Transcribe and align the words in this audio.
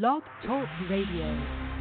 Blog 0.00 0.22
Talk 0.46 0.68
Radio. 0.88 1.71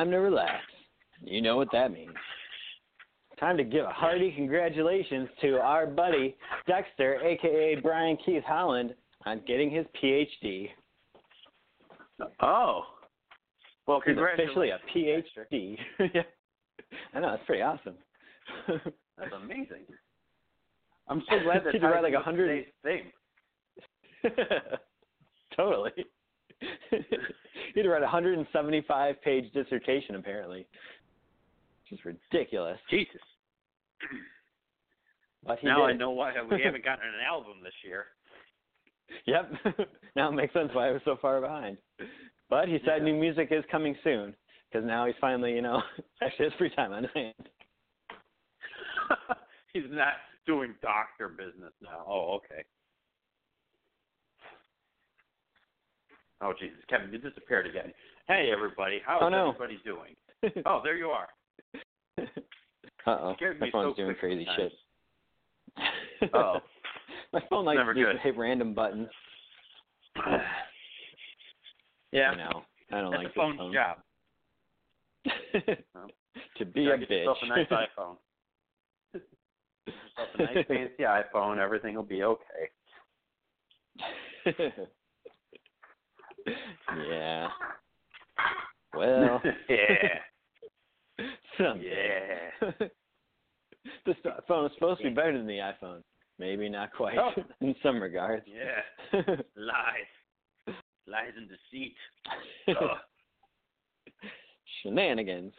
Time 0.00 0.10
to 0.12 0.16
relax. 0.16 0.62
You 1.22 1.42
know 1.42 1.58
what 1.58 1.68
that 1.72 1.92
means. 1.92 2.14
Time 3.38 3.58
to 3.58 3.64
give 3.64 3.84
a 3.84 3.90
hearty 3.90 4.32
congratulations 4.34 5.28
to 5.42 5.60
our 5.60 5.86
buddy 5.86 6.36
Dexter, 6.66 7.20
aka 7.22 7.74
Bryan 7.82 8.16
Keith 8.24 8.42
Holland, 8.46 8.94
on 9.26 9.42
getting 9.46 9.70
his 9.70 9.84
PhD. 10.02 10.68
Oh. 12.40 12.84
Well, 13.86 14.00
He's 14.06 14.16
officially 14.16 14.70
congratulations. 14.94 15.76
a 15.98 15.98
PhD. 15.98 16.10
yeah. 16.14 16.22
I 17.12 17.20
know, 17.20 17.30
that's 17.32 17.42
pretty 17.44 17.60
awesome. 17.62 17.96
That's 19.18 19.32
amazing. 19.36 19.84
I'm 21.08 21.22
so 21.28 21.40
glad 21.44 21.62
that 21.66 21.74
He'd 21.74 21.82
write 21.82 22.02
like 22.02 22.14
a 22.14 22.20
hundred- 22.20 22.64
theme. 22.82 23.10
totally. 25.54 25.90
He'd 27.74 27.86
write 27.86 28.02
a 28.02 28.06
175 28.06 29.22
page 29.22 29.52
dissertation, 29.52 30.16
apparently. 30.16 30.66
Which 31.90 31.98
is 31.98 32.04
ridiculous. 32.04 32.78
Jesus. 32.90 33.20
But 35.42 35.58
he 35.60 35.68
now 35.68 35.86
did. 35.86 35.94
I 35.94 35.98
know 35.98 36.10
why 36.10 36.34
we 36.50 36.60
haven't 36.62 36.84
gotten 36.84 37.08
an 37.08 37.14
album 37.26 37.62
this 37.62 37.72
year. 37.84 38.04
Yep. 39.26 39.52
now 40.16 40.28
it 40.28 40.32
makes 40.32 40.52
sense 40.52 40.68
why 40.72 40.88
I 40.88 40.92
was 40.92 41.00
so 41.04 41.16
far 41.20 41.40
behind. 41.40 41.78
But 42.48 42.68
he 42.68 42.78
said 42.84 42.98
Yeah. 42.98 43.04
new 43.04 43.14
music 43.18 43.48
is 43.50 43.64
coming 43.68 43.96
soon 44.04 44.36
because 44.70 44.86
now 44.86 45.06
he's 45.06 45.16
finally, 45.20 45.52
you 45.52 45.62
know, 45.62 45.82
actually 46.22 46.44
has 46.44 46.52
free 46.58 46.70
time 46.76 46.92
on 46.92 47.02
his 47.02 47.12
hands. 47.12 47.34
He's 49.72 49.82
not 49.90 50.14
doing 50.46 50.74
doctor 50.82 51.28
business 51.28 51.72
now. 51.82 52.04
Oh, 52.06 52.36
okay. 52.38 52.62
Oh, 56.42 56.52
Jesus. 56.58 56.78
Kevin, 56.88 57.12
you 57.12 57.18
disappeared 57.18 57.66
again. 57.66 57.92
Hey, 58.26 58.50
everybody. 58.52 59.00
How's 59.04 59.20
Oh, 59.22 59.28
no. 59.28 59.48
everybody 59.50 59.78
doing? 59.84 60.16
Oh, 60.64 60.80
there 60.82 60.96
you 60.96 61.08
are. 61.08 61.28
uh 62.18 62.24
oh, 63.06 63.34
my 63.60 63.70
phone's 63.70 63.94
so 63.96 64.02
doing 64.02 64.14
crazy 64.18 64.46
sometimes. 64.46 64.72
shit. 66.18 66.30
Oh. 66.34 66.58
my 67.32 67.40
phone 67.50 67.64
likes 67.64 67.78
Never 67.78 67.94
to 67.94 68.00
good. 68.02 68.18
hit 68.22 68.36
random 68.38 68.72
buttons. 68.74 69.08
yeah. 72.12 72.30
I 72.30 72.34
know. 72.36 72.62
I 72.92 73.00
don't 73.00 73.10
That's 73.10 73.24
like 73.24 73.34
the 73.34 73.40
phone's 73.40 73.58
this 73.58 73.74
job. 73.74 73.96
phone. 75.62 75.76
to 76.58 76.64
be 76.64 76.86
a 76.88 76.98
get 76.98 77.08
bitch. 77.08 77.18
yourself 77.24 77.38
a 77.42 77.46
nice 77.48 77.68
iPhone. 77.68 78.16
Yourself 79.86 80.28
a 80.38 80.42
nice 80.42 80.66
fancy 80.66 81.02
iPhone. 81.04 81.58
Everything 81.58 81.94
will 81.94 82.02
be 82.02 82.22
okay. 82.22 82.70
Yeah. 87.08 87.48
Well, 88.94 89.40
yeah. 89.68 91.24
someday. 91.58 92.38
Yeah. 92.62 92.70
this 94.06 94.16
phone 94.48 94.66
is 94.66 94.72
supposed 94.74 95.00
to 95.02 95.08
be 95.08 95.14
better 95.14 95.36
than 95.36 95.46
the 95.46 95.58
iPhone. 95.82 96.02
Maybe 96.38 96.68
not 96.68 96.92
quite 96.92 97.18
Oh. 97.18 97.30
in 97.60 97.74
some 97.82 98.02
regards. 98.02 98.44
Yeah. 98.46 99.20
Lies. 99.56 100.76
Lies 101.06 101.32
and 101.36 101.48
deceit. 101.48 101.94
Ugh. 102.68 102.96
Shenanigans. 104.82 105.52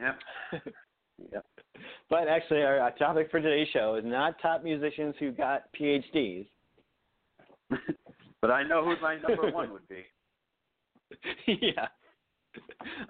Yep. 0.00 0.62
Yep. 1.32 1.44
But 2.08 2.28
actually, 2.28 2.62
our, 2.62 2.78
our 2.78 2.92
topic 2.92 3.30
for 3.30 3.40
today's 3.40 3.68
show 3.72 3.96
is 3.96 4.04
not 4.04 4.40
top 4.40 4.62
musicians 4.62 5.14
who 5.18 5.32
got 5.32 5.64
PhDs. 5.78 6.46
But 8.40 8.50
I 8.50 8.62
know 8.62 8.84
who 8.84 8.94
my 9.00 9.16
number 9.16 9.50
one 9.50 9.72
would 9.72 9.88
be. 9.88 10.04
yeah. 11.62 11.88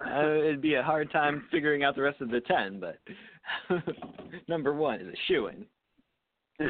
Uh, 0.05 0.35
it'd 0.35 0.61
be 0.61 0.75
a 0.75 0.83
hard 0.83 1.11
time 1.11 1.45
figuring 1.51 1.83
out 1.83 1.95
the 1.95 2.01
rest 2.01 2.21
of 2.21 2.29
the 2.29 2.41
ten, 2.41 2.79
but 2.79 2.99
number 4.47 4.73
one 4.73 4.99
is 4.99 5.07
a 5.07 5.17
shoe 5.27 5.47
in. 5.47 5.65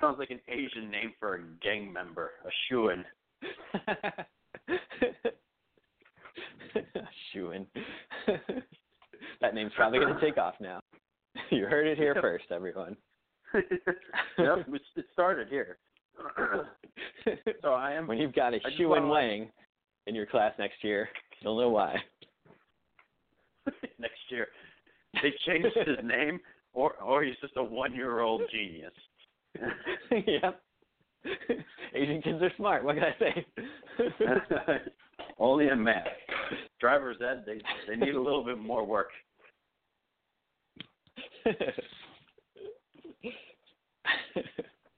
Sounds 0.00 0.18
like 0.18 0.30
an 0.30 0.40
Asian 0.48 0.90
name 0.90 1.12
for 1.18 1.36
a 1.36 1.40
gang 1.62 1.92
member, 1.92 2.30
a 2.44 2.50
shoo-in. 2.68 3.04
Shoeing. 7.34 7.66
that 9.40 9.54
name's 9.54 9.72
probably 9.74 9.98
going 9.98 10.14
to 10.14 10.20
take 10.20 10.36
off 10.38 10.54
now. 10.60 10.80
You 11.50 11.64
heard 11.66 11.86
it 11.86 11.98
here 11.98 12.14
first, 12.20 12.44
everyone. 12.50 12.96
Yep, 13.54 14.66
it 14.96 15.04
started 15.12 15.48
here. 15.48 15.78
so 17.62 17.68
I 17.72 17.92
am. 17.92 18.06
when 18.06 18.18
you've 18.18 18.34
got 18.34 18.54
a 18.54 18.58
shoe 18.76 18.94
in 18.94 19.08
wanna- 19.08 19.08
Wang 19.08 19.50
in 20.06 20.14
your 20.14 20.26
class 20.26 20.52
next 20.58 20.82
year, 20.82 21.08
you'll 21.40 21.60
know 21.60 21.68
why. 21.70 21.96
next 23.98 24.20
year. 24.30 24.48
They 25.22 25.32
changed 25.46 25.76
his 25.76 25.96
name, 26.04 26.38
or 26.72 26.94
or 27.02 27.22
he's 27.24 27.36
just 27.40 27.56
a 27.56 27.64
one-year-old 27.64 28.42
genius. 28.52 28.92
yep. 30.26 30.60
Asian 31.94 32.22
kids 32.22 32.40
are 32.42 32.52
smart. 32.56 32.84
What 32.84 32.96
can 32.96 33.04
I 33.04 33.18
say? 33.18 33.46
Only 35.38 35.68
in 35.68 35.82
math. 35.82 36.06
Driver's 36.80 37.16
ed, 37.20 37.44
they 37.46 37.60
they 37.88 37.96
need 37.96 38.14
a 38.14 38.20
little 38.20 38.44
bit 38.44 38.58
more 38.58 38.84
work. 38.86 39.08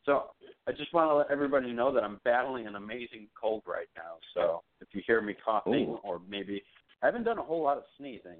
So 0.08 0.30
I 0.66 0.72
just 0.72 0.94
want 0.94 1.10
to 1.10 1.14
let 1.16 1.30
everybody 1.30 1.70
know 1.70 1.92
that 1.92 2.02
I'm 2.02 2.18
battling 2.24 2.66
an 2.66 2.76
amazing 2.76 3.28
cold 3.38 3.62
right 3.66 3.88
now. 3.94 4.16
So 4.32 4.62
if 4.80 4.88
you 4.92 5.02
hear 5.06 5.20
me 5.20 5.34
coughing, 5.44 5.74
Ooh. 5.74 5.98
or 6.02 6.18
maybe 6.26 6.62
I 7.02 7.06
haven't 7.06 7.24
done 7.24 7.36
a 7.36 7.42
whole 7.42 7.62
lot 7.62 7.76
of 7.76 7.82
sneezing 7.98 8.38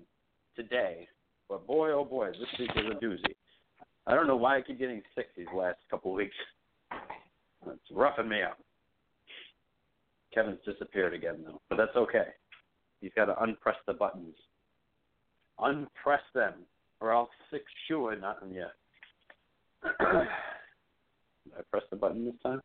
today, 0.57 1.07
but 1.47 1.67
boy, 1.67 1.91
oh 1.91 2.07
boy, 2.07 2.29
this 2.29 2.59
week 2.59 2.71
is 2.75 2.85
a 2.91 3.05
doozy. 3.05 3.35
I 4.07 4.15
don't 4.15 4.27
know 4.27 4.37
why 4.37 4.57
I 4.57 4.63
keep 4.63 4.79
getting 4.79 5.03
sick 5.15 5.27
these 5.37 5.47
last 5.55 5.77
couple 5.91 6.13
of 6.13 6.17
weeks. 6.17 6.35
It's 7.67 7.91
roughing 7.93 8.31
me 8.31 8.43
up. 8.43 8.57
Kevin's 10.33 10.61
disappeared 10.65 11.13
again 11.13 11.45
though, 11.45 11.61
but 11.69 11.77
that's 11.77 11.97
okay. 11.97 12.29
He's 13.03 13.13
got 13.15 13.27
to 13.27 13.43
unpress 13.43 13.77
the 13.87 13.93
buttons. 13.93 14.37
Unpress 15.59 16.23
them, 16.35 16.55
or 17.03 17.13
I'll 17.13 17.29
stick 17.49 17.65
shoe 17.87 18.09
in 18.09 18.25
on 18.25 18.55
you. 18.55 18.67
I 21.57 21.61
press 21.71 21.83
the 21.91 21.97
button 21.97 22.25
this 22.25 22.35
time? 22.43 22.61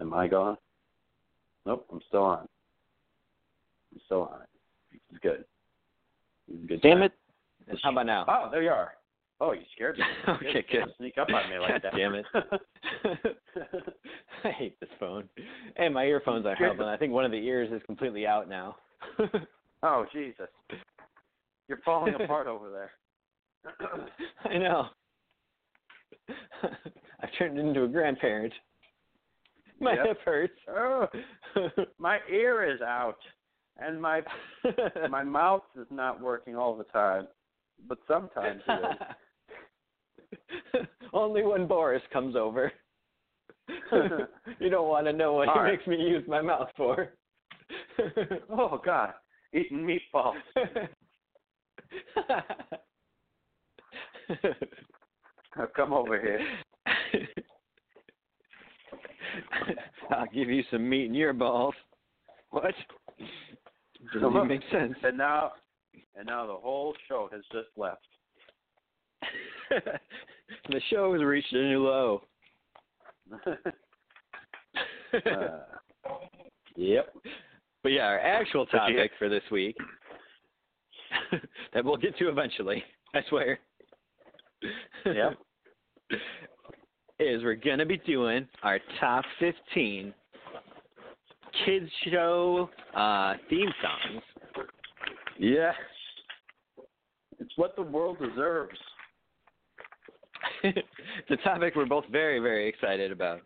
Am 0.00 0.14
I 0.14 0.28
gone? 0.28 0.56
Nope, 1.66 1.86
I'm 1.92 2.00
still 2.08 2.22
on. 2.22 2.48
I'm 3.92 4.00
still 4.06 4.22
on. 4.22 4.40
This 4.92 5.00
is 5.12 5.18
good. 5.22 5.44
Good 6.66 6.80
Damn 6.82 6.98
time. 6.98 7.02
it. 7.04 7.12
How 7.82 7.92
about 7.92 8.06
now? 8.06 8.24
Oh, 8.28 8.48
there 8.50 8.62
you 8.62 8.70
are. 8.70 8.92
Oh, 9.40 9.52
you 9.52 9.60
scared 9.74 9.98
me. 9.98 10.04
Okay, 10.28 10.64
good. 10.70 10.84
Sneak 10.98 11.18
up 11.18 11.28
on 11.28 11.50
me 11.50 11.58
like 11.58 11.82
that. 11.82 11.92
Damn 11.94 12.14
it. 12.14 12.24
I 14.44 14.50
hate 14.50 14.78
this 14.80 14.88
phone. 14.98 15.28
And 15.76 15.94
my 15.94 16.04
earphones 16.04 16.46
are 16.46 16.54
helping. 16.54 16.82
I 16.82 16.96
think 16.96 17.12
one 17.12 17.24
of 17.24 17.30
the 17.30 17.36
ears 17.36 17.70
is 17.72 17.82
completely 17.86 18.26
out 18.26 18.48
now. 18.48 18.76
oh, 19.82 20.06
Jesus. 20.12 20.48
You're 21.68 21.78
falling 21.84 22.14
apart 22.14 22.46
over 22.46 22.70
there. 22.70 22.90
I 24.44 24.58
know. 24.58 24.86
I've 27.20 27.30
turned 27.38 27.58
into 27.58 27.84
a 27.84 27.88
grandparent. 27.88 28.52
My 29.80 29.94
Yep. 29.94 30.06
hip 30.06 30.18
hurts. 30.24 30.58
oh, 30.68 31.06
my 31.98 32.18
ear 32.30 32.64
is 32.68 32.80
out, 32.80 33.18
and 33.76 34.00
my 34.02 34.22
my 35.08 35.22
mouth 35.38 35.62
is 35.80 35.86
not 35.90 36.20
working 36.20 36.56
all 36.56 36.76
the 36.76 36.82
time, 36.84 37.28
but 37.86 37.98
sometimes 38.08 38.60
it 38.66 38.98
is. 40.74 40.86
Only 41.12 41.44
when 41.44 41.68
Boris 41.68 42.02
comes 42.12 42.34
over. 42.34 42.72
you 44.58 44.68
don't 44.68 44.88
want 44.88 45.06
to 45.06 45.12
know 45.12 45.34
what 45.34 45.48
All 45.48 45.54
he 45.54 45.60
right. 45.60 45.72
makes 45.76 45.86
me 45.86 45.96
use 45.96 46.24
my 46.26 46.42
mouth 46.42 46.70
for. 46.76 47.10
oh 48.50 48.80
God, 48.84 49.12
eating 49.54 49.86
meatballs. 49.86 50.34
Now 55.56 55.66
Come 55.76 55.92
over 55.92 56.20
here. 56.20 56.40
I'll 60.10 60.26
give 60.32 60.48
you 60.48 60.62
some 60.70 60.88
meat 60.88 61.06
in 61.06 61.14
your 61.14 61.32
balls. 61.32 61.74
What? 62.50 62.74
Doesn't 64.12 64.28
even 64.28 64.48
make 64.48 64.62
sense. 64.70 64.94
And 65.02 65.18
now, 65.18 65.52
and 66.16 66.26
now 66.26 66.46
the 66.46 66.54
whole 66.54 66.94
show 67.08 67.28
has 67.32 67.42
just 67.52 67.68
left. 67.76 68.06
the 70.68 70.80
show 70.90 71.12
has 71.12 71.22
reached 71.22 71.52
a 71.52 71.56
new 71.56 71.84
low. 71.84 72.22
uh, 75.14 75.58
yep. 76.76 77.14
But 77.82 77.92
yeah, 77.92 78.02
our 78.02 78.18
actual 78.18 78.66
topic 78.66 79.10
for 79.18 79.28
this 79.28 79.42
week 79.50 79.76
that 81.72 81.84
we'll 81.84 81.96
get 81.96 82.16
to 82.18 82.28
eventually, 82.28 82.82
I 83.14 83.20
swear. 83.28 83.58
Yep. 85.04 85.38
Is 87.20 87.42
we're 87.42 87.56
gonna 87.56 87.84
be 87.84 87.96
doing 87.98 88.46
our 88.62 88.78
top 89.00 89.24
fifteen 89.40 90.14
kids 91.64 91.90
show 92.10 92.70
uh 92.94 93.34
theme 93.50 93.72
songs. 93.82 94.22
Yes. 95.38 95.74
It's 97.40 97.52
what 97.56 97.74
the 97.76 97.82
world 97.82 98.18
deserves. 98.18 98.78
it's 100.64 101.30
a 101.30 101.36
topic 101.38 101.74
we're 101.76 101.86
both 101.86 102.04
very, 102.10 102.38
very 102.40 102.68
excited 102.68 103.12
about. 103.12 103.40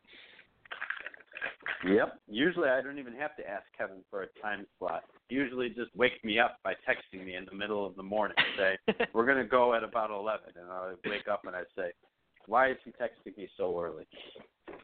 Yep. 1.87 2.19
Usually 2.29 2.69
I 2.69 2.81
don't 2.81 2.99
even 2.99 3.15
have 3.15 3.37
to 3.37 3.49
ask 3.49 3.65
Kevin 3.77 3.99
for 4.11 4.23
a 4.23 4.27
time 4.41 4.67
slot. 4.79 5.03
Usually 5.29 5.69
just 5.69 5.95
wake 5.97 6.23
me 6.25 6.39
up 6.39 6.59
by 6.63 6.75
texting 6.89 7.25
me 7.25 7.37
in 7.37 7.45
the 7.47 7.55
middle 7.55 7.87
of 7.87 7.97
the 7.97 8.03
morning 8.03 8.37
and 8.37 8.79
say, 8.97 9.07
We're 9.15 9.27
gonna 9.27 9.45
go 9.45 9.75
at 9.75 9.83
about 9.83 10.11
eleven 10.11 10.51
and 10.57 10.71
I 10.71 10.93
wake 11.09 11.29
up 11.31 11.43
and 11.47 11.57
I 11.57 11.63
say, 11.77 11.93
Why 12.47 12.71
is 12.71 12.77
he 12.85 12.91
texting 12.93 13.37
me 13.37 13.49
so 13.57 13.79
early? 13.81 14.07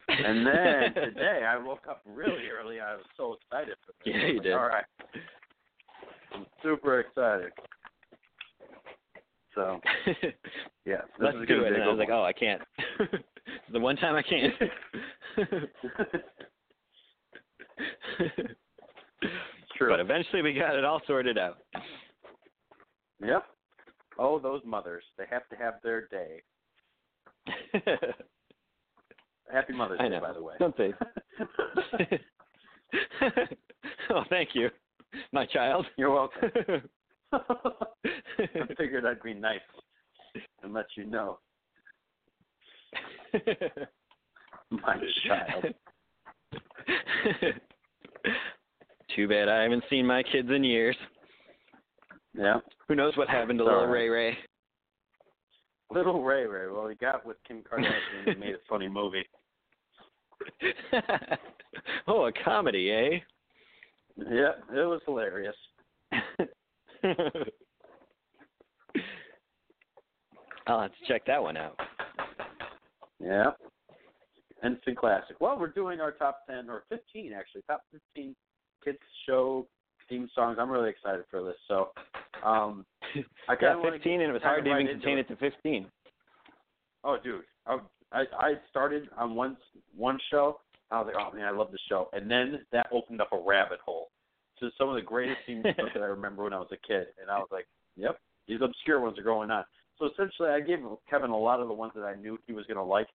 And 0.07 0.45
then 0.45 0.93
today 0.95 1.43
I 1.47 1.55
woke 1.57 1.87
up 1.89 2.01
really 2.05 2.47
early. 2.49 2.79
I 2.79 2.95
was 2.95 3.05
so 3.15 3.35
excited 3.35 3.75
for 3.85 3.93
this. 4.03 4.13
Yeah, 4.13 4.27
you 4.27 4.33
Like, 4.33 4.43
did. 4.43 4.53
All 4.53 4.67
right. 4.67 4.83
I'm 6.33 6.45
super 6.63 6.99
excited. 6.99 7.51
So 9.55 9.79
yeah, 10.85 11.01
this 11.01 11.19
Let's 11.19 11.37
is 11.37 11.47
do 11.47 11.63
it. 11.63 11.73
And 11.73 11.83
I 11.83 11.87
was 11.87 11.97
like, 11.97 12.09
oh, 12.09 12.23
I 12.23 12.33
can't. 12.33 12.61
the 13.71 13.79
one 13.79 13.95
time 13.97 14.15
I 14.15 14.21
can't. 14.23 14.53
True. 19.77 19.89
But 19.91 19.99
eventually 19.99 20.41
we 20.41 20.53
got 20.53 20.75
it 20.75 20.83
all 20.83 21.01
sorted 21.07 21.37
out. 21.37 21.59
Yep. 23.23 23.43
Oh, 24.17 24.39
those 24.39 24.61
mothers. 24.65 25.03
They 25.17 25.25
have 25.29 25.47
to 25.49 25.55
have 25.55 25.75
their 25.83 26.07
day. 26.07 26.41
Happy 29.51 29.73
Mother's 29.73 29.99
Day, 29.99 30.19
by 30.21 30.33
the 30.33 30.41
way. 30.41 30.53
Don't 30.59 30.75
say. 30.77 30.93
oh, 34.11 34.23
thank 34.29 34.49
you, 34.53 34.69
my 35.31 35.45
child. 35.45 35.85
You're 35.97 36.11
welcome. 36.11 36.49
I 37.33 37.39
figured 38.77 39.05
I'd 39.05 39.23
be 39.23 39.33
nice 39.33 39.59
and 40.63 40.73
let 40.73 40.85
you 40.95 41.05
know. 41.05 41.39
My 44.71 44.97
child. 45.27 45.73
Too 49.15 49.27
bad 49.27 49.49
I 49.49 49.63
haven't 49.63 49.83
seen 49.89 50.05
my 50.05 50.21
kids 50.23 50.49
in 50.51 50.63
years. 50.63 50.95
Yeah. 52.37 52.59
Who 52.87 52.95
knows 52.95 53.17
what 53.17 53.27
happened 53.27 53.59
to 53.59 53.65
all 53.65 53.71
little. 53.71 53.87
Ray 53.87 54.09
Ray? 54.09 54.37
Little 55.91 56.23
Ray 56.23 56.45
Ray. 56.45 56.67
Well, 56.71 56.87
he 56.87 56.95
got 56.95 57.25
with 57.25 57.37
Kim 57.47 57.63
Kardashian 57.63 58.27
and 58.27 58.35
he 58.35 58.39
made 58.39 58.55
a 58.55 58.59
funny 58.69 58.87
movie. 58.87 59.25
oh, 62.07 62.25
a 62.25 62.31
comedy, 62.43 62.91
eh? 62.91 63.19
Yeah, 64.17 64.51
it 64.71 64.85
was 64.85 65.01
hilarious. 65.05 65.55
I'll 70.67 70.81
have 70.81 70.91
to 70.91 71.07
check 71.07 71.25
that 71.25 71.41
one 71.41 71.57
out. 71.57 71.79
Yeah. 73.19 73.51
Instant 74.63 74.97
classic. 74.97 75.37
Well, 75.39 75.57
we're 75.57 75.71
doing 75.71 75.99
our 76.01 76.11
top 76.11 76.41
10, 76.49 76.69
or 76.69 76.83
15 76.89 77.33
actually, 77.33 77.61
top 77.67 77.81
15 77.91 78.35
kids 78.83 78.99
show 79.27 79.67
theme 80.09 80.29
songs. 80.35 80.57
I'm 80.59 80.69
really 80.69 80.89
excited 80.89 81.23
for 81.31 81.43
this. 81.43 81.55
So, 81.67 81.89
um, 82.45 82.85
I 83.47 83.55
got 83.55 83.81
15, 83.81 84.21
and 84.21 84.29
it 84.29 84.33
was 84.33 84.41
hard 84.41 84.63
to 84.63 84.69
kinda 84.69 84.79
even 84.81 84.87
right 84.87 85.01
contain 85.01 85.17
it. 85.17 85.21
it 85.21 85.27
to 85.29 85.35
15. 85.35 85.87
Oh, 87.03 87.17
dude, 87.23 87.43
I, 87.65 87.79
I 88.11 88.23
I 88.37 88.53
started 88.69 89.09
on 89.17 89.35
one 89.35 89.57
one 89.95 90.19
show. 90.29 90.59
I 90.91 90.99
was 90.99 91.13
like, 91.13 91.23
oh 91.23 91.35
man, 91.35 91.45
I 91.45 91.51
love 91.51 91.71
the 91.71 91.79
show, 91.87 92.09
and 92.13 92.29
then 92.29 92.65
that 92.71 92.87
opened 92.91 93.21
up 93.21 93.31
a 93.31 93.37
rabbit 93.37 93.79
hole 93.85 94.09
to 94.59 94.69
some 94.77 94.89
of 94.89 94.95
the 94.95 95.01
greatest 95.01 95.39
theme 95.47 95.63
songs 95.63 95.91
that 95.93 96.03
I 96.03 96.07
remember 96.07 96.43
when 96.43 96.53
I 96.53 96.59
was 96.59 96.69
a 96.71 96.87
kid, 96.87 97.07
and 97.21 97.29
I 97.29 97.37
was 97.37 97.47
like, 97.51 97.67
yep, 97.95 98.19
these 98.47 98.59
obscure 98.61 98.99
ones 98.99 99.17
are 99.17 99.23
going 99.23 99.51
on. 99.51 99.63
So 99.97 100.07
essentially, 100.07 100.49
I 100.49 100.59
gave 100.59 100.79
Kevin 101.09 101.29
a 101.29 101.37
lot 101.37 101.59
of 101.59 101.67
the 101.67 101.73
ones 101.73 101.93
that 101.95 102.03
I 102.03 102.15
knew 102.15 102.37
he 102.47 102.53
was 102.53 102.65
gonna 102.65 102.83
like, 102.83 103.07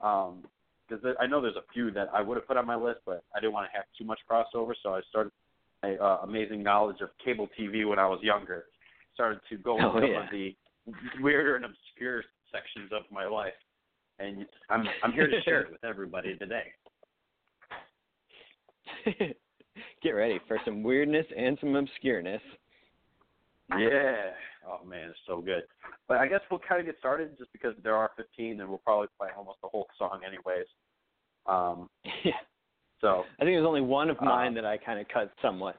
um, 0.00 0.44
because 0.88 1.04
I 1.20 1.26
know 1.26 1.40
there's 1.40 1.56
a 1.56 1.72
few 1.72 1.90
that 1.92 2.08
I 2.14 2.22
would 2.22 2.36
have 2.36 2.46
put 2.46 2.56
on 2.56 2.66
my 2.66 2.76
list, 2.76 3.00
but 3.04 3.22
I 3.34 3.40
didn't 3.40 3.52
want 3.52 3.70
to 3.70 3.76
have 3.76 3.84
too 3.96 4.04
much 4.04 4.20
crossover, 4.30 4.72
so 4.82 4.94
I 4.94 5.00
started 5.08 5.32
my 5.82 5.96
uh, 5.96 6.18
amazing 6.22 6.62
knowledge 6.62 7.00
of 7.00 7.10
cable 7.24 7.48
TV 7.58 7.86
when 7.88 7.98
I 7.98 8.06
was 8.06 8.20
younger. 8.22 8.64
Started 9.18 9.40
to 9.48 9.56
go 9.56 9.72
Oh, 9.80 9.96
into 9.96 10.06
some 10.06 10.10
yeah. 10.12 10.24
of 10.24 10.30
the 10.30 10.54
weirder 11.20 11.56
and 11.56 11.64
obscure 11.64 12.22
sections 12.52 12.92
of 12.92 13.02
my 13.10 13.26
life, 13.26 13.52
and 14.20 14.46
I'm 14.70 14.84
I'm 15.02 15.10
here 15.10 15.26
to 15.26 15.42
share 15.44 15.62
it 15.62 15.72
with 15.72 15.82
everybody 15.82 16.36
today. 16.36 16.66
Get 20.02 20.10
ready 20.10 20.38
for 20.46 20.60
some 20.64 20.84
weirdness 20.84 21.26
and 21.36 21.58
some 21.60 21.70
obscureness. 21.70 22.38
Yeah. 23.76 24.30
Oh 24.64 24.84
man, 24.86 25.08
it's 25.10 25.18
so 25.26 25.40
good. 25.40 25.64
But 26.06 26.18
I 26.18 26.28
guess 26.28 26.40
we'll 26.48 26.60
kind 26.60 26.80
of 26.80 26.86
get 26.86 26.96
started 27.00 27.36
just 27.38 27.50
because 27.52 27.74
there 27.82 27.96
are 27.96 28.12
15, 28.16 28.60
and 28.60 28.68
we'll 28.68 28.78
probably 28.78 29.08
play 29.18 29.30
almost 29.36 29.58
the 29.62 29.68
whole 29.68 29.88
song 29.98 30.20
anyways. 30.24 30.66
Um. 31.46 31.90
Yeah. 32.24 32.32
So 33.00 33.24
I 33.40 33.44
think 33.44 33.56
there's 33.56 33.66
only 33.66 33.80
one 33.80 34.10
of 34.10 34.16
Uh, 34.20 34.26
mine 34.26 34.54
that 34.54 34.64
I 34.64 34.76
kind 34.76 35.00
of 35.00 35.08
cut 35.08 35.32
somewhat. 35.42 35.76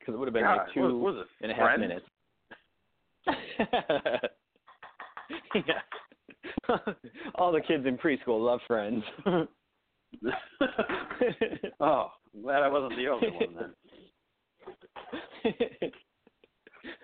Because 0.00 0.14
it 0.14 0.18
would 0.18 0.28
have 0.28 0.34
been 0.34 0.42
God, 0.42 0.56
like 0.56 0.74
two 0.74 0.98
what, 0.98 1.14
what 1.14 1.26
and 1.42 1.52
a 1.52 1.54
half 1.54 1.78
minutes. 1.78 2.06
yeah. 5.54 5.80
All 7.36 7.52
the 7.52 7.60
kids 7.60 7.86
in 7.86 7.98
preschool 7.98 8.44
love 8.44 8.60
friends. 8.66 9.04
oh, 11.80 12.10
I'm 12.34 12.42
glad 12.42 12.62
I 12.62 12.68
wasn't 12.68 12.96
the 12.96 13.08
only 13.08 13.30
one 13.30 13.54
then. 13.54 13.74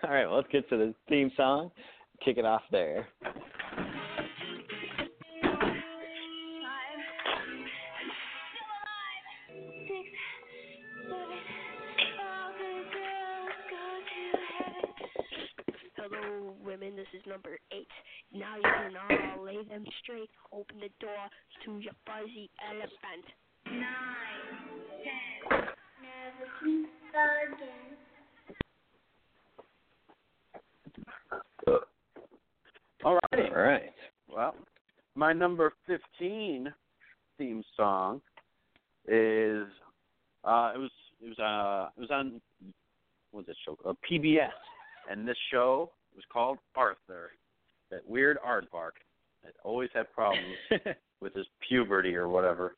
All 0.02 0.10
right, 0.10 0.26
well, 0.26 0.36
let's 0.36 0.48
get 0.50 0.68
to 0.70 0.76
the 0.76 0.94
theme 1.08 1.30
song. 1.36 1.70
Kick 2.24 2.38
it 2.38 2.44
off 2.44 2.62
there. 2.70 3.08
Hello, 16.20 16.54
women. 16.64 16.96
This 16.96 17.06
is 17.14 17.22
number 17.26 17.58
eight. 17.72 17.88
Now 18.32 18.56
you 18.56 18.62
can 18.62 18.94
all 18.96 19.44
lay 19.44 19.62
them 19.68 19.84
straight. 20.02 20.30
Open 20.52 20.76
the 20.80 20.90
door 21.00 21.28
to 21.64 21.78
your 21.80 21.92
fuzzy 22.06 22.50
elephant. 22.70 23.24
Nine, 23.66 23.82
ten. 25.02 25.60
Never 26.02 26.46
again. 27.52 27.86
All 33.04 33.18
right. 33.32 33.52
All 33.52 33.62
right. 33.62 33.92
Well, 34.32 34.54
my 35.14 35.32
number 35.32 35.72
15 35.86 36.72
theme 37.38 37.62
song 37.76 38.20
is 39.06 39.66
uh 40.44 40.72
it 40.74 40.78
was 40.78 40.90
it 41.22 41.28
was 41.28 41.38
uh 41.38 41.90
it 41.96 42.00
was 42.00 42.10
on 42.10 42.40
what 43.30 43.46
was 43.46 43.46
that 43.46 43.56
show? 43.64 43.76
Uh, 43.88 43.92
PBS. 44.10 44.48
And 45.10 45.28
this 45.28 45.36
show 45.52 45.90
was 46.16 46.24
called 46.32 46.58
Arthur. 46.74 47.30
That 47.90 48.00
weird 48.08 48.38
aardvark 48.44 48.98
that 49.44 49.52
always 49.62 49.90
had 49.94 50.12
problems 50.12 50.56
with 51.20 51.34
his 51.34 51.46
puberty 51.68 52.16
or 52.16 52.28
whatever. 52.28 52.74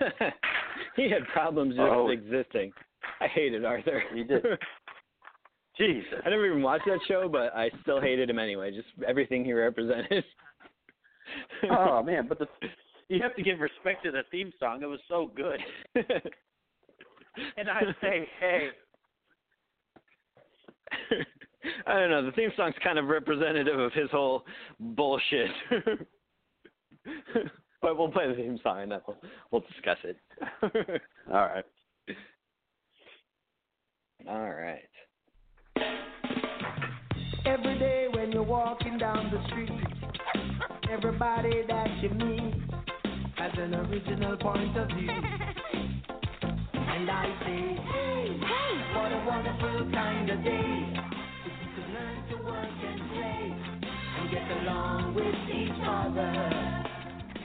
he 0.96 1.08
had 1.08 1.24
problems 1.32 1.76
just 1.76 1.88
Oh. 1.88 2.08
existing. 2.10 2.72
I 3.20 3.28
hated 3.28 3.64
Arthur. 3.64 4.02
He 4.12 4.24
did. 4.24 4.44
Jesus. 5.78 6.20
I 6.26 6.30
never 6.30 6.46
even 6.46 6.62
watched 6.62 6.84
that 6.86 6.98
show, 7.06 7.28
but 7.28 7.54
I 7.54 7.70
still 7.82 8.00
hated 8.00 8.28
him 8.28 8.38
anyway. 8.40 8.72
Just 8.72 8.88
everything 9.06 9.44
he 9.44 9.52
represented. 9.52 10.24
oh 11.70 12.02
man, 12.02 12.26
but 12.28 12.38
the 12.40 12.46
you 13.08 13.20
have 13.22 13.34
to 13.36 13.42
give 13.42 13.60
respect 13.60 14.02
to 14.04 14.10
the 14.10 14.22
theme 14.30 14.52
song. 14.58 14.82
It 14.82 14.86
was 14.86 15.00
so 15.08 15.30
good. 15.34 15.60
And 17.56 17.70
I 17.70 17.82
say, 18.02 18.28
hey, 18.40 18.68
I 21.86 22.00
don't 22.00 22.10
know. 22.10 22.24
The 22.24 22.32
theme 22.32 22.50
song's 22.56 22.74
kind 22.82 22.98
of 22.98 23.06
representative 23.06 23.78
of 23.78 23.92
his 23.92 24.10
whole 24.10 24.44
bullshit. 24.80 25.50
but 27.82 27.98
we'll 27.98 28.10
play 28.10 28.28
the 28.28 28.34
theme 28.34 28.58
song 28.62 28.82
and 28.82 28.92
then 28.92 29.00
we'll, 29.06 29.16
we'll 29.50 29.64
discuss 29.72 29.98
it. 30.04 30.16
all 31.32 31.46
right. 31.46 31.64
All 34.28 34.50
right. 34.50 34.88
Every 37.44 37.78
day 37.78 38.06
when 38.14 38.30
you're 38.30 38.44
walking 38.44 38.98
down 38.98 39.30
the 39.32 39.44
street, 39.48 39.70
everybody 40.90 41.62
that 41.66 41.88
you 42.00 42.10
meet 42.10 42.54
has 43.36 43.50
an 43.58 43.74
original 43.74 44.36
point 44.36 44.76
of 44.76 44.86
view. 44.88 45.10
And 46.74 47.10
I 47.10 47.24
say, 47.40 47.82
hey, 47.92 48.38
hey, 48.40 48.94
what 48.94 49.10
a 49.10 49.24
wonderful 49.26 49.90
kind 49.92 50.30
of 50.30 50.44
day. 50.44 51.11
Learn 51.92 52.28
to 52.30 52.36
work 52.44 52.78
and 52.86 53.00
play 53.10 53.52
and 54.18 54.30
get 54.30 54.50
along 54.62 55.14
with 55.14 55.34
each 55.52 55.76
other. 55.84 56.88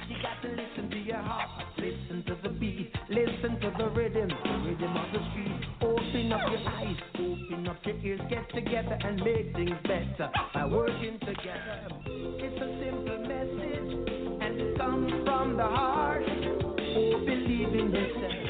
You 0.07 0.15
got 0.23 0.41
to 0.41 0.47
listen 0.47 0.89
to 0.89 0.97
your 0.97 1.17
heart, 1.17 1.49
listen 1.77 2.23
to 2.27 2.37
the 2.41 2.49
beat, 2.55 2.93
listen 3.09 3.59
to 3.59 3.73
the 3.77 3.89
rhythm, 3.89 4.29
the 4.29 4.57
rhythm 4.63 4.95
of 4.95 5.11
the 5.11 5.19
street. 5.31 5.61
Open 5.81 6.31
up 6.31 6.49
your 6.49 6.63
eyes, 6.65 6.95
open 7.15 7.67
up 7.67 7.85
your 7.85 7.97
ears, 7.97 8.21
get 8.29 8.49
together 8.55 8.97
and 9.01 9.21
make 9.21 9.53
things 9.53 9.75
better 9.83 10.31
by 10.53 10.65
working 10.65 11.19
together. 11.19 11.89
It's 12.07 12.61
a 12.61 12.69
simple 12.79 13.19
message 13.27 14.07
and 14.41 14.61
it 14.61 14.77
comes 14.77 15.11
from 15.25 15.57
the 15.57 15.63
heart. 15.63 16.23
Oh, 16.23 17.19
believe 17.25 17.73
in 17.75 17.91
yourself, 17.91 18.46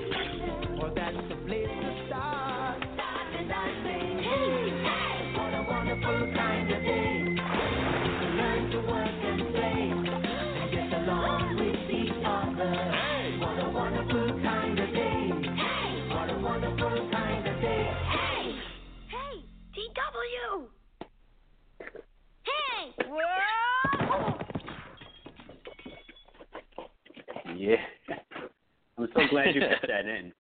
that 29.98 30.06
in. 30.06 30.32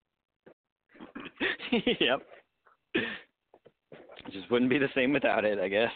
yep. 1.99 2.21
It 2.93 4.31
just 4.31 4.49
wouldn't 4.51 4.69
be 4.69 4.77
the 4.77 4.89
same 4.95 5.13
without 5.13 5.45
it, 5.45 5.59
I 5.59 5.67
guess. 5.67 5.91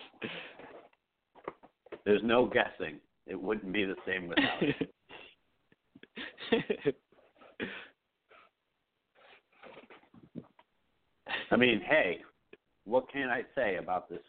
There's 2.05 2.21
no 2.23 2.45
guessing. 2.45 2.99
It 3.27 3.39
wouldn't 3.39 3.71
be 3.71 3.85
the 3.85 3.95
same 4.05 4.27
without 4.27 4.61
it. 4.61 4.91
I 11.51 11.57
mean, 11.57 11.81
hey, 11.87 12.19
what 12.85 13.09
can 13.11 13.29
I 13.29 13.43
say 13.55 13.75
about 13.75 14.09
this 14.09 14.21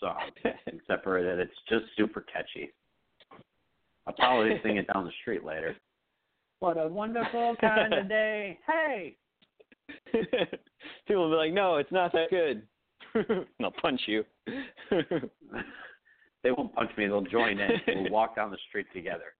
song 0.00 0.30
except 0.66 1.04
for 1.04 1.22
that 1.22 1.38
it's 1.38 1.52
just 1.68 1.84
super 1.96 2.24
catchy. 2.32 2.72
I'll 4.06 4.14
probably 4.14 4.60
sing 4.62 4.76
it 4.76 4.86
down 4.92 5.04
the 5.04 5.12
street 5.20 5.44
later. 5.44 5.74
What 6.60 6.78
a 6.78 6.88
wonderful 6.88 7.56
kind 7.60 7.92
of 7.92 8.08
day. 8.08 8.58
Hey. 8.66 9.16
People 11.06 11.24
will 11.24 11.30
be 11.30 11.36
like, 11.36 11.52
"No, 11.52 11.76
it's 11.76 11.92
not 11.92 12.12
that 12.12 12.30
good." 12.30 12.62
and 13.14 13.46
I'll 13.62 13.70
punch 13.70 14.00
you. 14.06 14.24
they 16.42 16.50
won't 16.50 16.74
punch 16.74 16.90
me, 16.96 17.06
they'll 17.06 17.22
join 17.22 17.58
in. 17.58 17.70
We'll 17.86 18.10
walk 18.10 18.36
down 18.36 18.50
the 18.50 18.58
street 18.68 18.86
together. 18.92 19.34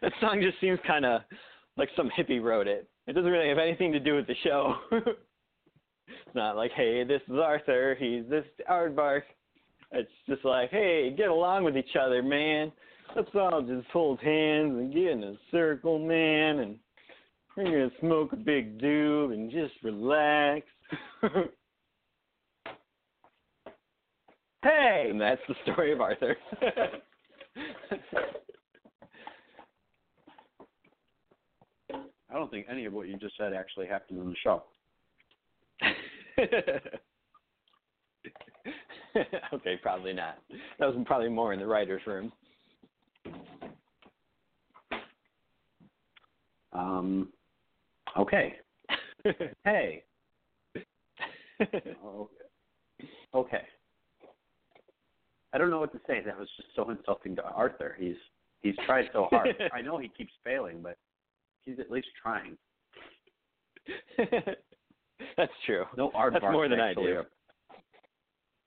that 0.00 0.12
song 0.20 0.40
just 0.42 0.60
seems 0.60 0.78
kind 0.86 1.04
of 1.04 1.22
like 1.76 1.88
some 1.96 2.10
hippie 2.18 2.42
wrote 2.42 2.66
it. 2.66 2.88
It 3.06 3.12
doesn't 3.14 3.30
really 3.30 3.48
have 3.48 3.58
anything 3.58 3.92
to 3.92 4.00
do 4.00 4.16
with 4.16 4.26
the 4.26 4.34
show. 4.42 4.74
it's 4.92 6.34
not 6.34 6.56
like, 6.56 6.72
hey, 6.72 7.04
this 7.04 7.22
is 7.28 7.36
Arthur, 7.36 7.96
he's 7.98 8.24
this 8.28 8.44
Aardvark. 8.68 9.22
It's 9.92 10.10
just 10.28 10.44
like, 10.44 10.70
hey, 10.70 11.12
get 11.16 11.28
along 11.28 11.64
with 11.64 11.76
each 11.76 11.96
other, 12.00 12.22
man. 12.22 12.70
Let's 13.16 13.30
all 13.34 13.62
just 13.62 13.88
hold 13.88 14.20
hands 14.20 14.78
and 14.78 14.92
get 14.92 15.08
in 15.08 15.24
a 15.24 15.34
circle, 15.50 15.98
man, 15.98 16.60
and 16.60 16.78
we're 17.56 17.64
gonna 17.64 17.90
smoke 18.00 18.32
a 18.32 18.36
big 18.36 18.80
doob 18.80 19.32
and 19.32 19.50
just 19.50 19.74
relax. 19.82 20.66
Hey. 24.62 25.08
and 25.10 25.20
that's 25.20 25.42
the 25.48 25.54
story 25.62 25.92
of 25.92 26.00
Arthur. 26.00 26.36
I 32.30 32.34
don't 32.34 32.50
think 32.50 32.66
any 32.70 32.84
of 32.84 32.92
what 32.92 33.08
you 33.08 33.16
just 33.16 33.36
said 33.36 33.52
actually 33.54 33.86
happened 33.86 34.20
in 34.20 34.28
the 34.28 34.36
show. 34.42 34.62
okay, 39.54 39.76
probably 39.82 40.12
not. 40.12 40.38
That 40.78 40.86
was 40.86 40.94
probably 41.06 41.28
more 41.28 41.52
in 41.52 41.58
the 41.58 41.66
writer's 41.66 42.06
room. 42.06 42.30
Um 46.72 47.28
okay. 48.18 48.56
Hey. 49.64 50.04
Oh, 52.02 52.30
okay. 53.34 53.62
I 55.52 55.58
don't 55.58 55.68
know 55.68 55.80
what 55.80 55.92
to 55.92 56.00
say. 56.06 56.22
That 56.24 56.38
was 56.38 56.48
just 56.56 56.68
so 56.74 56.88
insulting 56.88 57.36
to 57.36 57.42
Arthur. 57.42 57.96
He's 57.98 58.16
he's 58.62 58.74
tried 58.86 59.10
so 59.12 59.26
hard. 59.30 59.54
I 59.74 59.82
know 59.82 59.98
he 59.98 60.08
keeps 60.08 60.32
failing, 60.42 60.80
but 60.82 60.96
he's 61.64 61.78
at 61.78 61.90
least 61.90 62.08
trying. 62.22 62.56
That's 65.36 65.52
true. 65.66 65.84
No 65.96 66.10
aardvark. 66.10 66.32
That's 66.32 66.52
more 66.52 66.68
than 66.68 66.80
I 66.80 66.94
do. 66.94 67.22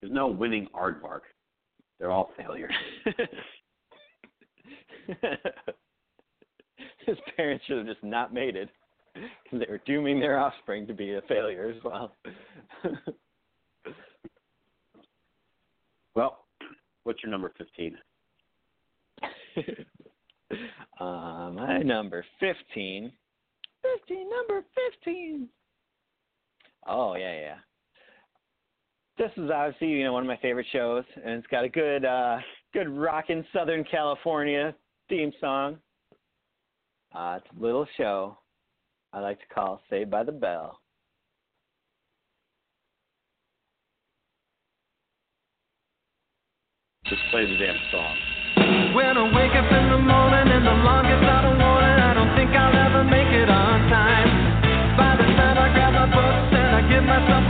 There's 0.02 0.14
no 0.14 0.28
winning 0.28 0.68
aardvark. 0.76 1.22
They're 2.00 2.12
all 2.12 2.32
failures. 2.38 2.74
His 7.08 7.18
parents 7.36 7.66
should 7.66 7.78
have 7.78 7.88
just 7.88 8.04
not 8.04 8.34
made 8.34 8.56
it 8.56 8.70
because 9.14 9.60
they 9.66 9.72
were 9.72 9.82
dooming 9.86 10.20
their 10.20 10.40
offspring 10.40 10.88
to 10.88 10.94
be 10.94 11.14
a 11.14 11.22
failure 11.28 11.74
as 11.76 11.84
well. 11.84 12.16
Well, 16.16 16.46
what's 17.04 17.24
your 17.24 17.32
number 17.32 17.52
15? 17.58 17.98
uh, 21.00 21.50
my 21.54 21.80
number 21.80 22.24
15. 22.40 23.12
15, 23.82 24.30
number 24.30 24.64
15. 25.02 25.50
Oh, 26.88 27.16
yeah, 27.16 27.40
yeah. 27.40 27.56
This 29.18 29.32
is 29.38 29.50
obviously, 29.52 29.90
you 29.90 30.04
know, 30.04 30.14
one 30.14 30.24
of 30.24 30.28
my 30.28 30.38
favorite 30.38 30.66
shows, 30.72 31.04
and 31.24 31.36
it's 31.36 31.48
got 31.48 31.64
a 31.64 31.70
good, 31.70 32.04
uh, 32.06 32.38
good 32.74 32.90
rockin' 32.90 33.46
Southern 33.54 33.84
California 33.84 34.74
theme 35.10 35.32
song. 35.40 35.78
Uh, 37.14 37.38
it's 37.38 37.46
a 37.56 37.62
little 37.64 37.86
show 37.96 38.38
I 39.14 39.20
like 39.20 39.40
to 39.40 39.46
call 39.54 39.82
Saved 39.90 40.10
by 40.10 40.24
the 40.24 40.32
Bell. 40.32 40.80
Just 47.06 47.22
play 47.30 47.46
the 47.46 47.58
damn 47.58 47.78
song. 47.92 48.18
When 48.96 49.18
I 49.18 49.30
wake 49.30 49.54
up 49.54 49.70
in 49.70 49.86
the 49.94 50.02
morning 50.02 50.50
and 50.50 50.66
the 50.66 50.74
alarm 50.74 51.06
gets 51.06 51.22
out 51.30 51.46
of 51.46 51.54
warning, 51.54 52.00
I 52.02 52.14
don't 52.18 52.34
think 52.34 52.50
I'll 52.50 52.74
ever 52.74 53.04
make 53.04 53.30
it 53.30 53.50
on 53.50 53.78
time. 53.94 54.98
By 54.98 55.14
the 55.22 55.30
time 55.38 55.58
I 55.62 55.70
grab 55.70 55.94
my 55.94 56.10
books 56.10 56.50
and 56.58 56.72
I 56.74 56.82
give 56.90 57.04
myself 57.06 57.43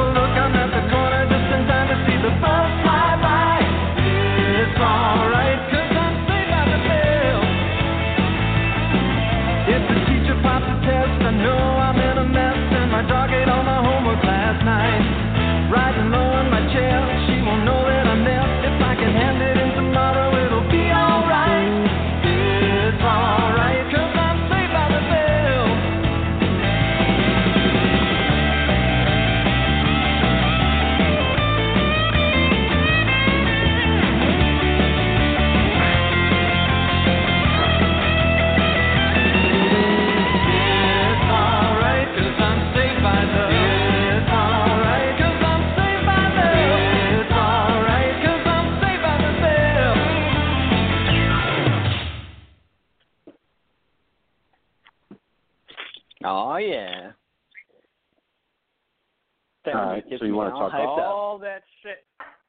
so 60.24 60.28
you 60.28 60.36
want 60.36 60.54
to 60.54 60.58
talk 60.58 60.74
up. 60.74 60.80
all 60.80 61.38
that 61.40 61.64
shit 61.82 62.06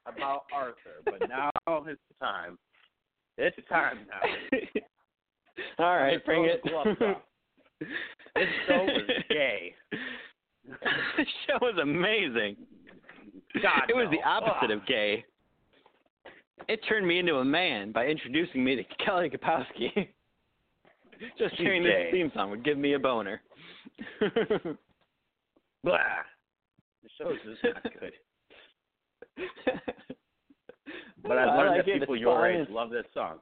about 0.07 0.45
Arthur, 0.55 1.03
but 1.05 1.21
now 1.29 1.51
it's 1.89 2.01
time. 2.21 2.57
It's 3.37 3.57
time 3.69 3.99
now. 4.09 4.61
all 5.85 5.97
right, 5.97 6.25
bring 6.25 6.45
it. 6.45 6.61
the 6.63 6.71
gloves 6.71 7.01
off. 7.01 7.17
This 8.37 8.49
show 8.69 8.85
was 8.85 9.11
gay. 9.29 9.75
the 10.65 11.25
show 11.47 11.59
was 11.61 11.77
amazing. 11.83 12.57
God, 13.61 13.83
it 13.89 13.97
was 13.97 14.07
no. 14.07 14.11
the 14.13 14.23
opposite 14.23 14.71
Ugh. 14.71 14.79
of 14.79 14.87
gay. 14.87 15.25
It 16.69 16.79
turned 16.89 17.09
me 17.09 17.19
into 17.19 17.37
a 17.39 17.45
man 17.45 17.91
by 17.91 18.07
introducing 18.07 18.63
me 18.63 18.77
to 18.77 18.85
Kelly 19.05 19.31
Kapowski. 19.31 19.91
Just 21.39 21.57
hearing 21.57 21.83
this 21.83 22.13
theme 22.13 22.31
song 22.35 22.51
would 22.51 22.65
give 22.65 22.79
me 22.79 22.95
a 22.95 22.99
boner. 23.01 23.41
Blah. 25.83 25.99
The 27.05 27.11
show's 27.19 27.39
just 27.45 27.63
not 27.63 27.83
good. 28.01 28.13
But 31.27 31.39
I 31.39 31.47
Well, 31.47 31.57
learned 31.57 31.77
like 31.77 31.87
that 31.87 31.99
people 31.99 32.17
your 32.17 32.47
age 32.47 32.69
love 32.71 32.91
this 32.91 33.07
song. 33.15 33.39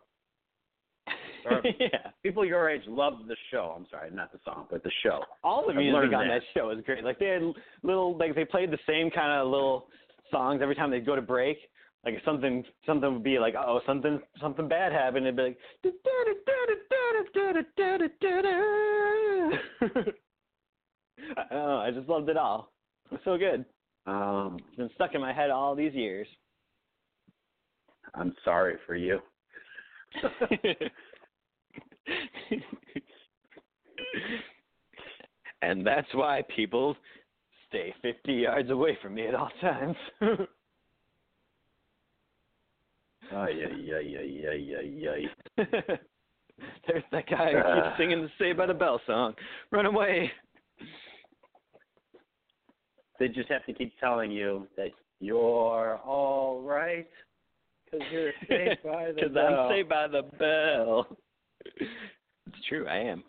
Yeah. 1.80 2.12
People 2.22 2.44
your 2.44 2.70
age 2.70 2.82
love 2.86 3.14
the 3.26 3.34
show. 3.50 3.74
I'm 3.76 3.84
sorry, 3.90 4.12
not 4.12 4.30
the 4.30 4.38
song, 4.44 4.66
but 4.70 4.84
the 4.84 4.92
show. 5.02 5.24
All 5.42 5.64
the 5.66 5.74
music 5.74 6.14
on 6.14 6.28
that. 6.28 6.28
that 6.28 6.42
show 6.54 6.68
was 6.68 6.78
great. 6.86 7.02
Like 7.02 7.18
they 7.18 7.26
had 7.26 7.42
little, 7.82 8.16
like 8.16 8.36
they 8.36 8.44
played 8.44 8.70
the 8.70 8.78
same 8.86 9.10
kind 9.10 9.32
of 9.32 9.48
little 9.48 9.88
songs 10.30 10.60
every 10.62 10.76
time 10.76 10.92
they'd 10.92 11.04
go 11.04 11.16
to 11.16 11.22
break. 11.22 11.58
Like 12.04 12.14
something, 12.24 12.64
something 12.86 13.12
would 13.14 13.24
be 13.24 13.40
like, 13.40 13.54
oh, 13.58 13.80
something, 13.84 14.20
something 14.40 14.68
bad 14.68 14.92
happened. 14.92 15.26
It'd 15.26 15.36
be 15.36 15.42
like, 15.42 15.58
I 21.36 21.42
don't 21.50 21.66
know. 21.66 21.78
I 21.78 21.90
just 21.90 22.08
loved 22.08 22.28
it 22.28 22.36
all. 22.36 22.71
It 23.12 23.16
was 23.16 23.24
so 23.26 23.36
good. 23.36 23.66
Um, 24.06 24.56
It's 24.68 24.76
been 24.76 24.88
stuck 24.94 25.14
in 25.14 25.20
my 25.20 25.34
head 25.34 25.50
all 25.50 25.74
these 25.74 25.92
years. 25.92 26.26
I'm 28.14 28.34
sorry 28.42 28.76
for 28.86 28.96
you. 28.96 29.18
and 35.60 35.86
that's 35.86 36.08
why 36.14 36.42
people 36.56 36.96
stay 37.68 37.94
50 38.00 38.32
yards 38.32 38.70
away 38.70 38.96
from 39.02 39.14
me 39.14 39.26
at 39.26 39.34
all 39.34 39.50
times. 39.60 39.96
Ay, 43.30 43.52
ay, 43.64 43.90
ay, 43.94 44.16
ay, 44.20 44.44
ay, 44.50 44.74
ay, 44.78 45.08
ay. 45.08 45.22
There's 46.86 47.04
that 47.12 47.26
guy 47.30 47.52
who 47.52 47.62
keeps 47.74 47.96
singing 47.98 48.22
the 48.22 48.28
Saved 48.38 48.58
by 48.58 48.66
the 48.66 48.74
Bell 48.74 49.00
song. 49.06 49.34
Run 49.70 49.86
away. 49.86 50.30
They 53.22 53.28
just 53.28 53.48
have 53.50 53.64
to 53.66 53.72
keep 53.72 53.92
telling 54.00 54.32
you 54.32 54.66
that 54.76 54.88
you're 55.20 55.96
all 56.04 56.60
right 56.60 57.06
because 57.84 58.04
you're 58.10 58.32
saved 58.48 58.82
by 58.82 59.06
the 59.06 59.12
Because 59.14 59.32
bell. 59.32 59.60
I'm 59.60 59.70
saved 59.70 59.88
by 59.88 60.08
the 60.08 60.22
bell. 60.40 61.06
It's 61.64 62.66
true, 62.68 62.88
I 62.88 62.96
am. 62.96 63.22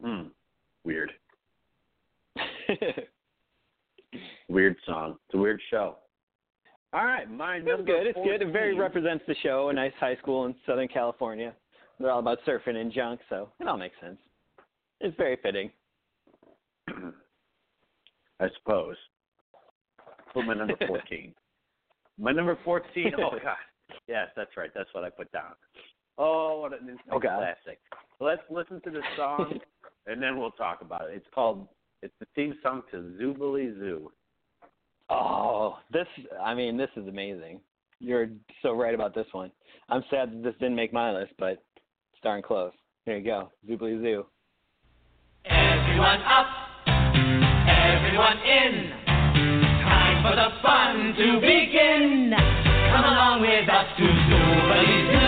Hmm. 0.00 0.28
Weird. 0.84 1.10
Weird 4.48 4.76
song. 4.86 5.16
It's 5.26 5.34
a 5.34 5.38
weird 5.38 5.60
show. 5.70 5.96
All 6.92 7.04
right, 7.04 7.28
my 7.28 7.56
It's 7.56 7.66
good. 7.84 8.06
It's 8.06 8.18
good. 8.22 8.42
It 8.42 8.52
very 8.52 8.78
represents 8.78 9.24
the 9.26 9.34
show. 9.42 9.70
A 9.70 9.72
nice 9.72 9.92
high 9.98 10.14
school 10.22 10.46
in 10.46 10.54
Southern 10.64 10.86
California. 10.86 11.52
They're 11.98 12.12
all 12.12 12.20
about 12.20 12.38
surfing 12.46 12.76
and 12.76 12.92
junk, 12.92 13.18
so 13.28 13.48
it 13.58 13.66
all 13.66 13.76
makes 13.76 13.96
sense. 14.00 14.18
It's 15.00 15.16
very 15.16 15.36
fitting. 15.42 15.72
I 18.40 18.48
suppose. 18.58 18.96
Put 20.32 20.46
my 20.46 20.54
number 20.54 20.74
14. 20.86 21.34
my 22.18 22.32
number 22.32 22.58
14. 22.64 23.12
Oh, 23.18 23.30
God. 23.42 23.56
Yes, 24.08 24.28
that's 24.34 24.56
right. 24.56 24.70
That's 24.74 24.88
what 24.94 25.04
I 25.04 25.10
put 25.10 25.30
down. 25.32 25.52
Oh, 26.16 26.60
what 26.60 26.72
an 26.72 26.88
instant 26.88 27.12
Oh, 27.12 27.20
classic. 27.20 27.78
Let's 28.20 28.42
listen 28.50 28.80
to 28.84 28.90
the 28.90 29.02
song, 29.16 29.58
and 30.06 30.22
then 30.22 30.38
we'll 30.38 30.52
talk 30.52 30.80
about 30.80 31.10
it. 31.10 31.16
It's 31.16 31.26
called, 31.34 31.68
it's 32.00 32.14
the 32.18 32.26
theme 32.34 32.54
song 32.62 32.82
to 32.90 32.96
Zoobly 33.20 33.78
Zoo. 33.78 34.10
Oh, 35.10 35.78
this, 35.92 36.06
I 36.42 36.54
mean, 36.54 36.78
this 36.78 36.88
is 36.96 37.06
amazing. 37.06 37.60
You're 37.98 38.28
so 38.62 38.72
right 38.72 38.94
about 38.94 39.14
this 39.14 39.26
one. 39.32 39.52
I'm 39.88 40.04
sad 40.10 40.32
that 40.32 40.42
this 40.42 40.54
didn't 40.54 40.76
make 40.76 40.92
my 40.92 41.12
list, 41.12 41.32
but 41.38 41.62
it's 42.12 42.22
darn 42.22 42.42
close. 42.42 42.72
Here 43.04 43.18
you 43.18 43.24
go. 43.24 43.50
Zoobly 43.68 44.00
Zoo. 44.02 44.24
Everyone 45.44 46.22
up, 46.22 46.46
everyone 48.04 48.38
in. 48.38 48.90
Time 49.06 50.22
for 50.26 50.34
the 50.34 50.48
fun 50.60 51.14
to 51.14 51.40
begin. 51.40 52.34
Come 52.34 53.04
along 53.04 53.40
with 53.42 53.68
us 53.68 53.86
to 53.96 54.02
Zoobly 54.02 55.21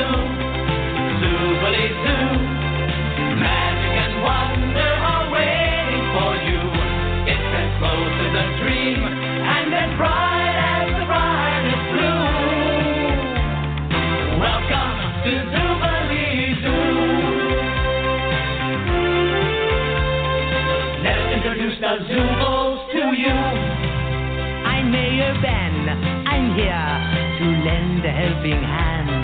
I'm 25.14 25.86
I'm 26.26 26.54
here 26.56 26.90
to 27.38 27.44
lend 27.64 28.04
a 28.04 28.10
helping 28.10 28.62
hand. 28.62 29.23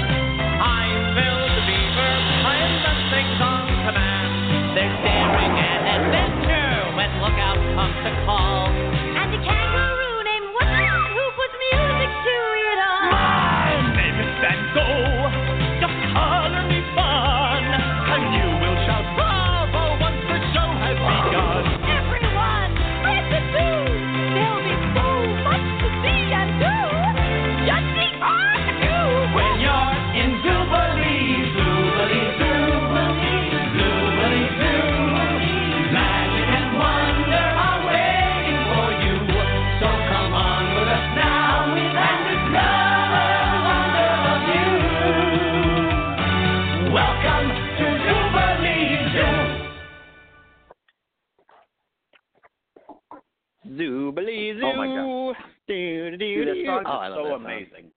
Zoo. 54.54 54.64
Oh, 54.64 54.76
my 54.76 54.86
God. 54.86 55.36
Do, 55.68 56.10
do, 56.12 56.16
Dude, 56.16 56.48
that 56.48 56.64
song 56.66 56.84
oh, 56.86 57.02
is 57.02 57.12
so 57.14 57.30
song. 57.30 57.44
amazing. 57.44 57.90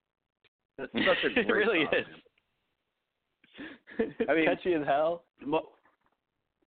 That's 0.77 0.91
such 0.93 1.31
a 1.35 1.39
it 1.39 1.47
really 1.51 1.85
song, 1.85 1.99
is. 1.99 2.05
I 4.29 4.33
mean- 4.33 4.45
catchy 4.45 4.73
as 4.73 4.85
hell. 4.85 5.23
Mo- 5.45 5.69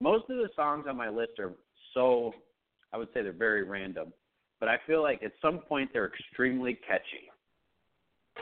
most 0.00 0.28
of 0.30 0.36
the 0.36 0.48
songs 0.54 0.86
on 0.88 0.96
my 0.96 1.08
list 1.08 1.38
are 1.38 1.52
so 1.94 2.32
I 2.92 2.98
would 2.98 3.08
say 3.14 3.22
they're 3.22 3.32
very 3.32 3.62
random, 3.64 4.12
but 4.60 4.68
I 4.68 4.76
feel 4.86 5.02
like 5.02 5.22
at 5.22 5.32
some 5.42 5.58
point 5.58 5.90
they're 5.92 6.06
extremely 6.06 6.74
catchy. 6.86 7.30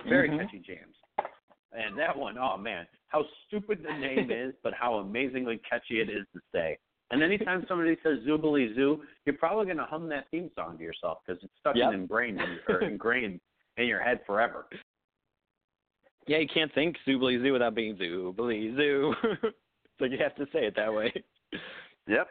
Very 0.09 0.29
Mhm. 0.29 0.39
catchy 0.41 0.59
jams. 0.59 0.97
And 1.73 1.97
that 1.99 2.17
one, 2.17 2.37
oh 2.39 2.57
man, 2.57 2.87
how 3.09 3.25
stupid 3.47 3.83
the 3.83 3.93
name 3.93 4.31
is, 4.33 4.55
but 4.63 4.75
how 4.75 4.97
amazingly 4.97 5.59
catchy 5.59 6.01
it 6.01 6.09
is 6.11 6.27
to 6.35 6.41
say. 6.53 6.79
And 7.15 7.23
anytime 7.23 7.65
somebody 7.69 7.97
says 8.03 8.19
Zoobly 8.27 8.75
Zoo, 8.75 9.03
you're 9.25 9.37
probably 9.37 9.67
going 9.67 9.77
to 9.79 9.85
hum 9.85 10.09
that 10.09 10.27
theme 10.31 10.51
song 10.55 10.77
to 10.79 10.83
yourself 10.85 11.19
because 11.27 11.43
it's 11.43 11.53
stuck 11.61 11.77
Yep. 11.77 11.93
and 11.93 12.03
ingrained 12.03 12.41
in, 12.41 12.59
or 12.69 12.81
ingrained 12.83 13.41
in 13.77 13.87
your 13.87 14.03
head 14.03 14.21
forever. 14.27 14.67
Yeah, 16.27 16.39
you 16.39 16.49
can't 16.53 16.73
think 16.75 16.97
Zoobly 17.07 17.41
Zoo 17.43 17.53
without 17.53 17.75
being 17.75 17.97
Zoobly 17.97 18.75
Zoo. 18.77 19.15
so 19.99 20.05
you 20.07 20.19
have 20.19 20.35
to 20.37 20.47
say 20.53 20.67
it 20.67 20.75
that 20.77 20.93
way. 20.93 21.13
Yep. 22.09 22.29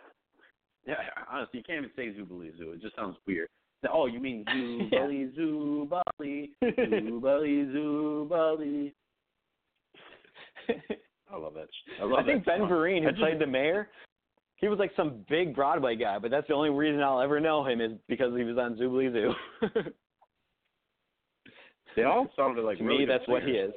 Yeah, 0.86 0.96
honestly, 1.32 1.60
you 1.60 1.64
can't 1.64 1.86
even 1.86 1.92
say 1.96 2.20
Zoobly 2.20 2.58
Zoo. 2.58 2.72
It 2.72 2.82
just 2.82 2.96
sounds 2.96 3.16
weird. 3.26 3.48
Oh, 3.92 4.06
you 4.08 4.20
mean 4.20 4.44
Zoobly 4.50 5.38
Zoobly, 5.38 6.50
Zoobly 6.64 7.74
Zoobly. 7.74 8.92
I 11.32 11.38
love 11.38 11.54
that. 11.56 11.68
I 12.02 12.06
love 12.06 12.20
I 12.20 12.24
think 12.26 12.46
that 12.46 12.60
Ben. 12.60 12.68
Vereen, 12.70 13.04
who 13.04 13.10
just- 13.10 13.22
played 13.22 13.40
the 13.40 13.48
mayor, 13.48 13.90
he 14.64 14.70
was 14.70 14.80
like 14.80 14.92
some 14.96 15.26
big 15.30 15.54
Broadway 15.54 15.96
guy, 15.98 16.18
but 16.20 16.32
that's 16.32 16.48
the 16.48 16.54
only 16.54 16.70
reason 16.70 17.02
I'll 17.04 17.20
ever 17.20 17.42
know 17.42 17.66
him 17.66 17.82
is 17.82 17.92
because 18.08 18.34
he 18.38 18.46
was 18.46 18.58
on 18.58 18.78
Zoobly 18.78 19.12
Zoo. 19.12 19.34
They 21.96 22.04
all 22.04 22.28
sounded 22.36 22.64
like 22.66 22.78
to 22.80 22.84
really 22.84 23.00
me, 23.00 23.06
that's 23.06 23.28
what 23.28 23.44
he 23.44 23.52
is. 23.52 23.72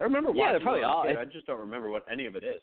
I 0.00 0.04
remember 0.04 0.30
Yeah, 0.34 0.52
they're 0.52 0.60
probably 0.60 0.80
it 0.80 0.84
as 0.84 0.88
a 0.88 0.92
all- 0.92 1.18
I 1.20 1.24
just 1.26 1.46
don't 1.46 1.60
remember 1.60 1.90
what 1.90 2.04
any 2.10 2.26
of 2.26 2.36
it 2.36 2.44
is. 2.44 2.62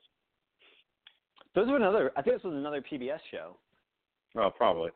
Those 1.56 1.68
were 1.68 1.76
another. 1.76 2.12
I 2.18 2.22
think 2.24 2.38
this 2.38 2.44
was 2.44 2.56
another 2.56 2.82
PBS 2.82 3.20
show, 3.32 3.58
Oh, 4.36 4.50
probably. 4.50 4.90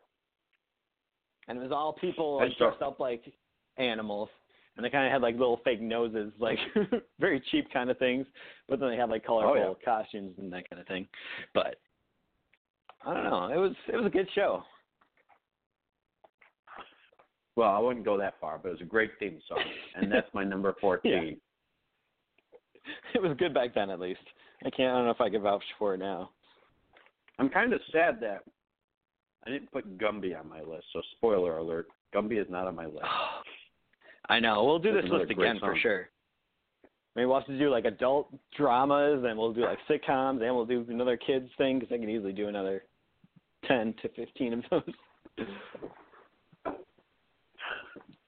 and 1.47 1.59
it 1.59 1.61
was 1.61 1.71
all 1.71 1.93
people 1.93 2.37
like 2.37 2.57
dressed 2.57 2.81
up 2.81 2.99
like 2.99 3.31
animals, 3.77 4.29
and 4.75 4.83
they 4.83 4.89
kind 4.89 5.05
of 5.05 5.11
had 5.11 5.21
like 5.21 5.35
little 5.35 5.59
fake 5.63 5.81
noses, 5.81 6.31
like 6.39 6.57
very 7.19 7.39
cheap 7.51 7.71
kind 7.71 7.91
of 7.91 7.99
things. 7.99 8.25
But 8.67 8.79
then 8.79 8.89
they 8.89 8.97
had 8.97 9.09
like 9.09 9.23
colorful 9.23 9.51
Oh, 9.55 9.77
yeah. 9.79 9.85
costumes 9.85 10.33
and 10.39 10.51
that 10.51 10.67
kind 10.67 10.79
of 10.81 10.87
thing. 10.87 11.07
But 11.53 11.75
I 13.07 13.13
don't 13.13 13.23
know. 13.23 13.47
It 13.53 13.57
was 13.57 13.73
it 13.87 13.95
was 13.95 14.05
a 14.05 14.09
good 14.09 14.27
show. 14.35 14.63
Well, 17.55 17.69
I 17.69 17.79
wouldn't 17.79 18.05
go 18.05 18.17
that 18.17 18.35
far, 18.41 18.59
but 18.61 18.69
it 18.69 18.71
was 18.73 18.81
a 18.81 18.85
great 18.85 19.11
theme 19.17 19.39
song, 19.47 19.63
and 19.95 20.11
that's 20.11 20.27
my 20.33 20.43
number 20.43 20.75
fourteen. 20.81 21.37
It 23.15 23.21
was 23.21 23.35
good 23.37 23.53
back 23.53 23.73
then, 23.73 23.89
at 23.89 23.99
least. 23.99 24.19
I 24.65 24.69
can't. 24.69 24.91
I 24.91 24.97
don't 24.97 25.05
know 25.05 25.11
if 25.11 25.21
I 25.21 25.29
could 25.29 25.41
vouch 25.41 25.63
for 25.79 25.93
it 25.93 25.99
now. 25.99 26.31
I'm 27.39 27.49
kind 27.49 27.71
of 27.71 27.79
sad 27.93 28.19
that 28.21 28.43
I 29.45 29.51
didn't 29.51 29.71
put 29.71 29.97
Gumby 29.97 30.37
on 30.37 30.49
my 30.49 30.61
list. 30.61 30.85
So, 30.91 31.01
spoiler 31.15 31.57
alert: 31.57 31.87
Gumby 32.13 32.41
is 32.41 32.47
not 32.49 32.67
on 32.67 32.75
my 32.75 32.87
list. 32.87 33.05
I 34.29 34.41
know. 34.41 34.65
We'll 34.65 34.79
do 34.79 34.93
That's 34.93 35.05
this 35.05 35.13
list 35.13 35.31
again 35.31 35.59
for 35.59 35.77
sure. 35.77 36.09
Maybe 37.15 37.25
we'll 37.25 37.39
have 37.39 37.47
to 37.47 37.57
do 37.57 37.69
like 37.69 37.85
adult 37.85 38.33
dramas, 38.57 39.23
and 39.25 39.37
we'll 39.37 39.53
do 39.53 39.61
like 39.61 39.79
sitcoms, 39.89 40.43
and 40.43 40.53
we'll 40.53 40.65
do 40.65 40.85
another 40.89 41.15
kids 41.15 41.49
thing 41.57 41.79
because 41.79 41.93
I 41.93 41.97
can 41.97 42.09
easily 42.09 42.33
do 42.33 42.49
another 42.49 42.83
ten 43.65 43.93
to 44.01 44.09
fifteen 44.09 44.53
of 44.53 44.63
those. 44.69 45.45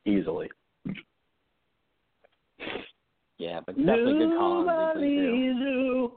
Easily. 0.06 0.50
Yeah, 3.38 3.60
but 3.66 3.78
definitely 3.78 4.14
good 4.20 4.38
call 4.38 4.70
on 4.70 5.02
these 5.02 5.20
things, 5.20 5.56
too. 5.60 6.12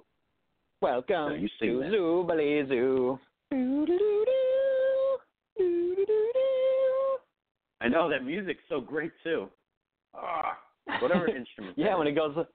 Welcome 0.81 1.29
No, 1.29 1.35
you 1.35 1.49
sing 1.61 1.69
to 1.75 1.79
that. 1.79 1.93
Zoobly 1.93 2.69
Zoo. 2.69 3.19
I 7.81 7.89
know 7.89 8.09
that 8.09 8.25
music's 8.25 8.63
so 8.69 8.81
great 8.81 9.13
too. 9.23 9.49
Ah, 10.15 10.57
whatever 11.01 11.29
instrument. 11.37 11.77
Yeah, 11.77 11.91
that 11.91 11.99
when 11.99 12.07
is. 12.09 12.13
it 12.13 12.17
goes, 12.17 12.47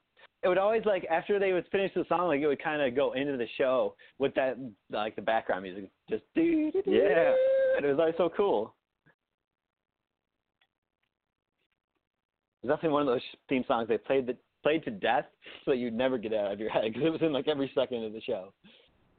it 0.43 0.47
would 0.47 0.58
always 0.58 0.86
like 0.86 1.06
after 1.10 1.39
they 1.39 1.54
would 1.54 1.65
finish 1.71 1.91
the 1.95 2.06
song, 2.08 2.28
like 2.28 2.41
it 2.41 2.47
would 2.47 2.62
kind 2.62 2.82
of 2.82 2.95
go 2.95 3.13
into 3.13 3.38
the 3.38 3.47
show 3.58 3.95
with 4.19 4.34
that 4.36 4.58
like 4.89 5.15
the 5.15 5.21
background 5.21 5.63
music, 5.63 5.89
just. 6.10 6.23
Yeah. 6.36 7.34
and 7.76 7.86
it 7.86 7.89
was 7.89 8.00
always 8.00 8.15
so 8.17 8.30
cool. 8.36 8.73
It 12.63 12.67
was 12.67 12.76
definitely 12.76 12.93
one 12.93 13.02
of 13.04 13.08
those 13.08 13.21
theme 13.50 13.63
songs 13.67 13.88
they 13.88 13.97
played 13.97 14.28
that 14.28 14.38
played 14.63 14.84
to 14.86 14.91
death, 14.91 15.26
so 15.63 15.71
that 15.71 15.78
you'd 15.78 15.93
never 15.93 16.17
get 16.17 16.34
out 16.34 16.52
of 16.52 16.60
your 16.60 16.69
head 16.69 16.84
because 16.88 17.04
it 17.04 17.10
was 17.10 17.21
in 17.21 17.32
like 17.34 17.47
every 17.47 17.71
second 17.73 18.04
of 18.04 18.13
the 18.13 18.21
show. 18.21 18.54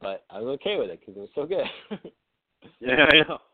But 0.01 0.25
I 0.31 0.41
was 0.41 0.59
okay 0.61 0.77
with 0.79 0.91
it 0.91 1.01
because 1.01 1.17
it 1.17 1.21
was 1.21 1.31
so 1.35 1.47
good. 1.47 1.65
Yeah, 2.81 3.07
I 3.13 3.17
know. 3.19 3.39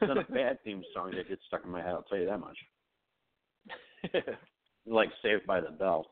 It's 0.00 0.08
not 0.08 0.16
a 0.16 0.32
bad 0.32 0.58
theme 0.64 0.82
song 0.94 1.12
that 1.14 1.28
gets 1.28 1.42
stuck 1.46 1.62
in 1.64 1.70
my 1.70 1.80
head. 1.80 1.90
I'll 1.90 2.02
tell 2.02 2.18
you 2.18 2.26
that 2.26 2.40
much. 2.40 2.56
Like 4.86 5.08
Saved 5.22 5.46
by 5.46 5.60
the 5.60 5.70
Bell. 5.70 6.06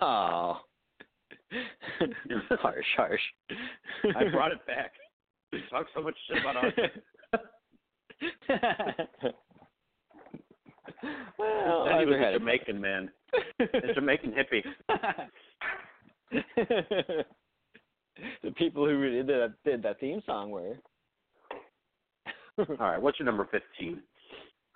oh. 0.00 0.60
harsh, 2.50 2.86
harsh. 2.96 3.20
I 4.16 4.24
brought 4.30 4.52
it 4.52 4.64
back. 4.66 4.92
Talk 5.70 5.86
so 5.94 6.02
much 6.02 6.14
shit 6.28 6.38
about 6.38 6.64
us. 6.64 6.72
well, 11.38 11.98
he 11.98 12.06
was 12.06 12.14
a 12.14 12.18
had 12.18 12.34
it. 12.34 12.38
Jamaican 12.38 12.80
man, 12.80 13.10
a 13.60 13.94
Jamaican 13.94 14.32
hippie. 14.32 14.64
the 18.42 18.50
people 18.56 18.86
who 18.86 19.10
did 19.10 19.26
that, 19.26 19.54
did 19.64 19.82
that 19.82 19.98
theme 19.98 20.22
song 20.24 20.50
were. 20.50 20.78
All 22.58 22.76
right, 22.78 23.00
what's 23.00 23.18
your 23.18 23.26
number 23.26 23.48
fifteen 23.50 24.02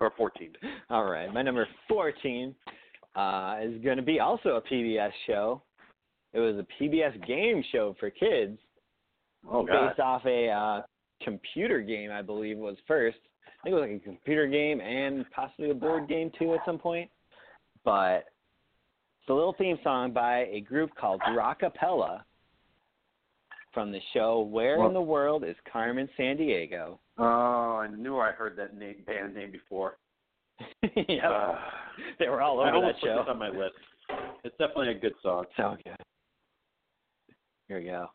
or 0.00 0.12
fourteen? 0.16 0.52
All 0.90 1.04
right, 1.04 1.32
my 1.32 1.42
number 1.42 1.66
14 1.88 2.54
uh, 3.16 3.56
is 3.62 3.82
going 3.82 3.96
to 3.96 4.02
be 4.02 4.20
also 4.20 4.50
a 4.56 4.62
PBS 4.62 5.10
show. 5.26 5.62
It 6.32 6.40
was 6.40 6.56
a 6.56 6.82
PBS 6.82 7.26
game 7.26 7.62
show 7.70 7.94
for 8.00 8.10
kids 8.10 8.58
Oh 9.50 9.64
God. 9.64 9.88
based 9.88 10.00
off 10.00 10.22
a 10.26 10.48
uh, 10.48 10.82
computer 11.22 11.80
game, 11.80 12.10
I 12.10 12.22
believe 12.22 12.58
was 12.58 12.76
first. 12.88 13.18
I 13.46 13.62
think 13.64 13.72
it 13.76 13.80
was 13.80 13.88
like 13.88 14.00
a 14.00 14.04
computer 14.04 14.46
game 14.46 14.80
and 14.80 15.24
possibly 15.30 15.70
a 15.70 15.74
board 15.74 16.08
game 16.08 16.30
too 16.38 16.54
at 16.54 16.60
some 16.66 16.78
point. 16.78 17.08
But 17.84 18.24
it's 19.20 19.28
a 19.30 19.32
little 19.32 19.54
theme 19.56 19.78
song 19.84 20.12
by 20.12 20.46
a 20.52 20.60
group 20.60 20.90
called 21.00 21.20
Rockapella 21.30 22.22
from 23.74 23.90
the 23.92 24.00
show 24.12 24.40
Where 24.40 24.78
Well- 24.78 24.88
in 24.88 24.94
the 24.94 25.02
World 25.02 25.44
is 25.44 25.56
Carmen 25.70 26.08
Sandiego? 26.18 26.98
Oh, 27.18 27.78
I 27.82 27.88
knew 27.88 28.18
I 28.18 28.30
heard 28.32 28.56
that 28.56 28.76
name, 28.76 29.02
band 29.06 29.34
name 29.34 29.50
before. 29.50 29.98
yep. 30.82 31.24
Uh, 31.24 31.54
they 32.18 32.28
were 32.28 32.40
all 32.40 32.60
I 32.60 32.68
over 32.68 32.70
that 32.70 32.76
almost 32.76 33.00
put 33.00 33.06
show. 33.08 33.16
this 33.18 33.26
on 33.28 33.38
my 33.38 33.48
list. 33.48 33.74
It's 34.44 34.56
definitely 34.58 34.90
a 34.90 34.98
good 34.98 35.14
song. 35.22 35.44
So 35.56 35.76
good. 35.84 35.96
Here 37.68 37.78
we 37.80 37.86
go. 37.86 38.08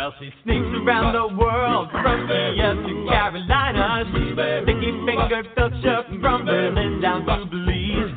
Well, 0.00 0.14
she 0.18 0.32
sneaks 0.44 0.72
around 0.80 1.12
the 1.12 1.28
world 1.36 1.92
from 1.92 2.24
Kiev 2.24 2.72
to 2.88 2.94
Carolina. 3.04 4.00
She's 4.08 4.32
sticky 4.32 4.96
fingered 5.04 5.52
filter 5.52 6.08
from 6.24 6.46
Berlin 6.46 7.02
down 7.02 7.28
to 7.28 7.44
Belize. 7.44 8.08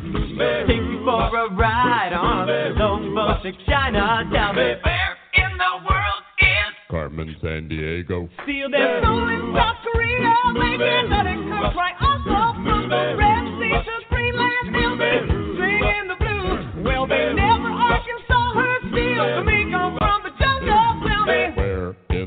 Take 0.64 0.80
you 0.80 1.04
for 1.04 1.28
a 1.28 1.52
ride 1.52 2.16
on 2.16 2.48
a 2.48 2.72
long 2.80 3.12
boat 3.12 3.44
to 3.44 3.52
China. 3.68 4.24
Tell 4.32 4.56
me 4.56 4.80
where 4.80 5.14
in 5.36 5.52
the 5.60 5.74
world 5.84 6.24
is 6.40 6.72
Carmen 6.88 7.36
Sandiego. 7.44 8.32
Feel 8.48 8.72
They're 8.72 9.04
that 9.04 9.28
in 9.36 9.52
South 9.52 9.84
Korea, 9.84 10.32
making 10.56 11.12
nothing 11.12 11.52
comes 11.52 11.76
right 11.76 12.00
also 12.00 12.64
from 12.64 12.88
the 12.88 13.04
Red 13.20 13.44
Sea 13.60 13.76
to 13.76 13.96
Greenland, 14.08 14.72
they'll 14.72 14.96
be 14.96 15.12
singing 15.60 16.08
the 16.08 16.16
blues. 16.16 16.64
Well, 16.88 17.12
they 17.12 17.36
never 17.36 17.68
Arkansas 17.76 18.56
heard 18.56 18.88
steel. 18.88 19.53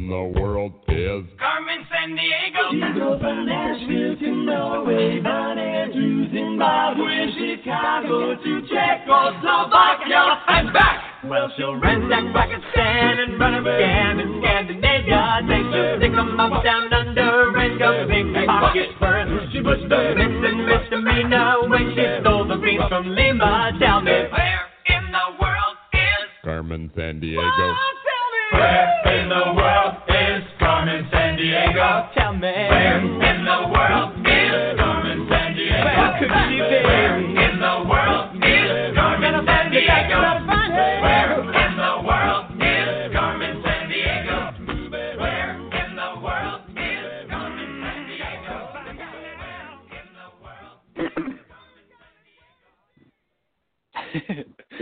In 0.07 0.15
the 0.15 0.41
world 0.41 0.71
is 0.87 1.27
Carmen 1.35 1.83
Sandiego. 1.91 2.71
She 2.71 2.79
goes 2.95 3.19
from 3.19 3.43
Nashville 3.45 4.15
to 4.15 4.31
Norway, 4.47 5.19
Von 5.19 5.59
Andrews, 5.59 6.31
Zimbabwe, 6.31 7.27
Chicago 7.35 8.39
to 8.39 8.53
Czechoslovakia 8.71 10.23
and 10.47 10.73
back. 10.73 11.27
Well, 11.27 11.51
she'll 11.57 11.75
ransack 11.75 12.23
Pakistan 12.31 13.19
and 13.19 13.41
run 13.41 13.67
again 13.67 14.21
in 14.23 14.39
Scandinavia. 14.39 15.43
Take 15.43 15.75
the 15.75 15.99
stick 15.99 16.15
'em 16.15 16.39
up 16.39 16.63
down 16.63 16.93
under 16.93 17.59
and 17.59 17.77
go 17.77 18.07
big 18.07 18.47
pocket 18.47 18.95
first. 19.01 19.51
She 19.51 19.61
was 19.61 19.83
the 19.91 20.15
miss 20.15 20.39
and 20.47 20.67
misdemeanor 20.71 21.67
when 21.67 21.91
she 21.99 22.07
stole 22.21 22.45
the 22.47 22.55
beans 22.63 22.87
from 22.89 23.11
Lima. 23.11 23.75
Tell 23.81 24.03
me 24.03 24.13
where 24.31 24.71
in 24.87 25.03
the 25.11 25.27
world 25.43 25.77
is 25.91 26.31
Carmen 26.45 26.91
Sandiego? 26.95 27.43
where 27.43 27.96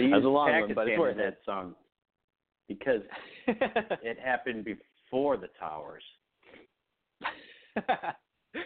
That's 0.05 0.15
used 0.15 0.25
a 0.25 0.29
long 0.29 0.47
one, 0.47 0.53
Pakistan 0.53 0.75
but 0.75 0.89
it's 0.89 0.95
in 0.95 1.01
worth 1.01 1.17
that 1.17 1.39
song. 1.45 1.75
Because 2.69 3.01
it 4.03 4.19
happened 4.19 4.65
before 4.65 5.37
the 5.37 5.49
towers. 5.59 6.03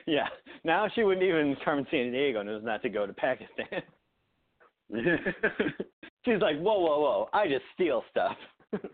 yeah. 0.07 0.27
Now 0.64 0.88
she 0.95 1.03
wouldn't 1.03 1.25
even 1.25 1.57
come 1.64 1.85
to 1.85 1.91
San 1.91 2.12
Diego 2.12 2.41
and 2.41 2.49
knows 2.49 2.62
not 2.64 2.83
to 2.83 2.88
go 2.88 3.07
to 3.07 3.12
Pakistan. 3.12 3.83
She's 6.25 6.41
like, 6.41 6.59
whoa, 6.59 6.81
whoa, 6.81 7.01
whoa! 7.01 7.29
I 7.33 7.47
just 7.47 7.64
steal 7.75 8.03
stuff. 8.11 8.37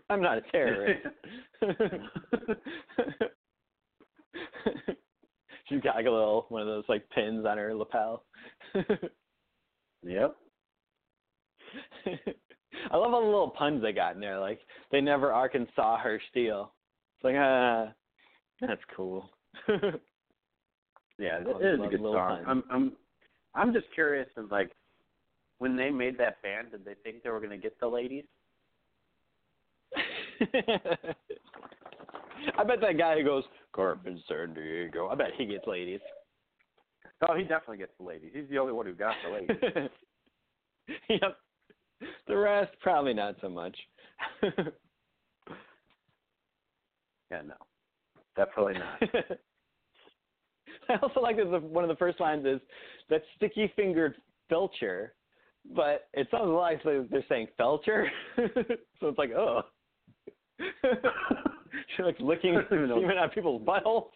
I'm 0.09 0.21
not 0.21 0.37
a 0.37 0.41
terrorist. 0.51 1.05
she 1.61 1.69
She's 5.69 5.81
got 5.81 5.95
like 5.95 6.05
a 6.05 6.11
little 6.11 6.45
one 6.49 6.61
of 6.61 6.67
those 6.67 6.83
like 6.87 7.09
pins 7.09 7.45
on 7.45 7.57
her 7.57 7.73
lapel. 7.73 8.23
Yep. 10.05 10.35
I 12.91 12.97
love 12.97 13.13
all 13.13 13.21
the 13.21 13.27
little 13.27 13.49
puns 13.49 13.81
they 13.81 13.91
got 13.91 14.15
in 14.15 14.21
there. 14.21 14.39
Like 14.39 14.59
they 14.91 15.01
never 15.01 15.31
Arkansas 15.31 15.97
her 15.97 16.21
steel. 16.29 16.73
It's 17.17 17.23
like 17.23 17.35
ah, 17.37 17.93
that's 18.61 18.81
cool. 18.95 19.29
Yeah, 21.17 21.39
it 21.39 21.47
is 21.47 21.79
a 21.79 21.87
good 21.87 22.01
little 22.01 22.13
song. 22.13 22.43
puns. 22.43 22.45
I'm 22.47 22.63
I'm 22.69 22.91
I'm 23.53 23.73
just 23.73 23.85
curious 23.93 24.27
and 24.35 24.51
like 24.51 24.71
when 25.59 25.77
they 25.77 25.89
made 25.89 26.17
that 26.17 26.41
band, 26.41 26.71
did 26.71 26.83
they 26.83 26.95
think 27.03 27.23
they 27.23 27.29
were 27.29 27.39
gonna 27.39 27.57
get 27.57 27.79
the 27.79 27.87
ladies? 27.87 28.25
I 32.57 32.63
bet 32.65 32.81
that 32.81 32.97
guy 32.97 33.17
who 33.17 33.23
goes 33.23 33.45
Carmen 33.73 34.21
Sandiego. 34.29 35.09
I 35.09 35.15
bet 35.15 35.31
he 35.37 35.45
gets 35.45 35.65
ladies. 35.65 36.01
Oh, 37.27 37.35
he 37.35 37.43
definitely 37.43 37.77
gets 37.77 37.93
the 37.97 38.05
ladies. 38.05 38.31
He's 38.33 38.49
the 38.49 38.57
only 38.57 38.73
one 38.73 38.85
who 38.85 38.93
got 38.93 39.15
the 39.25 39.31
ladies. 39.33 39.89
yep. 41.09 41.37
The 42.27 42.37
rest 42.37 42.71
probably 42.81 43.13
not 43.13 43.35
so 43.41 43.49
much. 43.49 43.77
yeah, 44.43 44.51
no, 47.45 47.55
definitely 48.35 48.73
not. 48.73 49.01
I 50.89 50.97
also 51.01 51.19
like 51.19 51.37
that 51.37 51.49
the, 51.51 51.59
one 51.59 51.83
of 51.83 51.87
the 51.89 51.95
first 51.95 52.19
lines 52.19 52.45
is 52.45 52.59
that 53.09 53.21
sticky 53.35 53.71
fingered 53.75 54.15
Felcher, 54.51 55.09
but 55.73 56.07
it 56.13 56.27
sounds 56.31 56.49
like 56.49 56.83
they're 56.83 57.25
saying 57.27 57.47
felcher, 57.59 58.05
so 58.37 59.07
it's 59.07 59.17
like 59.17 59.31
oh, 59.31 59.61
she 60.59 62.03
like 62.03 62.17
licking 62.19 62.55
I 62.55 62.61
don't 62.61 62.73
even 62.73 62.89
know. 62.89 63.01
semen 63.01 63.17
out 63.17 63.33
people's 63.33 63.61
buttholes. 63.63 64.09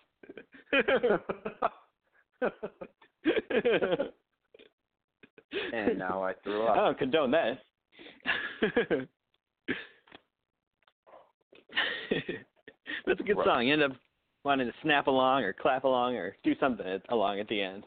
and 5.73 5.97
now 5.97 6.23
I 6.23 6.33
threw 6.43 6.67
up. 6.67 6.77
I 6.77 6.81
don't 6.85 6.97
condone 6.97 7.31
that. 7.31 7.59
That's 13.05 13.19
a 13.19 13.23
good 13.23 13.37
Right. 13.37 13.45
song. 13.45 13.65
You 13.67 13.73
end 13.73 13.83
up 13.83 13.91
wanting 14.43 14.67
to 14.67 14.73
snap 14.81 15.07
along 15.07 15.43
or 15.43 15.53
clap 15.53 15.83
along 15.83 16.15
or 16.15 16.35
do 16.43 16.53
something 16.59 16.99
along 17.09 17.39
at 17.39 17.47
the 17.47 17.61
end. 17.61 17.83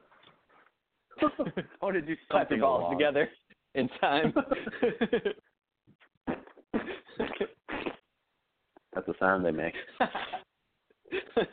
I 1.23 1.27
want 1.81 1.95
to 1.95 2.03
do 2.03 2.17
Clap 2.31 2.51
your 2.51 2.61
balls 2.61 2.81
along. 2.83 2.99
together 2.99 3.29
in 3.75 3.89
time. 4.01 4.33
That's 8.95 9.07
the 9.07 9.15
sound 9.19 9.45
they 9.45 9.51
make. 9.53 9.75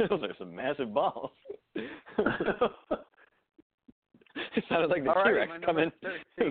Those 0.09 0.23
are 0.23 0.33
some 0.37 0.53
massive 0.55 0.93
balls. 0.93 1.31
it 1.75 1.89
sounded 4.67 4.89
like 4.89 5.03
the 5.05 5.13
T 5.23 5.31
Rex 5.31 5.51
number 5.51 5.65
coming. 5.65 5.91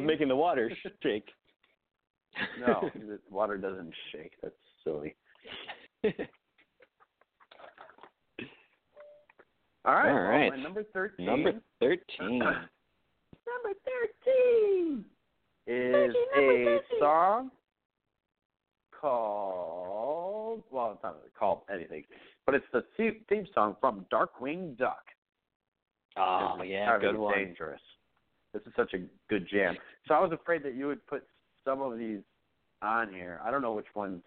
Making 0.07 0.29
the 0.29 0.37
water 0.37 0.71
shake. 1.03 1.29
No, 2.61 2.90
the 2.94 3.18
water 3.31 3.57
doesn't 3.57 3.92
shake. 4.12 4.33
That's 4.42 4.55
silly. 4.85 5.14
All 9.85 9.94
right. 9.94 10.11
All 10.11 10.40
well, 10.40 10.51
my 10.51 10.57
number 10.62 10.85
thirteen. 10.92 11.27
Number 11.27 11.53
thirteen. 11.81 12.38
Number 13.48 13.72
thirteen 13.87 15.05
is 15.66 16.14
number 16.35 16.74
a 16.74 16.79
13. 16.79 17.01
song 17.01 17.51
called 19.01 20.62
well, 20.70 20.92
it's 20.92 21.03
not 21.03 21.16
really 21.16 21.31
called 21.38 21.62
anything, 21.72 22.05
but 22.46 22.55
it's 22.55 22.66
the 22.72 22.85
theme 22.96 23.16
theme 23.29 23.46
song 23.55 23.77
from 23.81 24.05
Darkwing 24.12 24.77
Duck. 24.77 25.05
Oh 26.16 26.62
yeah, 26.62 26.94
Entirely 26.94 27.07
good 27.07 27.16
one. 27.18 27.35
Dangerous. 27.35 27.81
This 28.53 28.62
is 28.66 28.72
such 28.77 28.94
a 28.94 28.98
good 29.29 29.46
jam. 29.51 29.77
So 30.07 30.14
I 30.14 30.20
was 30.20 30.33
afraid 30.33 30.62
that 30.64 30.74
you 30.74 30.87
would 30.87 31.07
put 31.07 31.22
some 31.64 31.81
of 31.81 31.99
these 31.99 32.21
on 32.83 33.12
here. 33.12 33.40
I 33.44 33.51
don't 33.51 33.62
know 33.62 33.75
which 33.75 33.87
ones 33.94 34.23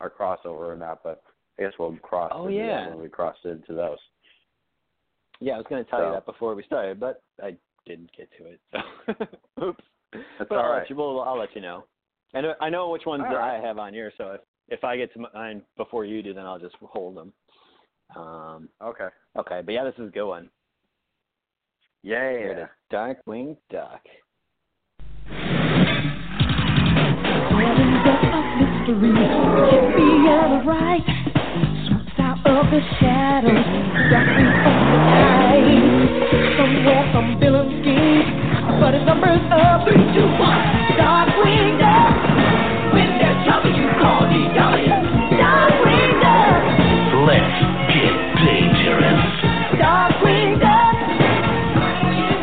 are 0.00 0.10
crossover 0.10 0.68
or 0.72 0.76
not, 0.76 1.02
but 1.02 1.22
I 1.58 1.62
guess 1.62 1.72
we'll 1.78 1.96
cross. 1.96 2.32
Oh, 2.34 2.48
yeah. 2.48 2.88
when 2.88 3.00
we 3.00 3.08
cross 3.08 3.36
into 3.44 3.74
those. 3.74 3.98
Yeah, 5.40 5.54
I 5.54 5.56
was 5.58 5.66
going 5.68 5.84
to 5.84 5.90
tell 5.90 6.04
you 6.04 6.12
that 6.12 6.26
before 6.26 6.54
we 6.54 6.62
started, 6.62 7.00
but 7.00 7.22
I 7.42 7.56
didn't 7.86 8.10
get 8.16 8.28
to 8.38 8.46
it. 8.46 8.60
So, 8.72 9.62
oops. 9.64 9.84
That's 10.12 10.48
But 10.48 10.58
all 10.58 10.64
I'll 10.64 10.70
right. 10.70 10.78
let 10.78 10.90
you. 10.90 10.96
Well, 10.96 11.20
I'll 11.20 11.38
let 11.38 11.54
you 11.54 11.60
know. 11.60 11.84
I 12.34 12.40
know. 12.40 12.54
I 12.60 12.70
know 12.70 12.90
which 12.90 13.04
ones 13.04 13.24
right. 13.24 13.58
I 13.58 13.66
have 13.66 13.78
on 13.78 13.92
here. 13.92 14.12
So 14.16 14.30
if 14.32 14.40
if 14.68 14.84
I 14.84 14.96
get 14.96 15.12
to 15.14 15.26
mine 15.34 15.62
before 15.76 16.04
you 16.04 16.22
do, 16.22 16.32
then 16.32 16.46
I'll 16.46 16.58
just 16.58 16.76
hold 16.80 17.16
them. 17.16 17.32
Um. 18.16 18.68
Okay. 18.80 19.08
Okay, 19.36 19.60
but 19.64 19.72
yeah, 19.72 19.84
this 19.84 19.94
is 19.98 20.08
a 20.08 20.12
good 20.12 20.26
one. 20.28 20.48
Yeah. 22.02 22.30
Here 22.30 22.52
it 22.52 22.58
is. 22.62 22.68
Darkwing 22.92 23.56
Duck. 23.70 24.02
Of 28.34 28.44
mystery, 28.58 29.12
me 29.14 30.26
out 30.26 30.50
of 30.58 30.66
right. 30.66 31.06
Swoops 31.86 32.18
out 32.18 32.42
of 32.42 32.66
the 32.70 32.80
shadows, 32.98 33.62
darkly 34.10 34.42
on 34.42 34.82
the 34.90 34.98
tide. 35.14 35.94
Somewhere 36.58 37.04
some 37.14 37.38
villain 37.38 37.70
scheme, 37.78 38.26
but 38.80 38.94
his 38.94 39.04
number's 39.06 39.38
up. 39.54 39.86
Three, 39.86 40.02
two, 40.14 40.26
one. 40.34 40.58
Darkwing 40.98 41.78
Duck. 41.78 42.14
When 42.94 43.08
there's 43.22 43.38
trouble, 43.46 43.70
you 43.70 43.86
call 44.02 44.26
the 44.26 44.42
Darkwing 44.50 45.30
Duck. 45.38 46.62
Let's 47.30 47.54
get 47.94 48.14
dangerous. 48.42 49.22
Darkwing 49.78 50.58
Duck. 50.58 50.96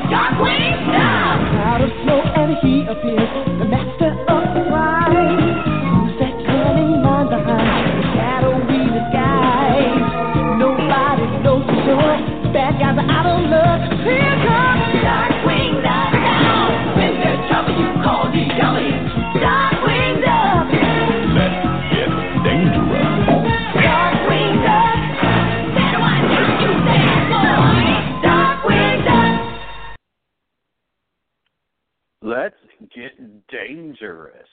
Darkwing 0.08 0.76
Duck. 0.88 1.40
Cloud 1.52 1.82
of 1.84 1.92
snow 2.04 2.20
and 2.36 2.56
he 2.64 2.88
appears, 2.88 3.41
get 32.96 33.48
dangerous. 33.50 34.48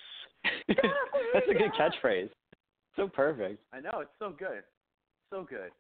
That's 0.69 1.47
a 1.51 1.55
good 1.55 1.73
catchphrase. 1.79 2.31
So 2.97 3.09
perfect. 3.09 3.61
I 3.73 3.81
know 3.81 4.01
it's 4.01 4.11
so 4.19 4.35
good, 4.37 4.63
so 5.31 5.47
good. 5.49 5.71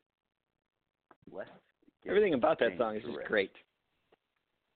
Let's 1.33 1.51
Everything 2.07 2.35
about 2.35 2.59
that 2.61 2.77
song 2.79 2.97
is 2.97 3.03
just 3.03 3.18
great. 3.27 3.51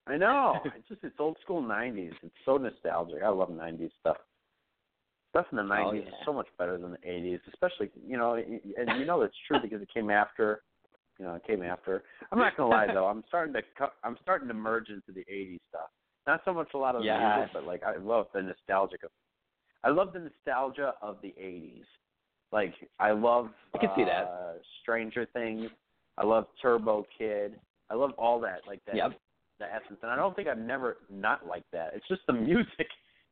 I 0.07 0.17
know. 0.17 0.59
It's 0.77 0.89
just 0.89 1.05
it's 1.05 1.17
old 1.19 1.37
school 1.43 1.63
'90s. 1.63 2.13
It's 2.23 2.35
so 2.45 2.57
nostalgic. 2.57 3.23
I 3.23 3.29
love 3.29 3.51
'90s 3.51 3.91
stuff. 4.01 4.17
Stuff 5.31 5.47
in 5.53 5.57
the 5.57 5.63
'90s 5.63 6.03
Oh, 6.05 6.09
is 6.09 6.15
so 6.27 6.33
much 6.33 6.49
better 6.59 6.77
than 6.79 6.93
the 6.93 7.09
'80s, 7.09 7.41
especially 7.53 7.91
you 8.07 8.17
know, 8.17 8.35
and 8.35 8.99
you 8.99 9.07
know 9.07 9.21
that's 9.21 9.35
true 9.47 9.59
because 9.63 9.81
it 9.81 9.89
came 9.95 10.11
after. 10.11 10.63
You 11.19 11.27
know, 11.27 11.35
it 11.35 11.47
came 11.47 11.63
after. 11.63 12.03
I'm 12.33 12.39
not 12.39 12.57
gonna 12.57 12.71
lie 12.71 12.87
though. 12.93 13.07
I'm 13.07 13.23
starting 13.29 13.55
to 13.55 13.63
I'm 14.03 14.17
starting 14.23 14.49
to 14.49 14.55
merge 14.55 14.89
into 14.89 15.13
the 15.13 15.25
'80s 15.33 15.61
stuff. 15.69 15.91
Not 16.27 16.41
so 16.45 16.55
much 16.55 16.69
a 16.75 16.79
lot 16.79 16.95
of 16.95 17.03
the 17.03 17.09
music, 17.37 17.51
but 17.53 17.65
like 17.67 17.83
I 17.83 17.97
love 17.97 18.27
the 18.35 18.43
nostalgic 18.43 19.03
of. 19.03 19.11
I 19.85 19.91
love 19.91 20.13
the 20.13 20.21
nostalgia 20.21 20.95
of 21.03 21.17
the 21.23 21.35
'80s. 21.41 21.85
Like 22.53 22.75
I 23.01 23.11
love. 23.13 23.49
I 23.75 23.79
can 23.79 23.91
see 23.97 24.05
that. 24.05 24.25
uh, 24.25 24.53
Stranger 24.83 25.27
Things. 25.33 25.71
I 26.19 26.25
love 26.25 26.47
Turbo 26.61 27.07
Kid. 27.19 27.59
I 27.91 27.95
love 27.95 28.13
all 28.19 28.39
that. 28.41 28.61
Like 28.67 28.81
that 28.87 28.95
Yep. 28.97 29.13
the 29.59 29.67
essence. 29.67 29.99
And 30.03 30.11
I 30.11 30.17
don't 30.17 30.37
think 30.37 30.47
I've 30.49 30.59
never 30.59 30.99
not 31.11 31.47
liked 31.47 31.71
that. 31.73 31.93
It's 31.95 32.07
just 32.09 32.23
the 32.27 32.33
music. 32.35 32.87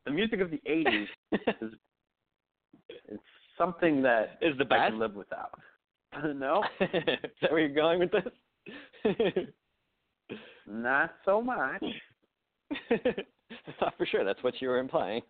The 0.05 0.11
music 0.11 0.41
of 0.41 0.49
the 0.51 0.61
'80s 0.67 1.07
is 1.61 1.73
it's 3.07 3.23
something 3.57 4.01
that 4.01 4.37
Is 4.41 4.57
the 4.57 4.65
best. 4.65 4.81
I 4.81 4.89
can 4.89 4.99
live 4.99 5.13
without. 5.15 5.51
no, 6.35 6.63
is 6.81 6.89
that 7.41 7.51
where 7.51 7.59
you're 7.61 7.69
going 7.69 7.99
with 7.99 8.11
this? 8.11 9.45
not 10.67 11.13
so 11.25 11.41
much. 11.41 11.83
Thought 13.79 13.93
for 13.97 14.05
sure 14.05 14.23
that's 14.23 14.41
what 14.43 14.61
you 14.61 14.67
were 14.69 14.79
implying. 14.79 15.21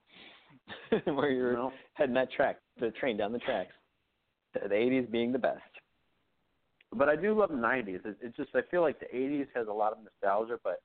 where 1.05 1.31
you're 1.31 1.53
No. 1.53 1.73
heading 1.93 2.15
that 2.15 2.31
track, 2.31 2.57
the 2.79 2.91
train 2.91 3.17
down 3.17 3.31
the 3.31 3.39
tracks. 3.39 3.73
The 4.53 4.67
the 4.69 4.75
80s 4.75 5.11
being 5.11 5.31
the 5.31 5.39
best. 5.39 5.61
But 6.93 7.07
I 7.09 7.15
do 7.15 7.33
love 7.37 7.49
the 7.49 7.55
'90s. 7.55 8.05
It, 8.05 8.17
it's 8.21 8.35
just 8.35 8.49
I 8.53 8.61
feel 8.69 8.81
like 8.81 8.99
the 8.99 9.05
'80s 9.15 9.47
has 9.55 9.67
a 9.67 9.73
lot 9.73 9.93
of 9.93 9.99
nostalgia, 10.03 10.59
but 10.63 10.81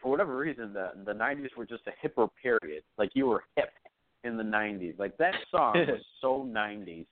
for 0.00 0.10
whatever 0.10 0.36
reason, 0.36 0.72
the 0.72 0.90
the 1.04 1.12
'90s 1.12 1.56
were 1.56 1.64
just 1.66 1.84
a 1.86 2.06
hipper 2.06 2.28
period. 2.42 2.82
Like 2.98 3.10
you 3.14 3.26
were 3.26 3.44
hip 3.56 3.70
in 4.24 4.36
the 4.36 4.42
'90s. 4.44 4.98
Like 4.98 5.16
that 5.16 5.34
song 5.50 5.74
was 5.88 6.00
so 6.20 6.46
'90s, 6.48 7.06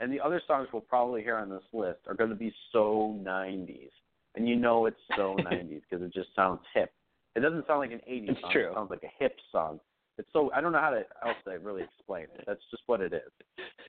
and 0.00 0.12
the 0.12 0.20
other 0.20 0.42
songs 0.46 0.68
we'll 0.72 0.82
probably 0.82 1.22
hear 1.22 1.36
on 1.36 1.48
this 1.48 1.62
list 1.72 2.00
are 2.08 2.14
going 2.14 2.30
to 2.30 2.36
be 2.36 2.52
so 2.72 3.16
'90s. 3.24 3.90
and 4.34 4.48
you 4.48 4.56
know 4.56 4.86
it's 4.86 5.00
so 5.16 5.36
90s 5.44 5.82
because 5.88 6.04
it 6.04 6.12
just 6.12 6.34
sounds 6.34 6.60
hip. 6.74 6.92
It 7.36 7.40
doesn't 7.40 7.66
sound 7.66 7.80
like 7.80 7.92
an 7.92 8.00
80s 8.08 8.30
It's 8.30 8.40
song. 8.40 8.50
true. 8.52 8.70
It 8.70 8.74
sounds 8.74 8.90
like 8.90 9.02
a 9.02 9.10
hip 9.22 9.36
song. 9.50 9.80
It's 10.18 10.28
so 10.32 10.50
I 10.54 10.60
don't 10.60 10.72
know 10.72 10.80
how 10.80 10.90
to 10.90 11.02
else 11.26 11.36
to 11.44 11.50
really 11.58 11.82
explain 11.82 12.24
it. 12.24 12.44
That's 12.46 12.60
just 12.70 12.84
what 12.86 13.00
it 13.00 13.12
is. 13.12 13.32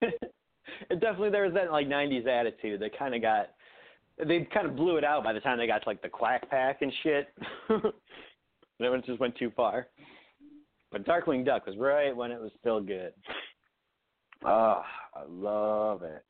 it 0.90 1.00
definitely 1.00 1.30
there 1.30 1.44
was 1.44 1.54
that 1.54 1.72
like 1.72 1.88
'90s 1.88 2.26
attitude 2.28 2.82
that 2.82 2.98
kind 2.98 3.14
of 3.14 3.22
got. 3.22 3.50
They 4.18 4.48
kind 4.54 4.66
of 4.66 4.76
blew 4.76 4.98
it 4.98 5.04
out 5.04 5.24
by 5.24 5.34
the 5.34 5.42
time 5.42 5.58
they 5.58 5.68
got 5.68 5.84
to 5.84 5.90
like 5.90 6.02
the 6.02 6.10
Quack 6.10 6.50
Pack 6.50 6.82
and 6.82 6.92
shit. 7.04 7.28
it 7.70 9.06
just 9.06 9.20
went 9.20 9.38
too 9.38 9.52
far. 9.56 9.88
But 10.92 11.06
Darkwing 11.06 11.46
Duck 11.46 11.68
was 11.68 11.76
right 11.78 12.16
when 12.16 12.32
it 12.32 12.40
was 12.40 12.52
still 12.60 12.80
good. 12.80 13.14
Oh, 14.46 14.82
I 15.14 15.24
love 15.28 16.02
it. 16.04 16.24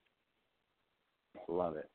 Love 1.47 1.75
it. 1.77 1.89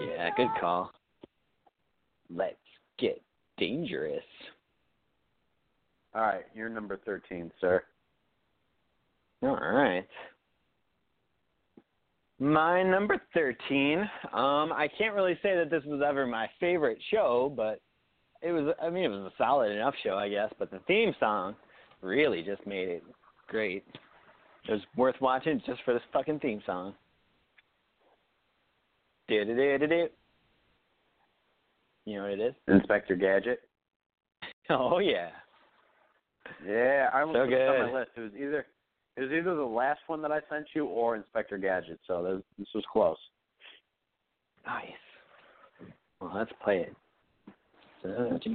Yeah, 0.00 0.30
good 0.36 0.48
call. 0.60 0.90
Let's 2.34 2.56
get 2.98 3.20
dangerous. 3.58 4.22
All 6.14 6.22
right, 6.22 6.44
you're 6.54 6.68
number 6.68 6.98
13, 7.04 7.50
sir. 7.60 7.82
All 9.42 9.56
right. 9.56 10.06
My 12.38 12.82
number 12.82 13.20
13. 13.34 13.98
Um, 14.32 14.72
I 14.72 14.88
can't 14.98 15.14
really 15.14 15.38
say 15.42 15.56
that 15.56 15.70
this 15.70 15.82
was 15.84 16.02
ever 16.06 16.26
my 16.26 16.48
favorite 16.60 16.98
show, 17.10 17.52
but 17.54 17.80
it 18.42 18.52
was. 18.52 18.74
I 18.82 18.90
mean, 18.90 19.04
it 19.04 19.08
was 19.08 19.32
a 19.32 19.36
solid 19.38 19.72
enough 19.72 19.94
show, 20.02 20.16
I 20.16 20.28
guess. 20.28 20.52
But 20.58 20.70
the 20.70 20.80
theme 20.86 21.14
song 21.18 21.54
really 22.02 22.42
just 22.42 22.66
made 22.66 22.88
it 22.88 23.02
great. 23.48 23.84
It 24.68 24.72
was 24.72 24.82
worth 24.96 25.16
watching 25.20 25.62
just 25.64 25.82
for 25.84 25.94
this 25.94 26.02
fucking 26.12 26.40
theme 26.40 26.62
song. 26.66 26.94
Do 29.28 29.44
do 29.44 29.54
do 29.54 29.78
do 29.78 29.86
do. 29.86 30.08
You 32.06 32.16
know 32.16 32.22
what 32.22 32.32
it 32.32 32.40
is? 32.40 32.54
Inspector 32.68 33.14
Gadget. 33.16 33.60
Oh 34.68 34.98
yeah. 34.98 35.28
Yeah, 36.66 37.08
I 37.14 37.20
almost 37.20 37.36
So 37.36 37.44
put 37.44 37.52
it 37.52 37.68
on 37.68 37.92
my 37.92 37.98
list. 38.00 38.10
It 38.16 38.20
was 38.20 38.32
either 38.36 38.66
it 39.16 39.20
was 39.20 39.30
either 39.30 39.54
the 39.54 39.62
last 39.62 40.00
one 40.08 40.20
that 40.22 40.32
I 40.32 40.40
sent 40.50 40.66
you 40.74 40.86
or 40.86 41.14
Inspector 41.14 41.56
Gadget. 41.58 42.00
So 42.08 42.22
this, 42.24 42.42
this 42.58 42.68
was 42.74 42.82
close. 42.92 43.16
Nice. 44.66 44.84
Well, 46.20 46.32
let's 46.34 46.50
play 46.64 46.80
it. 46.80 46.96
Such 48.02 48.46
a 48.46 48.48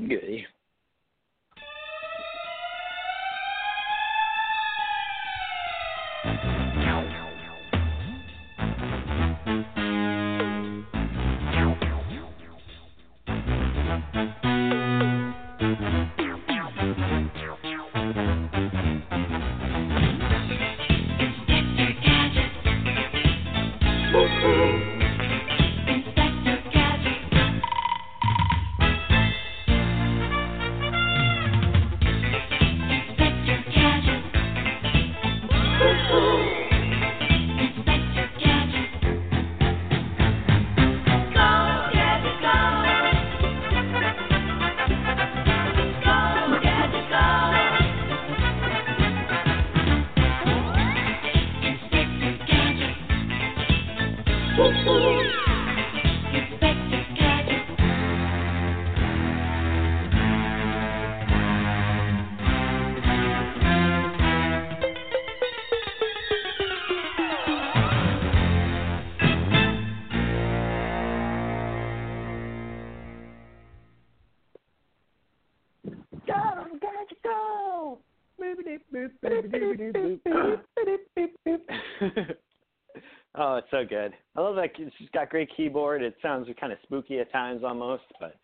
oh, 83.51 83.55
it's 83.57 83.67
so 83.71 83.85
good. 83.85 84.13
I 84.35 84.41
love 84.41 84.55
that 84.55 84.71
it's 84.77 84.95
just 84.97 85.11
got 85.11 85.29
great 85.29 85.49
keyboard. 85.55 86.01
It 86.01 86.15
sounds 86.21 86.47
kind 86.59 86.71
of 86.71 86.79
spooky 86.83 87.19
at 87.19 87.31
times 87.31 87.63
almost, 87.63 88.03
but 88.19 88.35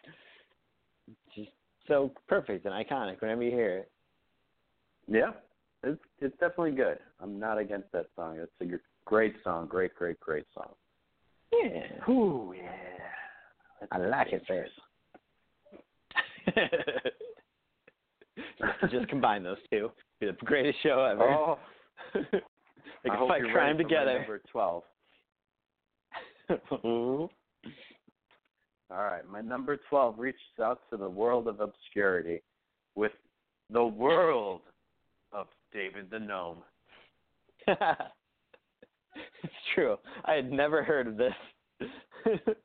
just 1.36 1.50
so 1.88 2.12
perfect 2.28 2.65
and 2.65 2.74
iconic 2.74 3.22
whenever 3.22 3.43
you 3.43 3.52
hear 3.52 3.78
it. 3.78 3.91
Yeah, 5.08 5.32
it's 5.84 6.02
it's 6.20 6.38
definitely 6.39 6.72
good. 6.72 6.98
I'm 7.22 7.39
not 7.39 7.58
against 7.58 7.91
that 7.93 8.08
song. 8.15 8.38
It's 8.39 8.52
a 8.62 8.65
gr- 8.65 8.76
great 9.06 9.36
song. 9.43 9.67
Great, 9.67 9.96
great, 9.96 10.20
great 10.20 10.46
song. 10.54 10.70
Yeah. 11.54 12.10
Ooh, 12.10 12.54
yeah. 12.58 13.88
I 13.91 13.98
like 14.00 14.34
it 14.34 14.43
there. 14.48 14.67
just 18.91 19.08
combine 19.08 19.43
those 19.43 19.58
two. 19.72 19.91
Be 20.20 20.28
the 20.28 20.34
greatest 20.46 20.78
show 20.84 21.04
ever. 21.04 21.24
Oh, 21.24 21.58
they 22.13 23.10
can 23.10 23.28
fight 23.28 23.43
crime 23.43 23.54
ready 23.54 23.54
for 23.54 23.54
my 23.54 23.74
together. 23.84 24.20
Number 24.20 24.41
twelve. 24.52 24.84
Ooh. 26.51 26.55
Mm-hmm. 26.83 27.69
All 28.89 29.03
right, 29.03 29.27
my 29.29 29.41
number 29.41 29.77
twelve 29.89 30.17
reaches 30.17 30.39
out 30.63 30.79
to 30.89 30.97
the 30.97 31.10
world 31.10 31.47
of 31.49 31.60
obscurity 31.60 32.41
with 32.95 33.12
the 33.69 33.83
world 33.83 34.62
of 35.33 35.47
David 35.73 36.10
the 36.10 36.19
Gnome. 36.19 36.60
it's 37.67 37.77
true. 39.75 39.97
I 40.23 40.36
had 40.36 40.49
never 40.49 40.83
heard 40.83 41.07
of 41.07 41.17
this. 41.17 41.33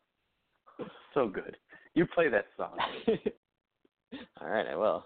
So 1.15 1.29
good. 1.29 1.57
You 1.95 2.07
play 2.07 2.29
that 2.29 2.47
song. 2.57 2.79
All 4.41 4.49
right, 4.49 4.67
I 4.67 4.77
will. 4.77 5.05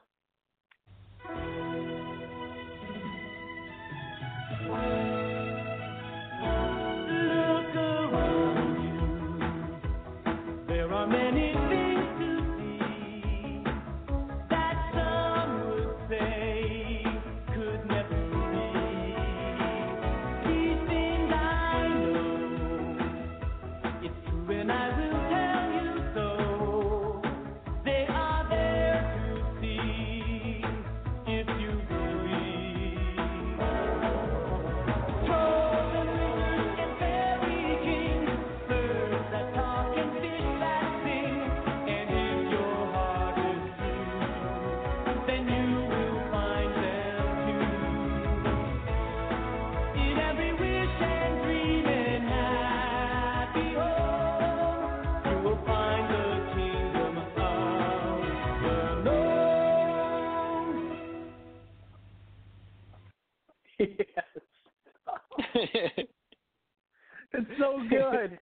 It's 67.36 67.50
so 67.58 67.80
good. 67.88 68.38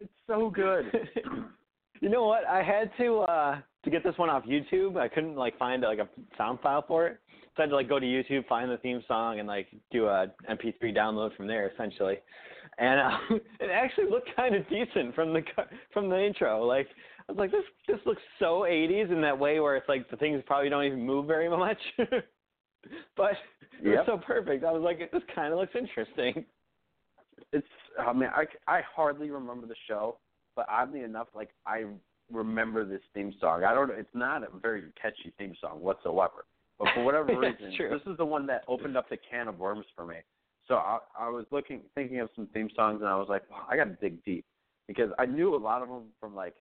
It's 0.00 0.12
so 0.26 0.50
good. 0.50 0.90
you 2.00 2.08
know 2.08 2.24
what? 2.26 2.44
I 2.46 2.62
had 2.62 2.90
to 2.98 3.18
uh 3.20 3.58
to 3.84 3.90
get 3.90 4.02
this 4.04 4.16
one 4.18 4.30
off 4.30 4.44
YouTube. 4.44 4.96
I 4.98 5.08
couldn't 5.08 5.36
like 5.36 5.58
find 5.58 5.82
like 5.82 5.98
a 5.98 6.08
sound 6.36 6.60
file 6.60 6.84
for 6.86 7.06
it. 7.06 7.18
So 7.56 7.62
I 7.62 7.64
had 7.64 7.70
to 7.70 7.76
like 7.76 7.88
go 7.88 7.98
to 7.98 8.04
YouTube, 8.06 8.46
find 8.46 8.70
the 8.70 8.76
theme 8.78 9.02
song, 9.08 9.38
and 9.38 9.48
like 9.48 9.68
do 9.90 10.06
a 10.06 10.26
MP3 10.50 10.94
download 10.94 11.34
from 11.36 11.46
there 11.46 11.68
essentially. 11.70 12.18
and 12.78 13.00
uh, 13.00 13.18
it 13.60 13.70
actually 13.72 14.10
looked 14.10 14.28
kind 14.36 14.54
of 14.54 14.68
decent 14.68 15.14
from 15.14 15.32
the 15.32 15.42
from 15.92 16.08
the 16.10 16.20
intro. 16.22 16.64
Like 16.64 16.88
I 17.28 17.32
was 17.32 17.38
like, 17.38 17.50
this 17.50 17.64
this 17.88 17.98
looks 18.06 18.22
so 18.38 18.60
80s 18.68 19.10
in 19.10 19.20
that 19.22 19.38
way 19.38 19.58
where 19.60 19.76
it's 19.76 19.88
like 19.88 20.08
the 20.10 20.16
things 20.16 20.42
probably 20.46 20.68
don't 20.68 20.84
even 20.84 21.04
move 21.04 21.26
very 21.26 21.48
much, 21.48 21.78
but 23.16 23.32
it 23.82 23.88
was 23.88 23.94
Yep. 23.94 24.06
so 24.06 24.18
perfect. 24.18 24.64
I 24.64 24.70
was 24.72 24.82
like, 24.82 25.10
this 25.10 25.22
kind 25.34 25.52
of 25.52 25.58
looks 25.58 25.74
interesting. 25.74 26.44
It's 27.52 27.66
I 27.98 28.12
mean 28.12 28.30
I 28.34 28.44
I 28.66 28.80
hardly 28.94 29.30
remember 29.30 29.66
the 29.66 29.76
show, 29.88 30.18
but 30.54 30.66
oddly 30.68 31.00
enough, 31.02 31.28
like 31.34 31.50
I 31.66 31.84
remember 32.30 32.84
this 32.84 33.00
theme 33.14 33.32
song. 33.40 33.64
I 33.64 33.74
don't. 33.74 33.88
Know 33.88 33.94
it's 33.94 34.08
not 34.14 34.42
a 34.42 34.58
very 34.60 34.84
catchy 35.00 35.32
theme 35.38 35.54
song 35.60 35.80
whatsoever. 35.80 36.44
But 36.78 36.88
for 36.94 37.04
whatever 37.04 37.26
reason, 37.38 37.72
true. 37.76 37.88
this 37.90 38.02
is 38.10 38.18
the 38.18 38.24
one 38.24 38.46
that 38.48 38.64
opened 38.68 38.96
up 38.96 39.08
the 39.08 39.16
can 39.30 39.48
of 39.48 39.58
worms 39.58 39.86
for 39.94 40.04
me. 40.04 40.16
So 40.68 40.74
I, 40.74 40.98
I 41.18 41.28
was 41.28 41.46
looking, 41.50 41.82
thinking 41.94 42.20
of 42.20 42.28
some 42.34 42.48
theme 42.52 42.68
songs, 42.74 43.00
and 43.00 43.08
I 43.08 43.16
was 43.16 43.28
like, 43.28 43.48
wow, 43.50 43.64
I 43.70 43.76
got 43.76 43.84
to 43.84 43.94
dig 43.94 44.22
deep 44.24 44.44
because 44.88 45.10
I 45.18 45.24
knew 45.24 45.54
a 45.54 45.56
lot 45.56 45.82
of 45.82 45.88
them 45.88 46.04
from 46.20 46.34
like, 46.34 46.54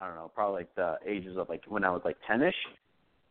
I 0.00 0.06
don't 0.06 0.16
know, 0.16 0.30
probably 0.34 0.60
like 0.60 0.74
the 0.74 0.96
ages 1.06 1.36
of 1.36 1.48
like 1.48 1.62
when 1.66 1.82
I 1.84 1.90
was 1.90 2.02
like 2.04 2.16
ten-ish. 2.26 2.54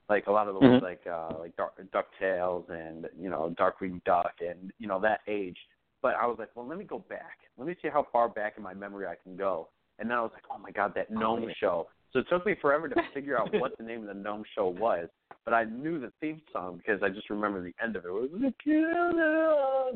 Like 0.10 0.28
a 0.28 0.32
lot 0.32 0.50
of 0.50 0.56
the 0.56 0.60
ones 0.60 0.82
Mhm. 0.82 0.84
like 0.84 1.08
uh 1.08 1.40
like 1.40 1.56
Dark, 1.56 1.80
Ducktales 1.94 2.70
and 2.70 3.08
you 3.18 3.30
know 3.30 3.54
Darkwing 3.58 4.04
Duck 4.04 4.34
and 4.42 4.74
you 4.78 4.88
know 4.88 5.00
that 5.00 5.22
age. 5.28 5.58
But 6.02 6.16
I 6.16 6.26
was 6.26 6.38
like, 6.40 6.50
well, 6.56 6.68
let 6.68 6.78
me 6.78 6.86
go 6.86 7.00
back. 7.10 7.38
Let 7.58 7.68
me 7.68 7.76
see 7.82 7.90
how 7.90 8.08
far 8.12 8.30
back 8.30 8.54
in 8.58 8.64
my 8.64 8.74
memory 8.74 9.06
I 9.06 9.16
can 9.22 9.36
go. 9.36 9.70
And 10.00 10.10
then 10.10 10.18
I 10.18 10.22
was 10.22 10.32
like, 10.34 10.44
oh 10.52 10.58
my 10.58 10.72
god, 10.72 10.94
that 10.96 11.12
gnome 11.12 11.44
yeah. 11.44 11.54
show. 11.60 11.88
So 12.12 12.20
it 12.20 12.26
took 12.30 12.46
me 12.46 12.56
forever 12.62 12.90
to 12.90 12.96
figure 13.14 13.40
out 13.40 13.50
what 13.54 13.78
the 13.78 13.84
name 13.84 14.02
of 14.02 14.08
the 14.08 14.14
gnome 14.14 14.44
show 14.56 14.68
was. 14.68 15.08
But 15.46 15.54
I 15.54 15.64
knew 15.64 16.00
the 16.00 16.12
theme 16.20 16.42
song 16.52 16.78
because 16.78 17.02
I 17.04 17.10
just 17.10 17.30
remember 17.30 17.64
the 17.64 17.74
end 17.84 17.96
of 17.96 18.06
it. 18.06 18.10
It 18.10 18.12
was 18.12 18.30
the 18.32 18.54
killer, 18.64 19.92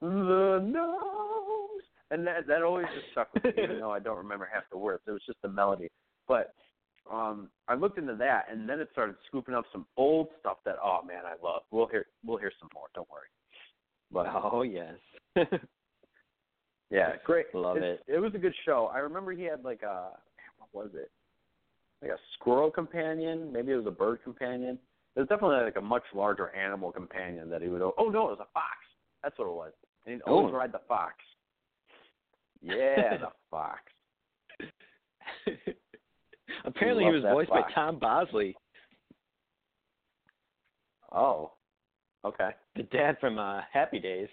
the 0.00 0.60
gnomes. 0.64 1.82
And 2.10 2.26
that 2.26 2.46
that 2.46 2.62
always 2.62 2.86
just 2.94 3.10
stuck 3.12 3.34
with 3.34 3.44
me, 3.44 3.62
even 3.62 3.80
though 3.80 3.90
I 3.90 3.98
don't 3.98 4.16
remember 4.16 4.48
half 4.52 4.64
the 4.70 4.78
words. 4.78 5.02
It 5.06 5.10
was 5.10 5.22
just 5.26 5.42
the 5.42 5.48
melody. 5.48 5.88
But 6.28 6.54
um 7.12 7.48
I 7.68 7.74
looked 7.74 7.98
into 7.98 8.14
that 8.16 8.46
and 8.50 8.68
then 8.68 8.80
it 8.80 8.88
started 8.92 9.16
scooping 9.28 9.54
up 9.54 9.64
some 9.72 9.86
old 9.96 10.28
stuff 10.40 10.58
that 10.64 10.76
oh 10.82 11.00
man 11.06 11.22
I 11.24 11.34
love. 11.44 11.62
We'll 11.70 11.86
hear 11.86 12.06
we'll 12.24 12.38
hear 12.38 12.52
some 12.60 12.68
more, 12.74 12.86
don't 12.94 13.08
worry. 13.10 13.26
But 14.12 14.26
Oh 14.32 14.62
yes. 14.62 14.94
yeah, 16.90 17.12
great. 17.24 17.46
Love 17.54 17.78
it. 17.78 18.00
It 18.06 18.18
was 18.18 18.32
a 18.34 18.38
good 18.38 18.54
show. 18.64 18.90
I 18.94 18.98
remember 18.98 19.32
he 19.32 19.42
had 19.44 19.64
like 19.64 19.82
a 19.82 20.10
what 20.70 20.84
was 20.84 20.94
it? 20.94 21.10
Like 22.02 22.12
a 22.12 22.18
squirrel 22.34 22.70
companion. 22.70 23.52
Maybe 23.52 23.72
it 23.72 23.76
was 23.76 23.86
a 23.86 23.90
bird 23.90 24.22
companion. 24.22 24.78
It 25.16 25.20
was 25.20 25.28
definitely 25.28 25.64
like 25.64 25.76
a 25.76 25.80
much 25.80 26.04
larger 26.14 26.50
animal 26.54 26.92
companion 26.92 27.48
that 27.50 27.62
he 27.62 27.68
would. 27.68 27.82
Oh 27.82 28.08
no, 28.10 28.28
it 28.28 28.38
was 28.38 28.40
a 28.40 28.52
fox. 28.52 28.76
That's 29.22 29.38
what 29.38 29.48
it 29.48 29.54
was. 29.54 29.72
And 30.04 30.14
he'd 30.14 30.22
always 30.22 30.52
Oh. 30.52 30.56
ride 30.56 30.72
the 30.72 30.80
fox. 30.86 31.14
Yeah, 32.62 33.18
the 33.18 33.28
fox. 33.50 33.82
Apparently, 36.64 37.04
he 37.04 37.10
was 37.10 37.22
voiced 37.22 37.50
by. 37.50 37.62
Tom 37.74 37.98
Bosley, 37.98 38.56
Oh, 41.12 41.52
okay. 42.26 42.50
the 42.74 42.82
dad 42.84 43.16
from 43.20 43.38
uh, 43.38 43.60
Happy 43.72 43.98
Days. 43.98 44.28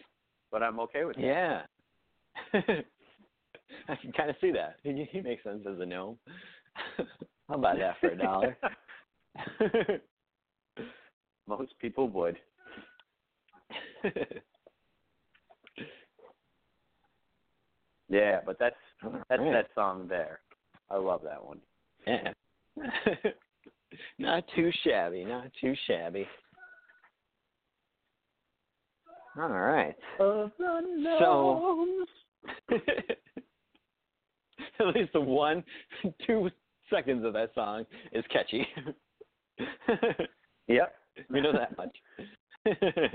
But 0.52 0.62
I'm 0.64 0.80
okay 0.82 1.04
with 1.06 1.16
that. 1.16 1.24
Yeah. 1.24 1.62
I 3.90 3.96
can 3.96 4.12
kind 4.12 4.30
of 4.30 4.36
see 4.40 4.52
that. 4.52 4.78
He, 4.84 5.08
he 5.12 5.22
makes 5.22 5.44
sense 5.44 5.66
as 5.70 5.80
a 5.80 5.86
gnome. 5.86 6.18
How 7.50 7.56
about 7.56 7.78
that 7.78 7.96
for 8.00 8.10
a 8.10 8.18
dollar? 8.18 8.58
Most 11.48 11.74
people 11.80 12.08
would. 12.10 12.38
Yeah, 18.14 18.42
but 18.46 18.60
that's 18.60 18.76
that's 19.28 19.42
Alright. 19.42 19.66
that 19.66 19.68
song 19.74 20.08
there. 20.08 20.42
I 20.92 20.98
love 20.98 21.22
that 21.24 21.44
one. 21.44 21.60
Yeah. 22.06 22.34
not 24.20 24.44
too 24.56 24.72
shabby, 24.84 25.26
not 25.26 25.48
too 25.60 25.74
shabby. 25.88 26.28
All 29.38 29.50
right. 29.50 29.96
Of 30.20 30.52
So- 30.58 32.06
At 34.80 34.88
least 34.96 35.14
the 35.14 35.22
one, 35.22 35.64
two 36.28 36.50
seconds 36.90 37.26
of 37.26 37.34
that 37.34 37.54
song 37.56 37.86
is 38.12 38.24
catchy. 38.32 38.68
Yep. 40.68 40.96
we 41.30 41.42
know 41.42 41.52
that 41.52 41.78
much. 41.78 41.96
The 42.64 43.10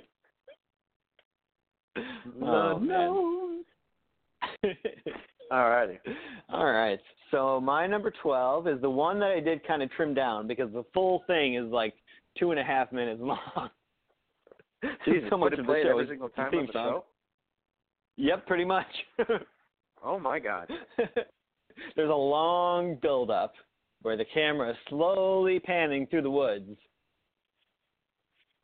oh, 2.42 2.78
man. 2.78 2.88
gnomes. 2.88 3.64
Alrighty. 5.50 5.98
All 6.50 6.70
right. 6.70 7.00
So 7.30 7.60
my 7.60 7.86
number 7.86 8.12
twelve 8.22 8.68
is 8.68 8.80
the 8.82 8.90
one 8.90 9.18
that 9.20 9.30
I 9.30 9.40
did 9.40 9.66
kind 9.66 9.82
of 9.82 9.90
trim 9.92 10.12
down 10.14 10.46
because 10.46 10.70
the 10.72 10.84
full 10.92 11.24
thing 11.26 11.54
is 11.54 11.64
like 11.70 11.94
two 12.38 12.50
and 12.50 12.60
a 12.60 12.64
half 12.64 12.92
minutes 12.92 13.20
long. 13.22 13.70
Jesus, 15.04 15.28
so 15.30 15.36
much 15.36 15.52
of 15.54 15.66
the 15.66 15.82
show 15.82 15.90
every 15.90 16.04
is 16.04 16.10
single 16.10 16.28
the 16.28 16.34
time 16.34 16.50
theme 16.50 16.66
the 16.66 16.72
show? 16.72 17.04
Yep, 18.16 18.46
pretty 18.46 18.64
much. 18.64 18.86
Oh 20.04 20.18
my 20.18 20.38
god. 20.38 20.70
There's 21.96 22.10
a 22.10 22.14
long 22.14 22.96
build 23.00 23.30
up 23.30 23.54
where 24.02 24.16
the 24.16 24.24
camera 24.32 24.70
is 24.70 24.76
slowly 24.88 25.58
panning 25.58 26.06
through 26.06 26.22
the 26.22 26.30
woods 26.30 26.76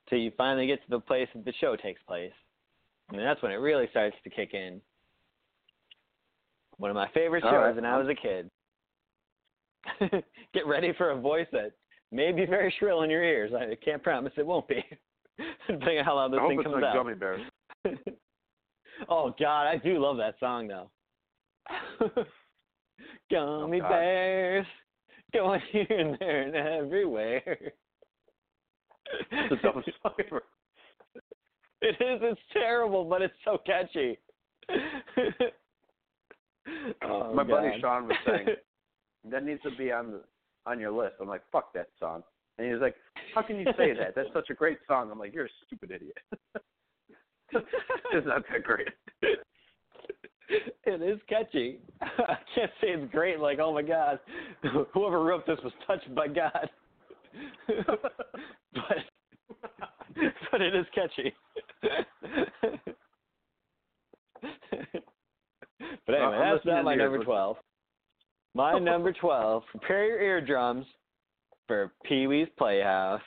till 0.09 0.19
you 0.19 0.31
finally 0.37 0.67
get 0.67 0.83
to 0.85 0.91
the 0.91 1.01
place 1.01 1.29
that 1.35 1.45
the 1.45 1.53
show 1.61 1.77
takes 1.77 2.01
place. 2.03 2.33
And 3.11 3.21
that's 3.21 3.43
when 3.43 3.53
it 3.53 3.57
really 3.57 3.89
starts 3.91 4.17
to 4.25 4.31
kick 4.31 4.55
in. 4.55 4.81
One 6.79 6.91
of 6.91 6.95
my 6.95 7.09
favorite 7.15 7.43
shows 7.43 7.53
right. 7.53 7.75
when 7.75 7.85
I 7.85 7.99
was 7.99 8.09
a 8.09 8.15
kid. 8.15 8.51
Get 10.55 10.67
ready 10.67 10.93
for 10.97 11.11
a 11.11 11.21
voice 11.21 11.47
that 11.53 11.73
may 12.11 12.33
be 12.33 12.47
very 12.47 12.75
shrill 12.79 13.03
in 13.03 13.11
your 13.11 13.23
ears. 13.23 13.53
I 13.55 13.77
can't 13.85 14.03
promise 14.03 14.33
it 14.37 14.47
won't 14.47 14.67
be. 14.67 14.85
Depending 15.69 15.99
on 15.99 16.05
how 16.05 16.17
loud 16.17 16.33
this 16.33 16.39
I 16.39 16.43
hope 16.43 16.51
thing 16.51 16.59
it's 16.61 16.67
comes 16.69 16.75
like 16.75 16.85
out. 16.85 16.95
gummy 16.95 17.15
bears. 17.15 17.41
oh 19.09 19.35
God, 19.39 19.67
I 19.67 19.77
do 19.79 19.99
love 19.99 20.17
that 20.19 20.35
song 20.41 20.69
though. 20.69 20.91
Oh, 23.37 23.63
gummy 23.63 23.81
Oh, 23.85 23.89
bears 23.89 24.67
going 25.33 25.61
here 25.73 25.87
and 25.91 26.17
there 26.21 26.43
and 26.43 26.55
everywhere. 26.55 27.43
It's 29.33 29.51
the 29.51 29.57
dumbest 29.63 29.89
song 30.03 30.13
ever. 30.25 30.43
It 31.83 31.97
is. 32.01 32.21
It's 32.23 32.41
terrible, 32.53 33.05
but 33.05 33.21
it's 33.23 33.35
so 33.45 33.59
catchy. 33.67 34.19
oh, 37.03 37.35
My 37.35 37.43
buddy 37.43 37.73
Sean 37.81 38.07
was 38.09 38.17
saying 38.27 38.47
that 39.31 39.45
needs 39.45 39.63
to 39.63 39.71
be 39.77 39.91
on 39.93 40.13
the 40.13 40.21
on 40.67 40.79
your 40.81 40.93
list. 40.93 41.17
I'm 41.21 41.29
like, 41.29 41.43
fuck 41.53 41.73
that 41.75 41.89
song. 41.99 42.23
And 42.59 42.67
he 42.67 42.73
was 42.73 42.81
like, 42.81 42.95
How 43.35 43.43
can 43.43 43.57
you 43.57 43.67
say 43.77 43.93
that? 43.95 44.15
That's 44.15 44.29
such 44.33 44.51
a 44.51 44.55
great 44.55 44.79
song. 44.87 45.11
I'm 45.11 45.19
like, 45.19 45.35
You're 45.35 45.47
a 45.47 45.51
stupid 45.67 45.91
idiot. 45.91 46.19
it's 48.13 48.27
not 48.27 48.43
that 48.51 48.63
great. 48.63 48.89
it 50.85 51.03
is 51.03 51.21
catchy. 51.29 51.79
I 52.01 52.37
can't 52.55 52.71
say 52.81 52.89
it's 52.89 53.13
great. 53.13 53.41
Like, 53.41 53.59
oh 53.61 53.73
my 53.73 53.83
God, 53.83 54.19
whoever 54.93 55.23
wrote 55.23 55.47
this 55.47 55.59
was 55.63 55.73
touched 55.87 56.15
by 56.15 56.29
God. 56.29 56.71
but 58.75 58.97
but 60.51 60.61
it 60.61 60.75
is 60.75 60.87
catchy. 60.95 61.33
but 61.83 61.91
anyway, 66.09 66.37
I'm 66.37 66.55
that's 66.55 66.67
not 66.67 66.85
my 66.85 66.95
number 66.95 67.25
twelve. 67.25 67.57
My 68.55 68.79
number 68.79 69.13
twelve. 69.13 69.65
Prepare 69.73 70.07
your 70.07 70.21
eardrums 70.21 70.87
for 71.67 71.93
Pee 72.05 72.27
Wee's 72.27 72.49
Playhouse. 72.59 73.21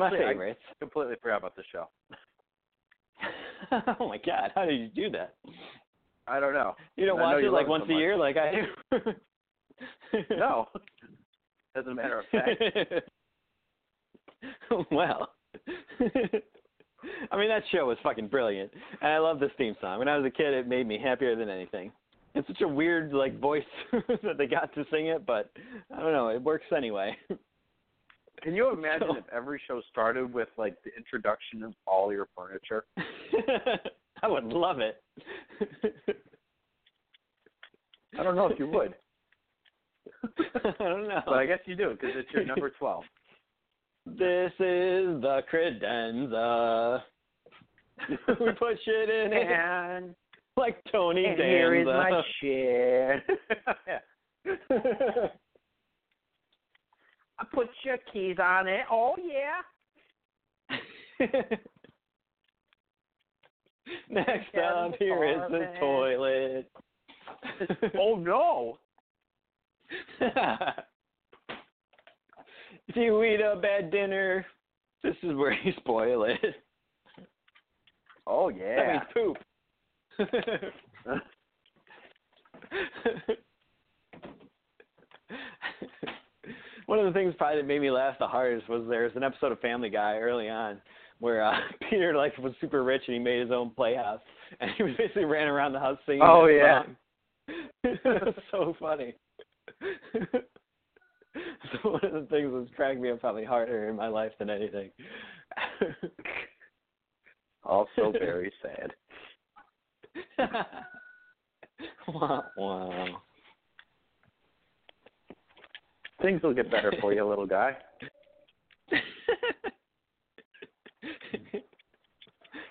My 0.00 0.06
actually- 0.06 0.24
I 0.24 0.28
favorites. 0.32 0.60
completely 0.78 1.14
forgot 1.22 1.38
about 1.38 1.56
the 1.56 1.62
show. 1.70 1.88
oh 3.98 4.08
my 4.08 4.18
god, 4.18 4.50
how 4.54 4.64
did 4.64 4.80
you 4.80 4.88
do 4.88 5.10
that? 5.10 5.34
I 6.26 6.40
don't 6.40 6.54
know. 6.54 6.74
You 6.96 7.06
don't 7.06 7.20
watch 7.20 7.42
it 7.42 7.50
like 7.50 7.68
once 7.68 7.84
so 7.86 7.94
a 7.94 7.98
year 7.98 8.16
like 8.16 8.36
I 8.36 8.52
do? 8.52 8.98
No. 10.30 10.66
As 11.76 11.86
a 11.86 11.94
matter 11.94 12.18
of 12.18 12.26
fact. 12.30 12.50
well. 14.90 15.30
I 17.30 17.36
mean 17.36 17.48
that 17.48 17.62
show 17.72 17.86
was 17.86 17.96
fucking 18.02 18.28
brilliant. 18.28 18.70
And 19.00 19.10
I 19.12 19.18
love 19.18 19.40
this 19.40 19.50
theme 19.56 19.76
song. 19.80 19.98
When 19.98 20.08
I 20.08 20.16
was 20.16 20.26
a 20.26 20.30
kid 20.30 20.52
it 20.52 20.68
made 20.68 20.86
me 20.86 20.98
happier 21.02 21.34
than 21.36 21.48
anything. 21.48 21.92
It's 22.34 22.46
such 22.46 22.60
a 22.60 22.68
weird 22.68 23.12
like 23.12 23.40
voice 23.40 23.62
that 23.92 24.36
they 24.38 24.46
got 24.46 24.74
to 24.74 24.84
sing 24.90 25.06
it, 25.06 25.24
but 25.26 25.50
I 25.94 26.00
don't 26.00 26.12
know, 26.12 26.28
it 26.28 26.42
works 26.42 26.66
anyway. 26.76 27.16
Can 28.42 28.54
you 28.54 28.70
imagine 28.72 29.08
So- 29.10 29.16
if 29.16 29.24
every 29.32 29.60
show 29.66 29.80
started 29.90 30.32
with 30.32 30.48
like 30.56 30.76
the 30.84 30.90
introduction 30.96 31.62
of 31.62 31.74
all 31.86 32.12
your 32.12 32.28
furniture? 32.36 32.84
I 34.22 34.28
would 34.28 34.44
love 34.44 34.80
it. 34.80 35.02
I 38.18 38.22
don't 38.22 38.34
know 38.36 38.46
if 38.48 38.58
you 38.58 38.66
would, 38.66 38.94
I 40.64 40.72
don't 40.78 41.06
know. 41.08 41.22
but 41.24 41.34
I 41.34 41.46
guess 41.46 41.60
you 41.64 41.74
do 41.76 41.90
because 41.90 42.10
it's 42.16 42.30
your 42.32 42.44
number 42.44 42.70
twelve. 42.70 43.04
This 44.04 44.52
is 44.58 45.20
the 45.22 45.42
credenza. 45.52 47.02
we 48.08 48.52
put 48.58 48.78
shit 48.84 49.08
in 49.10 49.32
it 49.32 49.46
And, 49.46 50.14
like 50.56 50.82
Tony 50.90 51.24
and 51.26 51.36
Danza. 51.38 51.50
here 51.50 51.74
is 51.76 51.86
my 51.86 52.22
shit. 52.40 53.22
I 57.40 57.44
put 57.54 57.68
your 57.84 57.96
keys 58.12 58.36
on 58.42 58.66
it. 58.68 58.80
Oh 58.90 59.14
yeah. 59.18 59.62
Next 64.10 64.54
up, 64.56 64.94
here 64.98 65.24
is 65.24 65.40
the 65.50 65.72
toilet. 65.80 66.70
Oh 67.98 68.16
no. 68.16 68.78
if 70.20 70.34
you 72.96 73.22
eat 73.24 73.40
a 73.40 73.56
bad 73.56 73.90
dinner, 73.90 74.44
this 75.02 75.16
is 75.22 75.34
where 75.34 75.54
you 75.64 75.72
spoil 75.78 76.24
it. 76.24 76.38
Oh 78.26 78.50
That 78.50 78.58
yeah. 78.58 78.92
means 78.92 79.04
poop. 79.14 79.38
One 86.90 86.98
of 86.98 87.04
the 87.04 87.16
things 87.16 87.32
probably 87.38 87.62
that 87.62 87.68
made 87.68 87.80
me 87.80 87.92
laugh 87.92 88.16
the 88.18 88.26
hardest 88.26 88.68
was 88.68 88.84
there's 88.88 89.14
an 89.14 89.22
episode 89.22 89.52
of 89.52 89.60
Family 89.60 89.90
Guy 89.90 90.16
early 90.16 90.48
on 90.48 90.82
where 91.20 91.40
uh, 91.40 91.56
Peter 91.88 92.16
like 92.16 92.36
was 92.38 92.52
super 92.60 92.82
rich 92.82 93.02
and 93.06 93.14
he 93.14 93.20
made 93.20 93.42
his 93.42 93.52
own 93.52 93.70
playhouse 93.70 94.18
and 94.58 94.72
he 94.76 94.82
was 94.82 94.94
basically 94.98 95.24
ran 95.24 95.46
around 95.46 95.72
the 95.72 95.78
house 95.78 95.98
singing. 96.04 96.22
Oh, 96.24 96.46
yeah. 96.46 96.82
it 97.84 98.00
was 98.04 98.34
so 98.50 98.74
funny. 98.80 99.14
so 100.20 101.90
one 101.90 102.04
of 102.06 102.12
the 102.12 102.26
things 102.28 102.50
that's 102.52 102.74
cracked 102.74 102.98
me 102.98 103.12
up 103.12 103.20
probably 103.20 103.44
harder 103.44 103.88
in 103.88 103.94
my 103.94 104.08
life 104.08 104.32
than 104.40 104.50
anything. 104.50 104.90
Also 107.62 108.10
very 108.18 108.52
sad. 108.60 108.92
wow, 112.08 112.44
wow. 112.56 113.22
Things 116.22 116.42
will 116.42 116.54
get 116.54 116.70
better 116.70 116.94
for 117.00 117.12
you, 117.12 117.26
little 117.26 117.46
guy. 117.46 117.76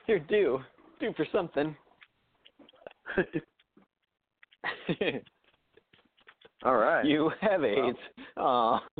You're 0.07 0.19
due. 0.19 0.59
Due 0.99 1.13
for 1.15 1.25
something. 1.31 1.75
All 6.63 6.75
right. 6.75 7.05
you 7.05 7.31
have 7.41 7.63
AIDS. 7.63 7.97
Aw. 8.37 8.79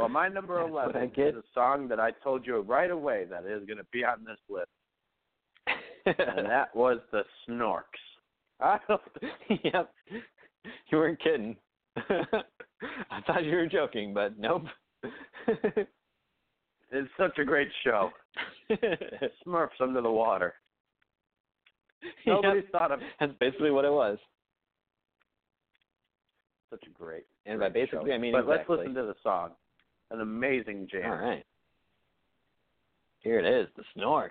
Well, 0.00 0.08
my 0.08 0.28
number 0.28 0.56
That's 0.56 0.70
eleven 0.70 1.12
is 1.14 1.34
a 1.34 1.42
song 1.52 1.86
that 1.88 2.00
I 2.00 2.12
told 2.24 2.46
you 2.46 2.60
right 2.60 2.90
away 2.90 3.26
that 3.28 3.44
is 3.44 3.66
going 3.66 3.76
to 3.76 3.84
be 3.92 4.02
on 4.02 4.24
this 4.24 4.38
list, 4.48 4.70
and 6.06 6.48
that 6.48 6.74
was 6.74 7.00
the 7.12 7.22
Snorks. 7.46 7.82
I 8.62 8.78
don't, 8.88 9.00
yep. 9.64 9.92
You 10.90 10.98
weren't 10.98 11.20
kidding. 11.22 11.56
I 11.96 13.20
thought 13.26 13.44
you 13.44 13.56
were 13.56 13.66
joking, 13.66 14.12
but 14.14 14.38
nope. 14.38 14.62
it's 16.92 17.10
such 17.18 17.38
a 17.38 17.44
great 17.44 17.68
show. 17.84 18.10
Smurfs 19.46 19.80
under 19.80 20.00
the 20.02 20.10
water. 20.10 20.54
Nobody 22.26 22.60
Yep. 22.60 22.70
thought 22.72 22.92
of 22.92 23.00
That's 23.18 23.32
basically 23.40 23.70
what 23.70 23.84
it 23.84 23.92
was. 23.92 24.18
such 26.70 26.84
a 26.86 26.90
great. 26.90 27.24
And 27.46 27.58
by 27.60 27.68
basically, 27.68 28.10
show. 28.10 28.14
I 28.14 28.18
mean 28.18 28.32
but 28.32 28.40
exactly. 28.44 28.76
let's 28.76 28.86
listen 28.88 28.94
to 28.94 29.02
the 29.08 29.16
song. 29.22 29.50
An 30.10 30.20
amazing 30.20 30.88
jam. 30.90 31.10
All 31.10 31.18
right. 31.18 31.44
Here 33.20 33.38
it 33.38 33.46
is, 33.46 33.68
the 33.76 33.82
Snorks. 33.96 34.30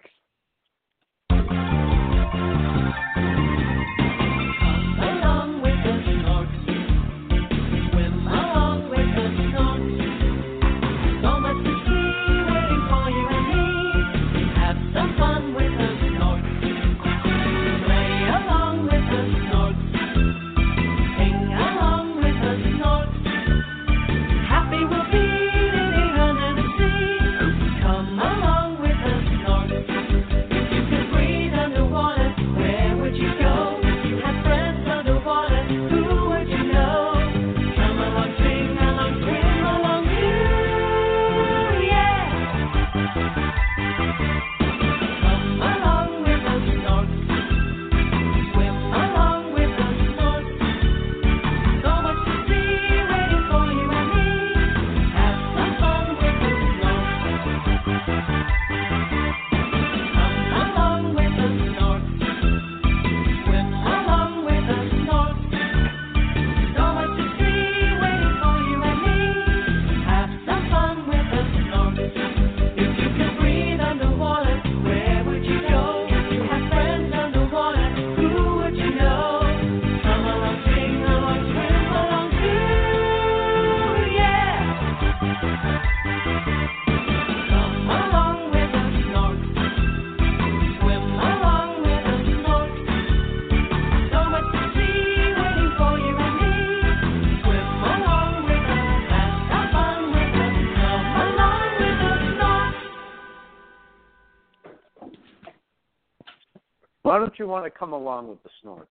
You 107.40 107.48
want 107.48 107.66
to 107.66 107.72
come 107.72 107.94
along 107.94 108.28
with 108.28 108.40
the 108.44 108.50
Snorks? 108.64 108.86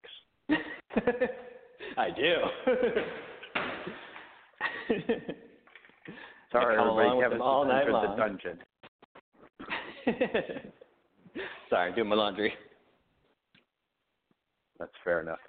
I 1.97 2.09
do. 2.09 2.35
Sorry, 6.51 6.77
along 6.77 6.99
everybody. 6.99 7.21
Kevin's 7.21 7.41
all 7.43 7.65
night 7.65 7.81
entered 7.81 7.91
long. 7.93 8.09
the 8.09 8.15
dungeon. 8.17 8.59
Sorry, 11.69 11.93
doing 11.93 12.07
my 12.09 12.15
laundry. 12.15 12.53
That's 14.79 14.91
fair 15.03 15.21
enough. 15.21 15.39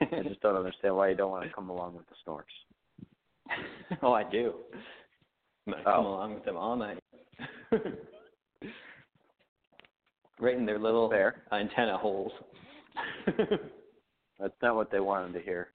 I 0.00 0.22
just 0.22 0.40
don't 0.40 0.56
understand 0.56 0.96
why 0.96 1.10
you 1.10 1.16
don't 1.16 1.30
want 1.30 1.44
to 1.44 1.50
come 1.54 1.68
along 1.68 1.94
with 1.96 2.06
the 2.08 2.14
snorks. 2.26 2.44
oh, 4.02 4.12
I 4.12 4.24
do. 4.24 4.54
I'm 5.66 5.72
gonna 5.74 5.84
come 5.84 6.06
Oh. 6.06 6.08
along 6.08 6.34
with 6.34 6.44
them 6.44 6.56
all 6.56 6.76
night. 6.76 6.98
Right 10.40 10.56
in 10.56 10.66
their 10.66 10.78
little 10.78 11.08
Fair. 11.10 11.42
antenna 11.52 11.96
holes. 11.98 12.32
That's 13.26 14.54
not 14.62 14.76
what 14.76 14.90
they 14.90 15.00
wanted 15.00 15.34
to 15.34 15.40
hear. 15.40 15.68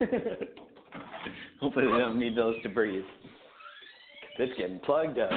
Hopefully 1.60 1.86
they 1.86 1.98
don't 1.98 2.18
need 2.18 2.36
those 2.36 2.56
to 2.62 2.68
breathe. 2.68 3.04
It's 4.38 4.56
getting 4.58 4.80
plugged 4.80 5.18
up. 5.18 5.30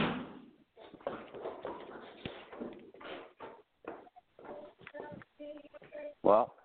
Well, 6.24 6.56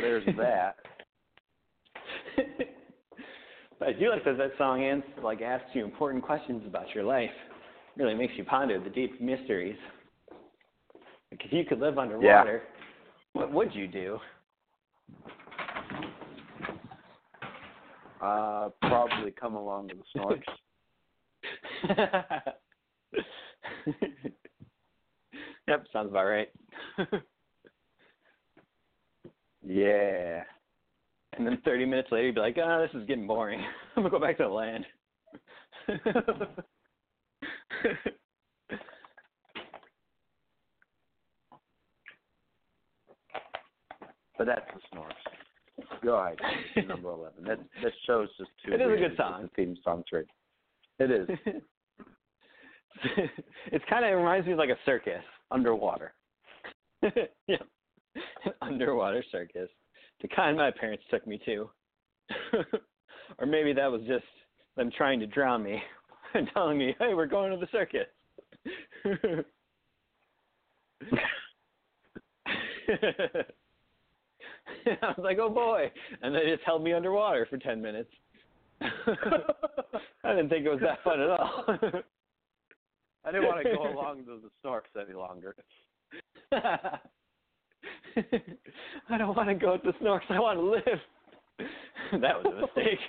there's 0.00 0.24
that. 0.36 0.76
but 3.78 3.88
I 3.88 3.92
do 3.92 4.10
like 4.10 4.24
that 4.24 4.38
that 4.38 4.52
song 4.58 4.84
ans 4.84 5.02
like 5.24 5.40
asks 5.42 5.66
you 5.72 5.84
important 5.84 6.22
questions 6.22 6.62
about 6.66 6.94
your 6.94 7.02
life. 7.02 7.30
It 7.96 8.02
Really 8.02 8.14
makes 8.14 8.34
you 8.36 8.44
ponder 8.44 8.78
the 8.78 8.90
deep 8.90 9.20
mysteries. 9.20 9.76
Like 11.30 11.44
if 11.44 11.52
you 11.52 11.64
could 11.64 11.80
live 11.80 11.98
underwater, 11.98 12.62
what 13.32 13.52
would 13.52 13.74
you 13.74 13.86
do? 13.88 14.18
Uh, 18.22 18.70
probably 18.82 19.30
come 19.30 19.54
along 19.54 19.88
with 19.88 19.98
the 19.98 20.04
snorks. 20.18 20.42
yep, 25.68 25.86
sounds 25.92 26.08
about 26.10 26.24
right. 26.24 26.48
yeah. 29.66 30.42
And 31.36 31.46
then 31.46 31.58
30 31.64 31.84
minutes 31.84 32.08
later, 32.10 32.26
you'd 32.26 32.34
be 32.36 32.40
like, 32.40 32.56
ah, 32.62 32.80
this 32.80 32.90
is 32.94 33.06
getting 33.06 33.26
boring. 33.26 33.60
I'm 33.96 34.02
going 34.02 34.12
to 34.12 34.18
go 34.18 34.24
back 34.24 34.38
to 34.38 34.44
the 34.44 34.48
land. 34.48 34.86
But 44.38 44.46
that's 44.46 44.66
the 44.74 44.96
snorks. 44.96 45.12
Go 46.02 46.14
ahead. 46.16 46.38
Number 46.88 47.10
eleven. 47.10 47.44
That 47.44 47.58
that 47.82 47.92
show's 48.06 48.28
just 48.38 48.50
too. 48.64 48.72
It 48.72 48.80
is 48.80 48.92
a 48.92 48.96
good 48.96 49.16
song. 49.16 49.42
The 49.42 49.48
theme 49.64 49.76
song 49.84 50.04
trade. 50.08 50.26
It 50.98 51.10
is. 51.10 51.28
it's 53.72 53.84
kind 53.88 54.04
of 54.04 54.10
it 54.10 54.14
reminds 54.14 54.46
me 54.46 54.52
of 54.52 54.58
like 54.58 54.70
a 54.70 54.78
circus. 54.84 55.22
Underwater. 55.50 56.12
yeah. 57.46 57.56
Underwater 58.62 59.22
circus. 59.30 59.68
The 60.22 60.28
kind 60.28 60.56
my 60.56 60.70
parents 60.70 61.04
took 61.10 61.26
me 61.26 61.40
to. 61.44 61.68
or 63.38 63.46
maybe 63.46 63.72
that 63.74 63.90
was 63.90 64.00
just 64.06 64.24
them 64.76 64.90
trying 64.96 65.20
to 65.20 65.26
drown 65.26 65.62
me 65.62 65.80
and 66.34 66.48
telling 66.54 66.78
me, 66.78 66.94
hey, 66.98 67.14
we're 67.14 67.26
going 67.26 67.52
to 67.52 67.58
the 67.58 67.68
circus. 67.70 68.06
I 75.02 75.06
was 75.08 75.18
like, 75.18 75.38
oh 75.40 75.50
boy. 75.50 75.90
And 76.22 76.34
they 76.34 76.44
just 76.50 76.64
held 76.64 76.82
me 76.82 76.92
underwater 76.92 77.46
for 77.48 77.58
10 77.58 77.80
minutes. 77.80 78.10
I 78.80 80.30
didn't 80.30 80.48
think 80.48 80.66
it 80.66 80.70
was 80.70 80.80
that 80.80 81.02
fun 81.02 81.20
at 81.20 81.30
all. 81.30 81.64
I 83.24 83.32
didn't 83.32 83.46
want 83.46 83.64
to 83.64 83.74
go 83.74 83.90
along 83.90 84.18
with 84.18 84.42
the 84.42 84.50
snorks 84.64 84.94
any 85.00 85.14
longer. 85.14 85.54
I 86.52 86.98
don't 89.18 89.36
want 89.36 89.48
to 89.48 89.54
go 89.54 89.72
with 89.72 89.82
the 89.82 89.92
snorks. 90.04 90.30
I 90.30 90.38
want 90.38 90.58
to 90.58 90.64
live. 90.64 91.00
that 92.20 92.42
was 92.42 92.52
a 92.52 92.60
mistake. 92.60 93.00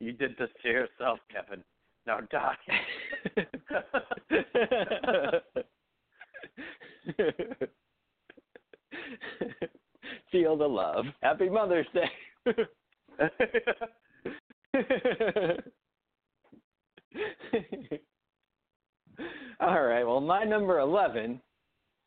You 0.00 0.12
did 0.12 0.36
this 0.38 0.50
to 0.62 0.68
yourself, 0.68 1.18
Kevin. 1.32 1.64
Now 2.06 2.20
die. 2.20 2.56
Feel 10.32 10.56
the 10.56 10.66
love. 10.66 11.04
Happy 11.22 11.48
Mother's 11.48 11.86
Day. 11.94 12.10
All 19.60 19.82
right. 19.82 20.04
Well, 20.04 20.20
my 20.20 20.44
number 20.44 20.80
11 20.80 21.40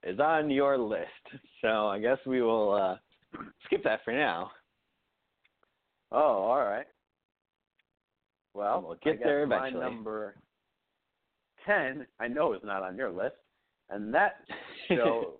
is 0.03 0.19
on 0.19 0.49
your 0.49 0.77
list. 0.77 1.07
So 1.61 1.87
I 1.87 1.99
guess 1.99 2.17
we 2.25 2.41
will 2.41 2.73
uh, 2.73 2.97
skip 3.65 3.83
that 3.83 4.01
for 4.03 4.13
now. 4.13 4.51
oh, 6.11 6.17
all 6.17 6.63
right. 6.63 6.87
Well, 8.53 8.81
We'll 8.81 8.97
get 9.03 9.13
I 9.13 9.15
guess 9.17 9.25
there 9.25 9.47
my 9.47 9.69
number 9.69 10.35
ten, 11.65 12.05
I 12.19 12.27
know 12.27 12.53
is 12.53 12.61
not 12.63 12.83
on 12.83 12.97
your 12.97 13.11
list, 13.11 13.35
and 13.89 14.13
that 14.13 14.35
show 14.87 15.33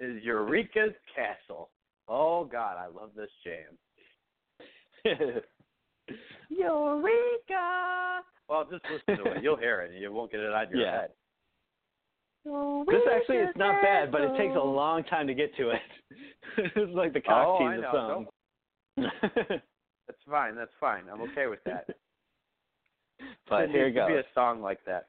is 0.00 0.22
Eureka's 0.22 0.94
Castle. 1.14 1.70
Oh 2.08 2.44
God, 2.44 2.76
I 2.78 2.86
love 2.86 3.10
this 3.16 3.30
jam. 3.44 3.78
Eureka! 6.48 8.20
Well, 8.48 8.64
just 8.70 8.84
listen 8.90 9.24
to 9.24 9.32
it. 9.32 9.42
You'll 9.42 9.56
hear 9.56 9.80
it. 9.80 9.90
and 9.92 10.00
You 10.00 10.12
won't 10.12 10.30
get 10.30 10.40
it 10.40 10.52
out 10.52 10.64
of 10.64 10.70
your 10.70 10.80
Yeah. 10.82 11.00
head. 11.02 11.10
This 12.86 13.02
actually 13.12 13.38
is 13.38 13.56
not 13.56 13.82
bad, 13.82 14.12
but 14.12 14.20
it 14.20 14.36
takes 14.36 14.54
a 14.54 14.60
long 14.62 15.02
time 15.04 15.26
to 15.26 15.34
get 15.34 15.54
to 15.56 15.70
it. 15.70 15.80
it's 16.58 16.94
like 16.94 17.12
the 17.12 17.20
cock 17.20 17.44
Oh, 17.44 17.58
tease 17.58 17.82
I 17.84 17.86
of 17.86 17.92
song. 17.92 18.26
That's 20.06 20.22
fine. 20.30 20.54
That's 20.54 20.70
fine. 20.78 21.02
I'm 21.12 21.22
okay 21.22 21.48
with 21.48 21.58
that. 21.64 21.86
but 23.48 23.66
There 23.72 23.90
here 23.90 23.92
to 23.92 24.06
be 24.06 24.14
a 24.14 24.22
song 24.32 24.62
like 24.62 24.78
that. 24.86 25.08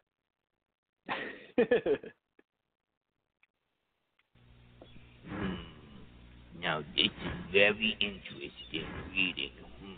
Now 6.61 6.81
this 6.95 7.05
is 7.05 7.11
very 7.51 7.97
interesting 7.99 8.87
reading. 9.11 9.51
Hmm. 9.79 9.93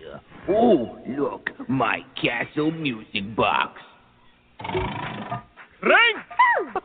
Yeah. 0.00 0.18
Oh, 0.48 0.98
look, 1.08 1.50
my 1.68 2.00
castle 2.20 2.70
music 2.70 3.34
box. 3.36 3.80
Frank! 5.80 6.16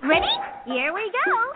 Ready? 0.04 0.28
Here 0.66 0.94
we 0.94 1.12
go. 1.26 1.50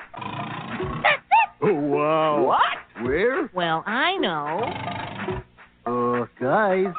Oh, 1.64 1.74
wow. 1.74 2.44
What? 2.44 3.06
Where? 3.06 3.50
Well, 3.54 3.84
I 3.86 4.18
know. 4.18 5.42
Uh, 5.86 6.26
guys. 6.40 6.94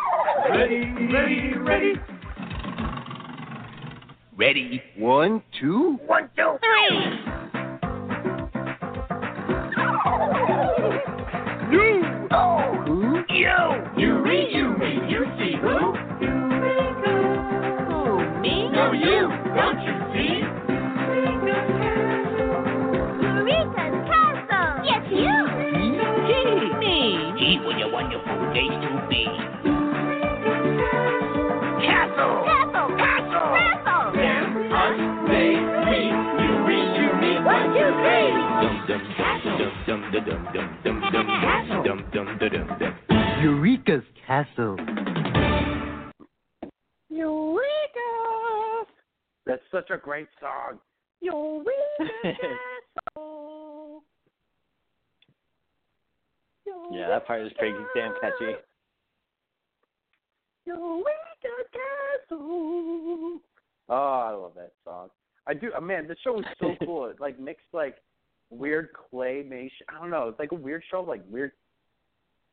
Ready, 0.50 0.92
ready, 1.12 1.54
ready. 1.58 1.92
Ready. 4.36 4.82
One, 4.98 5.42
two. 5.60 5.98
One, 6.06 6.28
two, 6.36 6.56
Three. 6.60 7.43
Wonderful 28.54 28.70
place 28.70 28.70
to 28.82 28.90
be. 29.08 29.24
Castle. 31.84 32.34
Castle. 32.44 32.88
Castle. 32.96 33.48
Castle. 33.58 34.12
Them, 34.14 34.44
us, 34.72 34.98
they, 35.28 35.50
we, 35.84 35.98
you 36.42 36.52
read, 36.64 36.88
you 36.96 37.08
read, 37.18 37.38
one, 37.44 37.66
two, 37.74 37.90
three. 38.00 38.30
Dum 38.62 38.74
dum 38.86 39.02
dum 39.86 40.00
dum 40.12 40.40
dum 40.52 40.70
dum 40.84 40.96
dum 41.12 41.12
dum 41.12 41.26
dum 41.84 41.98
dum 42.12 42.26
dum 42.38 42.66
dum. 42.78 42.92
Eureka's 43.42 44.04
Castle. 44.26 44.76
Eureka! 47.10 48.10
That's 49.46 49.62
such 49.70 49.90
a 49.90 49.98
great 49.98 50.28
song. 50.40 50.78
Eureka 51.20 51.70
Castle. 52.22 54.02
Yeah, 56.90 57.08
that 57.08 57.26
part 57.26 57.42
is 57.42 57.52
pretty 57.58 57.76
damn 57.94 58.12
catchy. 58.20 58.54
Oh, 63.88 64.22
I 64.26 64.30
love 64.32 64.52
that 64.56 64.72
song. 64.84 65.08
I 65.46 65.54
do. 65.54 65.70
uh, 65.76 65.80
Man, 65.80 66.08
the 66.08 66.16
show 66.24 66.32
was 66.34 66.44
so 66.58 66.74
cool. 66.86 67.06
It 67.06 67.20
like 67.20 67.38
mixed 67.38 67.66
like 67.72 67.96
weird 68.50 68.88
claymation. 69.12 69.70
I 69.88 70.00
don't 70.00 70.10
know. 70.10 70.28
It's 70.28 70.38
like 70.38 70.52
a 70.52 70.56
weird 70.56 70.82
show, 70.90 71.02
like 71.02 71.22
weird. 71.30 71.52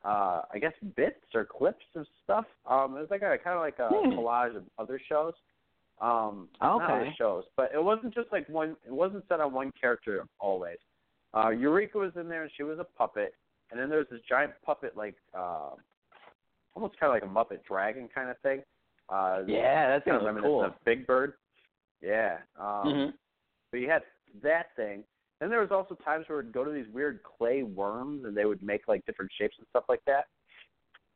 Uh, 0.03 0.41
I 0.51 0.57
guess 0.59 0.73
bits 0.95 1.23
or 1.35 1.45
clips 1.45 1.85
of 1.95 2.05
stuff. 2.23 2.45
Um, 2.67 2.97
it 2.97 3.01
was 3.01 3.07
like 3.11 3.21
a 3.21 3.37
kind 3.37 3.55
of 3.55 3.61
like 3.61 3.79
a 3.79 3.89
Hmm. 3.89 4.17
collage 4.19 4.55
of 4.57 4.63
other 4.79 4.99
shows. 5.07 5.33
Um, 6.01 6.49
Oh, 6.61 6.79
not 6.79 6.89
okay. 7.01 7.13
shows, 7.17 7.43
but 7.55 7.69
it 7.73 7.81
wasn't 7.83 8.13
just 8.15 8.31
like 8.31 8.49
one. 8.49 8.75
It 8.85 8.91
wasn't 8.91 9.23
set 9.29 9.39
on 9.39 9.53
one 9.53 9.71
character 9.79 10.25
always. 10.39 10.77
Uh, 11.33 11.49
Eureka 11.49 11.97
was 11.99 12.11
in 12.15 12.27
there, 12.27 12.41
and 12.43 12.51
she 12.57 12.63
was 12.63 12.79
a 12.79 12.83
puppet. 12.83 13.35
And 13.71 13.79
then 13.79 13.89
there 13.89 13.99
was 13.99 14.07
this 14.11 14.19
giant 14.27 14.51
puppet, 14.65 14.95
like 14.97 15.15
uh, 15.33 15.71
almost 16.75 16.99
kind 16.99 17.09
of 17.09 17.13
like 17.15 17.23
a 17.23 17.25
Muppet 17.55 17.63
Dragon 17.65 18.09
kind 18.13 18.29
of 18.29 18.37
thing. 18.39 18.61
Uh, 19.09 19.41
Yeah, 19.47 19.89
that's 19.89 20.05
kind 20.05 20.17
of 20.17 20.23
gonna 20.23 20.35
look 20.35 20.43
reminiscent 20.43 20.43
cool. 20.51 20.63
of 20.65 20.85
Big 20.85 21.07
Bird. 21.07 21.33
Yeah. 22.01 22.39
Um, 22.59 22.65
Mhm. 22.87 23.13
But 23.71 23.79
you 23.79 23.89
had 23.89 24.03
that 24.41 24.75
thing. 24.75 25.03
Then 25.39 25.49
there 25.49 25.61
was 25.61 25.71
also 25.71 25.95
times 25.95 26.27
where 26.27 26.39
it'd 26.39 26.51
go 26.51 26.63
to 26.63 26.71
these 26.71 26.87
weird 26.89 27.23
clay 27.23 27.63
worms, 27.63 28.25
and 28.25 28.35
they 28.35 28.45
would 28.45 28.61
make 28.61 28.87
like 28.87 29.05
different 29.05 29.31
shapes 29.37 29.57
and 29.57 29.67
stuff 29.69 29.85
like 29.89 30.03
that. 30.05 30.27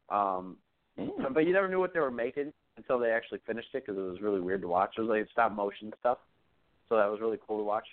Um, 0.10 0.58
Mm. 0.98 1.34
but 1.34 1.46
you 1.46 1.52
never 1.54 1.68
knew 1.68 1.80
what 1.80 1.94
they 1.94 2.00
were 2.00 2.10
making 2.12 2.54
until 2.78 2.98
they 3.00 3.12
actually 3.12 3.40
finished 3.40 3.74
it 3.76 3.86
because 3.86 3.98
it 3.98 4.02
was 4.02 4.22
really 4.22 4.40
weird 4.40 4.62
to 4.62 4.68
watch. 4.68 4.98
It 4.98 5.02
was 5.02 5.10
like 5.10 5.30
stop 5.30 5.52
motion 5.52 5.94
stuff, 6.00 6.20
so 6.88 6.96
that 6.96 7.10
was 7.12 7.20
really 7.20 7.38
cool 7.46 7.58
to 7.58 7.64
watch. 7.64 7.88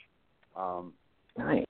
Um, 0.55 0.95
Nice. 1.37 1.65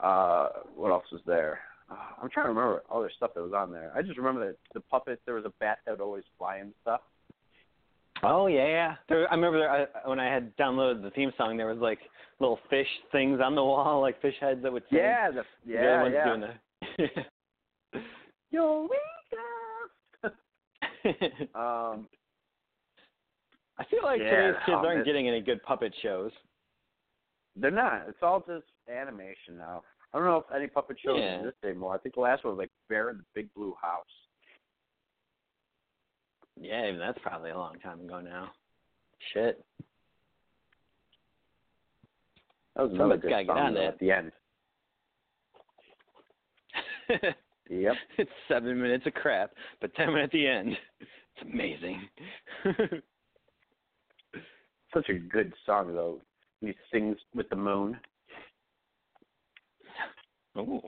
Uh, 0.00 0.48
what 0.74 0.90
else 0.90 1.04
was 1.12 1.20
there? 1.26 1.60
Uh, 1.90 1.94
I'm 2.22 2.28
trying 2.30 2.46
to 2.46 2.50
remember 2.50 2.82
all 2.90 3.00
other 3.00 3.10
stuff 3.16 3.30
that 3.34 3.42
was 3.42 3.52
on 3.54 3.72
there. 3.72 3.92
I 3.96 4.02
just 4.02 4.18
remember 4.18 4.46
that 4.46 4.56
the 4.74 4.80
puppets. 4.80 5.22
There 5.24 5.34
was 5.36 5.44
a 5.44 5.52
bat 5.60 5.78
that 5.86 5.92
would 5.92 6.00
always 6.02 6.24
fly 6.36 6.56
and 6.58 6.72
stuff. 6.82 7.00
Oh 8.22 8.46
yeah, 8.46 8.66
yeah. 8.66 8.94
There, 9.08 9.28
I 9.30 9.34
remember 9.34 9.58
there, 9.58 9.70
I, 9.70 10.08
when 10.08 10.18
I 10.20 10.32
had 10.32 10.56
downloaded 10.56 11.02
the 11.02 11.10
theme 11.10 11.32
song, 11.38 11.56
there 11.56 11.68
was 11.68 11.78
like 11.78 12.00
little 12.40 12.58
fish 12.68 12.88
things 13.12 13.40
on 13.42 13.54
the 13.54 13.64
wall, 13.64 14.00
like 14.08 14.20
fish 14.20 14.34
heads 14.40 14.62
that 14.62 14.72
would 14.72 14.82
sing. 14.90 14.98
Yeah, 14.98 15.30
the 15.30 15.42
The 15.66 15.72
yeah 15.72 16.02
one's 16.02 16.14
yeah. 16.14 16.24
doing 16.24 16.40
the. 16.40 17.08
Um, 21.54 22.06
I 23.78 23.84
feel 23.90 24.02
like 24.02 24.20
Yeah, 24.20 24.30
today's 24.30 24.60
kids 24.66 24.78
oh, 24.82 24.86
aren't 24.86 25.06
getting 25.06 25.28
any 25.28 25.40
good 25.40 25.62
puppet 25.62 25.94
shows. 26.02 26.32
they're 27.56 27.70
not. 27.70 28.04
It's 28.08 28.18
all 28.22 28.40
just 28.40 28.66
animation 28.88 29.56
now. 29.58 29.82
I 30.12 30.18
don't 30.18 30.26
know 30.26 30.38
if 30.38 30.44
any 30.54 30.66
puppet 30.68 30.96
shows 31.04 31.18
Yeah. 31.20 31.38
exist 31.40 31.56
anymore. 31.64 31.94
I 31.94 31.98
think 31.98 32.14
the 32.14 32.20
last 32.22 32.44
one 32.44 32.56
was 32.56 32.62
like 32.62 32.70
Bear 32.88 33.10
in 33.10 33.18
the 33.18 33.24
Big 33.34 33.52
Blue 33.54 33.74
House. 33.80 34.06
Yeah, 36.60 36.86
even 36.88 36.98
that's 36.98 37.18
probably 37.22 37.50
a 37.50 37.56
long 37.58 37.78
time 37.80 38.00
ago 38.00 38.20
now. 38.20 38.50
Shit. 39.32 39.64
That 42.74 42.82
was 42.84 42.92
another 42.92 43.14
Somebody's 43.14 43.22
good 43.22 43.30
gotta 43.30 43.44
get 43.44 43.50
song 43.54 43.58
on 43.66 43.74
that. 43.74 43.84
at 43.84 43.98
the 43.98 44.10
end. 44.10 44.32
Yep. 47.70 47.94
It's 48.16 48.30
seven 48.48 48.80
minutes 48.80 49.06
of 49.06 49.12
crap, 49.12 49.50
but 49.82 49.94
ten 49.94 50.06
minutes 50.14 50.30
at 50.32 50.32
the 50.32 50.46
end. 50.46 50.74
It's 51.00 51.42
amazing. 51.42 52.08
Such 54.94 55.08
a 55.10 55.14
good 55.18 55.52
song 55.66 55.94
though. 55.94 56.22
He 56.62 56.72
sings 56.90 57.18
with 57.34 57.46
the 57.50 57.56
moon. 57.56 58.00
Ooh. 60.56 60.80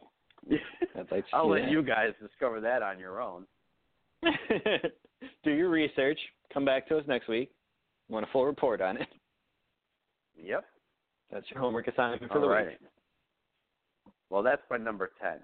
I'd 0.50 1.10
like 1.10 1.28
to 1.28 1.36
I'll 1.36 1.48
let 1.48 1.62
that. 1.62 1.70
you 1.70 1.82
guys 1.82 2.10
discover 2.20 2.60
that 2.60 2.82
on 2.82 2.98
your 2.98 3.20
own. 3.20 3.44
Do 5.44 5.50
your 5.50 5.68
research. 5.68 6.18
Come 6.52 6.64
back 6.64 6.88
to 6.88 6.98
us 6.98 7.04
next 7.06 7.28
week. 7.28 7.50
Want 8.08 8.24
a 8.24 8.28
full 8.32 8.46
report 8.46 8.80
on 8.80 8.96
it. 8.96 9.08
Yep. 10.42 10.64
That's 11.30 11.46
your 11.50 11.60
homework 11.60 11.86
assignment 11.88 12.30
for 12.32 12.38
All 12.38 12.40
the 12.40 12.48
right. 12.48 12.66
week. 12.68 12.78
Well, 14.30 14.42
that's 14.42 14.62
my 14.70 14.78
number 14.78 15.10
ten. 15.20 15.38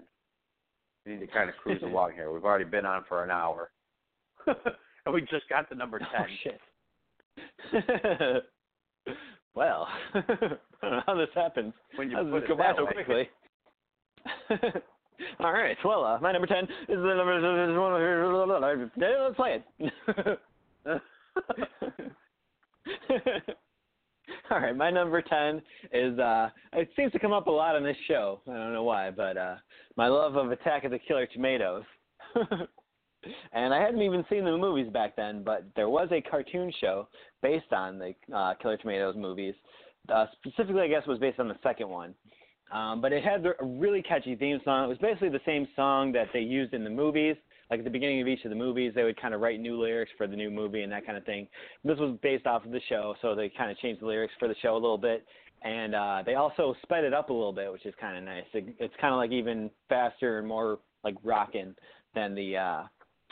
We 1.05 1.13
need 1.13 1.19
to 1.19 1.27
kind 1.27 1.49
of 1.49 1.55
cruise 1.63 1.81
along 1.83 2.13
here. 2.13 2.31
We've 2.31 2.43
already 2.43 2.65
been 2.65 2.85
on 2.85 3.05
for 3.07 3.23
an 3.23 3.31
hour, 3.31 3.71
and 4.47 5.13
we 5.13 5.21
just 5.21 5.47
got 5.49 5.69
to 5.69 5.75
number 5.75 6.01
oh, 6.01 6.05
ten. 6.11 6.25
Oh 6.25 6.33
shit. 6.43 6.59
well, 9.53 9.87
I 10.13 10.21
don't 10.81 10.91
know 10.91 11.01
how 11.05 11.15
this 11.15 11.29
happens. 11.35 11.73
When 11.95 12.09
you 12.09 12.17
how 12.17 12.23
put 12.23 12.43
it 12.43 12.47
go 12.47 12.55
by 12.55 12.73
so 12.75 12.87
quickly? 12.87 13.29
All 15.39 15.51
right. 15.51 15.77
Well, 15.83 16.03
uh, 16.03 16.19
my 16.19 16.31
number 16.31 16.47
ten 16.47 16.63
is 16.63 16.69
the 16.87 16.95
number. 16.95 17.39
Let's 19.23 19.35
play 19.35 19.63
it. 20.85 20.87
All 24.49 24.59
right, 24.59 24.75
my 24.75 24.89
number 24.89 25.21
ten 25.21 25.61
is 25.91 26.17
uh 26.19 26.49
it 26.73 26.89
seems 26.95 27.11
to 27.13 27.19
come 27.19 27.33
up 27.33 27.47
a 27.47 27.51
lot 27.51 27.75
on 27.75 27.83
this 27.83 27.97
show. 28.07 28.41
I 28.47 28.53
don't 28.53 28.73
know 28.73 28.83
why, 28.83 29.11
but 29.11 29.37
uh 29.37 29.55
my 29.95 30.07
love 30.07 30.35
of 30.35 30.51
Attack 30.51 30.83
of 30.83 30.91
the 30.91 30.99
Killer 30.99 31.27
Tomatoes. 31.27 31.83
and 33.53 33.73
I 33.73 33.81
hadn't 33.81 34.01
even 34.01 34.25
seen 34.29 34.45
the 34.45 34.57
movies 34.57 34.91
back 34.91 35.15
then, 35.15 35.43
but 35.43 35.65
there 35.75 35.89
was 35.89 36.09
a 36.11 36.21
cartoon 36.21 36.71
show 36.79 37.07
based 37.41 37.71
on 37.71 37.99
the 37.99 38.13
uh 38.35 38.53
Killer 38.61 38.77
Tomatoes 38.77 39.15
movies. 39.17 39.55
Uh, 40.09 40.25
specifically, 40.39 40.81
I 40.81 40.87
guess 40.87 41.03
it 41.05 41.09
was 41.09 41.19
based 41.19 41.39
on 41.39 41.49
the 41.49 41.57
second 41.61 41.89
one. 41.89 42.15
Um, 42.71 43.01
but 43.01 43.13
it 43.13 43.23
had 43.23 43.45
a 43.45 43.53
really 43.63 44.01
catchy 44.01 44.35
theme 44.35 44.59
song. 44.65 44.85
It 44.85 44.87
was 44.87 44.97
basically 44.97 45.29
the 45.29 45.39
same 45.45 45.67
song 45.75 46.11
that 46.13 46.27
they 46.33 46.41
used 46.41 46.73
in 46.73 46.83
the 46.83 46.89
movies. 46.89 47.35
Like 47.69 47.79
at 47.79 47.85
the 47.85 47.91
beginning 47.91 48.21
of 48.21 48.27
each 48.27 48.43
of 48.45 48.49
the 48.49 48.55
movies, 48.55 48.93
they 48.95 49.03
would 49.03 49.19
kind 49.19 49.33
of 49.33 49.41
write 49.41 49.59
new 49.59 49.81
lyrics 49.81 50.11
for 50.17 50.27
the 50.27 50.35
new 50.35 50.49
movie 50.49 50.83
and 50.83 50.91
that 50.91 51.05
kind 51.05 51.17
of 51.17 51.25
thing. 51.25 51.47
This 51.83 51.97
was 51.97 52.17
based 52.21 52.45
off 52.45 52.65
of 52.65 52.71
the 52.71 52.81
show, 52.87 53.15
so 53.21 53.35
they 53.35 53.49
kind 53.49 53.71
of 53.71 53.77
changed 53.77 54.01
the 54.01 54.05
lyrics 54.05 54.33
for 54.39 54.47
the 54.47 54.55
show 54.61 54.73
a 54.73 54.79
little 54.79 54.97
bit. 54.97 55.25
And 55.63 55.95
uh, 55.95 56.23
they 56.25 56.35
also 56.35 56.75
sped 56.83 57.03
it 57.03 57.13
up 57.13 57.29
a 57.29 57.33
little 57.33 57.51
bit, 57.53 57.71
which 57.71 57.85
is 57.85 57.93
kind 57.99 58.17
of 58.17 58.23
nice. 58.23 58.45
It, 58.53 58.75
it's 58.79 58.93
kind 59.01 59.13
of 59.13 59.17
like 59.17 59.31
even 59.31 59.69
faster 59.89 60.39
and 60.39 60.47
more 60.47 60.79
like 61.03 61.15
rocking 61.23 61.73
than 62.15 62.35
the 62.35 62.57
uh, 62.57 62.83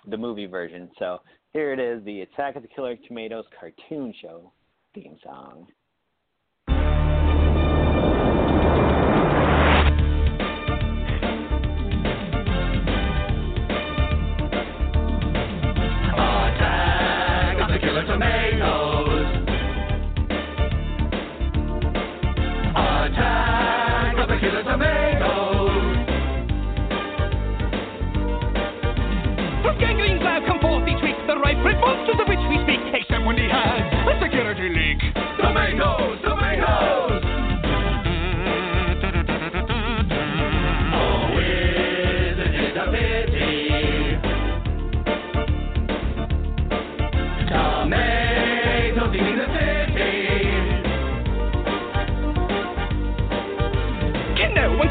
the 0.10 0.18
movie 0.18 0.46
version. 0.46 0.90
So 1.00 1.20
here 1.54 1.72
it 1.72 1.80
is, 1.80 2.04
the 2.04 2.22
Attack 2.22 2.56
of 2.56 2.62
the 2.62 2.68
Killer 2.68 2.96
Tomatoes 3.08 3.46
cartoon 3.60 4.14
show 4.22 4.52
theme 4.94 5.18
song. 5.24 5.68
Monsters 31.86 32.18
of 32.20 32.28
which 32.28 32.40
we 32.50 32.58
speak, 32.64 32.82
except 32.94 33.26
when 33.26 33.38
he 33.38 33.48
has. 33.50 33.82
A 34.10 34.20
security 34.22 34.70
leak. 34.70 35.00
Tomatoes, 35.38 36.20
tomatoes. 36.24 36.95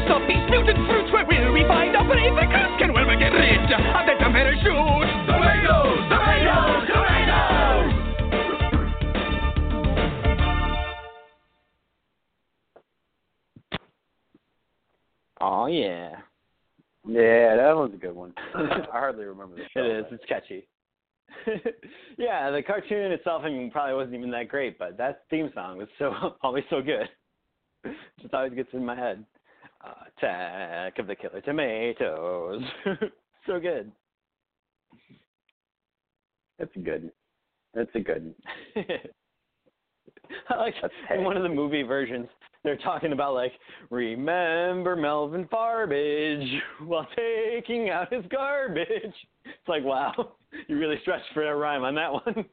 Can 0.05 0.21
no 0.21 0.27
these 0.27 0.37
mutant 0.51 0.77
fruits? 0.87 1.11
Where 1.11 1.25
will 1.25 1.51
we 1.51 1.65
find 1.67 1.95
our 1.95 2.05
brave 2.05 2.33
recruits? 2.35 2.77
Can 2.77 2.93
we 2.93 3.01
get 3.17 3.33
rid 3.33 3.57
of 3.57 4.05
the 4.05 4.13
tomato 4.21 4.51
shoot? 4.61 5.07
Tomatoes, 5.25 5.97
tomatoes, 6.13 6.85
tomatoes. 6.93 7.89
Oh 15.41 15.65
yeah. 15.65 16.17
Yeah, 17.07 17.55
that 17.55 17.75
was 17.75 17.89
a 17.95 17.97
good 17.97 18.13
one. 18.15 18.33
I 18.55 18.85
hardly 18.91 19.25
remember 19.25 19.55
the 19.55 19.63
show. 19.73 19.83
It 19.83 20.01
is. 20.01 20.05
It's 20.11 20.25
catchy. 20.25 20.67
yeah, 22.19 22.51
the 22.51 22.61
cartoon 22.61 23.11
itself, 23.11 23.41
I 23.43 23.49
mean, 23.49 23.71
probably 23.71 23.95
wasn't 23.95 24.15
even 24.17 24.29
that 24.31 24.49
great, 24.49 24.77
but 24.77 24.97
that 24.97 25.23
theme 25.31 25.49
song 25.55 25.79
was 25.79 25.87
so 25.97 26.13
always 26.43 26.63
so 26.69 26.83
good. 26.83 27.09
Just 28.21 28.35
always 28.35 28.53
gets 28.53 28.69
in 28.73 28.85
my 28.85 28.95
head. 28.95 29.25
Attack 30.17 30.99
of 30.99 31.07
the 31.07 31.15
Killer 31.15 31.41
Tomatoes. 31.41 32.61
so 33.47 33.59
good. 33.59 33.91
That's 36.57 36.71
good. 36.83 37.11
That's 37.73 37.89
a 37.95 37.99
good. 37.99 38.33
I 40.49 40.55
like 40.55 40.73
in 41.13 41.23
one 41.23 41.37
of 41.37 41.43
the 41.43 41.49
movie 41.49 41.83
versions, 41.83 42.27
they're 42.63 42.77
talking 42.77 43.11
about 43.11 43.33
like, 43.33 43.51
remember 43.89 44.95
Melvin 44.95 45.47
Farbage 45.51 46.61
while 46.85 47.07
taking 47.15 47.89
out 47.89 48.11
his 48.11 48.23
garbage. 48.31 48.87
It's 49.45 49.67
like, 49.67 49.83
wow, 49.83 50.33
you 50.67 50.77
really 50.79 50.99
stretched 51.01 51.25
for 51.33 51.47
a 51.47 51.55
rhyme 51.55 51.83
on 51.83 51.95
that 51.95 52.11
one. 52.11 52.45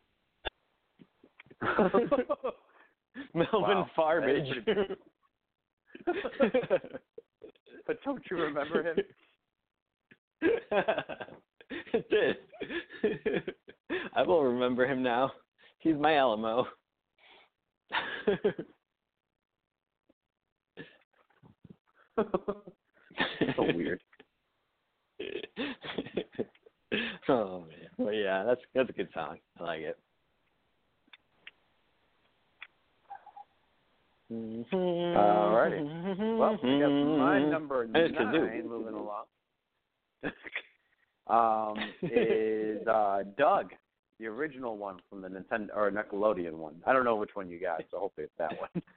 Melvin 3.35 3.61
Wow, 3.63 3.91
Farbage. 3.97 4.49
but 7.87 8.03
don't 8.05 8.23
you 8.31 8.37
remember 8.37 8.83
him? 8.83 8.97
it 11.93 12.11
did. 12.11 12.37
I 14.17 14.23
will 14.23 14.45
remember 14.45 14.87
him 14.87 15.03
now. 15.03 15.33
He's 15.79 15.97
my 15.97 16.17
Alamo. 16.17 16.67
so 22.17 23.65
weird. 23.75 24.01
oh 27.29 27.61
man. 27.61 27.89
Well 27.99 28.15
yeah, 28.15 28.45
that's 28.45 28.61
that's 28.75 28.91
a 28.91 28.93
good 28.93 29.09
song. 29.15 29.39
I 29.61 29.63
like 29.63 29.81
it. 29.81 29.99
Alrighty. 34.31 36.39
Well, 36.39 36.59
we 36.63 36.81
got 36.81 36.89
my 36.89 37.43
number 37.43 37.89
I 37.95 38.09
just 38.09 38.15
nine 38.15 38.69
moving 38.69 38.95
along. 38.95 39.25
um, 41.27 41.77
is 42.03 42.87
uh, 42.87 43.23
Doug, 43.37 43.73
the 44.19 44.27
original 44.27 44.77
one 44.77 44.99
from 45.11 45.23
the 45.23 45.29
Nintendo 45.29 45.69
or 45.75 45.91
Nickelodeon 45.91 46.53
one. 46.53 46.75
I 46.87 46.93
don't 46.93 47.05
know 47.05 47.17
which 47.17 47.31
one 47.35 47.51
you 47.51 47.61
got, 47.61 47.83
so 47.91 47.99
hopefully 47.99 48.27
it's 48.27 48.39
that 48.39 48.59
one. 48.59 48.83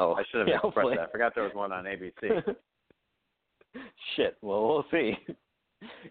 Oh, 0.00 0.14
I 0.14 0.22
should 0.30 0.38
have 0.38 0.46
yeah, 0.46 0.54
expressed 0.54 0.74
hopefully. 0.76 0.94
that. 0.94 1.08
I 1.08 1.10
forgot 1.10 1.34
there 1.34 1.42
was 1.42 1.54
one 1.54 1.72
on 1.72 1.82
ABC. 1.82 2.12
Shit. 4.14 4.36
Well, 4.42 4.68
we'll 4.68 4.84
see. 4.92 5.16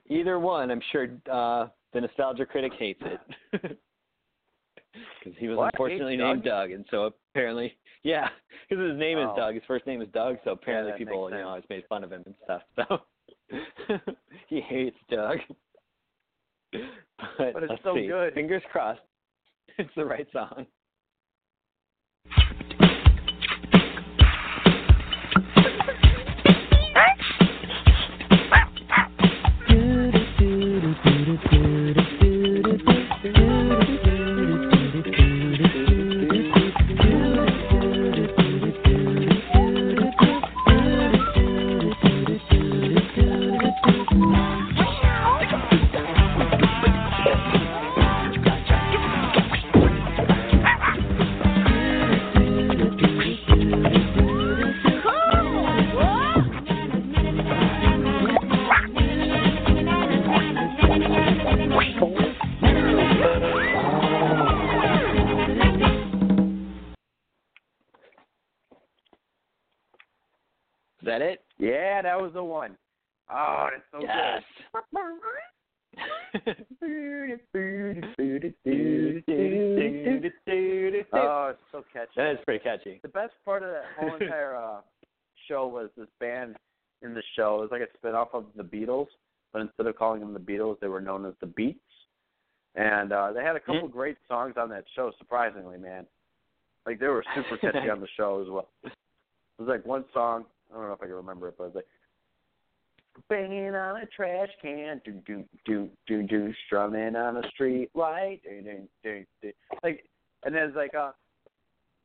Either 0.10 0.40
one, 0.40 0.72
I'm 0.72 0.82
sure 0.92 1.08
uh, 1.32 1.68
the 1.94 2.02
nostalgia 2.02 2.46
critic 2.46 2.74
hates 2.78 3.02
it 3.06 3.80
because 5.20 5.38
he 5.40 5.48
was 5.48 5.58
What? 5.58 5.74
unfortunately 5.74 6.18
named 6.18 6.44
Doug? 6.44 6.70
Doug, 6.70 6.72
and 6.72 6.86
so 6.92 7.14
apparently, 7.34 7.78
yeah, 8.04 8.30
because 8.70 8.90
his 8.90 8.98
name 9.00 9.18
is 9.18 9.28
Oh. 9.32 9.36
Doug. 9.36 9.54
His 9.56 9.64
first 9.68 9.86
name 9.88 10.02
is 10.02 10.08
Doug, 10.14 10.38
so 10.44 10.52
apparently 10.52 10.92
that 10.92 10.98
people, 10.98 11.30
you 11.30 11.38
know, 11.38 11.48
always 11.50 11.64
made 11.70 11.84
fun 11.88 12.04
of 12.04 12.12
him 12.12 12.24
and 12.26 12.36
stuff. 12.44 12.62
So 12.76 13.00
he 14.48 14.62
hates 14.62 14.98
Doug. 15.10 15.38
But, 17.40 17.54
But 17.54 17.64
it's 17.64 17.84
so 17.84 17.96
see. 17.96 18.08
good. 18.08 18.34
Fingers 18.36 18.62
crossed. 18.72 19.00
It's 19.80 19.90
the 19.96 20.06
right 20.06 20.28
song. 20.32 20.66
That 72.18 72.24
was 72.24 72.34
the 72.34 72.44
one. 72.44 72.76
Oh, 73.32 73.68
it's 73.76 73.86
so 73.92 74.00
yes. 74.02 74.42
good. 81.12 81.14
Oh, 81.14 81.50
it's 81.52 81.60
so 81.72 81.84
catchy. 81.94 82.10
that 82.16 82.32
is 82.32 82.40
pretty 82.44 82.64
catchy. 82.64 83.00
The 83.04 83.10
best 83.10 83.34
part 83.46 83.62
of 83.62 83.70
that 83.70 83.84
whole 84.00 84.16
entire 84.20 84.56
uh, 84.56 84.80
show 85.48 85.68
was 85.68 85.90
this 85.96 86.08
band 86.20 86.56
in 87.04 87.14
the 87.14 87.22
show. 87.36 87.58
It 87.58 87.62
was 87.62 87.70
like 87.72 87.82
a 87.82 87.98
spin-off 87.98 88.30
of 88.34 88.46
the 88.56 88.64
Beatles, 88.64 89.08
but 89.54 89.62
instead 89.62 89.86
of 89.86 89.96
calling 89.96 90.22
them 90.22 90.34
the 90.34 90.40
Beatles, 90.40 90.80
they 90.80 90.88
were 90.88 91.02
known 91.02 91.24
as 91.28 91.34
the 91.40 91.46
Beets. 91.46 91.80
And 92.74 93.14
uh, 93.14 93.32
they 93.32 93.44
had 93.44 93.56
a 93.56 93.60
couple 93.60 93.88
great 93.88 94.18
songs 94.28 94.56
on 94.58 94.70
that 94.70 94.86
show, 94.96 95.12
surprisingly, 95.20 95.78
man. 95.78 96.08
Like 96.88 97.00
they 97.00 97.08
were 97.08 97.24
super 97.36 97.58
catchy 97.58 97.90
on 97.92 98.02
the 98.02 98.08
show 98.18 98.42
as 98.42 98.50
well. 98.50 98.70
It 98.84 98.92
was 99.60 99.68
like 99.68 99.86
one 99.86 100.06
song. 100.16 100.46
I 100.72 100.78
don't 100.78 100.88
know 100.88 100.94
if 100.94 101.02
I 101.02 101.06
can 101.06 101.16
remember 101.16 101.48
it, 101.48 101.56
but 101.60 101.66
it 101.66 101.68
was 101.68 101.76
like 101.76 101.88
banging 103.30 103.76
on 103.76 104.02
a 104.02 104.06
trash 104.08 104.50
can, 104.62 105.02
do 105.06 105.14
do 105.26 105.44
do 105.66 105.90
do 106.08 106.24
do, 106.24 106.54
strumming 106.66 107.16
on 107.16 107.38
a 107.38 107.50
street 107.50 107.90
light, 107.94 108.42
do, 108.44 108.62
do, 108.62 108.88
do, 109.04 109.26
do. 109.42 109.52
like, 109.84 110.06
and 110.44 110.56
then 110.56 110.64
it's 110.64 110.76
like, 110.76 110.96
uh, 110.96 111.12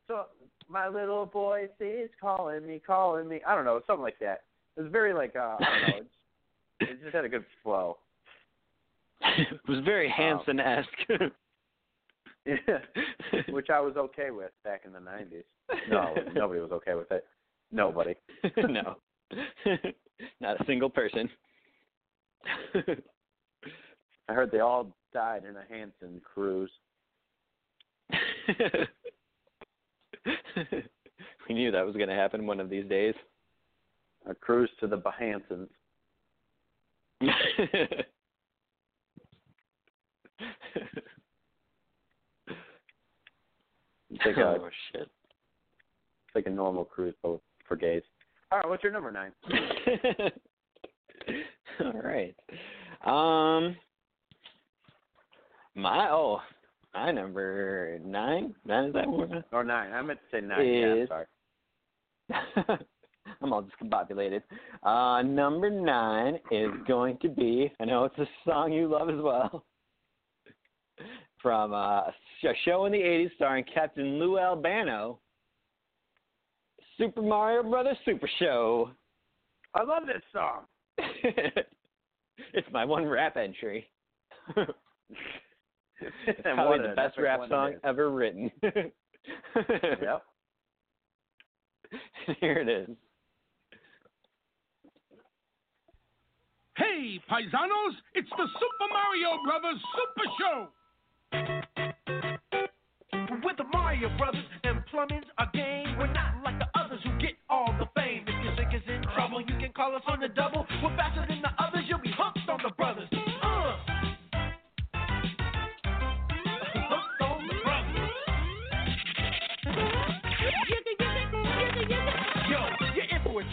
so 0.09 0.25
my 0.69 0.89
little 0.89 1.27
voice 1.27 1.69
is 1.81 2.11
calling 2.21 2.67
me, 2.67 2.81
calling 2.85 3.29
me. 3.29 3.41
I 3.47 3.55
don't 3.55 3.65
know, 3.65 3.81
something 3.87 4.03
like 4.03 4.19
that. 4.21 4.43
It 4.77 4.83
was 4.83 4.93
very 4.93 5.13
like, 5.13 5.37
uh, 5.37 5.57
I 5.61 5.65
don't 5.65 5.89
know, 5.89 6.03
it's, 6.81 6.91
it 6.93 7.03
just 7.03 7.15
had 7.15 7.25
a 7.25 7.29
good 7.29 7.45
flow. 7.63 7.99
it 9.21 9.61
was 9.69 9.81
very 9.85 10.09
Hanson-esque. 10.09 10.89
Yeah, 12.45 12.79
which 13.51 13.71
I 13.71 13.79
was 13.79 13.97
okay 13.97 14.33
with 14.33 14.51
back 14.65 14.83
in 14.85 14.93
the 14.93 14.99
'90s. 14.99 15.45
No, 15.89 16.13
nobody 16.35 16.61
was 16.61 16.73
okay 16.73 16.95
with 16.95 17.13
it. 17.13 17.25
Nobody. 17.71 18.17
no. 18.57 18.97
Not 20.41 20.61
a 20.61 20.65
single 20.65 20.91
person. 20.91 21.29
I 24.29 24.33
heard 24.33 24.51
they 24.51 24.61
all 24.61 24.95
died 25.13 25.43
in 25.49 25.57
a 25.57 25.65
Hanson 25.69 26.21
cruise. 26.23 26.71
we 31.49 31.55
knew 31.55 31.71
that 31.71 31.87
was 31.87 31.97
going 31.97 32.09
to 32.09 32.15
happen 32.15 32.47
one 32.47 32.61
of 32.61 32.71
these 32.71 32.89
days. 32.89 33.15
A 34.29 34.35
cruise 34.35 34.71
to 34.81 34.87
the 34.87 34.97
Bahansons. 34.97 35.69
It's 44.15 44.27
like 44.27 44.37
a, 44.37 44.61
oh 44.61 44.69
shit. 44.93 45.03
it's 45.03 46.35
like 46.35 46.47
a 46.47 46.51
normal 46.51 46.85
cruise 46.85 47.15
but 47.23 47.41
for 47.67 47.77
gays. 47.77 48.03
All 48.53 48.59
right, 48.59 48.69
what's 48.69 48.83
your 48.83 48.93
number 48.93 49.11
nine? 49.11 49.33
All 51.81 52.03
right. 52.03 52.37
Um 53.07 53.77
my 55.75 56.11
oh 56.11 56.43
my 56.93 57.13
number 57.13 57.99
nine? 58.05 58.55
Nine 58.67 58.85
is 58.85 58.93
that 58.93 59.09
one? 59.09 59.43
Or 59.53 59.65
nine. 59.65 59.93
I 59.93 60.03
meant 60.03 60.19
to 60.31 60.37
say 60.37 60.47
nine. 60.47 60.67
Yeah, 60.67 60.95
Is- 60.95 61.09
sorry. 61.09 61.25
I'm 63.41 63.53
all 63.53 63.65
discombobulated. 63.65 64.43
Uh, 64.83 65.23
number 65.23 65.71
nine 65.71 66.39
is 66.51 66.71
going 66.87 67.19
to 67.23 67.29
be, 67.29 67.73
I 67.81 67.85
know 67.85 68.05
it's 68.05 68.19
a 68.19 68.27
song 68.45 68.73
you 68.73 68.89
love 68.89 69.09
as 69.09 69.21
well, 69.21 69.65
from 71.43 71.73
uh, 71.73 72.01
a 72.01 72.13
show 72.65 72.85
in 72.87 72.93
the 72.93 72.99
80s 72.99 73.35
starring 73.37 73.65
Captain 73.73 74.19
Lou 74.19 74.39
Albano, 74.39 75.19
Super 77.03 77.23
Mario 77.23 77.69
Brothers 77.69 77.97
Super 78.05 78.31
Show. 78.39 78.91
I 79.75 79.83
love 79.83 80.05
this 80.07 80.23
song. 80.33 80.61
it's 82.55 82.69
my 82.73 82.85
one 82.85 83.07
rap 83.07 83.37
entry. 83.37 83.91
it's 84.57 84.67
And 86.45 86.55
probably 86.55 86.87
the 86.87 86.95
best 86.95 87.19
rap 87.19 87.41
one 87.41 87.49
song 87.49 87.75
ever 87.85 88.11
written. 88.11 88.51
Yep. 89.55 90.23
Here 92.41 92.59
it 92.59 92.69
is. 92.69 92.89
Hey, 96.77 97.21
paisanos, 97.31 97.95
it's 98.15 98.29
the 98.31 98.47
Super 98.59 98.89
Mario 98.91 99.39
Brothers 99.45 99.81
Super 99.95 100.27
Show. 100.41 100.69
With 103.45 103.57
the 103.59 103.65
Mario 103.73 104.09
Brothers 104.19 104.45
and 104.65 104.85
plumbing's 104.87 105.27
a 105.39 105.45
game. 105.55 105.97
We're 105.99 106.13
not 106.13 106.42
like 107.05 107.15
who 107.15 107.21
get 107.21 107.35
all 107.49 107.75
the 107.79 107.87
fame. 107.95 108.25
If 108.27 108.45
your 108.45 108.55
sink 108.57 108.75
is 108.75 108.89
in 108.89 109.03
trouble, 109.15 109.41
you 109.41 109.57
can 109.59 109.73
call 109.75 109.95
us 109.95 110.03
on 110.07 110.21
the 110.21 110.29
double. 110.29 110.67
We're 110.83 110.97
faster 110.97 111.25
than 111.29 111.43
the 111.43 111.51
others, 111.63 111.85
you'll 111.89 111.99
be 111.99 112.13
hooked 112.17 112.49
on 112.49 112.61
the 112.63 112.71
brothers. 112.77 113.09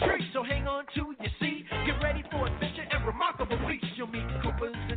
Treat, 0.04 0.22
so 0.32 0.44
hang 0.44 0.68
on 0.68 0.84
to 0.94 1.14
your 1.18 1.32
seat. 1.40 1.66
Get 1.84 2.00
ready 2.00 2.22
for 2.30 2.46
adventure 2.46 2.86
and 2.90 3.04
remarkable 3.04 3.58
feats. 3.66 3.84
You'll 3.96 4.06
meet 4.06 4.22
Koopas 4.40 4.89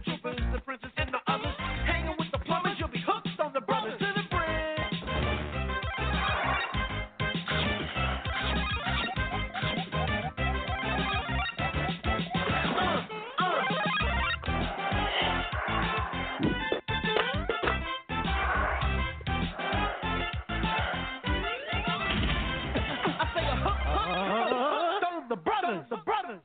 brothers. 25.74 25.90
The 25.90 25.98
brothers. 25.98 26.42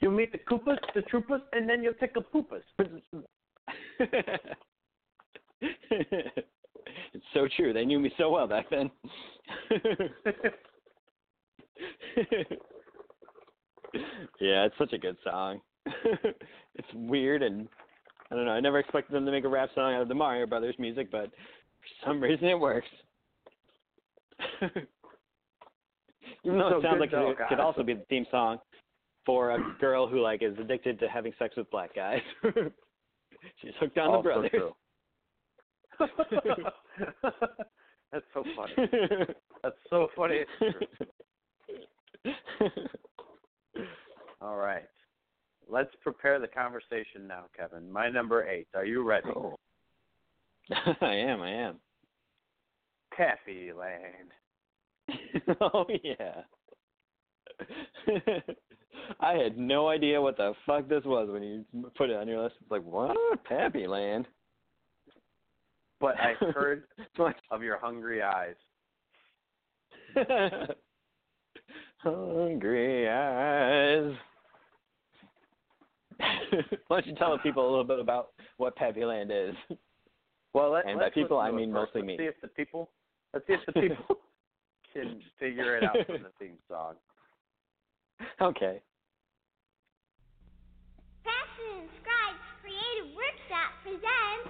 You 0.00 0.10
meet 0.10 0.32
the 0.32 0.38
Koopas, 0.38 0.78
the 0.94 1.02
Troopas, 1.02 1.42
and 1.52 1.68
then 1.68 1.82
you'll 1.82 1.92
take 1.94 2.16
a 2.16 2.20
poopas. 2.20 2.62
it's 5.60 7.24
so 7.34 7.46
true. 7.56 7.72
They 7.72 7.84
knew 7.84 7.98
me 7.98 8.10
so 8.16 8.30
well 8.30 8.46
back 8.46 8.70
then. 8.70 8.90
yeah, 14.40 14.64
it's 14.64 14.78
such 14.78 14.94
a 14.94 14.98
good 14.98 15.16
song. 15.22 15.60
it's 15.86 16.88
weird 16.94 17.42
and 17.42 17.68
I 18.30 18.36
don't 18.36 18.46
know. 18.46 18.52
I 18.52 18.60
never 18.60 18.78
expected 18.78 19.14
them 19.14 19.26
to 19.26 19.32
make 19.32 19.44
a 19.44 19.48
rap 19.48 19.70
song 19.74 19.94
out 19.94 20.02
of 20.02 20.08
the 20.08 20.14
Mario 20.14 20.46
Brothers 20.46 20.76
music, 20.78 21.10
but 21.10 21.26
for 21.26 22.06
some 22.06 22.20
reason 22.20 22.46
it 22.46 22.58
works. 22.58 22.86
Even 26.44 26.58
though 26.58 26.70
So 26.70 26.78
it 26.78 26.82
sounds 26.82 27.00
like 27.00 27.10
it 27.12 27.38
could 27.48 27.60
also 27.60 27.82
be 27.82 27.94
the 27.94 28.04
theme 28.08 28.26
song 28.30 28.58
for 29.26 29.52
a 29.52 29.76
girl 29.80 30.08
who 30.08 30.20
like 30.20 30.42
is 30.42 30.56
addicted 30.58 30.98
to 31.00 31.08
having 31.08 31.32
sex 31.38 31.54
with 31.56 31.70
black 31.70 31.94
guys. 31.94 32.20
She's 33.62 33.72
hooked 33.78 33.98
on 33.98 34.10
the 34.10 34.16
Also 34.16 34.22
brothers. 34.22 34.50
true. 34.50 34.72
That's 38.12 38.24
so 38.34 38.44
funny. 38.56 38.72
That's 39.62 39.76
so 39.88 40.08
funny. 40.16 40.40
All 44.40 44.56
right. 44.56 44.84
Let's 45.68 45.90
prepare 46.02 46.40
the 46.40 46.48
conversation 46.48 47.28
now, 47.28 47.44
Kevin. 47.56 47.90
My 47.92 48.08
number 48.08 48.48
eight. 48.48 48.66
Are 48.74 48.84
you 48.84 49.02
ready? 49.02 49.28
Oh. 49.28 49.54
I 51.00 51.14
am, 51.14 51.40
I 51.42 51.50
am. 51.50 51.76
Taffy 53.16 53.72
Land. 53.72 54.30
oh 55.60 55.86
yeah. 56.02 56.42
I 59.20 59.32
had 59.34 59.58
no 59.58 59.88
idea 59.88 60.20
what 60.20 60.36
the 60.36 60.52
fuck 60.66 60.88
this 60.88 61.04
was 61.04 61.28
when 61.30 61.42
you 61.42 61.64
put 61.96 62.10
it 62.10 62.16
on 62.16 62.28
your 62.28 62.42
list. 62.42 62.56
It's 62.60 62.70
like, 62.70 62.84
what? 62.84 63.16
Pappy 63.44 63.86
Land. 63.86 64.26
But 66.00 66.14
I 66.18 66.34
heard 66.54 66.84
of 67.50 67.62
your 67.62 67.78
hungry 67.78 68.22
eyes. 68.22 68.54
Hungry 71.98 73.08
eyes. 73.08 74.12
Why 76.88 77.00
don't 77.00 77.06
you 77.06 77.14
tell 77.14 77.32
the 77.32 77.38
people 77.38 77.66
a 77.66 77.70
little 77.70 77.84
bit 77.84 77.98
about 77.98 78.30
what 78.56 78.76
Pappy 78.76 79.04
Land 79.04 79.30
is? 79.32 79.54
Well, 80.52 80.72
let, 80.72 80.86
And 80.86 80.98
by 80.98 81.10
people, 81.10 81.38
I 81.38 81.50
mean 81.50 81.72
first. 81.72 81.94
mostly 81.94 82.00
let's 82.00 82.06
me. 82.06 82.16
See 82.18 82.28
if 82.28 82.40
the 82.42 82.48
people. 82.48 82.90
Let's 83.32 83.46
see 83.46 83.54
if 83.54 83.60
the 83.66 83.72
people 83.72 84.16
can 84.92 85.20
figure 85.38 85.76
it 85.76 85.84
out 85.84 85.96
from 86.06 86.22
the 86.22 86.32
theme 86.38 86.58
song. 86.68 86.94
Okay. 88.42 88.82
Fashion 91.24 91.88
Scribes 91.96 92.44
Creative 92.60 93.16
Workshop 93.16 93.72
presents 93.80 94.49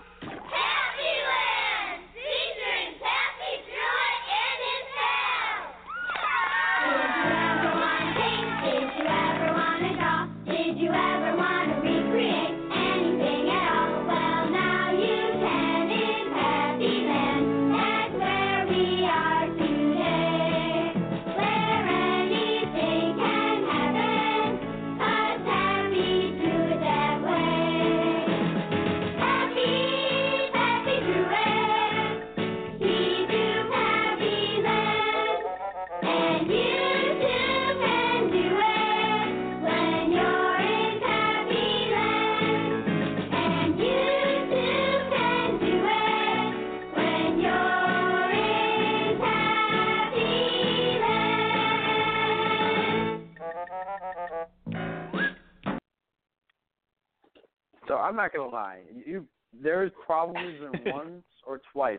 Lie. 58.53 58.83
You 59.07 59.27
there's 59.63 59.91
probably 60.07 60.59
been 60.59 60.85
once 60.93 61.25
or 61.47 61.61
twice 61.73 61.99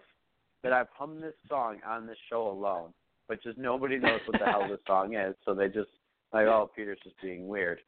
that 0.63 0.73
I've 0.73 0.87
hummed 0.93 1.23
this 1.23 1.33
song 1.49 1.77
on 1.85 2.05
this 2.05 2.17
show 2.29 2.49
alone, 2.49 2.93
but 3.27 3.41
just 3.43 3.57
nobody 3.57 3.97
knows 3.97 4.19
what 4.27 4.39
the 4.39 4.45
hell 4.45 4.67
this 4.69 4.79
song 4.87 5.15
is, 5.15 5.35
so 5.43 5.53
they 5.53 5.67
just 5.67 5.89
like, 6.33 6.45
oh, 6.45 6.69
Peter's 6.75 6.99
just 7.03 7.19
being 7.21 7.47
weird. 7.47 7.79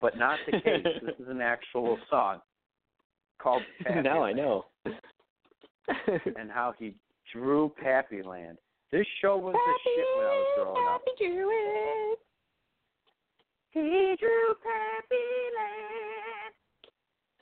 But 0.00 0.18
not 0.18 0.38
the 0.46 0.52
case. 0.60 0.84
this 1.02 1.14
is 1.18 1.28
an 1.28 1.40
actual 1.40 1.98
song 2.10 2.40
called 3.40 3.62
Pappy 3.82 4.02
now 4.02 4.22
I 4.22 4.32
know. 4.32 4.66
and 6.36 6.50
how 6.50 6.74
he 6.78 6.94
drew 7.32 7.72
Pappy 7.82 8.22
Land. 8.22 8.58
This 8.92 9.06
show 9.20 9.36
was 9.36 9.54
the 9.54 9.74
shit 9.82 10.06
when 10.16 10.26
I 10.26 10.30
was 10.30 10.46
growing 10.56 10.88
up. 10.88 11.02
He 13.72 14.16
drew 14.18 14.54
Happy 14.62 15.26
Land. 15.56 16.05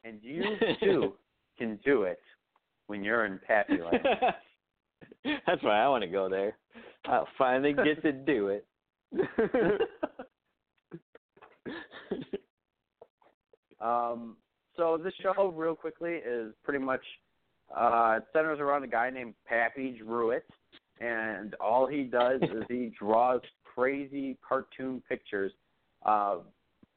And 0.05 0.19
you 0.23 0.43
too 0.81 1.13
can 1.59 1.79
do 1.85 2.03
it 2.03 2.21
when 2.87 3.03
you're 3.03 3.25
in 3.27 3.41
Pappy 3.47 3.79
Land. 3.83 4.07
That's 5.47 5.63
why 5.63 5.81
I 5.81 5.89
want 5.89 6.03
to 6.03 6.09
go 6.11 6.29
there. 6.29 6.57
I'll 7.07 7.29
finally 7.39 7.73
get 7.73 8.03
to 8.03 8.13
do 8.13 8.49
it. 8.49 8.67
Um, 13.85 14.37
so 14.77 14.99
this 15.03 15.13
show, 15.23 15.53
real 15.55 15.75
quickly, 15.77 16.15
is 16.15 16.55
pretty 16.65 16.83
much 16.83 17.03
uh, 17.77 18.19
it 18.19 18.25
centers 18.33 18.59
around 18.59 18.83
a 18.83 18.89
guy 18.89 19.11
named 19.11 19.35
Pappy 19.47 20.01
Drewitt, 20.03 20.43
and 21.01 21.55
all 21.57 21.87
he 21.87 22.05
does 22.05 22.41
is 22.43 22.65
he 22.69 22.93
draws 22.99 23.41
crazy 23.75 24.39
cartoon 24.47 25.03
pictures 25.09 25.53
uh, 26.07 26.37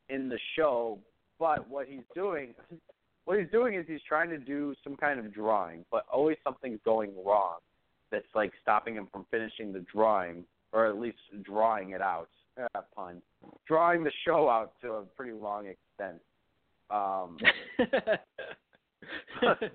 in 0.09 0.29
the 0.29 0.39
show. 0.55 0.99
But 1.39 1.69
what 1.69 1.87
he's 1.87 2.05
doing, 2.15 2.55
what 3.27 3.37
he's 3.37 3.49
doing 3.51 3.75
is 3.75 3.83
he's 3.89 4.01
trying 4.07 4.29
to 4.29 4.37
do 4.37 4.73
some 4.85 4.95
kind 4.95 5.19
of 5.19 5.33
drawing, 5.33 5.83
but 5.91 6.05
always 6.09 6.37
something's 6.45 6.79
going 6.85 7.11
wrong. 7.25 7.57
That's 8.09 8.25
like 8.33 8.53
stopping 8.61 8.95
him 8.95 9.09
from 9.11 9.25
finishing 9.29 9.73
the 9.73 9.83
drawing, 9.93 10.45
or 10.71 10.87
at 10.87 10.97
least 10.97 11.17
drawing 11.43 11.89
it 11.89 12.01
out. 12.01 12.29
Uh, 12.57 12.81
pun. 12.95 13.21
Drawing 13.67 14.05
the 14.05 14.13
show 14.25 14.49
out 14.49 14.71
to 14.81 14.93
a 14.93 15.01
pretty 15.03 15.33
long 15.33 15.67
extent. 15.67 16.21
Um, 16.89 17.37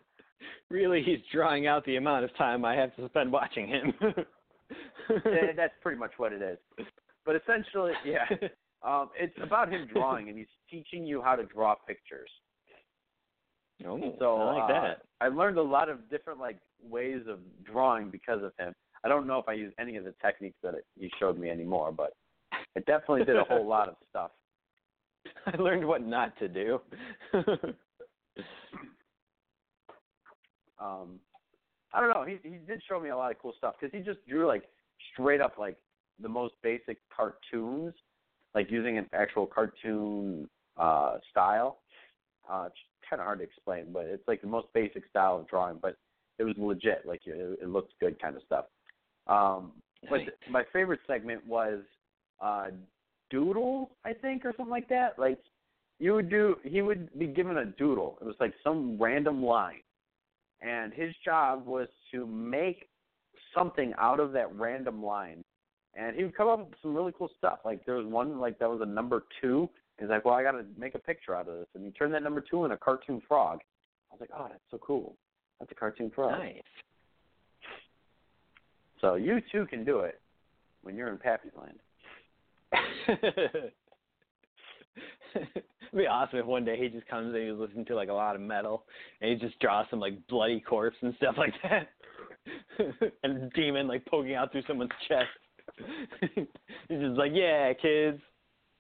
really, 0.71 1.03
he's 1.03 1.21
drawing 1.31 1.67
out 1.67 1.85
the 1.85 1.97
amount 1.97 2.25
of 2.25 2.35
time 2.39 2.65
I 2.65 2.75
have 2.75 2.97
to 2.97 3.07
spend 3.11 3.31
watching 3.31 3.69
him. 3.69 3.93
That's 5.57 5.75
pretty 5.83 5.99
much 5.99 6.13
what 6.17 6.33
it 6.33 6.41
is. 6.41 6.87
But 7.27 7.37
essentially, 7.37 7.93
yeah, 8.03 8.25
um, 8.83 9.11
it's 9.15 9.37
about 9.43 9.71
him 9.71 9.87
drawing, 9.93 10.31
and 10.31 10.39
he's 10.39 10.47
teaching 10.71 11.05
you 11.05 11.21
how 11.21 11.37
to 11.37 11.45
draw 11.45 11.75
pictures. 11.87 12.31
Oh, 13.87 14.15
So 14.19 14.37
I 14.37 14.53
like 14.53 14.65
uh, 14.65 14.81
that. 14.81 15.03
I 15.21 15.29
learned 15.29 15.59
a 15.59 15.63
lot 15.63 15.89
of 15.89 16.09
different 16.11 16.41
like 16.41 16.59
ways 16.83 17.23
of 17.29 17.39
drawing 17.65 18.11
because 18.11 18.43
of 18.43 18.53
him. 18.59 18.75
I 19.05 19.09
don't 19.09 19.27
know 19.27 19.39
if 19.39 19.49
I 19.49 19.55
use 19.55 19.73
any 19.79 19.97
of 19.97 20.05
the 20.05 20.15
techniques 20.23 20.57
that 20.63 20.75
it, 20.75 20.85
he 20.99 21.11
showed 21.19 21.39
me 21.39 21.51
anymore, 21.51 21.93
but 21.93 22.13
it 22.77 22.87
definitely 22.87 23.25
did 23.25 23.37
a 23.37 23.45
whole 23.45 23.67
lot 23.67 23.89
of 23.89 23.97
stuff. 24.11 24.31
I 25.47 25.57
learned 25.57 25.87
what 25.87 26.07
not 26.07 26.39
to 26.39 26.49
do. 26.49 26.81
Um, 30.83 31.21
I 31.95 32.01
don't 32.01 32.11
know. 32.11 32.25
He 32.25 32.39
he 32.49 32.57
did 32.57 32.83
show 32.89 32.99
me 32.99 33.11
a 33.11 33.17
lot 33.17 33.31
of 33.31 33.39
cool 33.41 33.55
stuff 33.57 33.75
because 33.81 33.97
he 33.97 34.05
just 34.05 34.27
drew 34.27 34.47
like 34.47 34.65
straight 35.13 35.41
up 35.41 35.59
like 35.59 35.77
the 36.21 36.29
most 36.29 36.55
basic 36.63 36.99
cartoons, 37.15 37.95
like 38.55 38.71
using 38.71 38.99
an 38.99 39.07
actual 39.13 39.47
cartoon 39.47 40.49
uh 40.77 41.19
style. 41.31 41.79
Uh, 42.51 42.69
kind 43.13 43.21
of 43.21 43.27
hard 43.27 43.41
to 43.41 43.45
explain, 43.45 43.93
but 43.93 44.07
it's 44.07 44.27
like 44.27 44.41
the 44.41 44.47
most 44.47 44.69
basic 44.73 45.07
style 45.11 45.37
of 45.37 45.47
drawing, 45.47 45.79
but 45.83 45.97
it 46.39 46.45
was 46.45 46.55
legit. 46.57 47.05
Like 47.05 47.21
it, 47.27 47.59
it 47.61 47.69
looked 47.69 47.93
good, 48.01 48.21
kind 48.21 48.37
of 48.37 48.43
stuff. 48.47 48.65
Um, 49.27 49.73
but 50.09 50.21
Nice. 50.21 50.29
my 50.51 50.63
favorite 50.73 51.01
segment 51.07 51.47
was 51.47 51.81
uh 52.41 52.69
doodle, 53.31 53.91
I 54.07 54.15
think, 54.15 54.47
or 54.47 54.55
something 54.57 54.71
like 54.71 54.89
that. 54.89 55.19
Like 55.19 55.39
you 55.99 56.15
would 56.15 56.31
do, 56.31 56.57
he 56.65 56.81
would 56.81 57.17
be 57.19 57.27
given 57.27 57.59
a 57.59 57.67
doodle. 57.67 58.17
It 58.23 58.25
was 58.25 58.37
like 58.41 58.55
some 58.65 58.97
random 58.99 59.45
line, 59.45 59.83
and 60.63 60.95
his 60.95 61.15
job 61.23 61.67
was 61.67 61.89
to 62.13 62.27
make 62.27 62.89
something 63.55 63.93
out 63.99 64.21
of 64.21 64.33
that 64.33 64.55
random 64.57 65.05
line 65.05 65.45
and 65.95 66.17
he 66.17 66.25
would 66.25 66.35
come 66.35 66.49
up 66.49 66.71
with 66.71 66.79
some 66.81 66.95
really 66.95 67.13
cool 67.19 67.31
stuff. 67.37 67.59
Like 67.67 67.85
there 67.85 67.97
was 67.97 68.07
one 68.07 68.41
like 68.41 68.59
that 68.59 68.71
was 68.71 68.81
a 68.83 68.87
number 68.87 69.25
two. 69.43 69.69
He's 69.99 70.09
like, 70.09 70.25
well, 70.25 70.35
I 70.35 70.43
got 70.43 70.53
to 70.53 70.65
make 70.77 70.95
a 70.95 70.99
picture 70.99 71.35
out 71.35 71.49
of 71.49 71.59
this, 71.59 71.69
and 71.75 71.85
he 71.85 71.91
turned 71.93 72.15
that 72.15 72.23
number 72.23 72.41
two 72.41 72.65
in 72.65 72.73
a 72.73 72.77
cartoon 72.77 73.23
frog. 73.29 73.61
I 74.11 74.15
was 74.15 74.21
like, 74.21 74.31
oh, 74.37 74.47
that's 74.49 74.63
so 74.71 74.79
cool. 74.79 75.17
That's 75.61 75.71
a 75.71 75.75
cartoon 75.75 76.11
frog. 76.15 76.39
Nice. 76.39 76.63
So 79.01 79.15
you 79.17 79.41
too 79.51 79.67
can 79.67 79.85
do 79.85 80.01
it 80.01 80.21
when 80.83 80.97
you're 80.97 81.09
in 81.09 81.19
Pappy's 81.19 81.53
Land. 81.61 81.79
It'd 85.35 85.53
be 85.95 86.07
awesome 86.07 86.39
if 86.39 86.47
one 86.47 86.65
day 86.65 86.77
he 86.79 86.89
just 86.89 87.07
comes 87.07 87.35
and 87.35 87.43
he's 87.43 87.59
listening 87.59 87.85
to 87.87 87.95
like 87.95 88.09
a 88.09 88.13
lot 88.15 88.35
of 88.35 88.41
metal 88.41 88.85
and 89.21 89.31
he 89.31 89.37
just 89.37 89.59
draws 89.61 89.87
some 89.91 90.01
like 90.01 90.15
bloody 90.29 90.61
corpse 90.61 90.97
and 91.01 91.15
stuff 91.17 91.35
like 91.37 91.55
that. 91.63 91.89
and 93.23 93.43
a 93.43 93.51
demon 93.51 93.89
like 93.89 94.05
poking 94.07 94.35
out 94.35 94.53
through 94.53 94.63
someone's 94.67 94.91
chest. 95.09 95.27
he's 96.89 97.01
just 97.01 97.17
like, 97.17 97.33
Yeah, 97.35 97.73
kids, 97.75 98.21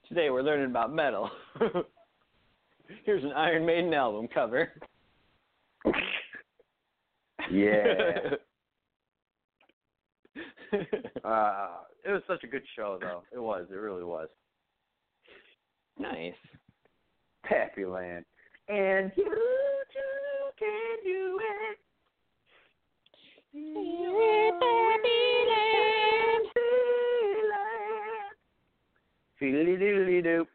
today 0.08 0.30
we're 0.30 0.42
learning 0.42 0.70
about 0.70 0.94
metal. 0.94 1.30
Here's 3.04 3.24
an 3.24 3.32
Iron 3.32 3.64
Maiden 3.64 3.92
album 3.94 4.28
cover. 4.32 4.70
Yeah. 7.50 7.84
uh, 11.24 11.68
it 12.04 12.10
was 12.10 12.22
such 12.26 12.44
a 12.44 12.46
good 12.46 12.62
show, 12.76 12.98
though. 13.00 13.22
It 13.32 13.38
was. 13.38 13.66
It 13.70 13.74
really 13.76 14.04
was. 14.04 14.28
nice. 15.98 16.34
Pappy 17.44 17.84
Land. 17.84 18.24
And 18.68 19.12
you 19.16 19.24
too 19.24 20.50
can 20.58 20.96
do 21.04 21.40
it. 21.40 21.78
Doodly 29.42 30.22
doo. 30.22 30.46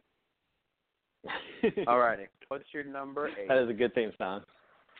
Alrighty. 1.87 2.27
What's 2.47 2.65
your 2.73 2.83
number 2.83 3.27
eight? 3.27 3.47
That 3.47 3.63
is 3.63 3.69
a 3.69 3.73
good 3.73 3.93
theme 3.93 4.11
song. 4.17 4.41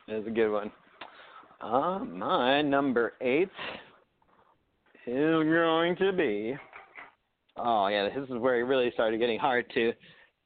That 0.08 0.20
is 0.20 0.28
a 0.28 0.32
good 0.32 0.52
one. 0.52 0.72
Uh, 1.62 2.00
my 2.00 2.62
number 2.62 3.14
eight 3.22 3.50
is 5.06 5.16
going 5.16 5.96
to 5.98 6.14
be. 6.14 6.56
Oh 7.58 7.88
yeah, 7.88 8.10
this 8.10 8.30
is 8.30 8.38
where 8.38 8.60
it 8.60 8.64
really 8.64 8.92
started 8.94 9.20
getting 9.20 9.40
hard 9.40 9.66
to 9.74 9.94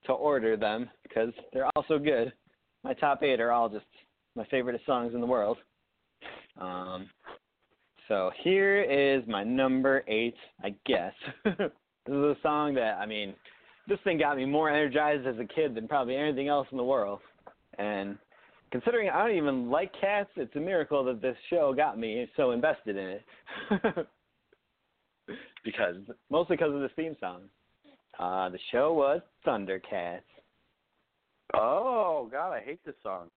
to 0.06 0.14
order 0.14 0.56
them 0.56 0.90
because 1.04 1.34
they're 1.52 1.68
all 1.76 1.86
so 1.88 2.00
good. 2.00 2.32
My 2.84 2.94
top 2.94 3.24
eight 3.24 3.40
are 3.40 3.52
all 3.52 3.70
just 3.70 3.86
my 4.36 4.46
favorite 4.46 4.80
songs 4.86 5.14
in 5.14 5.22
the 5.22 5.28
world. 5.28 5.58
Um, 6.60 7.10
so 8.08 8.32
here 8.44 8.82
is 8.82 9.28
my 9.28 9.44
number 9.44 10.04
eight, 10.08 10.36
I 10.64 10.74
guess. 10.86 11.14
this 12.06 12.16
is 12.16 12.24
a 12.24 12.38
song 12.42 12.74
that 12.76 12.98
I 13.00 13.06
mean, 13.06 13.34
this 13.88 14.00
thing 14.04 14.18
got 14.18 14.38
me 14.38 14.46
more 14.46 14.70
energized 14.70 15.28
as 15.28 15.36
a 15.40 15.46
kid 15.46 15.76
than 15.76 15.88
probably 15.88 16.16
anything 16.16 16.48
else 16.48 16.68
in 16.72 16.78
the 16.78 16.84
world. 16.84 17.20
And 17.78 18.18
considering 18.72 19.10
I 19.10 19.26
don't 19.26 19.38
even 19.38 19.70
like 19.70 19.92
cats, 20.00 20.30
it's 20.36 20.56
a 20.56 20.60
miracle 20.60 21.04
that 21.06 21.22
this 21.22 21.38
show 21.50 21.74
got 21.74 21.98
me 21.98 22.28
so 22.36 22.52
invested 22.52 22.98
in 22.98 23.20
it. 23.20 24.08
because 25.64 25.96
mostly 26.30 26.58
because 26.58 26.74
of 26.74 26.82
this 26.82 26.92
theme 26.96 27.16
song. 27.20 27.42
Uh, 28.20 28.50
the 28.50 28.60
show 28.72 28.94
was 28.94 29.22
Thundercats. 29.46 30.22
Oh 31.54 32.30
God, 32.32 32.54
I 32.54 32.62
hate 32.62 32.80
this 32.86 32.96
song. 33.04 33.30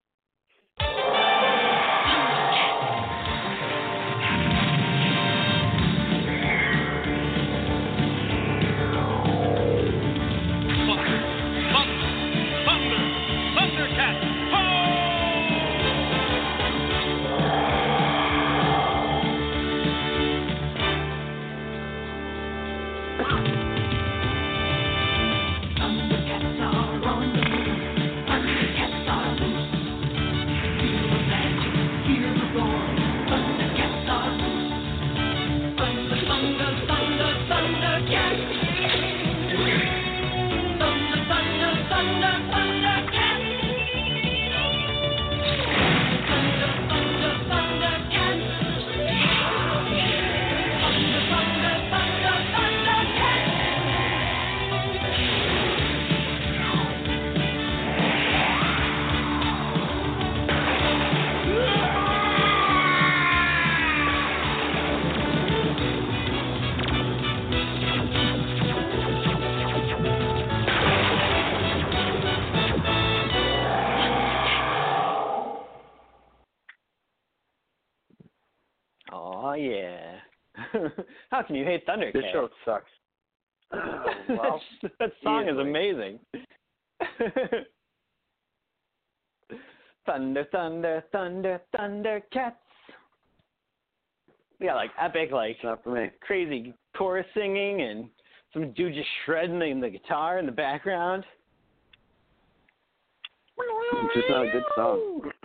Oh 42.07 42.64
How 81.31 81.43
can 81.43 81.57
you 81.57 81.65
hate 81.65 81.87
Thundercats? 81.87 82.13
This 82.13 82.25
show 82.33 82.49
sucks. 82.65 82.91
Oh, 83.77 84.05
well, 84.29 84.61
that 85.01 85.11
song 85.23 85.49
is 85.49 85.59
amazing. 85.59 86.21
thunder, 90.07 90.47
thunder, 90.53 91.03
thunder, 91.11 91.61
Thundercats. 91.75 92.53
We 94.61 94.67
got 94.67 94.77
like 94.77 94.93
epic, 95.01 95.31
like 95.33 95.57
not 95.65 95.83
for 95.83 95.91
me. 95.91 96.11
crazy 96.21 96.73
chorus 96.97 97.27
singing 97.35 97.83
and 97.83 98.09
some 98.53 98.73
dude 98.73 98.95
just 98.95 99.09
shredding 99.25 99.81
the 99.81 99.91
guitar 99.91 100.39
in 100.39 100.47
the 100.47 100.53
background. 100.53 101.25
It's 103.57 104.15
just 104.15 104.31
not 104.31 104.47
a 104.47 104.51
good 104.51 104.65
song. 104.75 105.31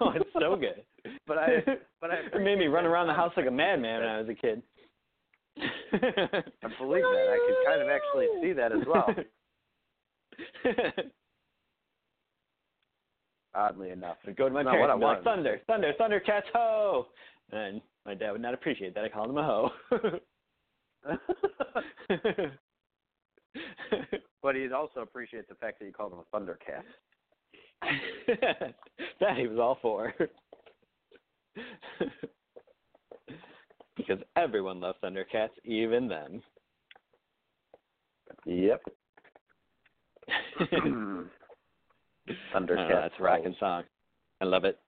oh, 0.00 0.10
it's 0.14 0.30
so 0.38 0.56
good. 0.56 0.82
But 1.26 1.38
I, 1.38 1.64
but 2.00 2.10
I 2.10 2.14
it 2.34 2.42
made 2.42 2.58
me 2.58 2.66
run 2.66 2.84
around 2.84 3.06
the 3.06 3.14
house 3.14 3.32
like 3.36 3.46
a 3.46 3.50
madman 3.50 4.00
when 4.00 4.08
I 4.08 4.20
was 4.20 4.28
a 4.28 4.34
kid. 4.34 4.62
I 5.58 5.62
believe 6.78 7.02
that. 7.02 7.28
I 7.30 7.38
could 7.46 7.56
kind 7.66 7.80
of 7.82 7.88
actually 7.88 8.26
see 8.42 8.52
that 8.52 8.72
as 8.72 8.86
well. 8.86 9.08
Oddly 13.54 13.90
enough. 13.90 14.18
I'd 14.26 14.36
go 14.36 14.48
to 14.48 14.54
my 14.54 14.62
Not 14.62 14.72
parents 14.72 14.82
what 14.82 14.90
I 14.90 14.92
and 14.94 15.02
like, 15.02 15.24
wanted. 15.24 15.24
Thunder, 15.24 15.60
Thunder, 15.66 15.92
Thundercats, 15.98 16.42
ho! 16.52 17.06
And 17.52 17.80
my 18.04 18.12
dad 18.12 18.32
would 18.32 18.42
not 18.42 18.52
appreciate 18.52 18.94
that. 18.94 19.04
I 19.04 19.08
called 19.08 19.30
him 19.30 19.38
a 19.38 19.42
ho. 19.42 19.70
But 24.46 24.54
he'd 24.54 24.70
also 24.70 25.00
appreciate 25.00 25.48
the 25.48 25.56
fact 25.56 25.80
that 25.80 25.86
you 25.86 25.92
called 25.92 26.12
him 26.12 26.20
a 26.20 26.36
Thundercat. 26.36 26.84
that 29.20 29.36
he 29.36 29.48
was 29.48 29.58
all 29.58 29.76
for. 29.82 30.14
because 33.96 34.18
everyone 34.36 34.78
loves 34.78 34.98
Thundercats, 35.02 35.48
even 35.64 36.06
them. 36.06 36.40
Yep. 38.44 38.82
Thundercats. 40.60 41.28
Thundercat. 42.54 42.88
that's 42.88 43.14
a 43.18 43.22
rocking 43.22 43.56
song. 43.58 43.82
I 44.40 44.44
love 44.44 44.64
it. 44.64 44.78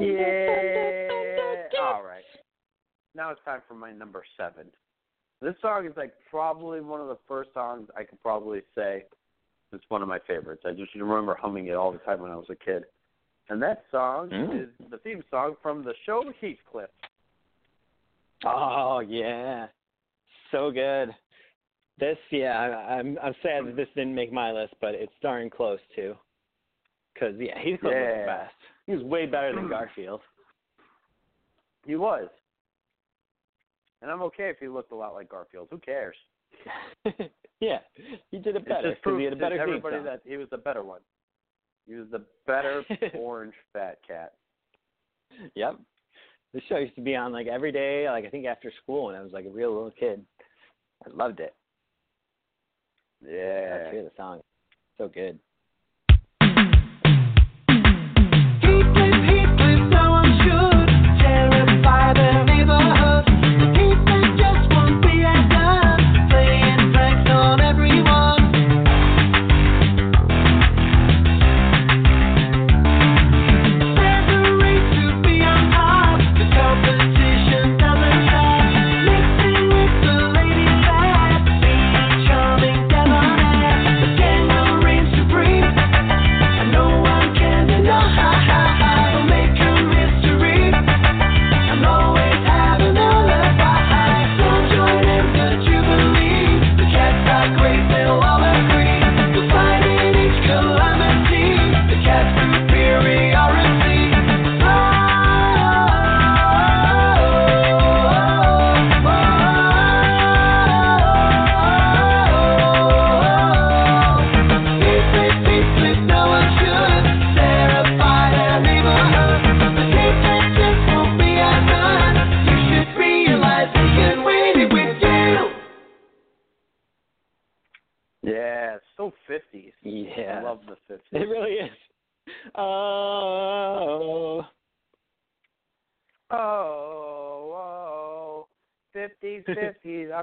Yeah. 0.00 1.08
All 1.80 2.02
right. 2.02 2.22
Now 3.14 3.30
it's 3.30 3.40
time 3.44 3.60
for 3.68 3.74
my 3.74 3.92
number 3.92 4.22
seven. 4.36 4.66
This 5.40 5.54
song 5.60 5.86
is 5.86 5.92
like 5.96 6.12
probably 6.30 6.80
one 6.80 7.00
of 7.00 7.08
the 7.08 7.18
first 7.26 7.50
songs 7.52 7.88
I 7.96 8.04
could 8.04 8.22
probably 8.22 8.62
say 8.74 9.04
it's 9.72 9.84
one 9.88 10.02
of 10.02 10.08
my 10.08 10.18
favorites. 10.26 10.62
I 10.64 10.72
just 10.72 10.94
remember 10.94 11.34
humming 11.40 11.66
it 11.66 11.74
all 11.74 11.92
the 11.92 11.98
time 11.98 12.20
when 12.20 12.30
I 12.30 12.36
was 12.36 12.46
a 12.50 12.54
kid. 12.54 12.84
And 13.48 13.60
that 13.62 13.84
song 13.90 14.30
Mm. 14.30 14.62
is 14.62 14.68
the 14.90 14.98
theme 14.98 15.22
song 15.30 15.56
from 15.62 15.82
the 15.82 15.94
show 16.06 16.22
Heathcliff. 16.40 16.90
Oh 18.44 19.00
yeah, 19.00 19.66
so 20.50 20.70
good. 20.70 21.14
This, 21.98 22.16
yeah, 22.30 22.58
I, 22.58 22.94
I'm 22.94 23.18
I'm 23.22 23.34
sad 23.42 23.66
that 23.66 23.76
this 23.76 23.88
didn't 23.94 24.14
make 24.14 24.32
my 24.32 24.50
list, 24.52 24.74
but 24.80 24.94
it's 24.94 25.12
darn 25.22 25.50
close 25.50 25.80
to. 25.96 26.16
Cause 27.18 27.34
yeah, 27.38 27.58
he's 27.60 27.78
close 27.80 27.92
to 27.92 27.98
the 27.98 28.24
best. 28.26 28.54
He 28.86 28.92
was 28.92 29.02
way 29.02 29.26
better 29.26 29.54
than 29.54 29.64
hmm. 29.64 29.70
Garfield. 29.70 30.20
He 31.86 31.96
was. 31.96 32.28
And 34.00 34.10
I'm 34.10 34.22
okay 34.22 34.50
if 34.50 34.58
he 34.58 34.68
looked 34.68 34.92
a 34.92 34.96
lot 34.96 35.14
like 35.14 35.28
Garfield. 35.28 35.68
Who 35.70 35.78
cares? 35.78 36.16
yeah, 37.60 37.78
he 38.30 38.38
did 38.38 38.56
it 38.56 38.64
It 38.66 38.82
just 38.82 39.00
he 39.04 39.24
had 39.24 39.32
a 39.32 39.36
to 39.36 39.40
better 39.40 39.56
theme 39.56 39.60
everybody 39.60 40.02
that 40.02 40.20
he 40.24 40.36
was 40.36 40.48
the 40.50 40.58
better 40.58 40.82
one. 40.82 41.00
He 41.86 41.94
was 41.94 42.06
the 42.10 42.24
better 42.46 42.84
orange 43.14 43.54
fat 43.72 43.98
cat. 44.06 44.34
Yep. 45.54 45.78
This 46.52 46.62
show 46.68 46.76
used 46.76 46.94
to 46.96 47.00
be 47.00 47.16
on 47.16 47.32
like 47.32 47.46
every 47.46 47.72
day, 47.72 48.08
like 48.08 48.24
I 48.24 48.28
think 48.28 48.46
after 48.46 48.72
school 48.82 49.06
when 49.06 49.14
I 49.14 49.22
was 49.22 49.32
like 49.32 49.46
a 49.46 49.50
real 49.50 49.72
little 49.72 49.92
kid. 49.92 50.24
I 51.04 51.10
loved 51.10 51.40
it. 51.40 51.54
Yeah. 53.24 53.78
Let's 53.78 53.92
hear 53.92 54.04
the 54.04 54.12
song. 54.16 54.40
So 54.98 55.08
good. 55.08 55.38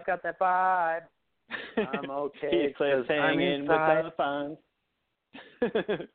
Got 0.10 0.23
that 0.23 0.40
vibe. 0.40 1.02
I'm 1.77 2.10
okay. 2.10 2.68
He's 2.68 2.76
clear 2.76 2.98
'cause 3.03 3.06
I'm 3.11 3.38
hanging 3.38 3.61
with 3.61 3.69
the 3.69 4.14
fun. 4.18 4.57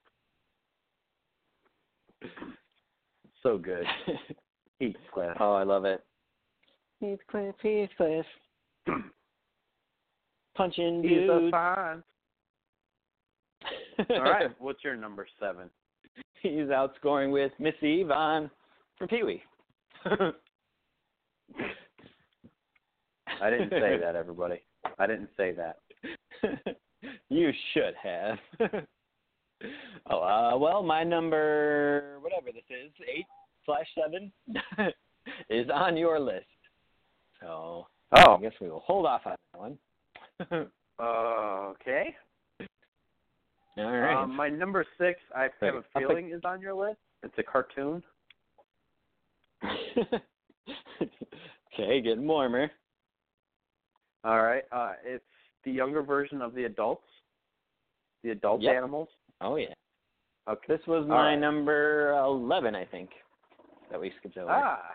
So 3.42 3.58
good. 3.58 3.84
Heathcliff. 4.80 5.36
oh, 5.38 5.52
I 5.52 5.64
love 5.64 5.84
it. 5.84 6.02
Heathcliff, 7.02 7.54
Heathcliff. 7.62 8.24
Punching 10.56 11.02
He's 11.02 11.18
a 11.28 11.40
dudes. 11.40 11.50
fine. 11.50 12.02
All 14.08 14.22
right, 14.22 14.50
what's 14.58 14.82
your 14.82 14.96
number 14.96 15.26
seven? 15.38 15.68
He's 16.40 16.68
outscoring 16.68 17.30
with 17.32 17.52
Missy 17.58 18.00
Yvonne 18.00 18.50
from 18.96 19.08
Pee 19.08 19.22
Wee. 19.24 19.42
I 23.42 23.50
didn't 23.50 23.70
say 23.70 23.98
that, 24.00 24.16
everybody. 24.16 24.60
I 24.98 25.06
didn't 25.06 25.30
say 25.36 25.52
that. 25.52 25.78
you 27.28 27.50
should 27.72 27.94
have. 28.02 28.38
oh, 30.10 30.18
uh, 30.20 30.56
well, 30.58 30.82
my 30.82 31.04
number, 31.04 32.18
whatever 32.20 32.46
this 32.52 32.64
is, 32.70 32.90
eight 33.14 33.26
slash 33.64 33.86
seven, 33.94 34.32
is 35.50 35.68
on 35.72 35.96
your 35.96 36.18
list. 36.20 36.46
So 37.40 37.86
Oh. 38.16 38.36
I 38.36 38.40
guess 38.40 38.52
we 38.60 38.70
will 38.70 38.84
hold 38.86 39.06
off 39.06 39.22
on 39.26 39.34
that 39.52 39.60
one. 39.60 39.76
okay. 41.00 42.14
All 43.76 43.90
right. 43.90 44.22
Um, 44.22 44.36
my 44.36 44.48
number 44.48 44.86
six, 44.98 45.18
I 45.34 45.48
have 45.60 45.74
a 45.74 45.82
feeling, 45.98 46.30
is 46.30 46.42
on 46.44 46.60
your 46.60 46.74
list. 46.74 46.98
It's 47.24 47.34
a 47.38 47.42
cartoon. 47.42 48.04
okay, 49.64 50.20
getting 52.00 52.24
warmer. 52.26 52.70
All 54.24 54.42
right. 54.42 54.64
Uh, 54.72 54.92
it's 55.04 55.24
the 55.64 55.70
younger 55.70 56.02
version 56.02 56.40
of 56.40 56.54
the 56.54 56.64
adults, 56.64 57.06
the 58.22 58.30
adult 58.30 58.62
Yep. 58.62 58.74
animals. 58.74 59.08
Oh 59.40 59.56
yeah. 59.56 59.74
Okay. 60.48 60.64
This 60.68 60.86
was 60.86 61.06
my 61.06 61.30
right. 61.30 61.36
number 61.36 62.12
eleven, 62.18 62.74
I 62.74 62.84
think, 62.84 63.10
that 63.90 64.00
we 64.00 64.12
skipped 64.18 64.36
over. 64.38 64.50
Ah. 64.50 64.94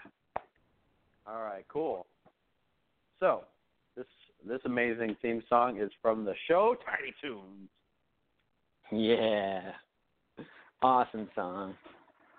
All 1.28 1.44
right. 1.44 1.66
Cool. 1.68 2.08
So 3.20 3.44
this 3.96 4.08
this 4.48 4.62
amazing 4.66 5.16
theme 5.22 5.44
song 5.50 5.80
is 5.80 5.92
from 6.02 6.26
the 6.26 6.34
show 6.48 6.76
Tiny 6.86 7.14
Toons. 7.22 7.70
Yeah. 8.92 9.74
Awesome 10.82 11.30
song. 11.36 11.76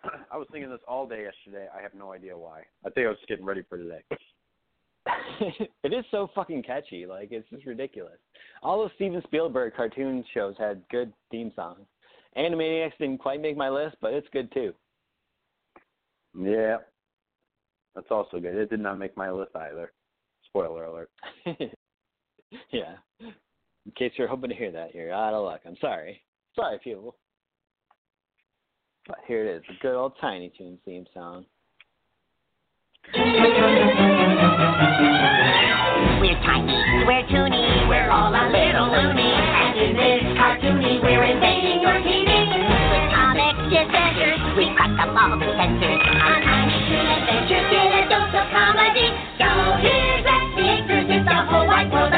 I 0.32 0.36
was 0.36 0.48
singing 0.50 0.70
this 0.70 0.80
all 0.88 1.06
day 1.06 1.24
yesterday. 1.24 1.68
I 1.76 1.82
have 1.82 1.94
no 1.94 2.12
idea 2.12 2.36
why. 2.36 2.62
I 2.84 2.90
think 2.90 3.06
I 3.06 3.10
was 3.10 3.18
just 3.18 3.28
getting 3.28 3.44
ready 3.44 3.62
for 3.68 3.76
today. 3.76 4.02
it 5.40 5.92
is 5.92 6.04
so 6.10 6.30
fucking 6.34 6.62
catchy. 6.62 7.06
Like 7.06 7.28
it's 7.30 7.48
just 7.50 7.66
ridiculous. 7.66 8.18
All 8.62 8.78
those 8.78 8.90
Steven 8.96 9.22
Spielberg 9.24 9.74
cartoon 9.74 10.24
shows 10.34 10.54
had 10.58 10.82
good 10.90 11.12
theme 11.30 11.52
songs. 11.56 11.86
Animaniacs 12.36 12.96
didn't 12.98 13.18
quite 13.18 13.40
make 13.40 13.56
my 13.56 13.68
list, 13.70 13.96
but 14.00 14.12
it's 14.12 14.28
good 14.32 14.52
too. 14.52 14.72
Yeah. 16.38 16.76
That's 17.94 18.10
also 18.10 18.38
good. 18.38 18.54
It 18.54 18.70
did 18.70 18.80
not 18.80 18.98
make 18.98 19.16
my 19.16 19.30
list 19.30 19.56
either. 19.56 19.92
Spoiler 20.46 20.84
alert. 20.84 21.10
yeah. 22.70 22.94
In 23.20 23.92
case 23.96 24.12
you're 24.16 24.28
hoping 24.28 24.50
to 24.50 24.56
hear 24.56 24.70
that, 24.70 24.94
you're 24.94 25.12
out 25.12 25.34
of 25.34 25.44
luck. 25.44 25.62
I'm 25.66 25.76
sorry. 25.80 26.22
Sorry, 26.54 26.78
people. 26.82 27.16
But 29.06 29.18
here 29.26 29.44
it 29.46 29.56
is, 29.56 29.62
the 29.66 29.74
good 29.80 29.96
old 29.96 30.12
Tiny 30.20 30.52
Toons 30.56 30.78
theme 30.84 31.06
song. 31.12 31.46
We're 36.20 36.36
tiny, 36.44 36.76
we're 37.08 37.24
toony, 37.32 37.88
we're 37.88 38.12
all 38.12 38.28
a 38.28 38.44
little 38.52 38.92
loony. 38.92 39.32
And 39.32 39.72
in 39.80 39.96
this 39.96 40.20
cartoony, 40.36 41.00
we're 41.00 41.24
invading 41.24 41.80
your 41.80 41.96
TV. 42.04 42.28
With 42.28 43.06
comic 43.08 43.56
adventures, 43.72 44.40
we 44.60 44.68
crack 44.76 44.92
them 45.00 45.16
all 45.16 45.32
to 45.40 45.48
censors. 45.56 46.00
On 46.12 46.38
Tiny 46.44 46.76
Adventures, 46.92 47.72
get 47.72 47.88
a 47.88 48.12
dose 48.12 48.36
of 48.36 48.52
comedy. 48.52 49.08
So 49.40 49.48
here's 49.80 50.28
the 50.28 50.36
acres, 50.60 51.08
it's 51.08 51.24
the 51.24 51.40
whole 51.48 51.64
wide 51.64 51.88
world 51.88 52.12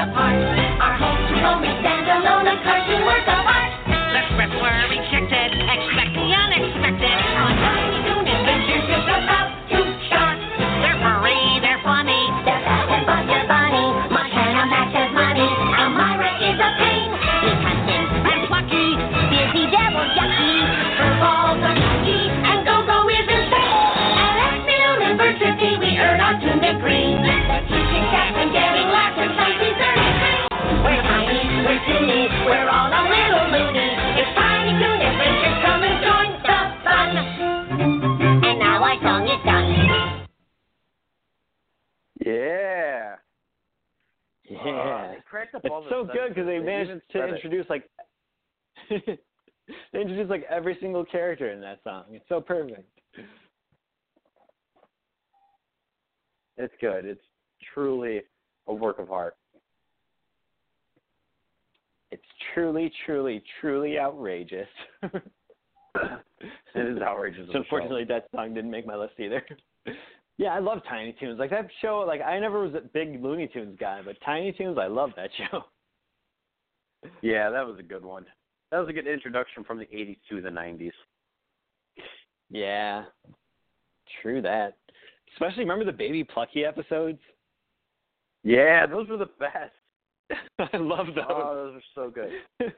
Yeah. 42.24 43.16
Yeah. 44.48 45.14
they 45.14 45.22
cracked 45.28 45.54
up 45.54 45.64
it's 45.64 45.72
all 45.72 45.82
the 45.82 45.90
so 45.90 46.04
good 46.04 46.28
because 46.30 46.46
they. 46.46 46.58
They 46.58 46.64
managed 46.64 47.02
to 47.12 47.18
said 47.18 47.28
it. 47.30 47.34
introduce 47.34 47.66
like 47.68 47.88
they 48.90 50.00
introduce 50.00 50.30
like 50.30 50.44
every 50.48 50.76
single 50.80 51.04
character 51.04 51.50
in 51.50 51.60
that 51.60 51.80
song. 51.84 52.04
It's 52.10 52.24
so 52.28 52.40
perfect. 52.40 52.88
It's 56.56 56.74
good. 56.80 57.04
It's 57.04 57.20
truly 57.74 58.22
a 58.66 58.74
work 58.74 58.98
of 58.98 59.10
art. 59.10 59.36
It's 62.10 62.22
truly, 62.52 62.92
truly, 63.06 63.42
truly 63.60 63.98
outrageous. 63.98 64.68
It 66.74 66.86
is 66.86 67.02
outrageous. 67.02 67.46
So 67.48 67.52
show. 67.52 67.58
unfortunately, 67.58 68.04
that 68.04 68.26
song 68.34 68.54
didn't 68.54 68.70
make 68.70 68.86
my 68.86 68.96
list 68.96 69.14
either. 69.18 69.44
yeah, 70.38 70.54
I 70.54 70.58
love 70.58 70.78
Tiny 70.88 71.14
Toons. 71.20 71.38
Like 71.38 71.50
that 71.50 71.68
show. 71.80 72.04
Like 72.06 72.22
I 72.22 72.38
never 72.38 72.62
was 72.62 72.74
a 72.74 72.80
big 72.80 73.22
Looney 73.22 73.48
Tunes 73.48 73.76
guy, 73.78 74.00
but 74.04 74.16
Tiny 74.24 74.52
Toons, 74.52 74.78
I 74.78 74.86
love 74.86 75.10
that 75.16 75.30
show. 75.50 75.64
Yeah, 77.20 77.50
that 77.50 77.66
was 77.66 77.78
a 77.78 77.82
good 77.82 78.04
one. 78.04 78.24
That 78.70 78.78
was 78.78 78.88
a 78.88 78.92
good 78.92 79.06
introduction 79.06 79.64
from 79.64 79.78
the 79.78 79.84
80s 79.84 80.16
to 80.30 80.40
the 80.40 80.48
90s. 80.48 80.92
Yeah, 82.48 83.04
true 84.22 84.40
that. 84.42 84.76
Especially 85.34 85.64
remember 85.64 85.84
the 85.84 85.92
Baby 85.92 86.24
Plucky 86.24 86.64
episodes. 86.64 87.18
Yeah, 88.44 88.86
those 88.86 89.08
were 89.08 89.16
the 89.16 89.30
best. 89.38 89.72
I 90.72 90.76
love 90.76 91.06
those. 91.14 91.24
Oh, 91.28 91.54
those 91.54 91.76
are 91.76 91.82
so 91.94 92.10
good. 92.10 92.30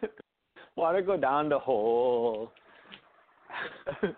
Water 0.76 1.02
go 1.02 1.16
down 1.16 1.48
the 1.48 1.58
hole. 1.58 2.52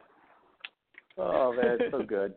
Oh 1.18 1.52
man, 1.52 1.78
it's 1.80 1.90
so 1.90 2.02
good. 2.02 2.34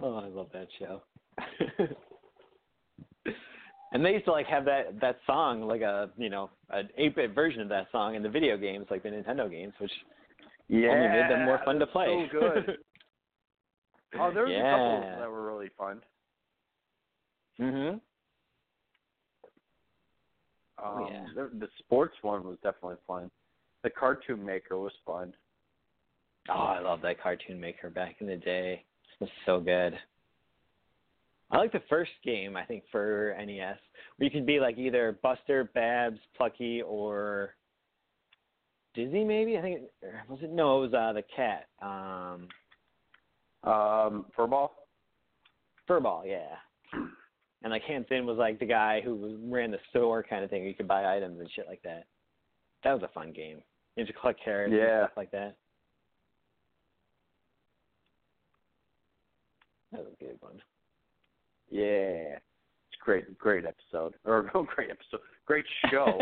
oh, 0.00 0.16
I 0.16 0.28
love 0.28 0.48
that 0.52 0.68
show. 0.78 1.02
and 3.92 4.04
they 4.04 4.12
used 4.12 4.26
to 4.26 4.32
like 4.32 4.46
have 4.46 4.64
that 4.66 5.00
that 5.00 5.18
song 5.26 5.62
like 5.62 5.80
a 5.80 6.10
you 6.16 6.28
know 6.28 6.50
an 6.70 6.88
eight 6.96 7.16
bit 7.16 7.34
version 7.34 7.60
of 7.60 7.68
that 7.68 7.88
song 7.90 8.14
in 8.14 8.22
the 8.22 8.28
video 8.28 8.56
games 8.56 8.86
like 8.90 9.02
the 9.02 9.08
Nintendo 9.08 9.50
games, 9.50 9.72
which 9.80 9.90
Yeah, 10.68 10.88
only 10.88 11.08
made 11.08 11.30
them 11.30 11.44
more 11.44 11.60
fun 11.64 11.78
to 11.78 11.86
play. 11.86 12.28
So 12.32 12.40
good. 12.40 12.78
oh, 14.20 14.32
there 14.32 14.44
was 14.44 14.52
a 14.52 14.62
couple 14.62 15.20
that 15.20 15.30
were 15.30 15.46
really 15.46 15.70
fun. 15.78 16.00
mhm. 17.60 18.00
Um, 20.84 21.06
yeah. 21.10 21.24
the, 21.34 21.50
the 21.58 21.68
sports 21.78 22.14
one 22.20 22.44
was 22.44 22.58
definitely 22.62 22.98
fun. 23.06 23.30
The 23.82 23.88
cartoon 23.90 24.44
maker 24.44 24.76
was 24.76 24.92
fun. 25.06 25.32
Oh, 26.50 26.52
I 26.52 26.80
love 26.80 27.00
that 27.02 27.20
cartoon 27.22 27.58
maker 27.58 27.88
back 27.88 28.16
in 28.20 28.26
the 28.26 28.36
day. 28.36 28.84
It 29.14 29.24
was 29.24 29.30
so 29.46 29.58
good. 29.58 29.98
I 31.50 31.58
like 31.58 31.72
the 31.72 31.82
first 31.88 32.10
game, 32.24 32.56
I 32.56 32.64
think, 32.64 32.82
for 32.90 33.34
NES, 33.38 33.78
where 34.16 34.24
you 34.24 34.30
could 34.30 34.46
be 34.46 34.60
like 34.60 34.76
either 34.78 35.18
Buster, 35.22 35.70
Babs, 35.74 36.18
Plucky, 36.36 36.82
or 36.82 37.54
Dizzy, 38.96 39.24
maybe. 39.24 39.56
I 39.58 39.60
think 39.62 39.80
it, 39.82 39.92
was 40.28 40.38
it 40.42 40.50
no, 40.50 40.78
it 40.82 40.90
was 40.90 40.94
uh, 40.94 41.12
the 41.12 41.22
cat, 41.36 41.66
um, 41.82 42.48
Um, 43.62 44.26
Furball. 44.36 44.70
Furball, 45.88 46.22
yeah. 46.26 46.56
And 47.62 47.70
like 47.72 47.82
Hamton 47.82 48.26
was 48.26 48.38
like 48.38 48.58
the 48.58 48.66
guy 48.66 49.00
who 49.04 49.38
ran 49.44 49.70
the 49.70 49.78
store 49.90 50.22
kind 50.22 50.42
of 50.42 50.50
thing. 50.50 50.62
Where 50.62 50.68
you 50.68 50.74
could 50.74 50.88
buy 50.88 51.14
items 51.16 51.38
and 51.40 51.50
shit 51.54 51.66
like 51.68 51.82
that. 51.82 52.04
That 52.84 52.92
was 52.94 53.02
a 53.02 53.08
fun 53.12 53.32
game. 53.32 53.58
You 53.96 54.04
had 54.04 54.06
to 54.08 54.12
collect 54.18 54.42
carrots 54.42 54.72
and 54.72 54.80
Yeah. 54.80 55.04
stuff 55.06 55.16
like 55.16 55.30
that. 55.32 55.56
That 59.92 60.00
was 60.04 60.12
a 60.20 60.24
good 60.24 60.36
one. 60.40 60.60
Yeah, 61.70 62.36
it's 62.36 63.00
great, 63.00 63.36
great 63.38 63.64
episode 63.64 64.14
or 64.24 64.50
oh, 64.54 64.66
great 64.74 64.90
episode, 64.90 65.20
great 65.46 65.64
show. 65.90 66.18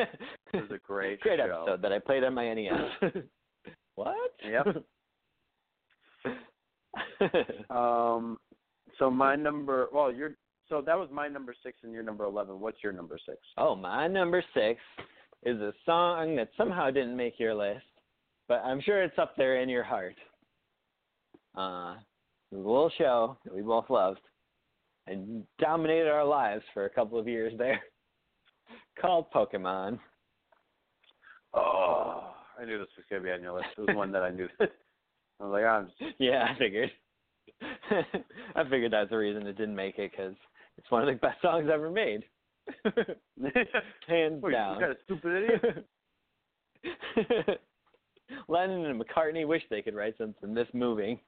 it 0.53 0.57
was 0.57 0.71
a 0.71 0.79
great, 0.87 1.21
Great 1.21 1.39
show. 1.39 1.63
episode 1.63 1.83
that 1.83 1.93
I 1.93 1.99
played 1.99 2.25
on 2.25 2.35
my 2.35 2.53
NES. 2.55 3.13
what? 3.95 4.17
Yep. 4.45 4.67
Um, 7.71 8.39
so 8.99 9.11
my 9.11 9.35
number, 9.35 9.89
well, 9.93 10.13
you're 10.13 10.37
so 10.69 10.81
that 10.83 10.97
was 10.99 11.09
my 11.13 11.27
number 11.29 11.55
six 11.63 11.79
and 11.83 11.93
your 11.93 12.03
number 12.03 12.25
eleven. 12.25 12.61
What's 12.61 12.83
your 12.83 12.93
number 12.93 13.19
six? 13.27 13.39
oh, 13.59 13.75
my 13.75 14.07
number 14.07 14.43
six 14.55 14.81
is 15.45 15.61
a 15.61 15.73
song 15.85 16.37
that 16.37 16.51
somehow 16.57 16.91
didn't 16.91 17.17
make 17.17 17.39
your 17.39 17.55
list, 17.55 17.85
but 18.49 18.63
I'm 18.65 18.81
sure 18.81 19.03
it's 19.03 19.19
up 19.19 19.35
there 19.37 19.61
in 19.61 19.69
your 19.69 19.83
heart. 19.85 20.15
Uh, 21.57 21.95
it 22.53 22.57
was 22.57 22.65
a 22.65 22.69
little 22.69 22.93
show 22.97 23.37
that 23.45 23.55
we 23.55 23.63
both 23.63 23.91
loved 23.91 24.21
and 25.07 25.45
dominated 25.59 26.09
our 26.09 26.25
lives 26.25 26.63
for 26.73 26.85
a 26.87 26.91
couple 26.91 27.19
of 27.19 27.27
years 27.29 27.53
there 27.59 27.81
called 29.01 29.27
Pokemon. 29.33 29.99
Oh, 31.53 32.33
I 32.61 32.65
knew 32.65 32.79
this 32.79 32.89
was 32.97 33.05
gonna 33.11 33.23
be 33.23 33.31
on 33.31 33.43
your 33.43 33.55
list. 33.55 33.69
It 33.77 33.83
was 33.83 33.97
one 33.97 34.13
that 34.13 34.23
I 34.23 34.31
knew. 34.31 34.49
I 34.61 35.45
was 35.45 35.53
like, 35.53 35.65
I'm 35.65 35.87
just, 35.87 36.15
Yeah, 36.19 36.47
I 36.49 36.59
figured. 36.59 36.91
I 38.57 38.65
figured 38.69 38.93
that's 38.93 39.11
the 39.11 39.17
reason 39.17 39.47
it 39.47 39.57
didn't 39.57 39.77
make 39.77 39.99
it 39.99 40.11
because 40.11 40.35
it's 40.79 40.91
one 40.91 41.03
of 41.03 41.09
the 41.09 41.21
best 41.21 41.41
songs 41.43 41.69
ever 41.73 41.91
made. 41.91 42.25
Hands 44.09 44.43
you 44.43 44.51
down. 44.51 44.81
kind 44.81 44.91
of 44.93 44.97
stupid 45.05 45.51
idiot. 46.85 47.61
Lennon 48.49 48.87
and 48.87 49.01
McCartney 49.01 49.47
wish 49.47 49.63
they 49.71 49.83
could 49.83 49.95
write 49.95 50.17
something 50.19 50.55
this 50.55 50.69
moving. 50.73 51.21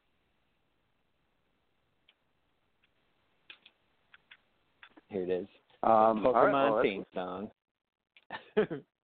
Here 5.08 5.22
it 5.22 5.30
is. 5.30 5.46
Um, 5.86 6.26
all 6.26 6.32
right, 6.32 6.52
Pokemon 6.52 6.72
well, 6.72 6.82
theme 6.82 7.04
song. 7.14 7.50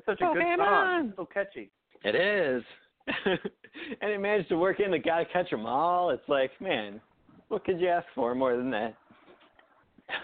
it's 0.00 0.06
such 0.06 0.20
a 0.22 0.30
oh, 0.30 0.34
good 0.34 0.42
song. 0.56 0.66
Pokemon. 0.66 1.08
It's 1.08 1.16
so 1.16 1.26
catchy. 1.26 1.70
It 2.04 2.14
is. 2.14 2.62
and 3.26 4.10
it 4.10 4.18
managed 4.20 4.48
to 4.48 4.56
work 4.56 4.80
in 4.80 4.90
the 4.90 4.98
gotta 4.98 5.26
catch 5.26 5.52
'em 5.52 5.66
all. 5.66 6.10
It's 6.10 6.26
like, 6.28 6.50
man, 6.60 7.00
what 7.48 7.64
could 7.64 7.80
you 7.80 7.88
ask 7.88 8.06
for 8.14 8.34
more 8.34 8.56
than 8.56 8.70
that? 8.70 8.94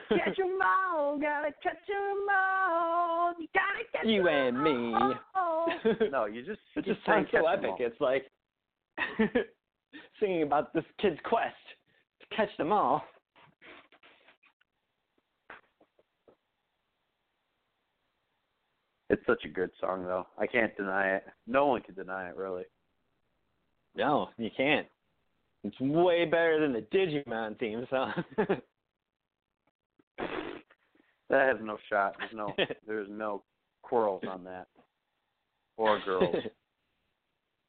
Catch 0.09 0.39
'em 0.39 0.59
all, 0.94 1.19
gotta 1.19 1.53
catch 1.62 1.77
'em 1.90 2.27
all. 2.35 3.35
You 3.39 3.48
gotta 3.55 3.85
catch 3.93 4.07
you 4.07 4.27
'em 4.28 4.57
and 4.57 4.62
me. 4.62 6.11
No, 6.11 6.24
you 6.27 6.44
just 6.44 6.61
It 6.74 6.85
just 6.85 7.05
sounds 7.05 7.28
so 7.31 7.47
epic. 7.47 7.70
all. 7.70 7.77
It's 7.81 8.01
like 8.01 8.31
singing 10.20 10.43
about 10.43 10.73
this 10.73 10.85
kid's 10.98 11.19
quest 11.24 11.55
to 12.20 12.36
catch 12.36 12.55
them 12.57 12.73
all. 12.73 13.05
It's 19.08 19.22
such 19.26 19.44
a 19.44 19.48
good 19.48 19.70
song, 19.80 20.04
though. 20.04 20.26
I 20.38 20.46
can't 20.46 20.76
deny 20.76 21.16
it. 21.16 21.24
No 21.46 21.66
one 21.66 21.82
can 21.82 21.94
deny 21.94 22.28
it, 22.28 22.36
really. 22.36 22.64
No, 23.96 24.28
you 24.36 24.50
can't. 24.56 24.86
It's 25.64 25.78
way 25.80 26.24
better 26.24 26.60
than 26.60 26.72
the 26.72 26.82
Digimon 26.96 27.58
theme 27.58 27.86
song. 27.90 28.12
That 31.28 31.48
has 31.48 31.56
no 31.62 31.76
shot. 31.90 32.14
There's 32.18 32.32
no, 32.34 32.52
there's 32.86 33.08
no 33.10 33.42
quarrels 33.82 34.22
on 34.28 34.44
that, 34.44 34.68
or 35.76 36.00
girls. 36.04 36.36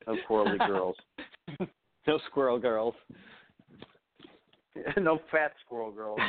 No 0.05 0.15
quarrely 0.27 0.57
girls. 0.59 0.95
no 2.07 2.19
squirrel 2.29 2.59
girls. 2.59 2.93
no 4.97 5.19
fat 5.31 5.53
squirrel 5.65 5.91
girls. 5.91 6.19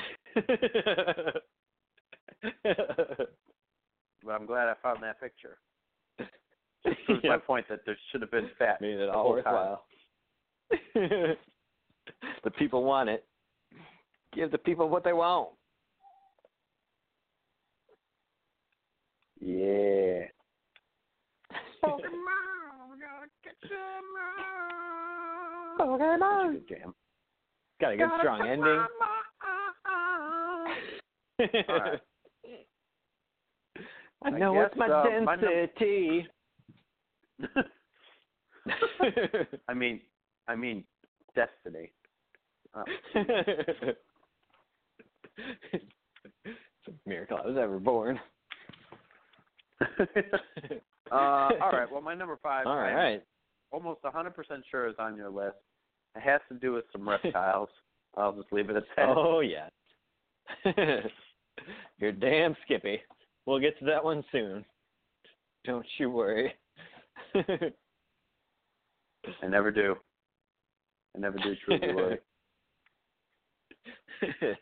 But 4.25 4.33
I'm 4.33 4.47
glad 4.47 4.69
I 4.69 4.75
found 4.83 5.03
that 5.03 5.21
picture. 5.21 5.59
Just 6.85 6.99
proves 7.07 7.25
my 7.25 7.39
point 7.39 7.67
that 7.69 7.81
there 7.87 7.97
should 8.11 8.21
have 8.21 8.31
been 8.31 8.51
fat. 8.59 8.81
Made 8.81 8.99
it 8.99 9.09
all 9.09 9.23
whole 9.23 9.43
time. 9.43 9.55
worthwhile. 9.55 9.85
the 12.45 12.51
people 12.59 12.85
want 12.85 13.09
it. 13.09 13.25
Give 14.35 14.51
the 14.51 14.59
people 14.59 14.89
what 14.89 15.05
they 15.05 15.13
want. 15.13 15.51
Yeah. 19.41 20.25
Pokemon. 21.85 22.19
Oh, 25.81 26.51
good 26.53 26.69
jam. 26.69 26.95
Got 27.81 27.93
a 27.93 27.97
good 27.97 28.11
strong 28.19 28.47
ending. 28.47 28.85
Alright. 31.71 32.01
I 32.01 32.08
I 34.23 34.31
know 34.31 34.61
it's 34.61 34.77
my 34.77 34.89
uh, 34.89 35.21
my 35.25 35.37
num- 35.37 35.69
I 39.69 39.75
mean, 39.75 40.01
I 40.49 40.57
mean, 40.57 40.85
destiny. 41.35 41.93
Oh. 42.75 42.85
it's 45.75 46.89
a 46.89 46.93
miracle 47.07 47.39
I 47.43 47.47
was 47.47 47.57
ever 47.59 47.79
born. 47.79 48.21
uh, 49.81 49.87
all 51.13 51.73
right. 51.73 51.91
Well, 51.91 52.03
my 52.03 52.15
number 52.15 52.39
five. 52.43 52.67
All 52.67 52.73
I'm 52.73 52.95
right. 52.95 53.23
Almost 53.71 54.03
100% 54.03 54.33
sure 54.71 54.89
is 54.89 54.97
on 54.99 55.17
your 55.17 55.31
list. 55.31 55.57
It 56.17 56.23
has 56.23 56.41
to 56.49 56.59
do 56.59 56.73
with 56.73 56.85
some 56.93 57.09
reptiles. 57.09 57.69
I'll 58.17 58.33
just 58.33 58.53
leave 58.53 58.71
it 58.71 58.77
at 58.77 58.85
that. 58.97 59.09
Oh 59.09 59.41
yeah. 59.41 59.69
You're 61.99 62.13
damn 62.13 62.57
Skippy. 62.65 63.01
We'll 63.49 63.59
get 63.61 63.79
to 63.79 63.87
that 63.87 64.05
one 64.05 64.23
soon. 64.31 64.63
Don't 65.65 65.87
you 65.97 66.11
worry. 66.11 66.53
I 67.35 67.73
never 69.49 69.71
do. 69.71 69.97
I 71.17 71.19
never 71.19 71.39
do 71.39 71.55
truly 71.65 71.95
worry. 71.95 72.19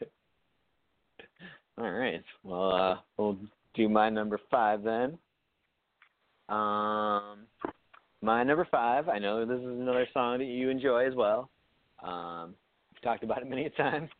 All 1.78 1.90
right. 1.90 2.22
Well, 2.44 2.70
uh, 2.70 2.96
we'll 3.18 3.36
do 3.74 3.88
my 3.88 4.08
number 4.08 4.38
five 4.52 4.84
then. 4.84 5.18
Um, 6.48 7.38
my 8.22 8.44
number 8.44 8.68
five. 8.70 9.08
I 9.08 9.18
know 9.18 9.44
this 9.44 9.58
is 9.58 9.66
another 9.66 10.06
song 10.14 10.38
that 10.38 10.44
you 10.44 10.70
enjoy 10.70 11.08
as 11.08 11.14
well. 11.16 11.50
Um, 12.04 12.54
we've 12.92 13.02
talked 13.02 13.24
about 13.24 13.42
it 13.42 13.50
many 13.50 13.68
times. 13.76 14.10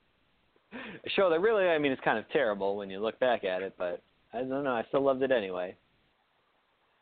A 0.73 1.11
show 1.11 1.31
that 1.31 1.41
really, 1.41 1.69
I 1.69 1.79
mean, 1.79 1.93
it's 1.93 2.03
kind 2.03 2.19
of 2.19 2.29
terrible 2.31 2.77
when 2.77 2.91
you 2.91 2.99
look 2.99 3.21
back 3.21 3.45
at 3.45 3.63
it, 3.63 3.73
but 3.79 4.03
I 4.33 4.39
don't 4.39 4.65
know. 4.65 4.73
I 4.73 4.85
still 4.89 5.03
loved 5.03 5.23
it 5.23 5.31
anyway. 5.31 5.75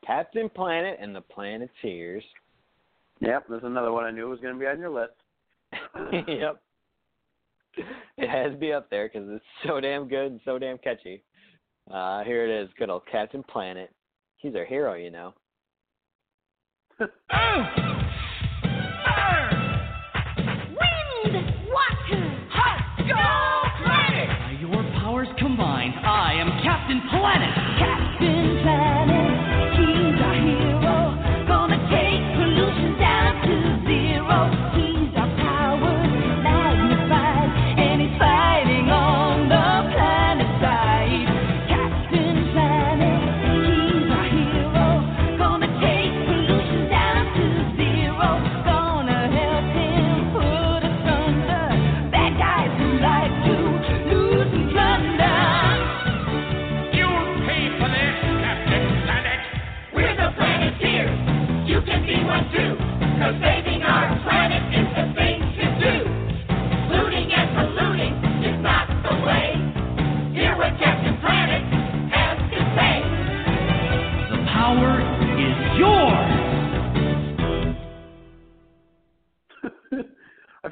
Captain 0.06 0.48
Planet 0.48 0.98
and 1.00 1.14
the 1.14 1.20
Planeteers. 1.20 2.24
Yep, 3.20 3.46
there's 3.48 3.64
another 3.64 3.92
one 3.92 4.04
I 4.04 4.10
knew 4.10 4.28
was 4.28 4.40
going 4.40 4.54
to 4.54 4.60
be 4.60 4.66
on 4.66 4.78
your 4.78 4.90
list. 4.90 5.14
yep. 6.28 6.60
It 8.16 8.28
has 8.28 8.52
to 8.52 8.58
be 8.58 8.72
up 8.72 8.88
there 8.90 9.08
because 9.12 9.28
it's 9.30 9.44
so 9.66 9.80
damn 9.80 10.08
good 10.08 10.32
and 10.32 10.40
so 10.44 10.58
damn 10.58 10.78
catchy. 10.78 11.22
Uh, 11.92 12.22
here 12.24 12.44
it 12.46 12.62
is, 12.62 12.70
good 12.78 12.90
old 12.90 13.02
Captain 13.10 13.42
Planet. 13.42 13.90
He's 14.36 14.54
our 14.54 14.64
hero, 14.64 14.94
you 14.94 15.10
know. 15.10 15.34
Planet. 27.24 27.63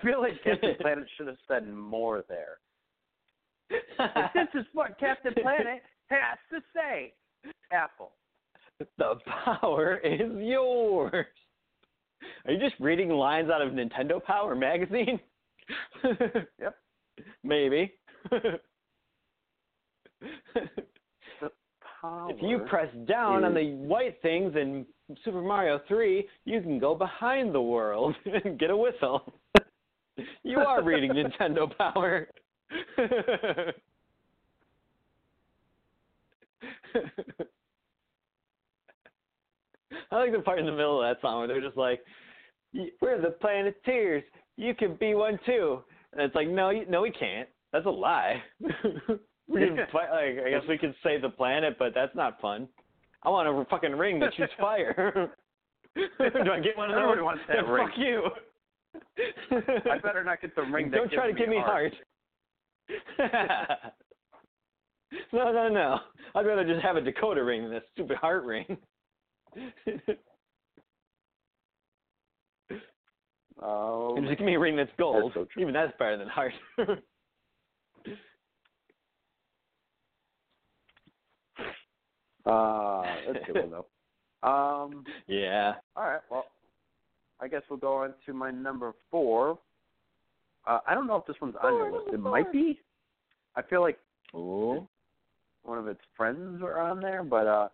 Feel 0.03 0.21
like 0.21 0.33
Captain 0.45 0.75
Planet 0.81 1.07
should 1.17 1.27
have 1.27 1.37
said 1.49 1.69
more 1.73 2.25
there. 2.29 2.59
This 3.71 4.49
is 4.55 4.67
what 4.73 4.99
Captain 4.99 5.33
Planet 5.41 5.83
has 6.09 6.39
to 6.51 6.61
say. 6.75 7.15
Apple. 7.73 8.13
The 8.99 9.15
power 9.45 9.99
is 9.99 10.31
yours. 10.37 11.27
Are 12.45 12.53
you 12.53 12.59
just 12.59 12.79
reading 12.81 13.09
lines 13.09 13.51
out 13.51 13.63
of 13.63 13.73
Nintendo 13.73 14.23
Power 14.23 14.55
magazine? 14.55 15.19
Yep. 16.61 16.77
Maybe. 17.45 17.93
The 18.31 18.59
power. 22.01 22.31
If 22.31 22.43
you 22.43 22.61
press 22.69 22.89
down 23.07 23.45
on 23.45 23.55
the 23.55 23.75
white 23.75 24.21
things 24.23 24.55
in 24.57 24.85
Super 25.25 25.41
Mario 25.41 25.81
3, 25.89 26.27
you 26.45 26.61
can 26.61 26.79
go 26.79 26.95
behind 26.95 27.55
the 27.55 27.61
world 27.61 28.15
and 28.45 28.59
get 28.59 28.71
a 28.71 28.77
whistle. 28.77 29.33
You 30.43 30.59
are 30.59 30.83
reading 30.83 31.13
Nintendo 31.13 31.77
Power. 31.79 32.29
I 40.11 40.17
like 40.17 40.33
the 40.33 40.41
part 40.41 40.59
in 40.59 40.67
the 40.67 40.73
middle 40.73 41.03
of 41.03 41.09
that 41.09 41.21
song 41.21 41.39
where 41.39 41.49
they're 41.49 41.61
just 41.61 41.77
like, 41.77 42.01
"We're 43.01 43.21
the 43.21 43.31
Planeteers. 43.41 44.23
You 44.57 44.75
can 44.75 44.97
be 44.97 45.15
one 45.15 45.39
too." 45.47 45.83
And 46.13 46.23
it's 46.23 46.35
like, 46.35 46.49
"No, 46.49 46.71
you, 46.71 46.85
no, 46.89 47.03
we 47.03 47.11
can't. 47.11 47.49
That's 47.73 47.87
a 47.87 47.91
lie." 47.91 48.43
we 48.61 49.61
can 49.61 49.77
fight, 49.93 50.11
like, 50.11 50.45
I 50.45 50.51
guess 50.51 50.63
we 50.69 50.79
could 50.79 50.95
save 51.03 51.23
the 51.23 51.31
planet, 51.31 51.77
but 51.79 51.95
that's 51.95 52.15
not 52.15 52.41
fun. 52.41 52.69
I 53.23 53.31
want 53.31 53.49
a 53.49 53.65
fucking 53.71 53.93
ring 53.93 54.19
that 54.21 54.35
shoots 54.37 54.53
fire. 54.59 55.31
Do 55.97 56.03
I 56.53 56.61
get 56.61 56.77
one 56.77 56.91
of 56.91 56.97
those? 56.97 57.23
Wants 57.23 57.43
that 57.49 57.67
ring. 57.67 57.87
Fuck 57.87 57.99
you. 57.99 58.23
I 59.53 59.99
better 60.03 60.25
not 60.25 60.41
get 60.41 60.55
the 60.55 60.63
ring 60.73 60.91
that 60.91 60.97
Don't 60.97 61.13
try 61.13 61.27
to 61.31 61.33
give 61.33 61.49
me 61.49 61.59
heart. 61.59 61.93
no, 65.33 65.53
no, 65.53 65.69
no. 65.69 65.99
I'd 66.35 66.47
rather 66.47 66.65
just 66.65 66.83
have 66.83 66.97
a 66.97 67.01
Dakota 67.01 67.45
ring 67.45 67.65
than 67.65 67.75
a 67.75 67.83
stupid 67.93 68.17
heart 68.17 68.45
ring. 68.45 68.77
Oh, 73.65 74.17
just 74.21 74.39
give 74.39 74.47
me 74.47 74.57
a 74.57 74.59
ring 74.59 74.77
that's 74.77 74.91
gold. 74.99 75.33
That's 75.37 75.49
so. 75.55 75.61
Even 75.61 75.73
that's 75.73 75.93
better 75.99 76.17
than 76.17 76.27
heart. 76.27 76.53
uh, 82.45 83.03
that's 83.33 83.49
a 83.49 83.53
good 83.53 83.71
one 83.71 83.71
though. 83.71 83.87
Um, 84.49 85.05
yeah. 85.29 85.75
all 85.95 86.05
right. 86.05 86.21
Well, 86.29 86.47
I 87.43 87.49
guess 87.49 87.63
we'll 87.69 87.79
go 87.79 87.97
on 87.97 88.15
to 88.25 88.33
my 88.33 88.53
number 88.53 88.93
four. 89.11 89.59
Uh, 90.67 90.79
I 90.87 90.95
don't 90.95 91.09
know 91.09 91.17
if 91.17 91.27
this 91.27 91.37
one's 91.41 91.57
on 91.61 91.75
your 91.75 91.93
list. 91.93 92.15
It 92.15 92.21
might 92.21 92.53
be. 92.53 92.79
I 93.57 93.63
feel 93.63 93.81
like 93.81 93.99
Ooh. 94.35 94.87
one 95.65 95.77
of 95.77 95.89
its 95.89 96.01
friends 96.17 96.63
are 96.63 96.81
on 96.81 97.01
there, 97.01 97.25
but 97.25 97.47
uh, 97.49 97.69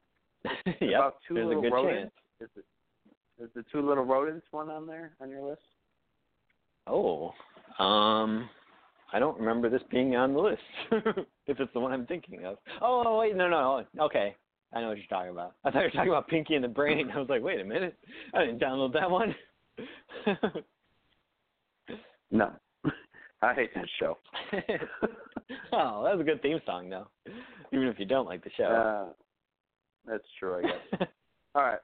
yep. 0.81 0.91
about 0.91 1.17
two 1.29 1.35
There's 1.35 1.45
a 1.45 1.49
little 1.49 1.63
good 1.63 1.73
rodents. 1.73 2.15
chance. 2.39 2.51
Is, 2.57 2.65
it, 3.39 3.45
is 3.45 3.51
the 3.55 3.65
two 3.71 3.87
little 3.87 4.05
rodents 4.05 4.47
one 4.53 4.71
on 4.71 4.87
there 4.87 5.13
on 5.21 5.31
your 5.31 5.47
list? 5.47 5.63
Oh. 6.87 7.35
Um 7.79 8.49
I 9.13 9.19
don't 9.19 9.39
remember 9.39 9.71
this 9.71 9.83
being 9.91 10.17
on 10.17 10.33
the 10.33 10.41
list. 10.41 10.63
if 11.47 11.61
it's 11.61 11.73
the 11.73 11.81
one 11.81 11.93
I'm 11.93 12.07
thinking 12.07 12.45
of. 12.45 12.57
Oh 12.81 13.19
wait, 13.19 13.37
no 13.37 13.49
no 13.49 13.85
no. 13.95 14.05
Okay. 14.07 14.35
I 14.73 14.81
know 14.81 14.89
what 14.89 14.99
you're 14.99 15.07
talking 15.07 15.31
about. 15.31 15.55
I 15.65 15.71
thought 15.71 15.79
you 15.81 15.85
were 15.85 15.91
talking 15.91 16.11
about 16.11 16.29
Pinky 16.29 16.55
and 16.55 16.65
the 16.65 16.69
Brain. 16.69 17.11
I 17.15 17.19
was 17.19 17.29
like, 17.29 17.43
wait 17.43 17.61
a 17.61 17.65
minute. 17.65 17.97
I 18.35 18.45
didn't 18.45 18.61
download 18.61 18.93
that 18.95 19.11
one. 19.11 19.35
No, 22.31 22.53
I 23.43 23.55
hate 23.55 23.75
that 23.75 23.87
show. 23.99 24.19
Oh, 25.73 26.03
that 26.05 26.13
was 26.17 26.21
a 26.21 26.25
good 26.25 26.43
theme 26.43 26.61
song, 26.67 26.91
though. 26.91 27.09
Even 27.73 27.89
if 27.89 27.99
you 27.99 28.05
don't 28.05 28.27
like 28.27 28.43
the 28.45 28.51
show. 28.57 28.65
Uh, 28.65 29.13
that's 30.07 30.25
true, 30.39 30.59
I 30.59 30.63
guess. 30.63 31.09
All 31.55 31.63
right. 31.63 31.79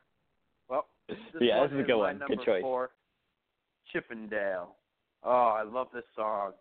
Well, 0.68 0.86
this 1.08 1.16
Yeah, 1.40 1.62
this 1.62 1.72
is 1.72 1.80
a 1.80 1.82
good 1.82 1.96
one. 1.96 2.20
Good 2.26 2.40
choice. 2.44 2.62
Four, 2.62 2.90
Chippendale. 3.92 4.76
Oh, 5.22 5.54
I 5.58 5.62
love 5.62 5.88
this 5.94 6.04
song. 6.16 6.52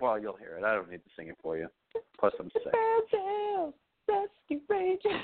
Well, 0.00 0.18
you'll 0.20 0.36
hear 0.36 0.58
it. 0.58 0.64
I 0.64 0.74
don't 0.74 0.90
need 0.90 0.98
to 0.98 1.10
sing 1.16 1.28
it 1.28 1.36
for 1.42 1.56
you. 1.56 1.66
Plus, 2.18 2.32
I'm 2.38 2.50
sick. 2.52 2.72
Rescue 4.08 4.60
Rangers. 4.68 5.22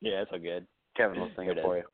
yeah, 0.00 0.22
it's 0.22 0.30
all 0.32 0.38
good. 0.38 0.66
Kevin 0.96 1.20
will 1.20 1.30
sing 1.36 1.48
it 1.48 1.58
it 1.58 1.62
for 1.62 1.78
you. 1.78 1.84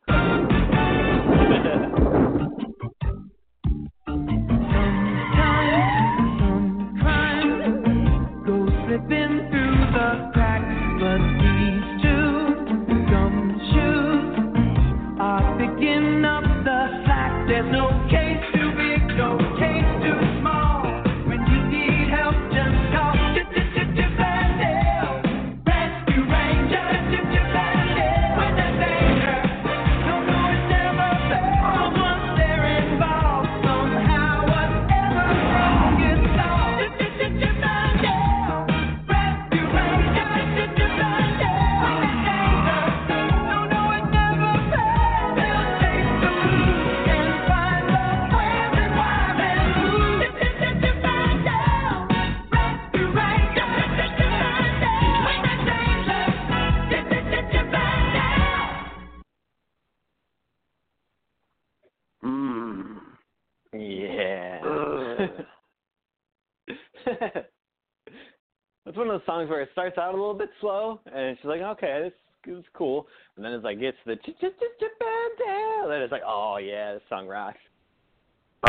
That's 68.97 69.07
one 69.07 69.15
of 69.15 69.21
those 69.21 69.27
songs 69.27 69.51
where 69.51 69.61
it 69.61 69.69
starts 69.73 69.99
out 69.99 70.15
a 70.15 70.17
little 70.17 70.33
bit 70.33 70.49
slow, 70.59 70.99
and 71.05 71.37
she's 71.37 71.45
like, 71.45 71.61
okay, 71.61 72.11
this 72.47 72.57
is 72.57 72.65
cool. 72.73 73.07
And 73.37 73.45
then 73.45 73.53
it's 73.53 73.63
like, 73.63 73.79
gets 73.79 73.99
the 74.07 74.17
ch 74.17 74.25
ch 74.25 74.41
ch 74.41 74.65
Chippendale. 74.81 75.89
Then 75.91 76.01
it's 76.01 76.11
like, 76.11 76.23
oh, 76.27 76.57
yeah, 76.57 76.95
this 76.95 77.03
song 77.11 77.27
rocks. 77.27 77.59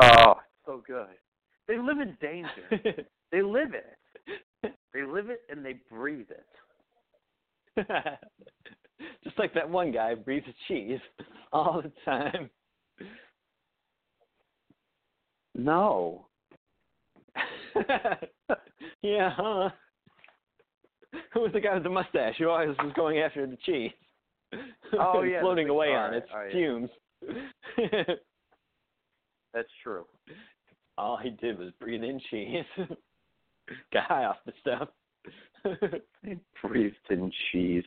Oh, 0.02 0.34
so 0.66 0.84
good. 0.86 1.08
They 1.70 1.78
live 1.78 2.00
in 2.00 2.18
danger. 2.20 3.06
they 3.32 3.42
live 3.42 3.74
it. 3.74 4.74
They 4.94 5.04
live 5.04 5.30
it 5.30 5.44
and 5.50 5.66
they 5.66 5.76
breathe 5.90 6.28
it. 7.78 7.88
Just 9.24 9.40
like 9.40 9.54
that 9.54 9.70
one 9.70 9.94
guy 9.94 10.14
breathes 10.14 10.48
cheese 10.68 11.00
all 11.54 11.82
the 11.82 11.92
time. 12.04 12.50
No. 15.56 16.26
yeah, 19.02 19.32
huh? 19.34 19.70
Who 21.34 21.42
was 21.42 21.52
the 21.54 21.60
guy 21.60 21.74
with 21.74 21.84
the 21.84 21.90
mustache 21.90 22.36
who 22.38 22.50
always 22.50 22.76
was 22.78 22.92
going 22.96 23.20
after 23.20 23.46
the 23.46 23.58
cheese? 23.66 23.92
Oh, 24.94 25.16
oh, 25.16 25.24
yeah, 25.24 25.42
floating 25.42 25.68
away 25.68 25.88
on 25.88 26.12
right, 26.12 26.24
its 26.24 26.28
right. 26.34 26.52
fumes. 26.54 26.90
That's 29.54 29.68
true. 29.84 30.06
All 30.98 31.18
he 31.22 31.32
did 31.32 31.60
was 31.60 31.74
breathe 31.82 32.06
in 32.06 32.22
cheese. 32.30 32.64
Got 33.92 34.04
high 34.06 34.24
off 34.24 34.38
the 34.46 34.54
stuff. 34.62 34.88
They 36.24 36.40
breathed 36.64 36.96
in 37.10 37.30
cheese. 37.52 37.84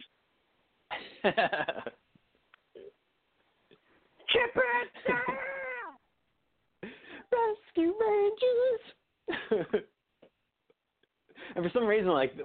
Rescue 7.32 7.94
Rangers. 9.40 9.84
And 11.54 11.64
for 11.64 11.70
some 11.72 11.86
reason, 11.86 12.08
like 12.08 12.36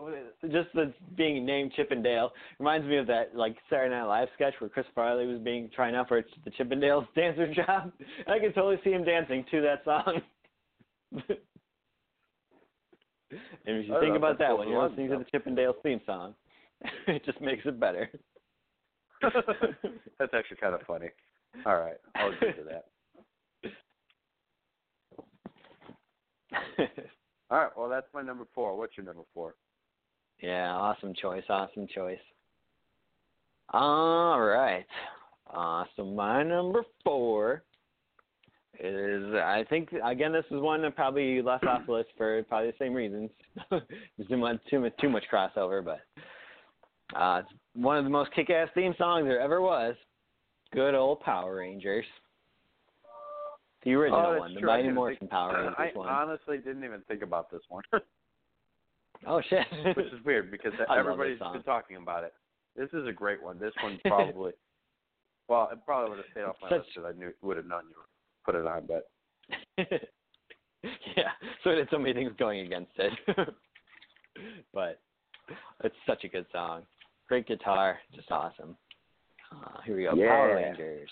just 0.52 0.69
the 0.73 0.94
being 1.15 1.45
named 1.45 1.73
Chippendale 1.76 2.32
reminds 2.60 2.88
me 2.88 2.98
of 2.98 3.07
that 3.07 3.36
like 3.36 3.56
Saturday 3.69 3.94
Night 3.94 4.03
Live 4.03 4.27
sketch 4.36 4.53
where 4.60 4.69
Chris 4.69 4.86
Farley 4.94 5.27
was 5.27 5.40
being 5.40 5.69
trying 5.76 5.95
out 5.95 6.07
for 6.07 6.23
the 6.44 6.52
Chippendales 6.52 7.07
dancer 7.15 7.53
job. 7.53 7.91
I 8.27 8.40
can 8.40 8.53
totally 8.53 8.80
see 8.84 8.91
him 8.91 9.03
dancing 9.03 9.45
to 9.52 9.61
that 9.61 9.84
song. 9.84 10.22
and 11.11 11.38
if 13.65 13.88
you 13.88 13.95
I 13.95 13.99
think 13.99 14.15
about 14.15 14.40
that 14.40 14.57
when 14.57 14.69
you're 14.69 14.88
listening 14.88 15.10
to 15.10 15.18
the 15.19 15.38
Chippendales 15.38 15.82
theme 15.84 16.02
song, 16.06 16.34
it 17.07 17.23
just 17.26 17.41
makes 17.41 17.65
it 17.65 17.80
better. 17.80 18.10
That's 19.22 20.34
actually 20.34 20.57
kind 20.57 20.76
of 20.76 20.82
funny. 20.88 21.10
All 21.65 21.77
right, 21.77 21.98
I'll 22.15 22.32
agree 22.32 22.53
to 22.53 22.64
that. 22.64 22.86
All 27.50 27.60
right, 27.60 27.72
well, 27.78 27.90
that's 27.90 28.08
my 28.14 28.22
number 28.22 28.46
four. 28.56 28.78
What's 28.78 28.98
your 28.98 29.06
number 29.06 29.24
four? 29.34 29.56
Yeah, 30.42 30.72
awesome 30.72 31.14
choice, 31.14 31.44
awesome 31.50 31.88
choice. 31.94 32.20
All 33.70 34.40
right. 34.42 34.86
So 35.96 36.06
my 36.06 36.44
number 36.44 36.84
four 37.04 37.64
is 38.80 39.34
I 39.36 39.64
think 39.70 39.90
again 40.04 40.34
this 40.34 40.44
is 40.52 40.60
one 40.60 40.82
that 40.82 40.96
probably 40.96 41.42
left 41.42 41.66
off 41.66 41.86
the 41.86 41.94
list 41.94 42.10
for 42.18 42.44
probably 42.44 42.72
the 42.72 42.78
same 42.78 42.94
reasons. 42.94 43.30
Too 44.30 44.38
much 44.38 44.58
too 44.70 44.80
much 44.80 44.94
too 45.00 45.10
much 45.10 45.24
crossover, 45.32 45.84
but 45.84 46.02
uh, 47.18 47.40
it's 47.40 47.50
one 47.74 47.98
of 47.98 48.04
the 48.04 48.10
most 48.10 48.34
kick-ass 48.34 48.68
theme 48.74 48.94
songs 48.98 49.26
there 49.26 49.40
ever 49.40 49.62
was. 49.62 49.96
Good 50.74 50.96
old 50.96 51.22
Power 51.22 51.56
Rangers. 51.56 52.06
The 53.86 53.94
original 53.94 54.20
oh, 54.36 54.40
one, 54.40 54.53
the 54.56 54.60
true. 54.62 54.70
I 54.72 54.78
Mighty 54.78 54.90
Morphin 54.90 55.20
think- 55.20 55.32
Power 55.32 55.53
Rangers 55.53 55.76
I 55.78 55.98
one. 55.98 56.10
honestly 56.10 56.57
didn't 56.57 56.84
even 56.84 57.02
think 57.07 57.22
about 57.22 57.52
this 57.52 57.62
one, 57.70 57.84
oh 59.28 59.41
shit! 59.48 59.66
which 59.95 60.07
is 60.07 60.24
weird 60.26 60.49
because 60.52 60.74
I 60.90 60.98
everybody's 60.99 61.40
been 61.40 61.62
talking 61.64 61.98
about 61.98 62.24
it. 62.24 62.34
This 62.76 62.90
is 62.94 63.07
a 63.07 63.12
great 63.14 63.41
one. 63.41 63.60
This 63.60 63.74
one 63.84 63.99
probably, 64.06 64.53
well, 65.48 65.70
it 65.72 65.78
probably 65.86 66.10
would 66.10 66.18
have 66.18 66.26
stayed 66.32 66.41
off 66.44 66.56
my 66.62 66.70
Such- 66.70 66.80
list 66.80 66.90
because 66.95 67.14
I 67.16 67.18
knew 67.20 67.32
would 67.44 67.57
have 67.57 67.68
known 67.68 67.84
you 67.90 67.95
would 67.95 68.44
put 68.44 68.56
it 68.56 68.66
on, 68.68 68.88
but 68.88 69.07
yeah, 71.16 71.30
so 71.64 71.70
it 71.70 71.78
had 71.78 71.88
so 71.91 71.99
many 71.99 72.14
things 72.14 72.32
going 72.40 72.62
against 72.66 72.91
it. 72.98 73.14
but 74.74 74.99
it's 75.84 75.95
such 76.07 76.24
a 76.24 76.28
good 76.28 76.45
song. 76.52 76.84
Great 77.28 77.48
guitar, 77.48 77.99
just 78.16 78.32
awesome. 78.32 78.76
Uh, 79.52 79.82
here 79.86 79.95
we 79.95 80.03
go. 80.03 80.12
Power 80.12 80.60
Yeah. 80.60 80.66
Rangers. 80.66 81.10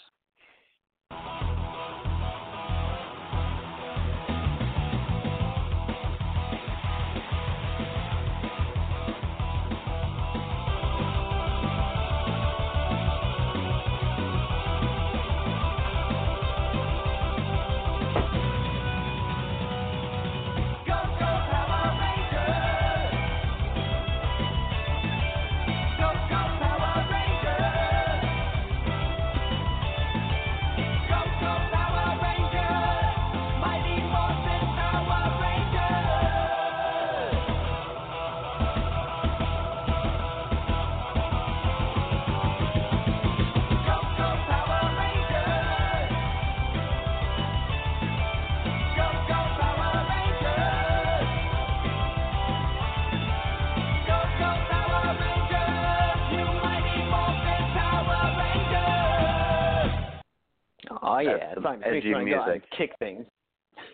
Oh 61.14 61.20
yeah, 61.20 61.38
That's 61.38 61.44
it's 61.44 61.56
some 61.56 61.64
like 61.64 61.76
it 61.76 61.92
makes 61.92 62.06
edgy 62.06 62.14
wanna 62.14 62.30
go 62.30 62.40
out 62.40 62.50
and 62.50 62.62
music. 62.62 62.72
kick 62.78 62.92
things. 63.00 63.26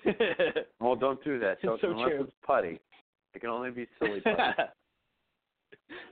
well, 0.80 0.96
don't 0.96 1.22
do 1.24 1.38
that. 1.40 1.62
Don't, 1.64 1.82
so 1.82 1.92
unless 1.92 2.10
true. 2.10 2.24
it's 2.24 2.34
putty. 2.46 2.80
It 3.34 3.40
can 3.40 3.50
only 3.50 3.72
be 3.72 3.88
silly 4.00 4.22
putty. 4.22 4.42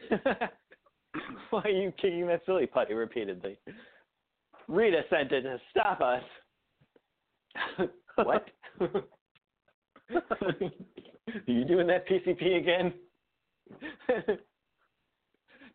Why 1.49 1.61
are 1.63 1.69
you 1.69 1.93
kicking 2.01 2.27
that 2.27 2.41
silly 2.45 2.65
putty 2.65 2.93
repeatedly? 2.93 3.57
Rita 4.67 5.03
sent 5.09 5.31
it 5.31 5.43
to 5.43 5.59
stop 5.71 6.01
us. 6.01 6.23
what? 8.15 8.47
are 8.81 10.53
you 11.45 11.65
doing 11.65 11.88
that 11.88 12.07
PCP 12.07 12.57
again? 12.57 12.93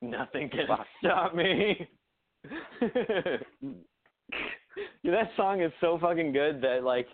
Nothing 0.02 0.50
can 0.50 0.66
stop 1.00 1.34
me. 1.34 1.88
Yeah, 5.02 5.12
that 5.12 5.30
song 5.36 5.60
is 5.62 5.72
so 5.80 5.98
fucking 6.00 6.32
good 6.32 6.60
that 6.62 6.84
like 6.84 7.06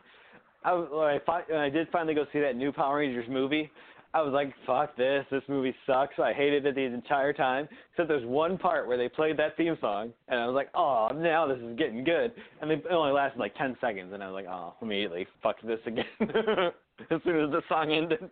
I 0.64 0.72
when 0.74 1.06
I, 1.06 1.18
fi- 1.24 1.44
when 1.48 1.59
I 1.60 1.68
did 1.70 1.89
finally 1.90 2.14
go 2.14 2.26
see 2.32 2.40
that 2.40 2.56
new 2.56 2.72
Power 2.72 2.98
Rangers 2.98 3.26
movie. 3.28 3.70
I 4.14 4.22
was 4.22 4.32
like, 4.32 4.55
"Fuck 4.66 4.97
this! 4.97 5.26
This 5.30 5.43
movie 5.48 5.74
sucks." 5.86 6.18
I 6.18 6.32
hated 6.32 6.64
it 6.64 6.74
the 6.74 6.80
entire 6.80 7.32
time. 7.35 7.68
Except 7.93 8.09
there's 8.09 8.24
one 8.24 8.56
part 8.56 8.89
where 8.89 8.97
they 8.97 9.09
played 9.09 9.36
that 9.39 9.55
theme 9.59 9.76
song, 9.82 10.12
and 10.28 10.40
I 10.40 10.47
was 10.47 10.55
like, 10.55 10.70
"Oh, 10.74 11.09
now 11.14 11.47
this 11.47 11.59
is 11.59 11.76
getting 11.76 12.05
good." 12.05 12.32
And 12.62 12.70
it 12.70 12.85
only 12.90 13.12
lasted 13.12 13.39
like 13.39 13.55
ten 13.56 13.76
seconds, 13.82 14.12
and 14.14 14.22
I 14.22 14.30
was 14.30 14.35
like, 14.35 14.47
"Oh, 14.47 14.74
immediately, 14.80 15.26
fuck 15.43 15.56
this 15.62 15.78
again." 15.85 16.05
as 16.20 17.20
soon 17.22 17.44
as 17.44 17.51
the 17.51 17.60
song 17.68 17.93
ended. 17.93 18.30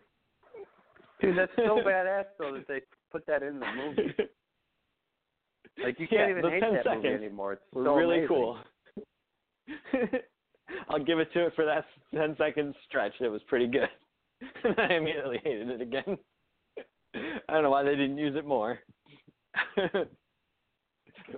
Dude, 1.20 1.36
that's 1.36 1.52
so 1.56 1.80
badass 1.86 2.24
though 2.38 2.54
that 2.54 2.66
they 2.68 2.80
put 3.12 3.26
that 3.26 3.42
in 3.42 3.60
the 3.60 3.66
movie. 3.76 4.14
Like 5.84 6.00
you 6.00 6.08
can't 6.08 6.30
Yeah, 6.30 6.38
even 6.38 6.50
hate 6.52 6.60
that 6.62 6.84
seconds 6.84 7.04
movie 7.04 7.14
anymore. 7.14 7.52
It's 7.54 7.62
so 7.74 7.80
really 7.94 8.16
amazing. 8.20 8.28
cool. 8.28 8.58
I'll 10.88 11.04
give 11.04 11.18
it 11.18 11.32
to 11.32 11.46
it 11.46 11.52
for 11.54 11.64
that 11.64 11.84
10 12.14 12.36
second 12.38 12.74
stretch. 12.88 13.12
It 13.20 13.28
was 13.28 13.42
pretty 13.48 13.66
good. 13.66 13.88
and 14.64 14.78
I 14.78 14.94
immediately 14.94 15.40
hated 15.42 15.68
it 15.70 15.80
again. 15.80 16.18
I 17.14 17.52
don't 17.52 17.62
know 17.62 17.70
why 17.70 17.82
they 17.82 17.96
didn't 17.96 18.18
use 18.18 18.36
it 18.36 18.46
more. 18.46 18.78
it 19.76 20.10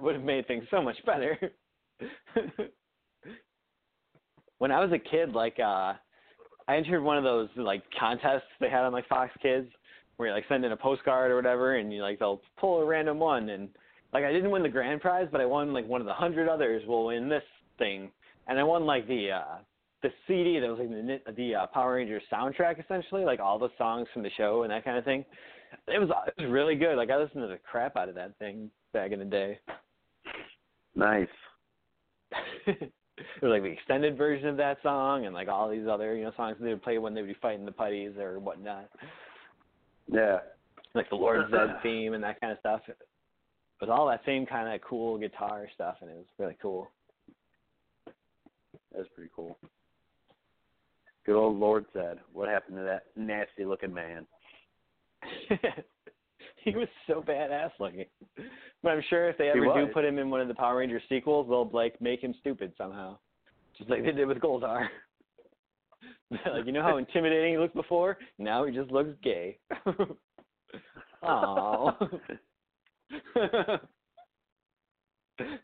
would 0.01 0.15
have 0.15 0.25
made 0.25 0.47
things 0.47 0.65
so 0.71 0.83
much 0.83 0.97
better. 1.07 1.39
when 4.59 4.73
I 4.73 4.81
was 4.85 4.93
a 4.93 4.99
kid, 4.99 5.33
like 5.33 5.59
uh 5.61 5.95
I 6.67 6.77
entered 6.77 7.03
one 7.03 7.17
of 7.17 7.25
those 7.25 7.49
like 7.57 7.83
contests 7.99 8.43
they 8.61 8.69
had 8.69 8.85
on 8.85 8.93
like 8.93 9.09
Fox 9.09 9.33
Kids 9.41 9.69
where 10.17 10.29
you 10.29 10.35
like 10.35 10.45
send 10.49 10.65
in 10.65 10.73
a 10.73 10.77
postcard 10.77 11.31
or 11.31 11.37
whatever 11.37 11.77
and 11.77 11.93
you 11.93 12.03
like 12.03 12.19
they'll 12.19 12.43
pull 12.59 12.81
a 12.81 12.85
random 12.85 13.19
one 13.19 13.49
and 13.51 13.69
like 14.13 14.25
I 14.25 14.33
didn't 14.33 14.51
win 14.51 14.63
the 14.63 14.69
grand 14.69 15.01
prize, 15.01 15.29
but 15.31 15.41
I 15.41 15.47
won 15.47 15.73
like 15.73 15.87
one 15.87 16.01
of 16.01 16.07
the 16.07 16.13
hundred 16.13 16.49
others 16.49 16.83
will 16.87 17.07
win 17.07 17.29
this 17.29 17.43
thing, 17.79 18.11
and 18.49 18.59
I 18.59 18.63
won 18.63 18.85
like 18.87 19.07
the 19.07 19.31
uh 19.31 19.59
the 20.03 20.11
CD 20.27 20.61
that 20.61 20.69
was 20.69 20.79
like 20.79 20.91
the 20.91 21.33
the 21.37 21.55
uh, 21.55 21.67
Power 21.67 21.95
Rangers 21.95 22.23
soundtrack 22.33 22.83
essentially, 22.83 23.25
like 23.25 23.41
all 23.41 23.59
the 23.59 23.69
songs 23.77 24.07
from 24.13 24.23
the 24.23 24.31
show 24.37 24.63
and 24.63 24.71
that 24.71 24.85
kind 24.85 24.97
of 24.97 25.05
thing. 25.05 25.25
It 25.87 25.99
was 25.99 26.09
it 26.37 26.43
was 26.43 26.51
really 26.51 26.77
good. 26.77 26.97
Like 26.97 27.11
I 27.11 27.17
listened 27.17 27.43
to 27.43 27.49
the 27.49 27.59
crap 27.71 27.97
out 27.97 28.09
of 28.09 28.15
that 28.15 28.39
thing 28.39 28.71
back 28.93 29.13
in 29.13 29.19
the 29.19 29.25
day. 29.25 29.59
Nice. 30.95 31.29
it 32.67 32.93
was 33.43 33.51
like 33.51 33.63
the 33.63 33.69
extended 33.69 34.17
version 34.17 34.49
of 34.49 34.57
that 34.59 34.79
song 34.83 35.27
and 35.27 35.35
like 35.35 35.49
all 35.49 35.69
these 35.69 35.87
other 35.91 36.17
you 36.17 36.25
know 36.25 36.33
songs 36.37 36.57
they 36.61 36.69
would 36.71 36.83
play 36.83 36.99
when 36.99 37.15
they 37.15 37.21
would 37.21 37.29
be 37.29 37.37
fighting 37.41 37.65
the 37.65 37.73
putties 37.73 38.13
or 38.19 38.39
whatnot. 38.39 38.89
Yeah. 40.11 40.39
Like 40.95 41.11
the 41.11 41.17
Lord 41.17 41.51
Zed 41.51 41.83
theme 41.83 42.15
and 42.15 42.23
that 42.23 42.41
kind 42.41 42.53
of 42.53 42.59
stuff. 42.61 42.81
It 42.89 42.97
was 43.81 43.91
all 43.91 44.09
that 44.09 44.23
same 44.25 44.47
kind 44.47 44.73
of 44.73 44.81
cool 44.81 45.19
guitar 45.19 45.69
stuff, 45.75 45.97
and 46.01 46.11
it 46.11 46.17
was 46.17 46.27
really 46.39 46.57
cool. 46.61 46.89
That's 48.99 49.09
pretty 49.15 49.31
cool. 49.35 49.57
Good 51.25 51.37
old 51.37 51.57
Lord 51.57 51.87
Zed, 51.93 52.19
"What 52.33 52.49
happened 52.49 52.79
to 52.79 52.83
that 52.83 53.05
nasty 53.15 53.65
looking 53.65 53.95
man?" 53.95 54.27
he 56.65 56.75
was 56.75 56.89
so 57.07 57.23
badass 57.23 57.71
looking. 57.79 58.07
But 58.83 58.89
I'm 58.91 59.03
sure 59.09 59.29
if 59.29 59.39
they 59.39 59.51
ever 59.51 59.61
do 59.61 59.87
put 59.93 60.05
him 60.05 60.19
in 60.19 60.31
one 60.31 60.41
of 60.41 60.49
the 60.49 60.55
Power 60.55 60.79
Rangers 60.79 61.03
sequels, 61.09 61.47
they'll 61.49 61.71
like 61.73 62.01
make 62.01 62.21
him 62.21 62.35
stupid 62.41 62.73
somehow, 62.77 63.19
just 63.77 63.89
like 63.89 64.03
they 64.03 64.11
did 64.11 64.27
with 64.27 64.39
Goldar. 64.39 64.89
like 66.33 66.67
you 66.67 66.73
know 66.73 66.83
how 66.83 66.97
intimidating 66.97 67.53
he 67.53 67.59
looked 67.59 67.77
before? 67.77 68.19
Now 68.37 68.65
he 68.65 68.75
just 68.75 68.91
looks 68.91 69.11
gay. 69.23 69.59
Oh. 71.21 71.97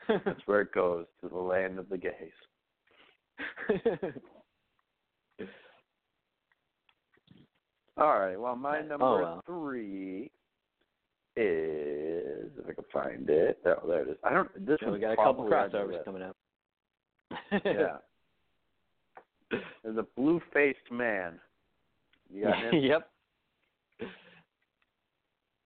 That's 0.08 0.40
where 0.46 0.62
it 0.62 0.72
goes 0.72 1.06
to 1.20 1.28
the 1.28 1.36
land 1.36 1.78
of 1.78 1.88
the 1.88 1.96
gays. 1.96 2.32
All 7.96 8.18
right. 8.18 8.38
Well, 8.38 8.56
my 8.56 8.80
number 8.80 9.04
Oh, 9.04 9.40
three 9.46 10.30
is 11.36 12.50
if 12.58 12.66
I 12.68 12.72
can 12.72 12.84
find 12.92 13.28
it. 13.30 13.58
Oh, 13.66 13.86
there 13.86 14.02
it 14.02 14.08
is. 14.10 14.16
I 14.24 14.32
don't. 14.32 14.66
This 14.66 14.78
Yeah, 14.82 14.90
we 14.90 14.98
got 14.98 15.12
a 15.12 15.16
couple 15.16 15.46
probably 15.46 15.56
on 15.56 15.70
the 15.70 15.78
crossovers 15.98 16.04
coming 16.04 16.22
up. 16.22 16.36
yeah. 17.64 17.98
There's 19.84 19.96
a 19.98 20.06
blue-faced 20.16 20.90
man. 20.90 21.38
You 22.32 22.44
got 22.44 22.56
him? 22.56 22.74
yep. 22.82 23.10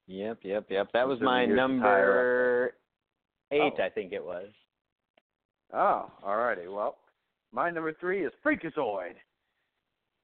Yep, 0.07 0.39
yep, 0.43 0.67
yep. 0.71 0.89
That 0.93 1.07
was 1.07 1.21
my 1.21 1.45
number 1.47 2.73
eight, 3.51 3.75
Oh. 3.79 3.83
I 3.83 3.89
think 3.91 4.13
it 4.13 4.25
was. 4.25 4.49
Oh, 5.73 6.11
all 6.25 6.37
righty. 6.37 6.67
Well, 6.67 6.97
my 7.53 7.71
number 7.71 7.93
three 7.95 8.25
is 8.25 8.33
Freakazoid. 8.45 9.15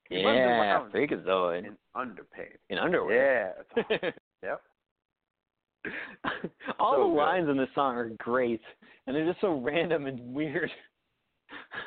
He 0.09 0.20
Yeah, 0.20 0.80
Freakazoid. 0.94 1.66
in 1.66 1.76
underpants. 1.96 2.59
In 2.68 2.78
underwear. 2.78 3.55
Yeah. 3.76 3.84
it's- 4.01 4.14
yep. 4.42 4.60
All 6.78 6.94
So 6.94 6.98
the 7.05 7.09
good. 7.10 7.16
lines 7.16 7.48
in 7.48 7.56
this 7.56 7.68
song 7.74 7.96
are 7.96 8.09
great, 8.18 8.60
and 9.06 9.14
they're 9.14 9.26
just 9.26 9.40
so 9.40 9.60
random 9.60 10.06
and 10.06 10.18
weird. 10.34 10.70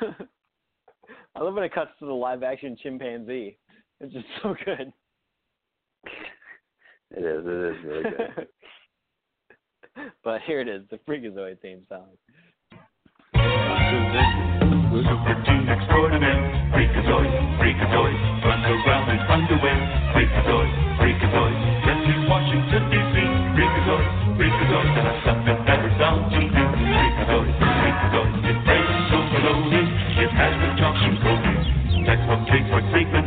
I 0.00 1.40
love 1.42 1.54
when 1.54 1.64
it 1.64 1.72
cuts 1.74 1.90
to 1.98 2.06
the 2.06 2.12
live 2.12 2.42
action 2.42 2.76
chimpanzee. 2.82 3.58
It's 4.00 4.12
just 4.12 4.26
so 4.42 4.54
good. 4.64 4.92
It 7.10 7.24
is. 7.24 7.44
It 7.46 7.76
is 7.78 7.84
really 7.84 8.02
good. 8.02 8.48
but 10.22 10.40
here 10.42 10.60
it 10.60 10.68
is, 10.68 10.82
the 10.90 10.98
Freakazoid 10.98 11.58
theme 11.60 11.82
song. 11.88 12.08
Super 14.88 15.36
team 15.44 15.68
extraordinaire. 15.68 16.40
Freakazoid, 16.72 17.28
Freakazoid, 17.60 18.16
run 18.40 18.60
around 18.64 19.08
in 19.12 19.20
underwear. 19.28 19.78
Freakazoid, 20.16 20.70
Freakazoid, 20.96 21.56
yes, 21.84 22.00
in 22.08 22.20
Washington, 22.24 22.82
D.C. 22.88 23.16
Freakazoid, 23.52 24.08
Freakazoid, 24.40 24.88
that 24.96 25.04
has 25.12 25.20
something 25.28 25.58
better 25.68 25.92
sound 26.00 26.32
to 26.32 26.40
do. 26.40 26.64
Freakazoid, 26.72 27.52
Freakazoid, 27.60 28.32
it 28.48 28.58
breaks 28.64 29.12
overloaded. 29.12 29.86
It 30.24 30.32
has 30.32 30.54
the 30.56 30.70
junction 30.80 31.20
for 31.20 31.36
Sigmund 32.08 32.46
Freud. 32.48 32.78
Freakazoid, 32.88 33.17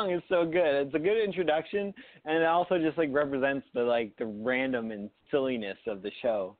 song 0.00 0.12
is 0.12 0.22
so 0.28 0.44
good. 0.44 0.86
It's 0.86 0.94
a 0.94 0.98
good 0.98 1.22
introduction, 1.22 1.92
and 2.24 2.38
it 2.38 2.46
also 2.46 2.78
just 2.78 2.98
like 2.98 3.10
represents 3.12 3.66
the 3.74 3.82
like 3.82 4.16
the 4.18 4.26
random 4.26 4.90
and 4.90 5.10
silliness 5.30 5.78
of 5.86 6.02
the 6.02 6.10
show. 6.22 6.56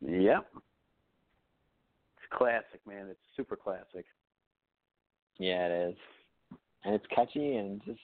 Yep. 0.00 0.46
It's 2.16 2.32
classic, 2.32 2.80
man. 2.86 3.06
It's 3.10 3.20
super 3.36 3.56
classic. 3.56 4.04
Yeah, 5.38 5.66
it 5.66 5.90
is, 5.90 5.96
and 6.84 6.94
it's 6.94 7.06
catchy 7.14 7.56
and 7.56 7.82
just 7.84 8.00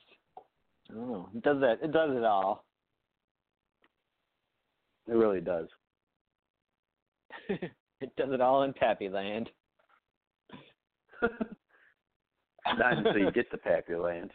I 0.90 0.94
don't 0.94 1.10
know. 1.10 1.28
It 1.34 1.42
does 1.42 1.60
that. 1.60 1.78
It 1.82 1.92
does 1.92 2.10
it 2.16 2.24
all. 2.24 2.64
It 5.08 5.14
really 5.14 5.40
does. 5.40 5.68
It 8.00 8.14
does 8.14 8.30
it 8.30 8.40
all 8.40 8.62
in 8.62 8.72
Pappy 8.72 9.08
Land. 9.08 9.50
Not 12.76 12.98
until 12.98 13.18
you 13.18 13.30
get 13.30 13.50
to 13.50 13.58
Pappy 13.58 13.94
Land. 13.94 14.30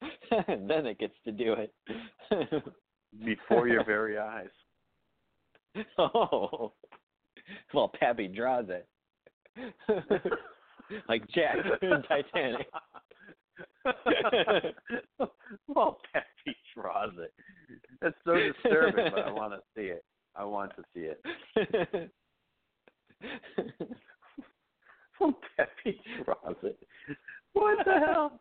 then 0.46 0.86
it 0.86 0.98
gets 0.98 1.14
to 1.24 1.32
do 1.32 1.54
it. 1.54 1.72
Before 3.24 3.68
your 3.68 3.84
very 3.84 4.18
eyes. 4.18 4.48
oh. 5.98 6.72
Well, 7.74 7.92
Pappy 7.98 8.28
draws 8.28 8.66
it. 8.68 8.88
like 11.08 11.28
Jack 11.30 11.56
in 11.82 12.02
Titanic. 12.08 12.66
well, 15.68 15.98
Pappy 16.12 16.56
draws 16.74 17.12
it. 17.18 17.32
That's 18.00 18.14
so 18.24 18.34
disturbing, 18.34 19.10
but 19.14 19.26
I 19.26 19.30
want 19.30 19.52
to 19.52 19.60
see 19.76 19.88
it. 19.88 20.04
I 20.34 20.44
want 20.44 20.72
to 20.76 20.82
see 20.94 21.10
it. 21.10 22.10
Well, 25.22 25.38
Pappy. 25.56 26.00
What 27.54 27.78
the 27.84 27.92
hell? 27.92 28.40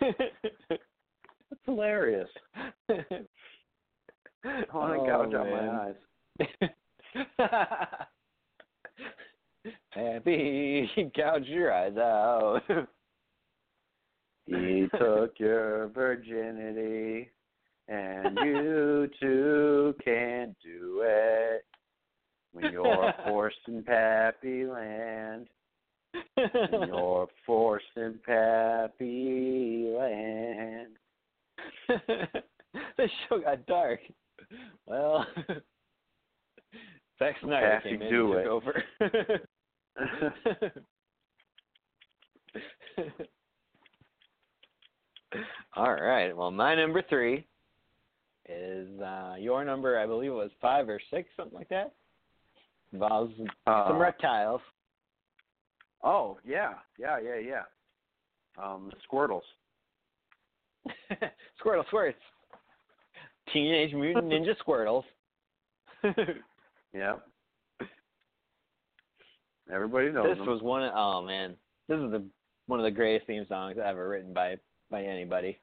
That's 0.00 1.64
hilarious. 1.64 2.28
I 2.88 2.94
want 4.72 4.94
to 4.94 5.00
Oh, 5.00 5.06
gouge 5.06 5.34
out 5.34 5.50
my 5.50 5.64
eyes. 5.84 5.98
Happy, 9.90 10.90
gouge 11.16 11.46
your 11.46 11.72
eyes 11.72 11.96
out. 11.96 12.62
He 14.46 14.88
took 14.98 15.38
your 15.38 15.88
virginity, 15.88 17.30
and 17.88 18.38
you 18.42 19.08
too 19.20 19.94
can't 20.04 20.56
do 20.62 21.02
it 21.04 21.64
when 22.52 22.72
you're 22.72 23.14
forced 23.26 23.58
in 23.68 23.82
Pappy 23.82 24.66
Land. 24.66 25.48
When 26.34 26.88
you're 26.88 27.28
forced 27.46 27.84
in 27.96 28.18
Pappy 28.24 29.92
Land. 29.96 30.96
this 32.96 33.10
show 33.28 33.40
got 33.40 33.66
dark. 33.66 34.00
Well, 34.86 35.26
Zack 37.18 37.36
Snyder 37.42 37.80
came 37.82 38.02
in 38.02 38.10
do 38.10 38.32
and 38.32 38.40
it. 38.40 38.44
took 38.44 38.52
over. 38.52 38.82
All 45.76 45.94
right. 45.94 46.36
Well, 46.36 46.50
my 46.50 46.74
number 46.74 47.02
three 47.08 47.46
is 48.48 49.00
uh, 49.00 49.36
your 49.38 49.64
number. 49.64 49.98
I 49.98 50.06
believe 50.06 50.30
it 50.32 50.34
was 50.34 50.50
five 50.60 50.88
or 50.88 51.00
six, 51.12 51.28
something 51.36 51.56
like 51.56 51.68
that. 51.68 51.92
Involves 52.92 53.32
Uh, 53.66 53.88
some 53.88 53.98
reptiles. 53.98 54.60
Oh 56.02 56.38
yeah, 56.44 56.74
yeah, 56.98 57.18
yeah, 57.22 57.36
yeah. 57.38 57.62
Um, 58.62 58.90
Squirtles. 59.10 59.42
Squirtle 61.64 61.86
Squirts. 61.86 62.18
Teenage 63.52 63.92
Mutant 63.94 64.26
Ninja 64.32 64.54
Squirtles. 64.66 65.04
Yeah. 66.92 67.14
Everybody 69.72 70.10
knows 70.10 70.26
this 70.26 70.38
them. 70.38 70.46
was 70.48 70.60
one. 70.60 70.82
Of, 70.82 70.92
oh 70.96 71.22
man, 71.22 71.54
this 71.88 71.98
is 71.98 72.10
the 72.10 72.24
one 72.66 72.80
of 72.80 72.84
the 72.84 72.90
greatest 72.90 73.28
theme 73.28 73.46
songs 73.48 73.76
ever 73.82 74.08
written 74.08 74.32
by 74.32 74.56
by 74.90 75.04
anybody. 75.04 75.58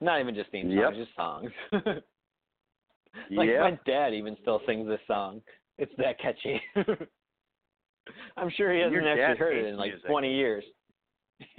Not 0.00 0.20
even 0.20 0.34
just 0.34 0.50
theme 0.50 0.70
songs, 0.72 0.80
Yep. 0.80 0.94
just 0.94 1.14
songs. 1.14 1.50
like 3.30 3.48
my 3.60 3.78
dad 3.86 4.12
even 4.14 4.36
still 4.42 4.60
sings 4.66 4.88
this 4.88 4.98
song. 5.06 5.40
It's 5.78 5.92
that 5.98 6.18
catchy. 6.20 6.60
I'm 8.36 8.50
sure 8.56 8.72
he 8.72 8.80
hasn't 8.80 8.94
Your 8.94 9.08
actually 9.08 9.38
heard 9.38 9.56
it 9.56 9.66
in 9.66 9.76
like 9.76 9.92
music. 9.92 10.08
20 10.08 10.34
years. 10.34 10.64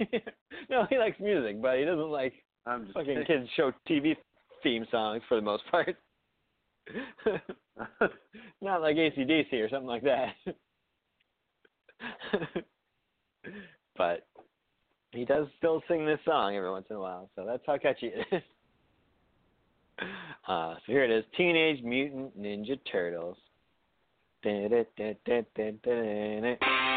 no, 0.70 0.86
he 0.88 0.98
likes 0.98 1.18
music, 1.20 1.60
but 1.60 1.78
he 1.78 1.84
doesn't 1.84 2.10
like 2.10 2.32
I'm 2.66 2.84
just 2.84 2.94
fucking 2.94 3.24
kids 3.26 3.48
show 3.56 3.72
TV 3.88 4.16
theme 4.62 4.86
songs 4.90 5.22
for 5.28 5.36
the 5.36 5.42
most 5.42 5.64
part. 5.70 5.96
Not 8.60 8.80
like 8.80 8.96
ACDC 8.96 9.52
or 9.54 9.68
something 9.68 9.86
like 9.86 10.04
that. 10.04 10.34
but 13.96 14.26
he 15.12 15.24
does 15.24 15.46
still 15.58 15.82
sing 15.88 16.06
this 16.06 16.20
song 16.24 16.56
every 16.56 16.70
once 16.70 16.86
in 16.90 16.96
a 16.96 17.00
while, 17.00 17.30
so 17.34 17.44
that's 17.46 17.62
how 17.66 17.78
catchy 17.78 18.08
it 18.08 18.26
is. 18.32 18.42
Uh, 20.46 20.74
so 20.74 20.92
here 20.92 21.04
it 21.04 21.10
is 21.10 21.24
Teenage 21.36 21.82
Mutant 21.82 22.38
Ninja 22.38 22.78
Turtles. 22.90 23.36
Da-da-da-da-da-da-da. 24.46 25.76
Teenage 25.82 26.95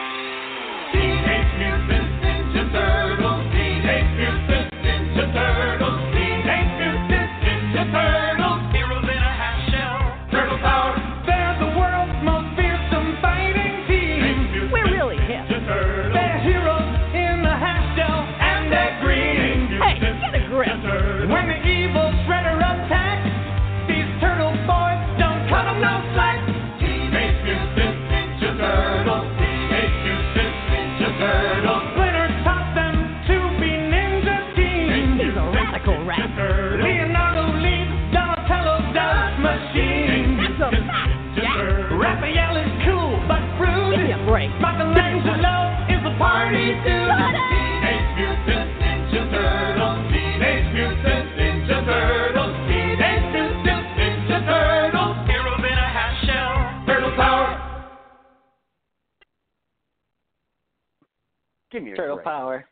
Give 61.85 61.95
Turtle 61.95 62.15
break. 62.18 62.26
power. 62.26 62.65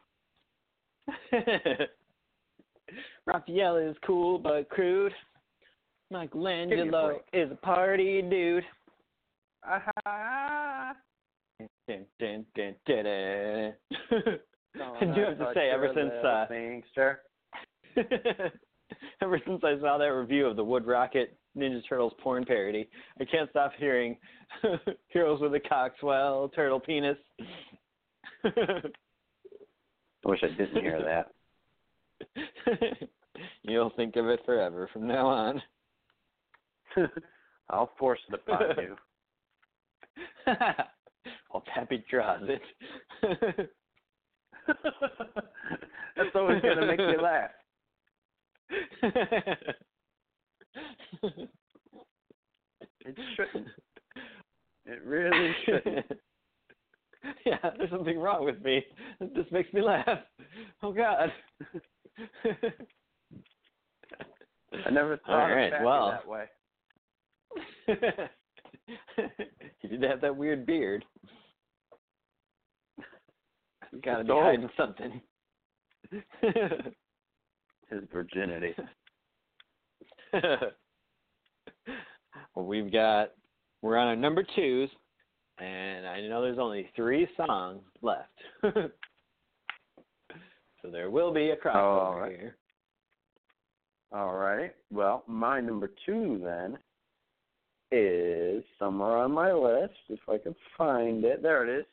Raphael 3.26 3.78
is 3.78 3.96
cool 4.06 4.40
but 4.40 4.70
crude. 4.70 5.14
Michelangelo 6.12 7.20
is 7.34 7.52
a 7.52 7.56
party 7.56 8.22
dude. 8.22 8.64
Ah-ha. 9.66 10.94
Dun, 11.60 12.06
dun, 12.20 12.46
dun, 12.56 12.76
dun, 12.86 13.04
dun. 13.04 13.74
I 14.80 15.06
do 15.06 15.22
have 15.22 15.38
to 15.40 15.52
say, 15.54 15.70
ever 15.70 15.92
since 15.94 16.12
uh, 16.24 16.46
Singster. 16.50 17.18
ever 19.22 19.42
since 19.46 19.62
I 19.64 19.80
saw 19.80 19.98
that 19.98 20.06
review 20.06 20.46
of 20.46 20.56
the 20.56 20.64
Wood 20.64 20.86
Rocket 20.86 21.36
Ninja 21.58 21.82
Turtles 21.88 22.14
porn 22.22 22.46
parody, 22.46 22.88
I 23.20 23.26
can't 23.26 23.50
stop 23.50 23.72
hearing 23.78 24.18
"Heroes 25.08 25.42
with 25.42 25.54
a 25.56 25.60
Coxwell 25.60 26.50
Turtle 26.50 26.80
Penis." 26.80 27.18
I 28.56 28.82
wish 30.26 30.44
I 30.44 30.48
didn't 30.58 30.82
hear 30.82 31.02
that. 31.04 31.32
You'll 33.64 33.92
think 33.92 34.16
of 34.16 34.28
it 34.28 34.40
forever 34.46 34.90
from 34.92 35.08
now 35.08 35.28
on. 35.28 35.62
I'll 37.70 37.92
force 38.00 38.20
it 38.30 38.36
upon 38.36 38.62
you. 38.78 38.96
well, 41.54 41.64
Pappy 41.74 42.04
draws 42.10 42.42
it. 42.44 42.62
That's 46.16 46.30
always 46.36 46.62
gonna 46.62 46.88
make 46.88 47.00
me 47.00 47.18
laugh. 47.22 47.52
It 53.06 53.16
shouldn't. 53.36 53.68
It 54.86 55.04
really 55.04 55.56
shouldn't. 55.66 56.06
yeah, 57.46 57.58
there's 57.78 57.90
something 57.90 58.20
wrong 58.20 58.46
with 58.46 58.62
me. 58.64 58.84
This 59.20 59.46
makes 59.52 59.72
me 59.74 59.82
laugh. 59.82 60.20
Oh 60.84 60.92
God. 60.92 61.32
I 64.86 64.90
never 64.92 65.18
thought 65.26 65.50
All 65.50 65.56
right, 65.56 65.74
of 65.74 65.84
well. 65.84 66.12
that 66.12 66.28
way. 66.28 66.46
he 69.80 69.88
did 69.88 70.04
have 70.04 70.22
that 70.22 70.36
weird 70.36 70.66
beard. 70.66 71.04
Gotta 74.04 74.24
be 74.24 74.32
hiding 74.32 74.70
something. 74.78 75.22
His 77.90 78.02
virginity. 78.12 78.76
well, 80.34 82.66
we've 82.66 82.92
got 82.92 83.32
we're 83.82 83.98
on 83.98 84.08
our 84.08 84.16
number 84.16 84.44
twos, 84.56 84.90
and 85.60 86.08
I 86.08 86.22
know 86.22 86.42
there's 86.42 86.60
only 86.60 86.90
three 86.96 87.28
songs 87.36 87.82
left. 88.02 88.30
so 88.62 88.90
there 90.92 91.10
will 91.10 91.34
be 91.34 91.50
a 91.52 91.56
crossover 91.56 91.76
all 91.76 92.20
right. 92.20 92.32
here. 92.38 92.58
All 94.12 94.34
right. 94.36 94.74
Well, 94.92 95.24
my 95.28 95.60
number 95.60 95.92
two 96.06 96.40
then 96.44 96.78
is 97.92 98.64
somewhere 98.80 99.18
on 99.18 99.32
my 99.32 99.52
list, 99.52 99.94
if 100.10 100.20
I 100.30 100.38
can 100.38 100.56
find 100.78 101.24
it. 101.26 101.42
There 101.42 101.68
it 101.68 101.80
is. 101.80 101.86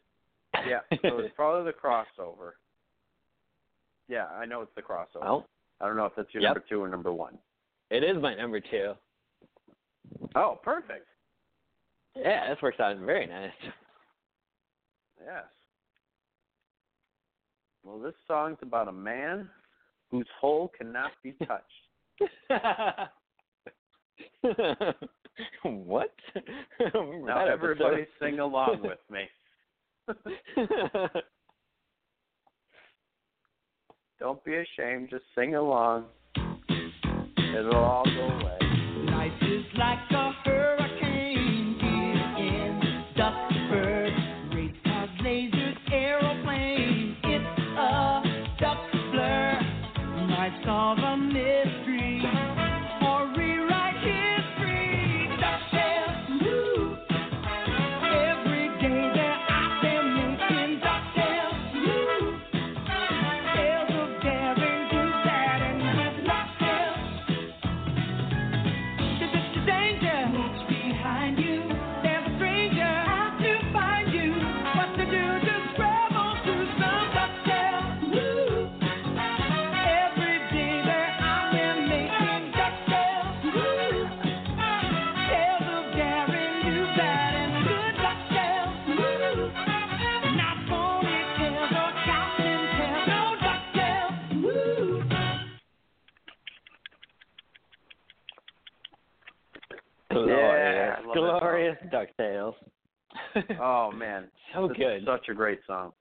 Yeah, 0.68 0.80
so 1.02 1.18
it's 1.18 1.32
probably 1.36 1.70
the 1.72 1.76
crossover. 1.76 2.52
Yeah, 4.08 4.26
I 4.26 4.44
know 4.46 4.60
it's 4.60 4.74
the 4.76 4.82
crossover. 4.82 5.22
Well, 5.22 5.46
I 5.80 5.86
don't 5.86 5.96
know 5.96 6.06
if 6.06 6.12
that's 6.16 6.32
your 6.32 6.42
Yep. 6.42 6.48
number 6.50 6.64
two 6.68 6.82
or 6.82 6.88
number 6.88 7.12
one. 7.12 7.38
it 7.90 8.04
is 8.04 8.20
my 8.22 8.34
number 8.34 8.60
two. 8.60 8.92
Oh, 10.36 10.58
perfect. 10.62 11.06
Yeah, 12.16 12.48
this 12.50 12.62
works 12.62 12.80
out 12.80 12.96
very 12.98 13.26
nice. 13.26 13.50
Yes. 15.24 15.44
Well, 17.82 17.98
this 17.98 18.14
song's 18.26 18.58
about 18.62 18.88
a 18.88 18.92
man 18.92 19.48
whose 20.10 20.26
hole 20.40 20.70
cannot 20.76 21.10
be 21.22 21.32
touched. 21.46 21.62
what? 25.62 26.14
Don't 26.92 27.26
Now, 27.26 27.44
that 27.44 27.48
everybody 27.48 28.02
episode. 28.02 28.14
sing 28.20 28.38
along 28.38 28.80
with 28.82 29.00
me. 29.10 29.28
Don't 34.20 34.42
be 34.44 34.54
ashamed, 34.54 35.10
just 35.10 35.24
sing 35.34 35.54
along. 35.56 36.04
It'll 37.56 37.74
all 37.76 38.04
go 38.04 38.28
away. 38.28 38.58
Life 39.10 39.42
is 39.42 39.64
like 39.76 39.98
a 40.10 40.32
hurricane 40.44 40.63
Glorious, 101.14 101.76
I 101.80 101.96
love 101.96 102.06
that 102.16 102.16
glorious 102.18 102.54
Ducktales. 102.56 103.58
Oh 103.60 103.90
man, 103.92 104.28
so 104.54 104.68
This 104.68 104.76
good. 104.76 105.04
such 105.06 105.28
a 105.30 105.34
great 105.34 105.60
song. 105.66 105.92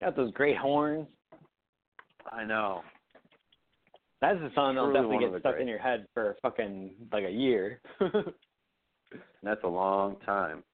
Got 0.00 0.16
those 0.16 0.32
great 0.32 0.56
horns. 0.56 1.06
I 2.30 2.44
know. 2.44 2.82
That's 4.20 4.38
a 4.38 4.50
song 4.54 4.74
that'll 4.74 4.92
definitely 4.92 5.18
get 5.18 5.40
stuck 5.40 5.54
great. 5.54 5.62
in 5.62 5.68
your 5.68 5.78
head 5.78 6.06
for 6.12 6.36
fucking 6.42 6.90
like 7.12 7.24
a 7.24 7.30
year. 7.30 7.80
That's 9.42 9.62
a 9.64 9.68
long 9.68 10.16
time. 10.26 10.64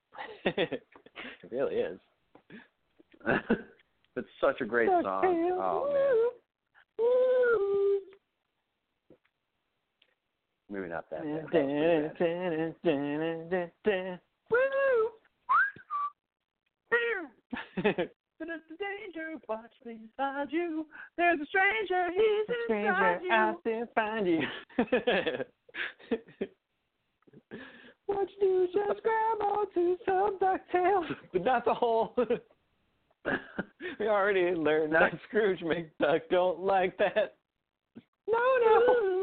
it 0.44 0.82
really 1.50 1.76
is. 1.76 1.98
it's 4.16 4.28
such 4.40 4.60
a 4.60 4.64
great 4.64 4.88
song. 5.02 5.50
Oh 5.60 5.90
man. 5.92 6.16
Maybe 10.70 10.88
not 10.88 11.10
that. 11.10 11.24
bad. 11.52 12.60
danger, 18.78 19.34
watch 19.48 19.70
beside 19.84 20.46
you. 20.50 20.86
There's 21.16 21.40
a 21.40 21.46
stranger, 21.46 22.10
he's 22.12 22.48
a 22.48 22.54
stranger 22.66 23.32
out 23.32 23.62
there 23.64 23.88
find 23.94 24.26
you. 24.26 24.40
what 28.06 28.28
you 28.40 28.68
just 28.72 29.02
grab 29.02 29.40
onto 29.42 29.96
some 30.04 30.38
ducktails, 30.38 31.14
but 31.32 31.44
not 31.44 31.64
the 31.64 31.74
whole. 31.74 32.14
we 33.98 34.06
already 34.06 34.54
learned 34.54 34.94
that 34.94 35.12
Scrooge 35.28 35.60
McDuck 35.60 36.20
don't 36.30 36.60
like 36.60 36.96
that. 36.98 37.36
No, 38.28 38.38
no. 38.64 39.19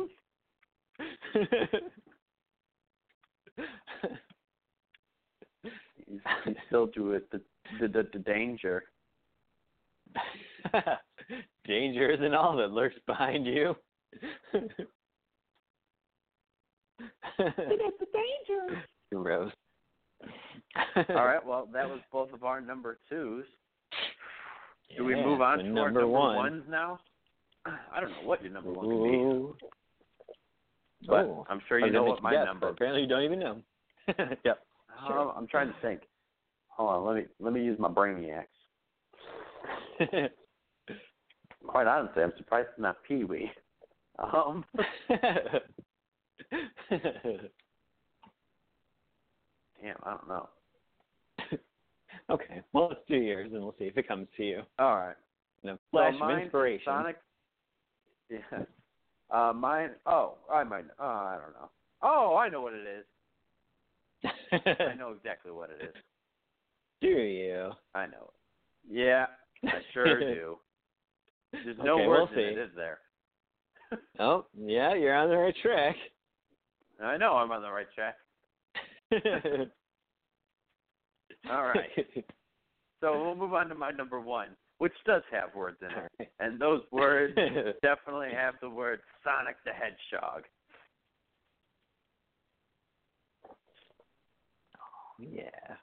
He's, 6.07 6.19
he's 6.45 6.55
still 6.67 6.87
do 6.87 7.11
it. 7.11 7.29
The, 7.31 7.41
the 7.79 7.87
the 7.87 8.07
the 8.13 8.19
danger. 8.19 8.83
Danger 11.67 12.09
isn't 12.09 12.33
all 12.33 12.55
that 12.57 12.71
lurks 12.71 12.95
behind 13.05 13.45
you. 13.45 13.75
It's 14.53 14.73
the 17.37 18.07
danger. 18.13 18.83
Gross. 19.13 19.51
All 21.09 21.25
right. 21.25 21.45
Well, 21.45 21.67
that 21.73 21.87
was 21.87 21.99
both 22.11 22.31
of 22.33 22.43
our 22.43 22.61
number 22.61 22.99
twos. 23.09 23.45
Do 24.95 25.03
we 25.03 25.15
move 25.15 25.41
on 25.41 25.59
so 25.59 25.63
to 25.63 25.69
our 25.69 25.73
number 25.73 26.01
number 26.01 26.07
one. 26.07 26.35
ones 26.37 26.63
now? 26.69 26.99
I 27.65 27.99
don't 27.99 28.11
know 28.11 28.23
what 28.23 28.41
your 28.41 28.53
number 28.53 28.71
one 28.71 28.89
can 28.89 29.03
be, 29.03 29.17
Ooh. 29.17 29.55
But 31.05 31.25
Oh. 31.25 31.45
I'm 31.49 31.61
sure 31.67 31.79
you 31.79 31.91
know 31.91 32.03
what 32.03 32.21
my 32.23 32.31
guess, 32.31 32.45
number. 32.45 32.69
Apparently, 32.69 33.01
you 33.01 33.07
don't 33.07 33.23
even 33.23 33.39
know. 33.39 33.61
yep. 34.45 34.59
Oh, 35.09 35.33
I'm 35.35 35.47
trying 35.47 35.67
to 35.67 35.75
think. 35.81 36.01
Hold 36.69 36.89
on. 36.89 37.05
Let 37.05 37.15
me 37.17 37.25
let 37.39 37.53
me 37.53 37.63
use 37.63 37.77
my 37.79 37.89
brainiacs. 37.89 38.45
Quite 41.67 41.87
honestly, 41.87 42.23
I'm 42.23 42.33
surprised 42.37 42.69
it's 42.71 42.79
not 42.79 42.97
Pee 43.07 43.23
Wee. 43.23 43.51
Um. 44.19 44.63
Damn, 45.09 45.61
I 50.03 50.09
don't 50.11 50.27
know. 50.27 50.49
okay. 52.31 52.61
Well, 52.73 52.87
let's 52.89 53.01
do 53.07 53.17
yours, 53.17 53.51
and 53.53 53.61
we'll 53.61 53.75
see 53.77 53.85
if 53.85 53.97
it 53.97 54.07
comes 54.07 54.27
to 54.37 54.43
you. 54.43 54.61
All 54.79 54.95
right. 54.95 55.15
No 55.63 55.73
So 55.73 55.79
flash 55.91 56.13
of 56.13 56.19
mine 56.19 56.39
is 56.39 56.43
inspiration. 56.45 56.85
Sonic. 56.85 57.17
Yeah. 58.29 58.39
Uh, 59.29 59.53
mine. 59.53 59.91
Oh, 60.05 60.35
I 60.51 60.63
might. 60.63 60.85
Oh, 60.99 61.05
I 61.05 61.37
don't 61.41 61.53
know. 61.53 61.69
Oh, 62.01 62.35
I 62.37 62.49
know 62.49 62.61
what 62.61 62.73
it 62.73 62.85
is. 62.87 63.05
I 64.51 64.93
know 64.97 65.11
exactly 65.11 65.51
what 65.51 65.69
it 65.69 65.83
is. 65.83 65.95
do 67.01 67.07
you? 67.07 67.71
I 67.93 68.05
know. 68.05 68.31
it. 68.89 68.95
Yeah, 68.95 69.25
I 69.65 69.79
sure 69.93 70.19
do. 70.33 70.57
There's 71.51 71.77
no 71.83 71.95
Okay, 71.99 72.07
words 72.07 72.31
we'll 72.35 72.45
in 72.45 72.57
it, 72.57 72.61
is 72.61 72.69
there? 72.75 72.99
Oh, 74.19 74.45
yeah, 74.57 74.93
you're 74.95 75.15
on 75.15 75.29
the 75.29 75.37
right 75.37 75.55
track. 75.63 75.95
I 77.01 77.15
know 77.15 77.37
I'm 77.37 77.51
on 77.51 77.61
the 77.61 77.71
right 77.71 77.87
track. 77.95 78.15
All 81.49 81.63
right. 81.63 81.89
So 82.99 83.23
we'll 83.23 83.35
move 83.35 83.53
on 83.53 83.69
to 83.69 83.75
my 83.75 83.91
number 83.91 84.19
one, 84.19 84.49
which 84.77 84.93
does 85.05 85.23
have 85.31 85.55
words 85.55 85.77
in 85.81 85.89
it, 86.19 86.31
and 86.39 86.59
those 86.59 86.81
words 86.91 87.33
definitely 87.81 88.29
have 88.33 88.55
the 88.61 88.69
word 88.69 88.99
Sonic 89.23 89.55
the 89.65 89.71
Hedgehog. 89.71 90.43
Oh, 94.75 95.15
yeah. 95.19 95.75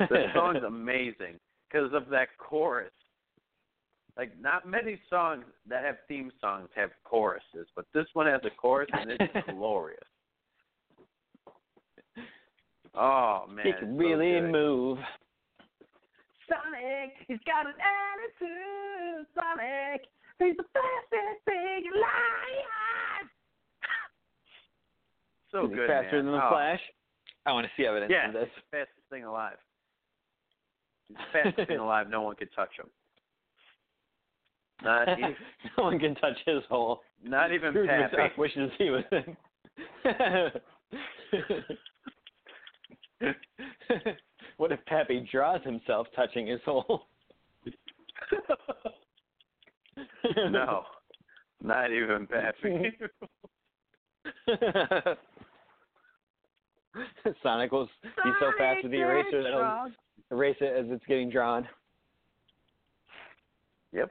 song's 0.34 0.62
amazing 0.66 1.38
because 1.70 1.92
of 1.92 2.08
that 2.10 2.28
chorus. 2.38 2.92
Like 4.16 4.32
not 4.40 4.68
many 4.68 4.98
songs 5.08 5.44
that 5.68 5.84
have 5.84 5.96
theme 6.08 6.32
songs 6.40 6.68
have 6.74 6.90
choruses, 7.04 7.68
but 7.76 7.84
this 7.94 8.06
one 8.14 8.26
has 8.26 8.40
a 8.44 8.50
chorus 8.50 8.88
and 8.92 9.12
it's 9.12 9.22
glorious. 9.50 10.00
Oh 12.94 13.44
man, 13.48 13.64
he 13.66 13.72
can 13.72 13.92
so 13.92 13.96
really 13.96 14.40
good. 14.40 14.50
move. 14.50 14.98
Sonic, 16.48 17.12
he's 17.28 17.38
got 17.46 17.66
an 17.66 17.74
attitude. 17.78 19.26
Sonic, 19.34 20.02
he's 20.38 20.56
the 20.56 20.64
fastest 20.72 21.44
thing 21.44 21.84
alive. 21.94 23.28
So 25.52 25.64
Is 25.64 25.70
he 25.70 25.76
good, 25.76 25.88
faster 25.88 26.16
man. 26.16 26.24
than 26.26 26.34
the 26.34 26.44
oh. 26.44 26.50
Flash? 26.50 26.80
I 27.46 27.52
want 27.52 27.66
to 27.66 27.72
see 27.76 27.86
evidence 27.86 28.10
Yeah, 28.12 28.28
of 28.28 28.34
this. 28.34 28.48
he's 28.54 28.62
the 28.70 28.76
fastest 28.78 29.06
thing 29.10 29.24
alive. 29.24 29.56
He's 31.08 31.16
the 31.16 31.22
fastest 31.32 31.68
thing 31.68 31.78
alive. 31.78 32.08
No 32.08 32.22
one 32.22 32.36
can 32.36 32.48
touch 32.48 32.70
him. 32.78 32.86
Not 34.82 35.08
even, 35.08 35.34
no 35.76 35.84
one 35.84 35.98
can 35.98 36.14
touch 36.16 36.36
his 36.46 36.62
hole. 36.68 37.00
not 37.22 37.52
even 37.52 37.72
Scrooge 37.72 37.88
Pappy. 37.88 38.16
McDuck 38.16 38.38
wishes 38.38 38.70
he 38.78 38.90
was 38.90 39.04
in. 39.12 39.36
what 44.56 44.72
if 44.72 44.84
Pappy 44.86 45.28
draws 45.30 45.62
himself 45.64 46.06
touching 46.14 46.46
his 46.46 46.60
hole? 46.64 47.02
no, 50.50 50.84
not 51.62 51.92
even 51.92 52.26
Pappy. 52.26 52.92
Sonic 57.42 57.72
will 57.72 57.86
be 58.02 58.30
so 58.40 58.52
fast 58.58 58.82
with 58.82 58.92
the 58.92 58.98
eraser 58.98 59.42
that 59.42 59.52
he'll 59.52 59.90
erase 60.30 60.56
it 60.60 60.76
as 60.76 60.90
it's 60.90 61.04
getting 61.06 61.30
drawn. 61.30 61.66
Yep. 63.92 64.10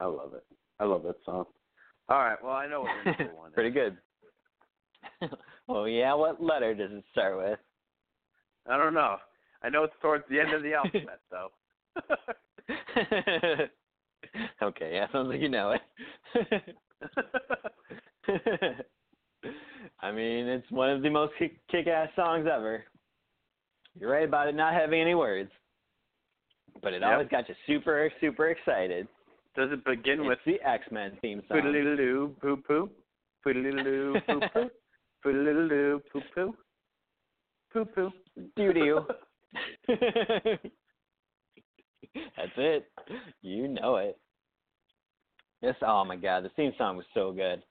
I 0.00 0.04
love 0.06 0.34
it. 0.34 0.44
I 0.80 0.84
love 0.84 1.02
that 1.04 1.16
song. 1.24 1.44
All 2.08 2.18
right. 2.18 2.36
Well, 2.42 2.52
I 2.52 2.66
know 2.66 2.82
what 2.82 2.90
your 3.04 3.16
number 3.18 3.34
one 3.36 3.50
is. 3.50 3.54
Pretty 3.54 3.70
good. 3.70 3.96
oh 5.68 5.84
yeah, 5.84 6.14
what 6.14 6.42
letter 6.42 6.74
does 6.74 6.90
it 6.92 7.04
start 7.12 7.36
with? 7.36 7.58
I 8.68 8.76
don't 8.76 8.94
know. 8.94 9.16
I 9.62 9.68
know 9.68 9.84
it's 9.84 9.94
towards 10.02 10.24
the 10.28 10.40
end 10.40 10.52
of 10.52 10.62
the 10.62 10.74
alphabet, 10.74 11.20
though. 11.30 11.50
okay, 14.62 14.90
yeah, 14.94 15.06
sounds 15.12 15.28
like 15.28 15.40
you 15.40 15.48
know 15.48 15.72
it. 15.72 15.82
I 20.00 20.10
mean, 20.12 20.46
it's 20.46 20.70
one 20.70 20.90
of 20.90 21.02
the 21.02 21.10
most 21.10 21.32
kick- 21.38 21.66
kick-ass 21.68 22.08
songs 22.16 22.46
ever. 22.52 22.84
You're 23.98 24.10
right 24.10 24.24
about 24.26 24.48
it 24.48 24.54
not 24.54 24.74
having 24.74 25.00
any 25.00 25.14
words, 25.14 25.50
but 26.82 26.92
it 26.92 27.02
Yep. 27.02 27.12
always 27.12 27.28
got 27.28 27.48
you 27.48 27.54
super, 27.66 28.10
super 28.20 28.48
excited. 28.50 29.06
Does 29.54 29.70
it 29.70 29.84
begin 29.84 30.20
It's 30.20 30.28
with 30.28 30.38
the 30.46 30.60
X-Men 30.62 31.16
theme 31.22 31.40
song. 31.48 31.60
poodle-doo 31.62 32.36
poo 32.40 32.56
poo, 32.56 32.90
poodle-doo 33.44 34.20
poo 34.26 34.40
poo, 34.52 34.70
poodle-doo 35.22 36.02
poo 36.10 36.22
poo, 36.34 36.56
poo 37.72 37.84
poo, 37.84 38.12
Doo 38.56 38.72
doo. 38.72 39.06
That's 42.36 42.52
it. 42.56 42.90
You 43.42 43.68
know 43.68 43.96
it. 43.96 44.18
This 45.62 45.76
oh 45.82 46.04
my 46.04 46.16
god, 46.16 46.44
the 46.44 46.48
theme 46.50 46.72
song 46.76 46.96
was 46.96 47.06
so 47.14 47.32
good. 47.32 47.62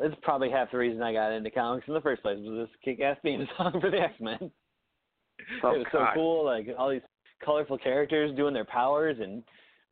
This 0.00 0.10
is 0.12 0.18
probably 0.22 0.50
half 0.50 0.70
the 0.70 0.78
reason 0.78 1.02
I 1.02 1.12
got 1.12 1.32
into 1.32 1.50
comics 1.50 1.86
in 1.86 1.94
the 1.94 2.00
first 2.00 2.22
place 2.22 2.38
was 2.40 2.66
this 2.68 2.76
kick 2.84 3.00
ass 3.00 3.16
theme 3.22 3.46
song 3.56 3.78
for 3.80 3.90
the 3.90 4.00
X 4.00 4.14
Men. 4.20 4.50
Oh, 5.62 5.74
it 5.74 5.78
was 5.78 5.86
so 5.92 6.06
cool, 6.14 6.44
like 6.44 6.66
all 6.78 6.90
these 6.90 7.02
colorful 7.44 7.78
characters 7.78 8.34
doing 8.36 8.54
their 8.54 8.64
powers 8.64 9.16
and 9.20 9.42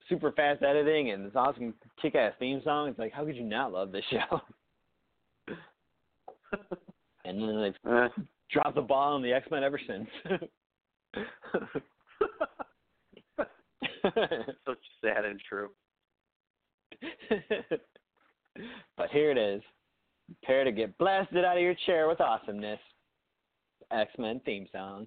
super 0.09 0.33
fast 0.33 0.63
editing 0.63 1.11
and 1.11 1.27
this 1.27 1.33
awesome 1.37 1.75
kick 2.01 2.15
ass 2.15 2.33
theme 2.39 2.61
song. 2.65 2.89
It's 2.89 2.99
like 2.99 3.13
how 3.13 3.25
could 3.25 3.37
you 3.37 3.45
not 3.45 3.73
love 3.73 3.93
this 3.93 4.05
show? 4.11 4.41
and 7.25 7.41
then 7.43 7.61
they've 7.63 7.75
Uh, 7.93 8.09
dropped 8.51 8.75
the 8.75 8.83
ball 8.83 9.15
on 9.15 9.23
the 9.23 9.33
X 9.33 9.47
Men 9.51 9.63
ever 9.63 9.81
since. 9.87 10.09
such 14.67 14.79
sad 15.03 15.25
and 15.25 15.41
true. 15.49 15.69
but 18.97 19.11
here 19.11 19.31
it 19.31 19.39
is. 19.39 19.63
Prepare 20.31 20.65
to 20.65 20.73
get 20.73 20.97
blasted 20.98 21.44
out 21.44 21.57
of 21.57 21.62
your 21.62 21.74
chair 21.86 22.07
with 22.07 22.20
awesomeness. 22.20 22.78
X 23.90 24.11
Men 24.19 24.40
theme 24.44 24.66
song. 24.73 25.07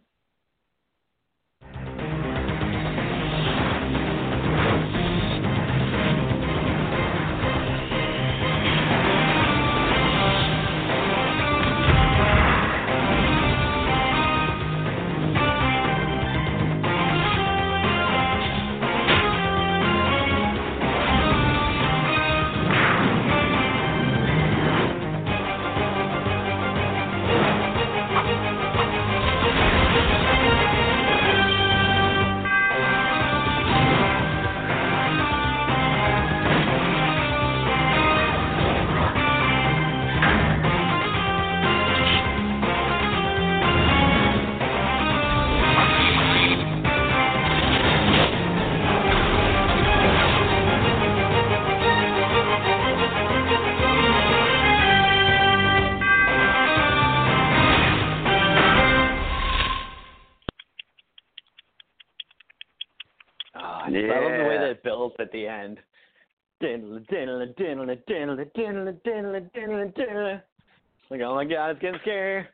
Diddle, 68.55 68.97
diddle, 69.05 69.45
diddle, 69.53 69.91
diddle. 69.95 70.39
It's 70.39 71.11
like, 71.11 71.21
oh 71.21 71.35
my 71.35 71.45
god, 71.45 71.71
it's 71.71 71.81
getting 71.81 71.99
scary. 72.01 72.45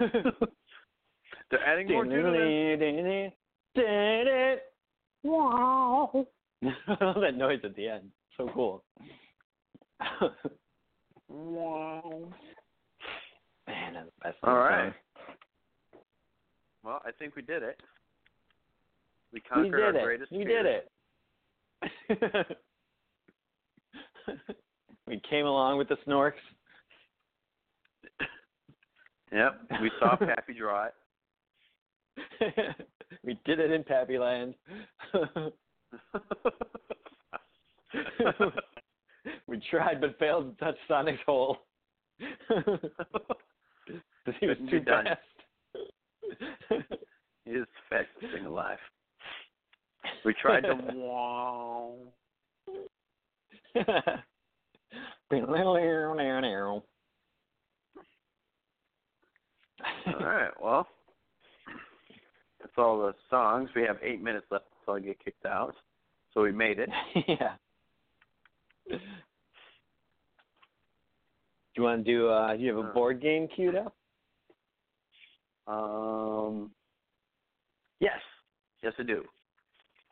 They're 1.50 1.64
adding 1.66 1.88
more 1.90 2.04
to 2.04 2.10
this. 2.10 2.90
Wow. 5.22 6.26
I 6.64 6.68
love 7.04 7.16
that 7.20 7.36
noise 7.36 7.60
at 7.64 7.74
the 7.76 7.88
end. 7.88 8.10
So 8.36 8.50
cool. 8.54 8.82
Wow. 11.28 12.28
Man, 13.66 13.94
that's 13.94 14.06
the 14.06 14.12
best 14.22 14.36
All 14.44 14.50
theme 14.54 14.58
right. 14.58 14.92
song. 14.92 14.94
Well, 16.84 17.02
I 17.04 17.10
think 17.18 17.34
we 17.34 17.42
did 17.42 17.62
it. 17.62 17.80
We 19.32 19.40
conquered 19.40 19.82
our 19.82 19.92
did 19.92 20.00
it. 20.00 20.04
greatest 20.04 20.32
You 20.32 20.44
fear. 20.44 20.62
did 20.62 20.66
it. 20.72 20.90
we 25.06 25.20
came 25.28 25.46
along 25.46 25.78
with 25.78 25.88
the 25.88 25.96
snorks. 26.06 26.32
Yep. 29.32 29.60
We 29.82 29.90
saw 29.98 30.16
Pappy 30.20 30.54
draw 30.54 30.86
it. 30.86 30.94
we 33.24 33.38
did 33.44 33.60
it 33.60 33.70
in 33.70 33.84
Pappy 33.84 34.18
Land. 34.18 34.54
we 39.46 39.60
tried 39.70 40.00
but 40.00 40.18
failed 40.18 40.58
to 40.58 40.64
touch 40.64 40.76
Sonic's 40.88 41.20
hole. 41.26 41.58
he 44.40 44.46
was 44.46 44.56
too 44.70 44.82
fast. 44.84 45.20
He 47.44 47.52
is 47.52 47.64
the 47.64 47.66
fastest 47.90 48.32
thing 48.34 48.46
alive. 48.46 48.78
We 50.26 50.34
tried 50.34 50.62
to 50.62 50.74
wow. 50.94 51.94
All 60.06 60.26
right. 60.26 60.50
Well, 60.60 60.88
that's 62.58 62.72
all 62.76 62.98
the 62.98 63.14
songs. 63.30 63.70
We 63.76 63.82
have 63.82 63.98
eight 64.02 64.20
minutes 64.20 64.46
left 64.50 64.64
until 64.80 64.94
I 64.94 65.00
get 65.06 65.24
kicked 65.24 65.46
out. 65.46 65.74
So 66.34 66.42
we 66.42 66.50
made 66.50 66.80
it. 66.80 66.88
yeah. 67.28 67.54
Do 68.88 68.98
you 71.76 71.82
want 71.84 72.04
to 72.04 72.12
do? 72.12 72.28
uh 72.28 72.56
Do 72.56 72.62
you 72.64 72.74
have 72.76 72.84
a 72.84 72.88
Uh. 72.88 72.92
board 72.92 73.22
game 73.22 73.46
queued 73.54 73.76
up? 73.76 73.94
Um, 75.68 76.70
yes, 78.00 78.18
yes, 78.82 78.92
I 78.98 79.02
do. 79.04 79.24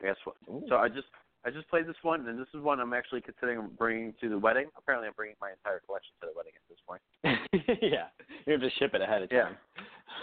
Guess 0.05 0.17
what? 0.23 0.35
So 0.69 0.75
I 0.75 0.87
just 0.87 1.07
I 1.45 1.49
just 1.51 1.67
played 1.69 1.87
this 1.87 1.95
one, 2.03 2.27
and 2.27 2.39
this 2.39 2.47
is 2.53 2.61
one 2.61 2.79
I'm 2.79 2.93
actually 2.93 3.21
considering 3.21 3.69
bringing 3.77 4.13
to 4.21 4.29
the 4.29 4.37
wedding. 4.37 4.67
Apparently, 4.77 5.07
I'm 5.07 5.13
bringing 5.15 5.35
my 5.41 5.51
entire 5.51 5.79
collection 5.85 6.13
to 6.21 6.27
the 6.27 6.33
wedding 6.35 6.53
at 6.55 6.65
this 6.69 6.79
point. 6.87 7.01
yeah, 7.81 8.07
you 8.45 8.53
have 8.53 8.61
to 8.61 8.69
ship 8.79 8.91
it 8.93 9.01
ahead 9.01 9.23
of 9.23 9.29
time. 9.29 9.57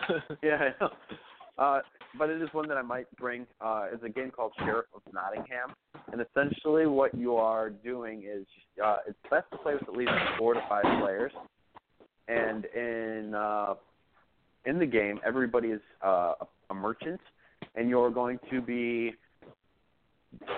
yeah, 0.43 0.57
I 0.57 0.75
know. 0.81 0.91
Uh, 1.59 1.81
but 2.19 2.31
it 2.31 2.41
is 2.41 2.49
one 2.53 2.67
that 2.69 2.77
I 2.77 2.83
might 2.83 3.07
bring. 3.17 3.47
Uh, 3.61 3.87
it's 3.93 4.03
a 4.05 4.09
game 4.09 4.31
called 4.31 4.53
Sheriff 4.61 4.87
of 4.95 5.03
Nottingham, 5.13 5.75
and 6.13 6.21
essentially 6.21 6.87
what 6.87 7.15
you 7.15 7.37
are 7.37 7.71
doing 7.71 8.23
is 8.25 8.47
uh, 8.85 8.99
it's 9.07 9.19
best 9.31 9.51
to 9.53 9.59
play 9.59 9.75
with 9.75 9.83
at 9.83 9.95
least 9.97 10.11
four 10.39 10.55
to 10.55 10.61
five 10.69 10.85
players, 11.01 11.33
and 12.29 12.65
in 12.75 13.35
uh, 13.35 13.75
in 14.65 14.79
the 14.79 14.87
game, 14.87 15.21
everybody 15.27 15.69
is 15.69 15.81
uh, 16.05 16.35
a- 16.41 16.47
a 16.71 16.75
merchant, 16.75 17.21
and 17.75 17.89
you're 17.89 18.11
going 18.11 18.39
to 18.51 18.61
be 18.63 19.13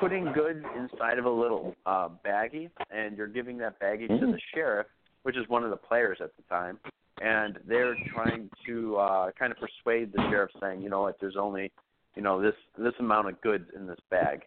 putting 0.00 0.32
goods 0.32 0.64
inside 0.76 1.18
of 1.18 1.24
a 1.24 1.30
little 1.30 1.74
uh, 1.86 2.08
baggie, 2.24 2.70
and 2.90 3.16
you're 3.16 3.26
giving 3.26 3.58
that 3.58 3.80
baggie 3.80 4.08
to 4.08 4.26
the 4.26 4.38
sheriff, 4.54 4.86
which 5.22 5.36
is 5.36 5.48
one 5.48 5.64
of 5.64 5.70
the 5.70 5.76
players 5.76 6.18
at 6.20 6.30
the 6.36 6.42
time, 6.48 6.78
and 7.20 7.58
they're 7.66 7.96
trying 8.12 8.50
to 8.66 8.96
uh, 8.96 9.30
kind 9.38 9.52
of 9.52 9.58
persuade 9.58 10.12
the 10.12 10.22
sheriff, 10.30 10.50
saying, 10.60 10.82
you 10.82 10.88
know 10.88 11.02
what, 11.02 11.16
there's 11.20 11.36
only, 11.38 11.72
you 12.14 12.22
know, 12.22 12.40
this 12.40 12.54
this 12.78 12.94
amount 13.00 13.28
of 13.28 13.40
goods 13.40 13.64
in 13.74 13.86
this 13.86 13.98
bag, 14.10 14.42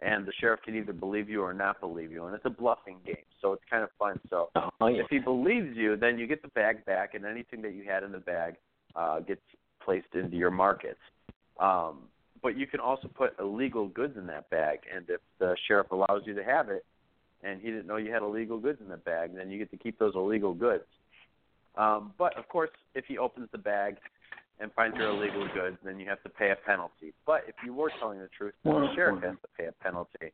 and 0.00 0.26
the 0.26 0.32
sheriff 0.40 0.60
can 0.64 0.74
either 0.76 0.92
believe 0.92 1.28
you 1.28 1.42
or 1.42 1.52
not 1.54 1.80
believe 1.80 2.10
you, 2.10 2.24
and 2.26 2.34
it's 2.34 2.44
a 2.44 2.50
bluffing 2.50 2.98
game, 3.06 3.16
so 3.40 3.52
it's 3.52 3.62
kind 3.70 3.82
of 3.84 3.90
fun. 3.98 4.18
So 4.30 4.50
Oh, 4.80 4.86
yeah. 4.88 5.02
if 5.02 5.06
he 5.10 5.18
believes 5.18 5.76
you, 5.76 5.96
then 5.96 6.18
you 6.18 6.26
get 6.26 6.42
the 6.42 6.48
bag 6.48 6.84
back, 6.84 7.14
and 7.14 7.24
anything 7.24 7.62
that 7.62 7.74
you 7.74 7.84
had 7.88 8.02
in 8.02 8.12
the 8.12 8.18
bag 8.18 8.54
uh, 8.96 9.20
gets 9.20 9.42
placed 9.84 10.14
into 10.14 10.36
your 10.36 10.50
markets. 10.50 11.00
Um, 11.60 12.08
but 12.44 12.58
you 12.58 12.66
can 12.66 12.78
also 12.78 13.08
put 13.08 13.32
illegal 13.40 13.88
goods 13.88 14.18
in 14.18 14.26
that 14.26 14.50
bag, 14.50 14.80
and 14.94 15.06
if 15.08 15.22
the 15.40 15.56
sheriff 15.66 15.90
allows 15.90 16.20
you 16.26 16.34
to 16.34 16.44
have 16.44 16.68
it, 16.68 16.84
and 17.42 17.60
he 17.62 17.68
didn't 17.68 17.86
know 17.86 17.96
you 17.96 18.12
had 18.12 18.22
illegal 18.22 18.58
goods 18.58 18.78
in 18.82 18.88
the 18.88 18.98
bag, 18.98 19.34
then 19.34 19.50
you 19.50 19.58
get 19.58 19.70
to 19.70 19.78
keep 19.78 19.98
those 19.98 20.12
illegal 20.14 20.52
goods. 20.52 20.84
Um, 21.76 22.12
but 22.18 22.36
of 22.36 22.46
course, 22.48 22.68
if 22.94 23.06
he 23.06 23.16
opens 23.16 23.48
the 23.50 23.58
bag 23.58 23.96
and 24.60 24.70
finds 24.74 24.94
your 24.98 25.08
illegal 25.08 25.48
goods, 25.54 25.78
then 25.82 25.98
you 25.98 26.06
have 26.06 26.22
to 26.22 26.28
pay 26.28 26.50
a 26.50 26.56
penalty. 26.66 27.14
But 27.26 27.44
if 27.48 27.54
you 27.64 27.72
were 27.72 27.90
telling 27.98 28.18
the 28.18 28.28
truth, 28.36 28.54
then 28.62 28.74
the 28.74 28.94
sheriff 28.94 29.22
has 29.24 29.36
to 29.40 29.48
pay 29.58 29.64
a 29.64 29.72
penalty. 29.82 30.32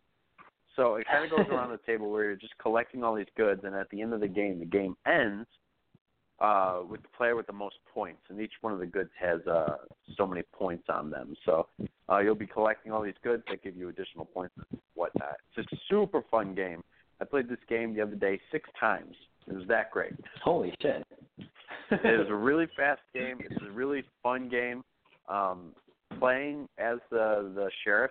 So 0.74 0.96
it 0.96 1.06
kind 1.06 1.24
of 1.24 1.30
goes 1.30 1.46
around 1.48 1.70
the 1.70 1.78
table 1.86 2.10
where 2.10 2.24
you're 2.24 2.34
just 2.34 2.58
collecting 2.58 3.04
all 3.04 3.14
these 3.14 3.26
goods, 3.36 3.62
and 3.62 3.74
at 3.76 3.88
the 3.90 4.02
end 4.02 4.12
of 4.14 4.20
the 4.20 4.28
game, 4.28 4.58
the 4.58 4.66
game 4.66 4.96
ends 5.06 5.46
uh, 6.40 6.80
with 6.88 7.02
the 7.02 7.08
player 7.16 7.36
with 7.36 7.46
the 7.46 7.52
most 7.52 7.76
points, 7.92 8.20
and 8.28 8.40
each 8.40 8.52
one 8.60 8.72
of 8.72 8.78
the 8.78 8.86
goods 8.86 9.10
has 9.18 9.40
uh, 9.46 9.76
so 10.16 10.26
many 10.26 10.42
points 10.52 10.84
on 10.88 11.10
them. 11.10 11.34
So 11.44 11.66
uh, 12.08 12.18
you'll 12.18 12.34
be 12.34 12.46
collecting 12.46 12.92
all 12.92 13.02
these 13.02 13.14
goods 13.22 13.42
that 13.50 13.62
give 13.62 13.76
you 13.76 13.88
additional 13.88 14.24
points 14.24 14.54
and 14.56 14.80
whatnot. 14.94 15.36
It's 15.56 15.72
a 15.72 15.76
super 15.88 16.22
fun 16.30 16.54
game. 16.54 16.82
I 17.20 17.24
played 17.24 17.48
this 17.48 17.58
game 17.68 17.94
the 17.94 18.00
other 18.00 18.14
day 18.14 18.40
six 18.50 18.68
times. 18.78 19.14
It 19.46 19.54
was 19.54 19.66
that 19.68 19.90
great. 19.90 20.12
Holy 20.42 20.72
shit! 20.80 21.04
it 21.90 22.20
is 22.20 22.28
a 22.28 22.34
really 22.34 22.66
fast 22.76 23.02
game. 23.12 23.38
It's 23.40 23.62
a 23.62 23.70
really 23.70 24.04
fun 24.22 24.48
game. 24.48 24.82
Um, 25.28 25.72
playing 26.18 26.68
as 26.78 26.98
the 27.10 27.52
the 27.54 27.70
sheriff 27.84 28.10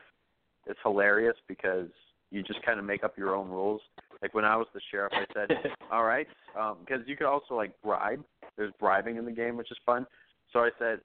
is 0.68 0.76
hilarious 0.84 1.36
because 1.48 1.88
you 2.32 2.44
just 2.44 2.62
kind 2.64 2.80
of 2.80 2.86
make 2.86 3.04
up 3.04 3.18
your 3.18 3.36
own 3.36 3.50
rules. 3.50 3.82
Like 4.22 4.34
when 4.34 4.46
I 4.46 4.56
was 4.56 4.68
the 4.74 4.82
sheriff, 4.92 5.14
I 5.16 5.26
said, 5.34 5.50
"All 5.92 6.04
right," 6.04 6.28
um, 6.60 6.78
because 6.82 7.02
you 7.08 7.16
could 7.16 7.28
also 7.28 7.56
like 7.56 7.72
bribe. 7.82 8.24
There's 8.58 8.74
bribing 8.80 9.18
in 9.18 9.26
the 9.26 9.32
game, 9.32 9.56
which 9.56 9.72
is 9.72 9.78
fun. 9.86 10.06
So 10.52 10.60
I 10.60 10.70
said, 10.78 11.00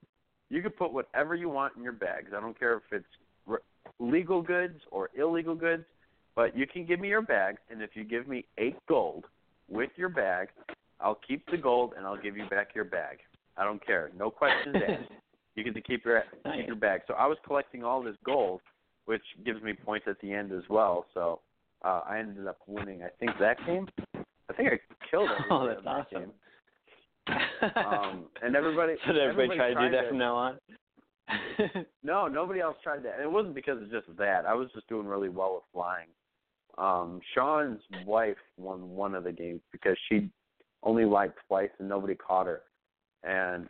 "You 0.50 0.62
could 0.62 0.76
put 0.76 0.92
whatever 0.92 1.34
you 1.34 1.48
want 1.48 1.76
in 1.76 1.82
your 1.82 1.92
bags. 1.92 2.32
I 2.36 2.40
don't 2.40 2.58
care 2.58 2.74
if 2.74 2.82
it's 2.90 3.04
r- 3.48 3.62
legal 4.00 4.42
goods 4.42 4.80
or 4.90 5.10
illegal 5.16 5.54
goods, 5.54 5.84
but 6.34 6.56
you 6.56 6.66
can 6.66 6.84
give 6.84 6.98
me 6.98 7.08
your 7.08 7.22
bag, 7.22 7.56
and 7.70 7.82
if 7.82 7.90
you 7.94 8.04
give 8.04 8.26
me 8.26 8.44
eight 8.58 8.76
gold 8.88 9.26
with 9.68 9.90
your 9.96 10.08
bag, 10.08 10.48
I'll 11.00 11.18
keep 11.26 11.48
the 11.50 11.56
gold 11.56 11.92
and 11.96 12.06
I'll 12.06 12.20
give 12.20 12.36
you 12.36 12.48
back 12.48 12.74
your 12.74 12.84
bag. 12.84 13.18
I 13.56 13.64
don't 13.64 13.84
care. 13.84 14.10
No 14.16 14.30
questions 14.30 14.76
asked. 14.88 15.12
You 15.54 15.62
get 15.62 15.74
to 15.74 15.80
keep 15.80 16.04
your 16.04 16.24
keep 16.52 16.66
your 16.66 16.76
bag. 16.76 17.02
So 17.06 17.14
I 17.14 17.26
was 17.26 17.38
collecting 17.46 17.84
all 17.84 18.02
this 18.02 18.16
gold, 18.24 18.60
which 19.04 19.22
gives 19.44 19.62
me 19.62 19.72
points 19.72 20.06
at 20.08 20.20
the 20.20 20.32
end 20.32 20.50
as 20.50 20.64
well. 20.68 21.06
So 21.14 21.40
uh, 21.84 22.00
I 22.08 22.18
ended 22.18 22.46
up 22.46 22.58
winning. 22.66 23.02
I 23.02 23.08
think 23.20 23.32
that 23.40 23.58
game. 23.66 23.88
I 24.14 24.52
think 24.54 24.68
I 24.72 25.08
killed 25.10 25.30
everybody 25.38 25.50
Oh, 25.50 25.66
that's 25.66 25.84
that 25.84 26.16
awesome. 26.16 26.20
game. 26.20 26.32
Um, 27.76 28.24
and 28.42 28.56
everybody. 28.56 28.94
so 29.06 29.12
did 29.12 29.22
everybody, 29.22 29.58
try 29.58 29.74
to 29.74 29.80
do 29.80 29.96
that 29.96 30.08
from 30.08 30.18
now 30.18 30.34
on? 30.36 30.58
no, 32.02 32.26
nobody 32.28 32.60
else 32.60 32.76
tried 32.82 33.02
that. 33.04 33.14
And 33.14 33.22
it 33.22 33.30
wasn't 33.30 33.54
because 33.54 33.80
of 33.80 33.90
just 33.90 34.06
that. 34.18 34.44
I 34.46 34.54
was 34.54 34.68
just 34.74 34.88
doing 34.88 35.06
really 35.06 35.28
well 35.28 35.54
with 35.54 35.64
flying. 35.72 36.08
Um, 36.76 37.20
Sean's 37.34 37.80
wife 38.04 38.36
won 38.56 38.90
one 38.90 39.14
of 39.14 39.24
the 39.24 39.32
games 39.32 39.60
because 39.72 39.96
she 40.08 40.28
only 40.82 41.04
lied 41.04 41.32
twice 41.48 41.70
and 41.78 41.88
nobody 41.88 42.14
caught 42.14 42.46
her. 42.46 42.62
And 43.22 43.68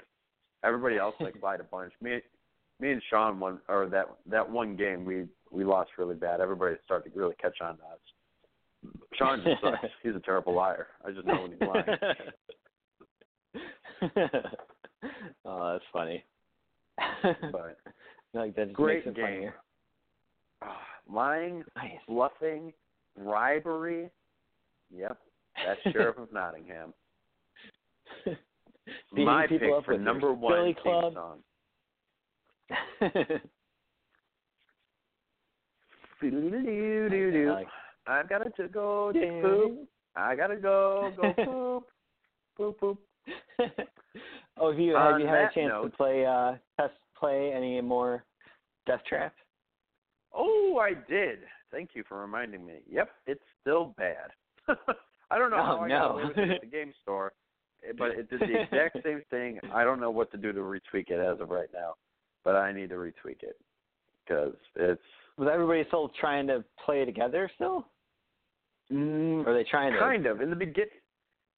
everybody 0.64 0.96
else 0.96 1.14
like 1.20 1.34
lied 1.42 1.60
a 1.60 1.64
bunch. 1.64 1.92
Me 2.00 2.20
me 2.80 2.90
and 2.90 3.02
Sean 3.08 3.38
won 3.38 3.60
or 3.68 3.86
that 3.86 4.06
that 4.26 4.50
one 4.50 4.74
game 4.74 5.04
we 5.04 5.24
we 5.54 5.64
lost 5.64 5.90
really 5.98 6.16
bad. 6.16 6.40
Everybody 6.40 6.76
started 6.84 7.12
to 7.12 7.18
really 7.18 7.34
catch 7.40 7.58
on 7.62 7.76
to 7.78 7.82
us. 7.84 7.98
Sean 9.14 9.42
just 9.44 9.62
sucks. 9.62 9.92
He's 10.02 10.14
a 10.14 10.20
terrible 10.20 10.54
liar. 10.54 10.88
I 11.04 11.10
just 11.12 11.26
know 11.26 11.42
when 11.42 11.52
he's 11.52 11.60
lying. 11.60 11.84
oh, 15.44 15.72
that's 15.72 15.84
funny. 15.92 16.24
But 17.52 17.78
like 18.34 18.54
that 18.56 18.72
great 18.72 19.04
game. 19.04 19.14
funnier. 19.14 19.54
Ah, 20.62 20.80
lying, 21.10 21.64
bluffing, 22.08 22.72
bribery. 23.16 24.10
Yep, 24.94 25.18
that's 25.64 25.80
Sheriff 25.92 26.18
of 26.18 26.32
Nottingham. 26.32 26.92
My 29.12 29.46
people 29.46 29.76
pick 29.76 29.84
for 29.86 29.98
number 29.98 30.32
one 30.32 30.52
Billy 30.52 30.74
theme 30.74 30.82
Club. 30.82 31.14
song. 31.14 31.38
I've 38.06 38.28
got 38.28 38.38
to 38.56 38.68
go 38.68 39.12
to 39.12 39.40
poop. 39.42 39.88
I 40.16 40.36
gotta 40.36 40.56
go 40.56 41.12
go 41.16 41.32
poop. 42.56 42.78
poop 42.78 42.80
poop. 42.80 42.98
oh, 44.58 44.70
have 44.70 44.78
you 44.78 44.94
have 44.94 45.14
On 45.14 45.20
you 45.20 45.26
had 45.26 45.46
a 45.46 45.50
chance 45.54 45.68
note- 45.70 45.90
to 45.90 45.96
play 45.96 46.24
uh 46.26 46.52
test 46.80 46.94
play 47.18 47.52
any 47.52 47.80
more 47.80 48.24
Death 48.86 49.00
Trap? 49.08 49.34
Oh, 50.32 50.78
I 50.80 50.94
did. 51.08 51.40
Thank 51.70 51.90
you 51.94 52.04
for 52.08 52.20
reminding 52.20 52.64
me. 52.64 52.74
Yep, 52.90 53.08
it's 53.26 53.42
still 53.60 53.94
bad. 53.96 54.30
I 55.30 55.38
don't 55.38 55.50
know 55.50 55.56
Oh, 55.58 55.64
how 55.64 55.78
I 55.80 55.88
got 55.88 56.08
no. 56.08 56.12
away 56.18 56.24
with 56.28 56.38
it 56.38 56.50
at 56.50 56.60
the 56.60 56.66
game 56.66 56.92
store, 57.02 57.32
eh, 57.88 57.92
but 57.96 58.10
it 58.12 58.28
did 58.30 58.40
the 58.40 58.62
exact 58.62 58.98
same 59.04 59.22
thing. 59.30 59.58
I 59.72 59.82
don't 59.84 60.00
know 60.00 60.10
what 60.10 60.30
to 60.32 60.36
do 60.36 60.52
to 60.52 60.60
retweak 60.60 61.10
it 61.10 61.18
as 61.20 61.40
of 61.40 61.50
right 61.50 61.68
now, 61.72 61.94
but 62.44 62.54
I 62.56 62.72
need 62.72 62.90
to 62.90 62.96
retweak 62.96 63.42
it 63.42 63.56
because 64.24 64.54
it's. 64.76 65.02
Was 65.38 65.48
everybody 65.52 65.84
still 65.88 66.10
trying 66.20 66.46
to 66.46 66.64
play 66.84 67.04
together 67.04 67.50
still? 67.56 67.86
Mm, 68.92 69.44
Or 69.44 69.50
are 69.50 69.54
they 69.54 69.68
trying 69.68 69.92
to? 69.92 69.98
kind 69.98 70.26
of 70.26 70.40
in 70.40 70.50
the 70.50 70.56
begin. 70.56 70.86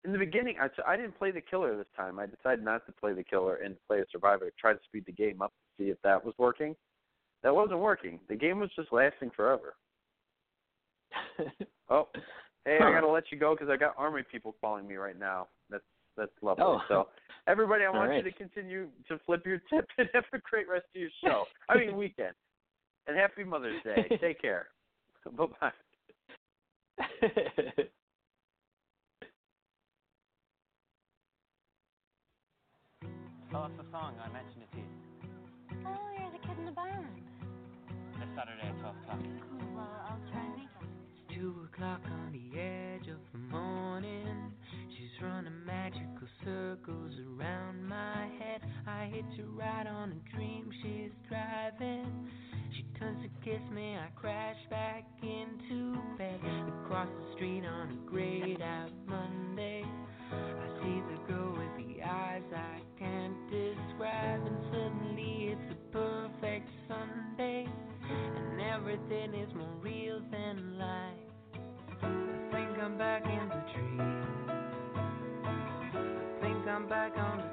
In 0.04 0.12
the 0.12 0.18
beginning, 0.18 0.56
I, 0.60 0.68
I 0.88 0.96
didn't 0.96 1.18
play 1.18 1.32
the 1.32 1.40
killer 1.40 1.76
this 1.76 1.86
time. 1.96 2.20
I 2.20 2.26
decided 2.26 2.64
not 2.64 2.86
to 2.86 2.92
play 2.92 3.12
the 3.12 3.24
killer 3.24 3.56
and 3.56 3.74
play 3.88 3.98
a 3.98 4.04
survivor. 4.12 4.50
Try 4.58 4.72
to 4.72 4.78
speed 4.84 5.02
the 5.04 5.12
game 5.12 5.42
up 5.42 5.50
to 5.50 5.82
see 5.82 5.90
if 5.90 5.98
that 6.04 6.24
was 6.24 6.32
working. 6.38 6.76
That 7.42 7.52
wasn't 7.54 7.80
working. 7.80 8.20
The 8.28 8.36
game 8.36 8.60
was 8.60 8.70
just 8.76 8.92
lasting 8.92 9.30
forever. 9.34 9.74
Oh, 11.88 12.08
hey, 12.64 12.78
I 12.82 12.90
gotta 12.92 13.06
let 13.06 13.24
you 13.30 13.38
go 13.38 13.54
because 13.54 13.68
I 13.70 13.76
got 13.76 13.94
army 13.96 14.22
people 14.30 14.56
calling 14.60 14.88
me 14.88 14.96
right 14.96 15.18
now. 15.18 15.46
That's 15.70 15.84
that's 16.16 16.32
lovely. 16.42 16.64
Oh. 16.66 16.80
So 16.88 17.08
everybody, 17.46 17.84
I 17.84 17.90
want 17.90 18.10
right. 18.10 18.24
you 18.24 18.30
to 18.30 18.36
continue 18.36 18.88
to 19.08 19.20
flip 19.24 19.46
your 19.46 19.58
tip 19.72 19.86
and 19.98 20.08
have 20.12 20.24
a 20.32 20.38
great 20.38 20.68
rest 20.68 20.86
of 20.94 21.00
your 21.00 21.10
show. 21.22 21.44
I 21.68 21.78
mean 21.78 21.96
weekend. 21.96 22.34
And 23.06 23.16
happy 23.16 23.44
Mother's 23.44 23.82
Day. 23.84 24.16
Take 24.20 24.40
care. 24.40 24.66
Bye 25.36 25.46
bye. 25.60 25.70
Tell 33.50 33.62
us 33.62 33.70
the 33.78 33.84
song. 33.92 34.14
I 34.22 34.28
mentioned 34.32 34.62
it 34.62 34.70
to 34.72 34.78
you. 34.78 34.84
Oh, 35.86 36.10
you're 36.18 36.32
the 36.32 36.38
kid 36.46 36.58
in 36.58 36.64
the 36.66 36.72
barn. 36.72 37.06
This 38.18 38.28
Saturday 38.36 38.66
at 38.68 38.78
12 38.80 38.96
o'clock. 39.02 39.20
Cool. 39.20 39.68
Well, 39.74 39.88
I'll 40.10 40.20
try 40.32 40.42
and 40.44 40.56
make 40.56 40.66
it. 40.66 41.36
Two 41.38 41.54
o'clock 41.72 42.00
on 42.04 42.32
the 42.32 42.58
edge 42.58 43.08
of 43.08 43.20
the 43.32 43.38
morning. 43.38 44.52
She's 44.90 45.22
running 45.22 45.64
magical 45.64 46.28
circles 46.44 47.12
around 47.38 47.86
my 47.86 48.28
head. 48.40 48.62
I 48.86 49.06
hitch 49.12 49.38
a 49.38 49.44
ride 49.56 49.86
on 49.86 50.12
a 50.12 50.36
dream 50.36 50.70
she's 50.82 51.12
driving. 51.28 52.28
She 52.76 52.84
turns 52.98 53.22
to 53.22 53.28
kiss 53.42 53.62
me, 53.72 53.96
I 53.96 54.08
crash 54.20 54.56
back 54.68 55.04
into 55.22 55.96
bed. 56.18 56.38
Across 56.84 57.08
the 57.08 57.34
street 57.34 57.64
on 57.64 57.90
a 57.90 58.10
grayed 58.10 58.60
out 58.60 58.90
Monday, 59.06 59.82
I 60.30 60.66
see 60.82 61.00
the 61.08 61.32
girl 61.32 61.52
with 61.52 61.86
the 61.86 62.02
eyes 62.02 62.42
I 62.54 62.80
can't 62.98 63.50
describe, 63.50 64.46
and 64.46 64.58
suddenly 64.70 65.52
it's 65.52 65.72
a 65.72 65.76
perfect 65.90 66.68
Sunday, 66.86 67.66
and 68.10 68.60
everything 68.60 69.32
is 69.34 69.54
more 69.54 69.76
real 69.80 70.20
than 70.30 70.78
life. 70.78 71.32
I 72.02 72.04
think 72.52 72.78
I'm 72.78 72.98
back 72.98 73.24
in 73.24 73.48
the 73.48 73.64
dream. 73.72 74.00
I 75.94 76.40
think 76.42 76.66
I'm 76.68 76.86
back 76.88 77.16
on 77.16 77.45